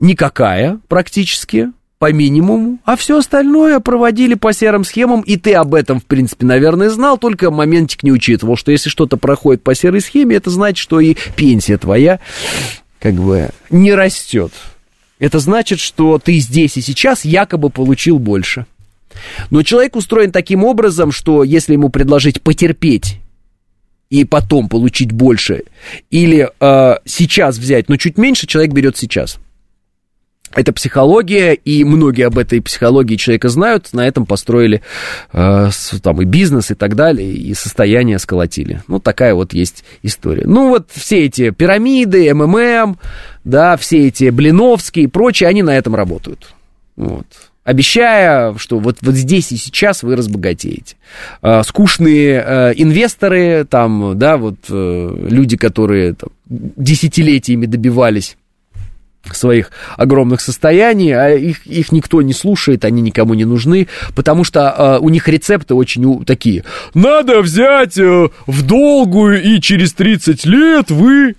никакая 0.00 0.80
практически, 0.88 1.70
по 1.98 2.12
минимуму, 2.12 2.78
а 2.84 2.96
все 2.96 3.18
остальное 3.18 3.80
проводили 3.80 4.34
по 4.34 4.52
серым 4.52 4.84
схемам, 4.84 5.22
и 5.22 5.36
ты 5.36 5.54
об 5.54 5.74
этом, 5.74 5.98
в 6.00 6.04
принципе, 6.04 6.44
наверное, 6.44 6.90
знал, 6.90 7.16
только 7.16 7.50
моментик 7.50 8.02
не 8.02 8.12
учитывал, 8.12 8.56
что 8.56 8.70
если 8.70 8.90
что-то 8.90 9.16
проходит 9.16 9.62
по 9.62 9.74
серой 9.74 10.02
схеме, 10.02 10.36
это 10.36 10.50
значит, 10.50 10.78
что 10.78 11.00
и 11.00 11.16
пенсия 11.36 11.78
твоя, 11.78 12.20
как 13.00 13.14
бы, 13.14 13.50
не 13.70 13.94
растет. 13.94 14.52
Это 15.18 15.38
значит, 15.38 15.80
что 15.80 16.18
ты 16.18 16.38
здесь 16.38 16.76
и 16.76 16.82
сейчас 16.82 17.24
якобы 17.24 17.70
получил 17.70 18.18
больше. 18.18 18.66
Но 19.50 19.62
человек 19.62 19.96
устроен 19.96 20.30
таким 20.30 20.64
образом, 20.64 21.12
что 21.12 21.42
если 21.42 21.72
ему 21.72 21.88
предложить 21.88 22.42
потерпеть 22.42 23.20
и 24.10 24.24
потом 24.24 24.68
получить 24.68 25.12
больше, 25.12 25.62
или 26.10 26.50
э, 26.60 26.96
сейчас 27.06 27.56
взять, 27.56 27.88
но 27.88 27.96
чуть 27.96 28.18
меньше 28.18 28.46
человек 28.46 28.74
берет 28.74 28.98
сейчас. 28.98 29.38
Это 30.56 30.72
психология, 30.72 31.52
и 31.52 31.84
многие 31.84 32.26
об 32.26 32.38
этой 32.38 32.62
психологии 32.62 33.16
человека 33.16 33.50
знают, 33.50 33.92
на 33.92 34.06
этом 34.06 34.24
построили 34.24 34.80
э, 35.32 35.70
там 36.02 36.22
и 36.22 36.24
бизнес 36.24 36.70
и 36.70 36.74
так 36.74 36.96
далее, 36.96 37.30
и 37.30 37.52
состояние 37.52 38.18
сколотили. 38.18 38.82
Ну, 38.88 38.98
такая 38.98 39.34
вот 39.34 39.52
есть 39.52 39.84
история. 40.02 40.44
Ну, 40.46 40.70
вот 40.70 40.88
все 40.90 41.26
эти 41.26 41.50
пирамиды, 41.50 42.32
МММ, 42.32 42.98
да, 43.44 43.76
все 43.76 44.08
эти 44.08 44.30
Блиновские 44.30 45.04
и 45.04 45.08
прочие, 45.08 45.50
они 45.50 45.62
на 45.62 45.76
этом 45.76 45.94
работают. 45.94 46.54
Вот 46.96 47.26
обещая, 47.64 48.54
что 48.58 48.78
вот, 48.78 48.98
вот 49.02 49.14
здесь 49.14 49.50
и 49.50 49.56
сейчас 49.56 50.04
вы 50.04 50.14
разбогатеете. 50.16 50.96
А, 51.42 51.64
скучные 51.64 52.40
а, 52.40 52.70
инвесторы, 52.70 53.66
там, 53.68 54.16
да, 54.16 54.36
вот 54.36 54.56
а, 54.70 55.28
люди, 55.28 55.56
которые 55.56 56.14
там, 56.14 56.30
десятилетиями 56.46 57.66
добивались 57.66 58.36
своих 59.34 59.70
огромных 59.96 60.40
состояний, 60.40 61.12
а 61.12 61.30
их, 61.30 61.66
их 61.66 61.92
никто 61.92 62.22
не 62.22 62.32
слушает, 62.32 62.84
они 62.84 63.02
никому 63.02 63.34
не 63.34 63.44
нужны, 63.44 63.88
потому 64.14 64.44
что 64.44 64.74
э, 64.76 64.98
у 65.00 65.08
них 65.08 65.28
рецепты 65.28 65.74
очень 65.74 66.04
у, 66.04 66.24
такие. 66.24 66.64
Надо 66.94 67.40
взять 67.40 67.98
э, 67.98 68.28
в 68.46 68.62
долгую, 68.62 69.42
и 69.42 69.60
через 69.60 69.92
30 69.94 70.44
лет 70.46 70.90
вы 70.90 71.34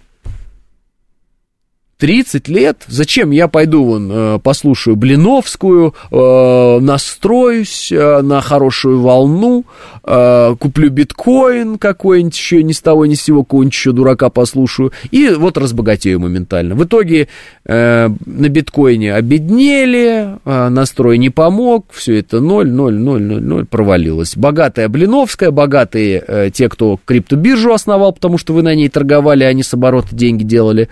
30 2.00 2.48
лет? 2.48 2.84
Зачем 2.88 3.32
я 3.32 3.48
пойду 3.48 3.84
вон, 3.84 4.12
э, 4.12 4.40
послушаю 4.40 4.96
Блиновскую, 4.96 5.96
э, 6.12 6.80
настроюсь 6.80 7.92
э, 7.92 8.22
на 8.22 8.42
хорошую 8.42 9.02
волну, 9.02 9.66
куплю 10.04 10.90
биткоин 10.90 11.78
какой-нибудь 11.78 12.38
еще 12.38 12.64
ни 12.64 12.72
с 12.72 12.80
того 12.80 13.06
ни 13.06 13.16
с 13.16 13.24
сего, 13.24 13.44
какого-нибудь 13.44 13.74
еще 13.74 13.92
дурака 13.92 14.30
послушаю, 14.30 14.94
и 15.12 15.30
вот 15.30 15.58
разбогатею 15.58 16.22
моментально. 16.22 16.76
В 16.76 16.86
итоге 16.86 17.28
на 17.66 18.10
биткоине 18.26 19.14
обеднели, 19.14 20.38
настрой 20.46 21.18
не 21.18 21.30
помог, 21.30 21.88
все 21.92 22.20
это 22.20 22.40
0, 22.40 22.70
0, 22.70 22.94
0, 22.94 23.22
0, 23.22 23.42
0 23.42 23.66
провалилось. 23.66 24.38
Богатая 24.38 24.88
Блиновская, 24.88 25.52
богатые 25.52 26.52
те, 26.54 26.70
кто 26.70 26.98
криптобиржу 27.04 27.74
основал, 27.74 28.14
потому 28.14 28.38
что 28.38 28.54
вы 28.54 28.62
на 28.62 28.76
ней 28.76 28.88
торговали, 28.88 29.44
они 29.44 29.62
с 29.62 29.74
оборота 29.74 30.16
деньги 30.16 30.44
делали, 30.44 30.88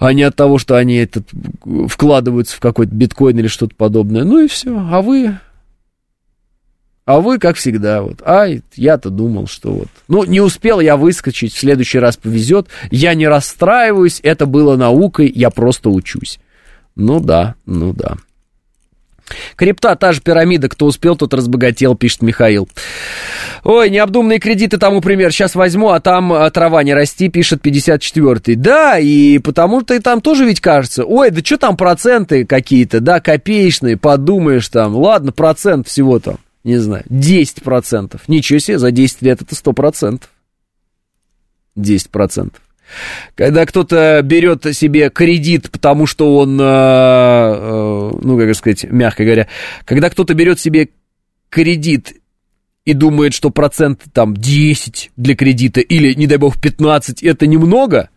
они 0.00 0.24
от 0.30 0.36
того, 0.36 0.58
что 0.58 0.76
они 0.76 0.96
этот, 0.96 1.28
вкладываются 1.88 2.56
в 2.56 2.60
какой-то 2.60 2.94
биткоин 2.94 3.38
или 3.38 3.46
что-то 3.46 3.74
подобное. 3.74 4.24
Ну 4.24 4.40
и 4.40 4.48
все. 4.48 4.76
А 4.90 5.02
вы... 5.02 5.38
А 7.06 7.20
вы, 7.20 7.38
как 7.38 7.56
всегда, 7.56 8.02
вот, 8.02 8.22
ай, 8.24 8.62
я-то 8.76 9.10
думал, 9.10 9.48
что 9.48 9.72
вот. 9.72 9.88
Ну, 10.06 10.22
не 10.22 10.40
успел 10.40 10.78
я 10.78 10.96
выскочить, 10.96 11.52
в 11.52 11.58
следующий 11.58 11.98
раз 11.98 12.16
повезет. 12.16 12.68
Я 12.92 13.14
не 13.14 13.26
расстраиваюсь, 13.26 14.20
это 14.22 14.46
было 14.46 14.76
наукой, 14.76 15.32
я 15.34 15.50
просто 15.50 15.90
учусь. 15.90 16.38
Ну 16.94 17.18
да, 17.18 17.56
ну 17.66 17.92
да. 17.92 18.16
Крипта, 19.56 19.94
та 19.96 20.12
же 20.12 20.20
пирамида, 20.20 20.68
кто 20.68 20.86
успел, 20.86 21.16
тот 21.16 21.34
разбогател, 21.34 21.94
пишет 21.94 22.22
Михаил. 22.22 22.68
Ой, 23.64 23.90
необдуманные 23.90 24.38
кредиты 24.38 24.78
тому 24.78 25.00
пример. 25.00 25.32
Сейчас 25.32 25.54
возьму, 25.54 25.90
а 25.90 26.00
там 26.00 26.32
а, 26.32 26.50
трава 26.50 26.82
не 26.82 26.94
расти, 26.94 27.28
пишет 27.28 27.64
54-й. 27.64 28.54
Да, 28.54 28.98
и 28.98 29.38
потому-то 29.38 29.94
и 29.94 29.98
там 29.98 30.20
тоже 30.20 30.44
ведь 30.44 30.60
кажется, 30.60 31.04
ой, 31.04 31.30
да 31.30 31.40
что 31.44 31.58
там 31.58 31.76
проценты 31.76 32.44
какие-то, 32.44 33.00
да, 33.00 33.20
копеечные, 33.20 33.96
подумаешь 33.96 34.68
там, 34.68 34.96
ладно, 34.96 35.32
процент 35.32 35.88
всего 35.88 36.18
там, 36.18 36.38
не 36.64 36.78
знаю, 36.78 37.04
10%. 37.08 38.20
Ничего 38.28 38.58
себе, 38.58 38.78
за 38.78 38.90
10 38.90 39.22
лет 39.22 39.42
это 39.42 39.54
100%. 39.54 40.22
10%. 41.76 42.52
Когда 43.34 43.66
кто-то 43.66 44.20
берет 44.22 44.64
себе 44.74 45.10
кредит, 45.10 45.70
потому 45.70 46.06
что 46.06 46.36
он, 46.36 46.60
э, 46.60 46.64
э, 46.64 48.10
ну, 48.22 48.38
как 48.38 48.54
сказать, 48.54 48.84
мягко 48.84 49.24
говоря, 49.24 49.46
когда 49.84 50.10
кто-то 50.10 50.34
берет 50.34 50.60
себе 50.60 50.88
кредит 51.48 52.14
и 52.84 52.92
думает, 52.92 53.34
что 53.34 53.50
процент 53.50 54.02
там 54.12 54.36
10 54.36 55.10
для 55.16 55.36
кредита 55.36 55.80
или, 55.80 56.14
не 56.14 56.26
дай 56.26 56.38
бог, 56.38 56.60
15, 56.60 57.22
это 57.22 57.46
немного, 57.46 58.08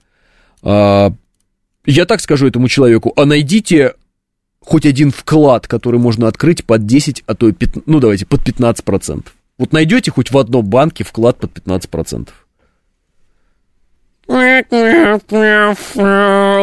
э, 0.64 1.10
я 1.86 2.06
так 2.06 2.22
скажу 2.22 2.48
этому 2.48 2.68
человеку, 2.68 3.14
а 3.16 3.26
найдите 3.26 3.94
хоть 4.60 4.86
один 4.86 5.12
вклад, 5.12 5.68
который 5.68 6.00
можно 6.00 6.28
открыть 6.28 6.64
под 6.64 6.86
10, 6.86 7.24
а 7.28 7.36
то 7.36 7.50
и 7.50 7.52
15, 7.52 7.88
ну, 7.88 8.00
давайте, 8.00 8.26
под 8.26 8.42
15%. 8.42 9.26
Вот 9.58 9.72
найдете 9.72 10.12
хоть 10.12 10.32
в 10.32 10.38
одном 10.38 10.66
банке 10.66 11.04
вклад 11.04 11.38
под 11.38 11.52
15%. 11.52 12.30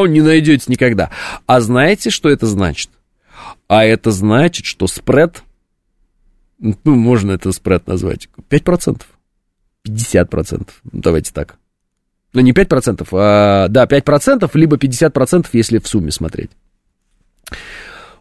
Не 0.09 0.21
найдете 0.23 0.65
никогда. 0.69 1.11
А 1.47 1.61
знаете, 1.61 2.11
что 2.11 2.29
это 2.29 2.47
значит? 2.47 2.91
А 3.69 3.85
это 3.85 4.11
значит, 4.11 4.67
что 4.67 4.87
спред, 4.87 5.43
ну, 6.59 6.75
можно 6.85 7.33
это 7.33 7.53
спред 7.53 7.87
назвать, 7.87 8.29
5%, 8.49 9.03
50%, 9.87 10.69
давайте 10.85 11.33
так. 11.33 11.57
Ну, 12.33 12.41
не 12.41 12.53
5%, 12.53 13.07
а, 13.13 13.69
да, 13.69 13.87
5%, 13.87 14.51
либо 14.55 14.77
50%, 14.77 15.47
если 15.53 15.79
в 15.79 15.87
сумме 15.87 16.11
смотреть. 16.11 16.51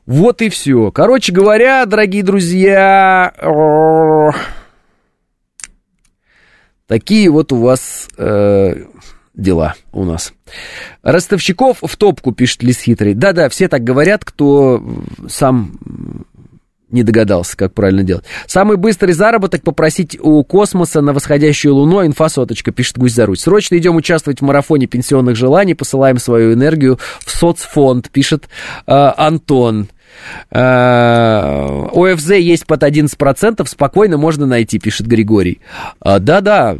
Вот 0.06 0.42
и 0.42 0.50
все. 0.50 0.92
Короче 0.92 1.32
говоря, 1.32 1.86
дорогие 1.86 2.24
друзья, 2.24 3.32
такие 6.88 7.30
вот 7.30 7.52
у 7.52 7.58
вас 7.58 8.08
э, 8.18 8.86
дела 9.42 9.76
у 9.92 10.04
нас. 10.04 10.34
Ростовщиков 11.04 11.78
в 11.82 11.96
топку, 11.98 12.32
пишет 12.32 12.64
Лис 12.64 12.80
Хитрый. 12.82 13.14
Да-да, 13.14 13.50
все 13.50 13.68
так 13.68 13.84
говорят, 13.84 14.26
кто 14.26 14.84
сам 15.28 16.26
не 16.92 17.04
догадался, 17.04 17.56
как 17.56 17.74
правильно 17.74 18.04
делать. 18.04 18.26
Самый 18.48 18.78
быстрый 18.78 19.12
заработок 19.12 19.64
попросить 19.64 20.18
у 20.20 20.44
космоса 20.44 21.02
на 21.02 21.14
восходящую 21.14 21.76
луну. 21.76 22.06
Инфа 22.06 22.30
соточка, 22.30 22.72
пишет 22.72 22.98
Гусь 22.98 23.14
за 23.14 23.26
Русь. 23.26 23.42
Срочно 23.42 23.78
идем 23.78 23.96
участвовать 23.96 24.42
в 24.42 24.44
марафоне 24.44 24.88
пенсионных 24.88 25.36
желаний, 25.36 25.76
посылаем 25.76 26.18
свою 26.18 26.54
энергию 26.54 27.00
в 27.20 27.32
соцфонд, 27.32 28.10
пишет 28.10 28.50
э, 28.88 28.92
Антон. 28.92 29.90
Э, 30.52 31.88
ОФЗ 31.94 32.32
есть 32.32 32.66
под 32.66 32.84
11%, 32.84 33.68
спокойно 33.68 34.18
можно 34.18 34.46
найти, 34.46 34.80
пишет 34.80 35.06
Григорий. 35.08 35.62
Э, 36.04 36.20
да-да, 36.20 36.78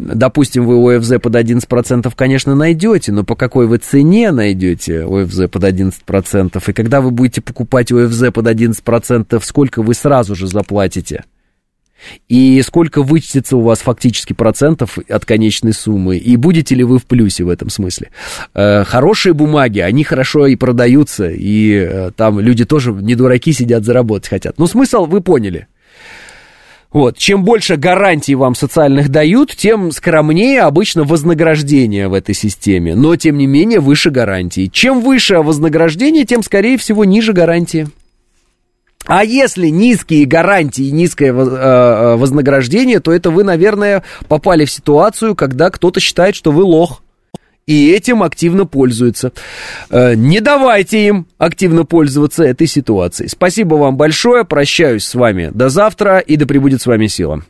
Допустим, 0.00 0.66
вы 0.66 0.96
ОФЗ 0.96 1.20
под 1.20 1.36
11%, 1.36 2.12
конечно, 2.16 2.54
найдете, 2.54 3.12
но 3.12 3.22
по 3.22 3.36
какой 3.36 3.66
вы 3.66 3.76
цене 3.76 4.32
найдете 4.32 5.04
ОФЗ 5.04 5.50
под 5.50 5.64
11%? 5.64 6.62
И 6.66 6.72
когда 6.72 7.00
вы 7.02 7.10
будете 7.10 7.42
покупать 7.42 7.92
ОФЗ 7.92 8.32
под 8.32 8.46
11%, 8.46 9.40
сколько 9.44 9.82
вы 9.82 9.94
сразу 9.94 10.34
же 10.34 10.46
заплатите? 10.46 11.24
И 12.28 12.62
сколько 12.62 13.02
вычтется 13.02 13.58
у 13.58 13.60
вас 13.60 13.80
фактически 13.80 14.32
процентов 14.32 14.96
от 15.06 15.26
конечной 15.26 15.74
суммы? 15.74 16.16
И 16.16 16.36
будете 16.36 16.74
ли 16.74 16.82
вы 16.82 16.98
в 16.98 17.04
плюсе 17.04 17.44
в 17.44 17.50
этом 17.50 17.68
смысле? 17.68 18.08
Э, 18.54 18.84
хорошие 18.84 19.34
бумаги, 19.34 19.80
они 19.80 20.02
хорошо 20.02 20.46
и 20.46 20.56
продаются, 20.56 21.28
и 21.28 21.74
э, 21.74 22.10
там 22.16 22.40
люди 22.40 22.64
тоже 22.64 22.92
не 22.92 23.16
дураки 23.16 23.52
сидят, 23.52 23.84
заработать 23.84 24.30
хотят. 24.30 24.58
Но 24.58 24.66
смысл 24.66 25.04
вы 25.04 25.20
поняли. 25.20 25.66
Вот. 26.92 27.16
Чем 27.16 27.44
больше 27.44 27.76
гарантий 27.76 28.34
вам 28.34 28.54
социальных 28.54 29.10
дают, 29.10 29.54
тем 29.54 29.92
скромнее 29.92 30.62
обычно 30.62 31.04
вознаграждение 31.04 32.08
в 32.08 32.14
этой 32.14 32.34
системе. 32.34 32.96
Но, 32.96 33.14
тем 33.16 33.38
не 33.38 33.46
менее, 33.46 33.80
выше 33.80 34.10
гарантии. 34.10 34.66
Чем 34.66 35.00
выше 35.00 35.38
вознаграждение, 35.38 36.24
тем, 36.24 36.42
скорее 36.42 36.78
всего, 36.78 37.04
ниже 37.04 37.32
гарантии. 37.32 37.88
А 39.06 39.24
если 39.24 39.68
низкие 39.68 40.26
гарантии 40.26 40.84
и 40.84 40.90
низкое 40.90 41.32
э, 41.32 41.36
э, 41.36 42.16
вознаграждение, 42.16 43.00
то 43.00 43.12
это 43.12 43.30
вы, 43.30 43.44
наверное, 43.44 44.02
попали 44.28 44.64
в 44.64 44.70
ситуацию, 44.70 45.34
когда 45.34 45.70
кто-то 45.70 46.00
считает, 46.00 46.34
что 46.34 46.50
вы 46.50 46.64
лох 46.64 47.02
и 47.70 47.92
этим 47.92 48.24
активно 48.24 48.66
пользуются. 48.66 49.32
Э, 49.90 50.14
не 50.16 50.40
давайте 50.40 51.06
им 51.06 51.26
активно 51.38 51.84
пользоваться 51.84 52.42
этой 52.42 52.66
ситуацией. 52.66 53.28
Спасибо 53.28 53.76
вам 53.76 53.96
большое, 53.96 54.44
прощаюсь 54.44 55.04
с 55.04 55.14
вами 55.14 55.52
до 55.54 55.68
завтра 55.68 56.18
и 56.18 56.34
да 56.34 56.46
пребудет 56.46 56.82
с 56.82 56.86
вами 56.86 57.06
сила. 57.06 57.44